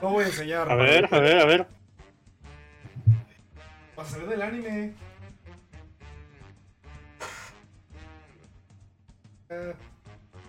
No 0.00 0.10
voy 0.10 0.24
a 0.24 0.28
enseñar. 0.28 0.70
A 0.70 0.74
ver, 0.74 1.06
a 1.12 1.20
ver, 1.20 1.38
a 1.38 1.44
ver. 1.44 1.66
Va 3.98 4.02
a 4.02 4.06
salir 4.06 4.28
del 4.28 4.42
anime. 4.42 4.94
Eh, 9.50 9.74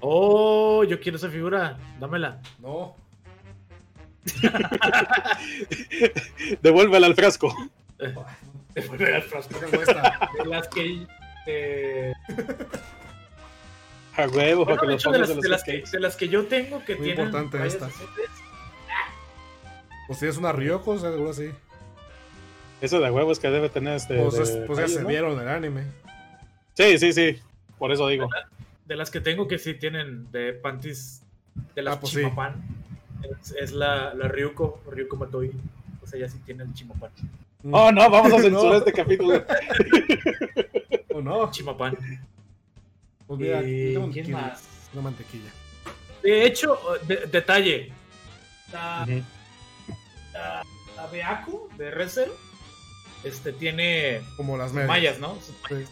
Oh, 0.01 0.83
yo 0.85 0.99
quiero 1.01 1.17
esa 1.17 1.29
figura. 1.29 1.77
Dámela. 1.99 2.39
no. 2.59 2.95
Devuélvela 6.61 7.07
al 7.07 7.15
frasco. 7.15 7.53
No 7.99 8.25
tengo 8.73 8.95
esta. 9.81 10.29
De 10.37 10.45
las 10.45 10.67
que. 10.69 11.05
de- 11.45 12.13
A 14.15 14.27
huevo, 14.27 14.65
Bueno, 14.65 14.65
para 14.65 14.81
que 14.81 14.87
de 14.87 14.93
hecho, 14.95 15.11
de 15.11 15.19
las, 15.19 15.41
de, 15.41 15.49
las 15.49 15.63
que, 15.63 15.83
de 15.91 15.99
las 15.99 16.15
que 16.15 16.29
yo 16.29 16.45
tengo 16.47 16.83
que 16.85 16.95
Muy 16.95 17.05
tienen. 17.07 17.25
importante 17.27 17.65
esta. 17.67 17.89
Pues 20.07 20.19
si 20.19 20.27
es 20.27 20.37
una 20.37 20.51
Ryoko, 20.51 20.97
seguro 20.99 21.33
sí. 21.33 21.51
Eso 22.81 22.99
de 22.99 23.11
huevos 23.11 23.39
que 23.39 23.49
debe 23.49 23.69
tener 23.69 23.95
este. 23.95 24.17
Pues, 24.21 24.53
de 24.53 24.61
pues 24.65 24.79
ya 24.79 24.87
se 24.87 25.01
¿no? 25.01 25.07
vieron 25.07 25.39
el 25.39 25.47
anime. 25.47 25.83
Sí, 26.73 26.97
sí, 26.97 27.11
sí. 27.13 27.37
Por 27.77 27.91
eso 27.91 28.07
digo. 28.07 28.27
De 28.85 28.95
las 28.95 29.11
que 29.11 29.19
tengo 29.21 29.47
que 29.47 29.57
sí 29.59 29.73
tienen 29.75 30.31
de 30.31 30.53
panties 30.53 31.21
de 31.75 31.81
las 31.83 31.97
Ah, 31.97 31.99
pues 31.99 32.13
sí. 32.13 32.19
Chimapan. 32.19 32.55
Es, 33.41 33.51
es 33.51 33.71
la, 33.73 34.13
la 34.13 34.27
Ryuko, 34.29 34.81
Ryuko 34.89 35.17
Matoi. 35.17 35.51
O 36.01 36.07
sea, 36.07 36.19
ya 36.19 36.29
sí 36.29 36.39
tiene 36.45 36.63
el 36.63 36.73
Chimapan. 36.73 37.11
Oh, 37.71 37.91
no, 37.91 38.09
vamos 38.09 38.31
a 38.33 38.37
censurar 38.41 38.71
No. 38.71 38.77
este 38.77 38.93
capítulo. 38.93 39.43
¿O 41.13 41.21
no? 41.21 41.51
Chimapan. 41.51 41.97
Pues 43.27 43.39
mira, 43.39 43.59
Eh, 43.61 43.99
¿Quién 44.13 44.31
más? 44.31 44.63
una 44.93 45.01
mantequilla. 45.03 45.51
De 46.23 46.45
hecho, 46.45 46.79
de- 47.07 47.27
detalle. 47.27 47.91
La, 48.71 49.05
la 50.95 51.07
Beaku 51.11 51.69
de 51.77 51.91
Rezel 51.91 52.29
este, 53.23 53.51
tiene 53.53 54.21
Como 54.37 54.57
las 54.57 54.71
medias. 54.73 54.87
mallas, 54.87 55.19
¿no? 55.19 55.35
Sus 55.35 55.55
Sí. 55.69 55.85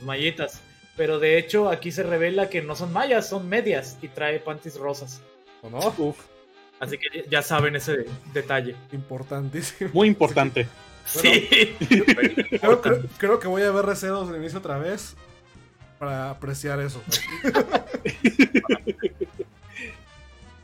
mallitas. 0.00 0.60
Pero 0.96 1.18
de 1.18 1.38
hecho, 1.38 1.68
aquí 1.70 1.90
se 1.92 2.02
revela 2.04 2.48
que 2.48 2.62
no 2.62 2.76
son 2.76 2.92
mallas, 2.92 3.28
son 3.28 3.48
medias 3.48 3.98
y 4.02 4.08
trae 4.08 4.38
panties 4.38 4.76
rosas. 4.76 5.20
¿O 5.62 5.70
no? 5.70 5.78
Uf, 5.98 6.18
Así 6.80 6.98
que 6.98 7.24
ya 7.30 7.40
saben 7.42 7.76
ese 7.76 8.04
detalle. 8.32 8.74
Importantísimo. 8.92 9.90
muy 9.94 10.08
importante. 10.08 10.66
Bueno, 11.14 11.30
sí. 11.40 11.76
Creo, 12.60 12.80
creo- 12.80 13.02
creo 13.18 13.38
que 13.40 13.46
voy 13.48 13.62
a 13.62 13.70
ver 13.70 13.84
Recedos 13.86 14.30
de 14.30 14.38
inicio 14.38 14.58
otra 14.58 14.78
vez 14.78 15.16
para 15.98 16.30
apreciar 16.30 16.80
eso. 16.80 17.02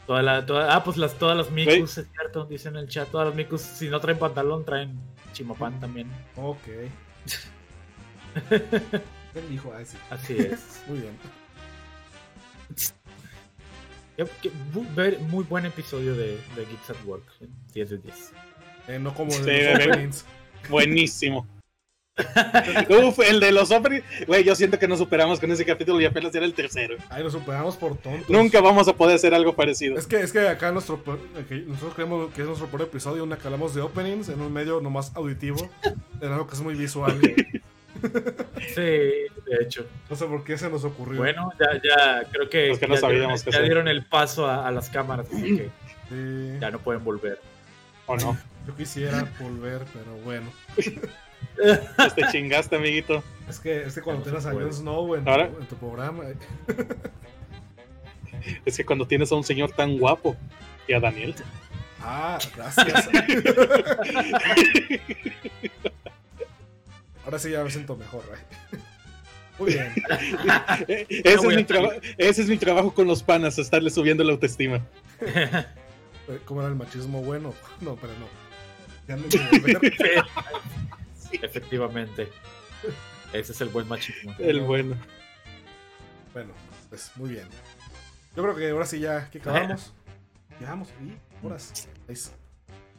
Toda 0.07 0.23
la, 0.23 0.45
toda- 0.45 0.75
ah, 0.75 0.83
pues 0.83 0.97
las, 0.97 1.15
todas 1.19 1.37
las. 1.37 1.51
Mikus, 1.51 1.99
es 1.99 2.07
cierto, 2.13 2.45
dicen 2.45 2.75
en 2.77 2.83
el 2.85 2.89
chat. 2.89 3.09
Todas 3.11 3.29
las 3.29 3.37
Mikus, 3.37 3.61
si 3.63 3.89
no 3.89 4.01
traen 4.01 4.19
pantalón, 4.19 4.65
traen 4.65 4.99
chimapan 5.33 5.79
también. 5.81 6.09
Ok. 6.37 6.59
¿Quién 9.33 9.49
dijo? 9.49 9.73
Ah, 9.77 9.85
sí. 9.85 9.97
Así 10.11 10.33
es. 10.39 10.83
Muy 10.87 10.99
bien. 11.01 11.13
Muy, 14.75 14.87
ver- 14.95 15.19
muy 15.21 15.45
buen 15.45 15.65
episodio 15.67 16.15
de, 16.15 16.33
de 16.55 16.67
Geeks 16.71 16.91
at 16.91 17.05
Work. 17.07 17.25
10 17.73 17.91
de 17.91 17.99
10. 17.99 18.33
Eh, 18.89 18.99
no 18.99 19.15
como 19.15 19.31
Sí, 19.33 19.41
de. 19.43 20.11
Buenísimo. 20.69 21.47
Uf, 23.07 23.19
el 23.21 23.41
de 23.41 23.53
los 23.53 23.71
openings. 23.71 24.05
Güey, 24.27 24.45
yo 24.45 24.55
siento 24.55 24.79
que 24.79 24.89
no 24.89 24.97
superamos 24.97 25.41
con 25.41 25.51
ese 25.51 25.65
capítulo 25.65 26.01
y 26.01 26.05
apenas 26.05 26.35
era 26.35 26.45
el 26.45 26.55
tercero. 26.55 26.97
Ahí 27.09 27.23
nos 27.23 27.33
superamos 27.33 27.77
por 27.77 27.97
tontos. 27.97 28.29
Nunca 28.29 28.61
vamos 28.61 28.89
a 28.89 28.95
poder 28.95 29.17
hacer 29.17 29.35
algo 29.35 29.55
parecido. 29.55 29.99
Es 29.99 30.07
que, 30.07 30.21
es 30.21 30.33
que 30.33 30.49
acá 30.49 30.73
nuestro, 30.73 31.03
nosotros 31.67 31.95
creemos 31.95 32.33
que 32.33 32.43
es 32.43 32.47
nuestro 32.47 32.69
peor 32.69 32.83
episodio, 32.83 33.25
una 33.25 33.37
que 33.37 33.47
hablamos 33.47 33.75
de 33.75 33.83
openings 33.83 34.29
en 34.29 34.41
un 34.41 34.53
medio 34.53 34.81
nomás 34.81 35.13
auditivo, 35.15 35.69
en 36.21 36.33
algo 36.33 36.47
que 36.47 36.55
es 36.55 36.61
muy 36.61 36.75
visual. 36.75 37.19
Sí, 38.75 38.81
de 38.83 39.59
hecho. 39.61 39.85
No 40.09 40.15
sé 40.17 40.25
por 40.27 40.45
qué 40.45 40.57
se 40.57 40.71
nos 40.71 40.85
ocurrió. 40.85 41.19
Bueno, 41.19 41.53
ya, 41.59 41.75
ya 41.83 42.23
creo 42.31 42.49
que, 42.49 42.69
Los 42.69 42.79
que 42.79 42.87
no 42.87 42.95
ya, 42.95 43.01
sabíamos 43.01 43.45
dieron, 43.45 43.87
ya 43.87 43.91
el 43.91 44.05
paso 44.07 44.47
a, 44.47 44.67
a 44.67 44.71
las 44.71 44.89
cámaras, 44.89 45.27
así 45.27 45.57
que 45.57 45.71
Sí, 46.11 46.59
ya 46.61 46.71
no 46.71 46.81
pueden 46.81 47.05
volver. 47.05 47.41
¿O 48.07 48.17
no? 48.17 48.37
yo 48.67 48.77
quisiera 48.77 49.29
volver, 49.39 49.83
pero 49.93 50.17
bueno. 50.25 50.47
Pues 51.97 52.15
te 52.15 52.23
chingaste, 52.31 52.77
amiguito. 52.77 53.23
Es 53.49 53.59
que, 53.59 53.83
es 53.83 53.95
que 53.95 54.03
cuando 54.03 54.23
tienes 54.23 54.47
a. 54.47 54.53
Jon 54.53 54.73
Snow 54.73 55.15
en, 55.17 55.29
Ahora- 55.29 55.51
tu, 55.51 55.61
en 55.61 55.67
tu 55.67 55.77
programa, 55.77 56.25
Es 58.65 58.77
que 58.77 58.85
cuando 58.85 59.07
tienes 59.07 59.31
a 59.33 59.35
un 59.35 59.45
señor 59.45 59.71
tan 59.73 59.99
guapo 59.99 60.37
y 60.89 60.95
a 60.95 61.01
Daniel. 61.01 61.35
Ah, 62.01 62.39
gracias. 62.57 63.09
Ahora 67.25 67.39
sí 67.39 67.51
ya 67.51 67.63
me 67.63 67.71
siento 67.71 67.97
mejor, 67.97 68.25
eh. 68.33 68.39
Muy 69.59 69.75
bien. 69.75 69.93
Ese, 70.89 71.35
es 71.35 71.43
mi 71.45 71.67
ese 72.17 72.43
es 72.43 72.49
mi 72.49 72.57
trabajo 72.57 72.95
con 72.95 73.07
los 73.07 73.23
panas, 73.23 73.59
estarle 73.59 73.91
subiendo 73.91 74.25
la 74.25 74.33
autoestima. 74.33 74.81
Eh, 75.21 75.65
¿Cómo 76.47 76.61
era 76.63 76.71
el 76.71 76.77
machismo 76.77 77.23
bueno? 77.23 77.53
No, 77.83 77.97
pero 77.97 78.15
no. 78.15 78.27
Ya 79.07 79.17
no 79.17 79.25
Efectivamente. 81.33 82.29
Ese 83.33 83.53
es 83.53 83.61
el 83.61 83.69
buen 83.69 83.87
machismo. 83.89 84.35
El 84.39 84.61
bueno. 84.63 84.97
Bueno, 86.33 86.53
pues 86.89 87.11
muy 87.17 87.31
bien. 87.31 87.47
Yo 88.37 88.43
creo 88.43 88.55
que 88.55 88.71
ahora 88.71 88.87
sí 88.87 89.01
ya 89.01 89.29
que 89.31 89.39
acabamos. 89.39 89.93
Llevamos 90.59 90.89
y 91.01 91.47
horas. 91.47 91.89
Seis. 92.07 92.33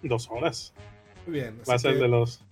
Dos 0.03 0.27
horas. 0.29 0.73
Muy 1.25 1.39
bien. 1.39 1.61
Va 1.69 1.75
a 1.75 1.79
ser 1.79 1.93
que, 1.93 1.99
de 2.01 2.07
los. 2.07 2.43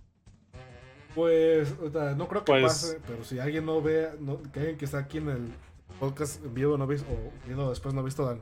Pues 1.15 1.73
no 1.79 2.27
creo 2.27 2.43
que 2.43 2.51
Pues- 2.51 2.63
pase, 2.63 2.99
pero 3.07 3.23
si 3.23 3.39
alguien 3.39 3.65
no 3.65 3.81
ve, 3.81 4.09
no, 4.19 4.41
que 4.51 4.59
alguien 4.59 4.77
que 4.77 4.85
está 4.85 4.99
aquí 4.99 5.17
en 5.17 5.29
el 5.29 5.53
podcast 5.99 6.43
en 6.43 6.53
vivo 6.53 6.77
no 6.77 6.83
ha 6.83 6.87
visto, 6.87 7.07
o 7.11 7.33
viendo 7.45 7.69
después 7.69 7.93
no 7.95 8.01
ha 8.01 8.03
visto 8.03 8.23
a 8.27 8.29
Dan- 8.35 8.41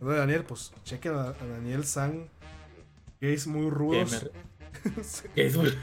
a 0.00 0.14
Daniel, 0.14 0.44
pues 0.44 0.72
chequen 0.84 1.14
a, 1.14 1.22
a 1.30 1.32
Daniel 1.46 1.84
San, 1.84 2.28
gays 3.20 3.46
muy 3.46 3.68
rudos. 3.68 4.10
Gamer. 4.12 4.32
Sí, 5.02 5.28
Que 5.34 5.46
es 5.46 5.56
muy- 5.56 5.76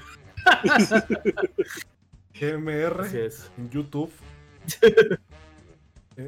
GMR 2.34 3.06
en 3.58 3.70
YouTube. 3.70 4.12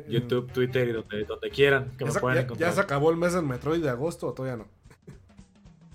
YouTube, 0.07 0.51
Twitter 0.51 0.87
y 0.87 0.91
donde, 0.93 1.23
donde 1.25 1.49
quieran 1.49 1.91
que 1.97 1.99
Ya 1.99 2.05
me 2.05 2.11
se, 2.11 2.19
puedan 2.19 2.37
ya- 2.37 2.41
encontrar. 2.43 2.69
ya 2.69 2.75
se 2.75 2.81
acabó 2.81 3.11
el 3.11 3.17
mes 3.17 3.33
del 3.33 3.43
Metroid 3.43 3.81
de 3.83 3.89
agosto 3.89 4.27
o 4.27 4.33
todavía 4.33 4.57
no. 4.63 4.67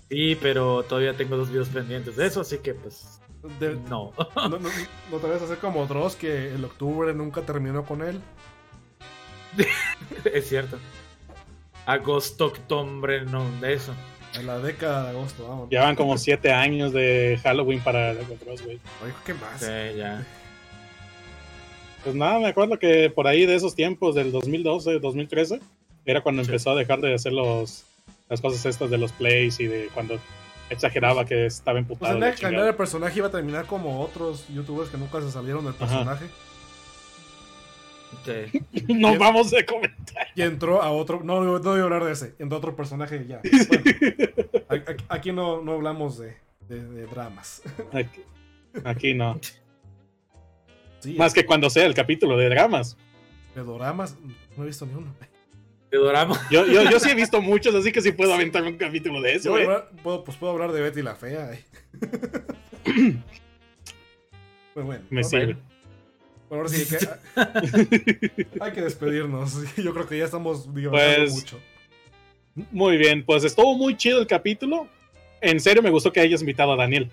Sí, 0.09 0.37
pero 0.41 0.83
todavía 0.83 1.15
tengo 1.15 1.37
dos 1.37 1.49
videos 1.49 1.69
pendientes 1.69 2.15
de 2.15 2.25
eso, 2.27 2.41
así 2.41 2.59
que 2.59 2.73
pues 2.73 3.19
De- 3.59 3.75
no. 3.89 4.13
no, 4.35 4.49
no, 4.49 4.59
no 4.59 5.17
te 5.17 5.27
vayas 5.27 5.41
a 5.41 5.45
hacer 5.45 5.57
como 5.57 5.85
Dross 5.85 6.15
que 6.15 6.53
el 6.53 6.63
octubre 6.65 7.13
nunca 7.13 7.41
terminó 7.41 7.85
con 7.85 8.01
él. 8.01 8.21
es 10.25 10.47
cierto. 10.47 10.77
Agosto, 11.85 12.45
octubre, 12.47 13.25
no, 13.25 13.49
de 13.59 13.73
eso. 13.73 13.93
En 14.39 14.47
la 14.47 14.59
década 14.59 15.03
de 15.03 15.09
agosto, 15.09 15.47
vamos. 15.47 15.69
Llevan 15.69 15.95
como 15.95 16.17
siete 16.17 16.51
años 16.51 16.93
de 16.93 17.39
Halloween 17.43 17.81
para 17.81 18.13
los 18.13 18.23
otros, 18.29 18.61
güey. 18.63 18.79
Oye, 19.03 19.13
¿qué 19.25 19.33
más? 19.33 19.59
Sí, 19.59 19.97
ya. 19.97 20.25
Pues 22.03 22.15
nada, 22.15 22.39
me 22.39 22.47
acuerdo 22.47 22.79
que 22.79 23.09
por 23.09 23.27
ahí 23.27 23.45
de 23.45 23.55
esos 23.55 23.75
tiempos, 23.75 24.15
del 24.15 24.31
2012, 24.31 24.99
2013, 24.99 25.59
era 26.05 26.21
cuando 26.21 26.43
Sí. 26.43 26.49
empezó 26.49 26.71
a 26.71 26.75
dejar 26.75 27.01
de 27.01 27.13
hacer 27.13 27.33
los, 27.33 27.83
las 28.29 28.39
cosas 28.39 28.65
estas 28.65 28.89
de 28.89 28.97
los 28.97 29.11
plays 29.11 29.59
y 29.59 29.67
de 29.67 29.89
cuando 29.93 30.17
exageraba 30.69 31.25
que 31.25 31.47
estaba 31.47 31.75
Pues 31.75 31.83
emputado. 31.83 32.11
cambiar 32.13 32.35
chingada. 32.35 32.69
el 32.69 32.75
personaje 32.75 33.17
iba 33.17 33.27
a 33.27 33.31
terminar 33.31 33.65
como 33.65 33.99
otros 34.01 34.47
youtubers 34.47 34.89
que 34.89 34.97
nunca 34.97 35.19
se 35.21 35.31
salieron 35.31 35.65
del 35.65 35.73
personaje. 35.73 36.25
Sí. 38.25 38.61
No 38.93 39.17
vamos 39.17 39.53
a 39.53 39.65
comentar. 39.65 40.27
Y 40.35 40.41
entró 40.41 40.81
a 40.81 40.91
otro. 40.91 41.21
No, 41.23 41.43
no, 41.43 41.59
voy 41.59 41.79
a 41.79 41.83
hablar 41.83 42.03
de 42.03 42.11
ese. 42.13 42.35
Entró 42.39 42.55
a 42.55 42.59
otro 42.59 42.75
personaje 42.75 43.23
y 43.23 43.27
ya. 43.27 43.41
Bueno, 44.69 44.85
aquí 45.09 45.31
no, 45.31 45.61
no 45.63 45.73
hablamos 45.73 46.17
de, 46.19 46.35
de- 46.67 46.85
de 46.87 47.05
dramas. 47.07 47.63
Aquí, 47.93 48.21
aquí 48.83 49.13
no. 49.15 49.39
Sí, 50.99 51.15
Más 51.15 51.33
que 51.33 51.45
cuando 51.45 51.69
sea 51.69 51.85
el 51.85 51.93
capítulo 51.95 52.37
de 52.37 52.49
dramas. 52.49 52.97
de 53.55 53.63
doramas. 53.63 54.15
No 54.57 54.63
he 54.63 54.67
visto 54.67 54.85
ni 54.85 54.93
uno. 54.93 55.13
De. 55.19 55.27
Yo, 56.51 56.67
yo, 56.67 56.83
yo 56.83 56.99
sí 56.99 57.09
he 57.09 57.15
visto 57.15 57.41
muchos, 57.41 57.73
así 57.73 57.91
que 57.91 57.99
sí 58.01 58.11
puedo 58.11 58.31
aventar 58.33 58.61
un 58.63 58.77
capítulo 58.77 59.21
de 59.21 59.33
eso, 59.35 59.57
Yo 59.57 59.71
¿eh? 59.73 59.83
puedo, 60.03 60.23
pues 60.23 60.37
puedo 60.37 60.53
hablar 60.53 60.71
de 60.71 60.81
Betty 60.81 61.01
la 61.01 61.15
Fea. 61.15 61.51
eh. 61.53 61.63
Pues 64.73 64.85
bueno. 64.85 65.03
Me 65.09 65.23
sirve. 65.23 65.57
Bueno, 66.49 66.63
ahora 66.63 66.69
sí 66.69 66.85
que 66.85 68.49
hay 68.59 68.71
que 68.71 68.81
despedirnos. 68.81 69.55
Yo 69.77 69.93
creo 69.93 70.07
que 70.07 70.17
ya 70.17 70.25
estamos 70.25 70.73
divagando 70.73 71.17
Pues, 71.17 71.31
mucho. 71.33 71.59
Muy 72.71 72.97
bien, 72.97 73.23
pues 73.23 73.43
estuvo 73.43 73.75
muy 73.77 73.95
chido 73.95 74.19
el 74.19 74.27
capítulo. 74.27 74.87
En 75.41 75.59
serio 75.59 75.81
me 75.81 75.89
gustó 75.91 76.11
que 76.11 76.19
hayas 76.19 76.41
invitado 76.41 76.73
a 76.73 76.75
Daniel. 76.75 77.09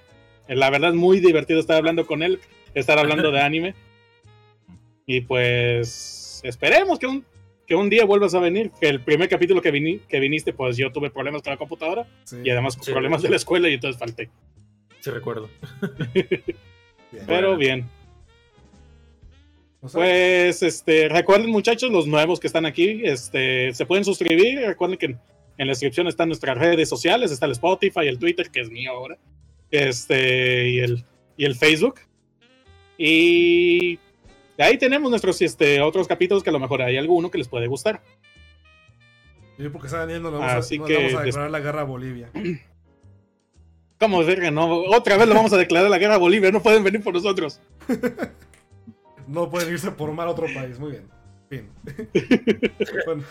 Eh, 0.49 0.57
La 0.57 0.71
verdad 0.71 0.91
es 0.91 0.97
muy 0.97 1.21
divertido 1.21 1.61
estar 1.61 1.77
hablando 1.77 2.07
con 2.07 2.23
él, 2.23 2.41
estar 2.75 2.99
hablando 2.99 3.31
de 3.31 3.41
anime. 3.43 3.75
Y 5.07 5.21
pues 5.21 6.41
esperemos 6.43 6.99
que 6.99 7.07
un, 7.07 7.25
que 7.67 7.75
un 7.77 7.89
día 7.91 8.05
vuelvas 8.05 8.35
a 8.35 8.41
venir. 8.41 8.73
Que 8.81 8.89
el 8.89 9.01
primer 9.01 9.29
capítulo 9.29 9.61
que, 9.63 9.71
vini- 9.73 10.01
que 10.09 10.19
viniste, 10.19 10.53
pues 10.53 10.77
yo 10.77 10.91
tuve 10.91 11.11
problemas 11.11 11.43
con 11.43 11.53
la 11.53 11.57
computadora 11.59 12.07
Sí, 12.25 12.39
y 12.43 12.51
además 12.51 12.77
Sí. 12.81 12.91
problemas 12.91 13.23
de 13.23 13.29
la 13.29 13.37
escuela 13.37 13.69
y 13.69 13.75
entonces 13.75 13.99
falté. 14.01 14.31
Sí, 15.01 15.11
recuerdo. 15.11 15.49
bien. 16.15 17.25
Pero 17.27 17.57
bien. 17.57 17.89
Pues 19.93 20.63
este, 20.63 21.09
recuerden 21.09 21.51
muchachos, 21.51 21.91
los 21.91 22.07
nuevos 22.07 22.41
que 22.41 22.47
están 22.47 22.67
aquí, 22.67 23.01
este, 23.05 23.73
se 23.75 23.87
pueden 23.87 24.05
suscribir. 24.05 24.61
Recuerden 24.61 24.99
que 24.99 25.07
en, 25.07 25.21
en 25.59 25.67
la 25.67 25.73
descripción 25.73 26.07
están 26.07 26.29
nuestras 26.29 26.57
redes 26.59 26.89
sociales, 26.89 27.31
está 27.31 27.47
el 27.47 27.53
Spotify, 27.53 28.07
el 28.07 28.19
Twitter, 28.19 28.51
que 28.51 28.61
es 28.61 28.71
mío 28.71 28.93
ahora, 28.93 29.17
este, 29.71 30.69
y 30.71 30.79
el, 30.81 31.05
y 31.37 31.45
el 31.45 31.55
Facebook. 31.55 32.01
Y 32.99 33.99
ahí 34.59 34.79
tenemos 34.79 35.11
nuestros 35.11 35.41
este, 35.43 35.81
otros 35.81 36.09
capítulos 36.09 36.43
que 36.43 36.51
a 36.51 36.53
lo 36.53 36.61
mejor 36.61 36.83
hay 36.83 36.97
alguno 36.97 37.31
que 37.31 37.39
les 37.39 37.49
puede 37.49 37.67
gustar. 37.67 38.03
sí, 39.59 39.69
porque 39.69 39.89
Daniel, 39.89 40.23
no 40.23 40.31
le 40.31 40.37
vamos, 40.39 40.53
a- 40.53 40.57
Así 40.59 40.79
no 40.79 40.85
que 40.87 40.93
le 40.95 40.99
vamos 41.05 41.21
a 41.21 41.23
declarar 41.25 41.51
la 41.51 41.61
guerra 41.61 41.81
a 41.83 41.85
Bolivia. 41.85 42.31
¿Cómo 43.99 44.23
verga? 44.25 44.51
No, 44.51 44.83
otra 44.95 45.17
vez 45.17 45.27
le 45.27 45.35
vamos 45.35 45.53
a 45.55 45.57
declarar 45.57 45.89
la 45.91 45.97
guerra 45.99 46.17
a 46.17 46.19
Bolivia, 46.19 46.51
no 46.51 46.63
pueden 46.63 46.85
venir 46.85 47.03
por 47.03 47.15
nosotros. 47.15 47.61
No 49.27 49.51
pueden 49.51 49.71
irse 49.73 49.91
por 49.91 50.13
mar 50.13 50.29
a 50.29 50.31
otro 50.31 50.47
país. 50.55 50.79
Muy 50.79 50.93
bien. 50.93 51.09
Fin. 51.49 51.71
bueno, 53.07 53.25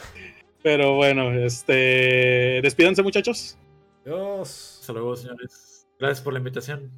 Pero 0.63 0.95
bueno, 0.95 1.31
este, 1.33 2.59
despídanse 2.61 3.03
muchachos. 3.03 3.57
adiós. 4.05 4.77
Hasta 4.81 4.93
luego, 4.93 5.15
señores. 5.15 5.87
Gracias 5.99 6.21
por 6.21 6.33
la 6.33 6.39
invitación. 6.39 6.91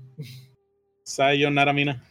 Sayonara, 1.04 1.74
mina. 1.74 2.04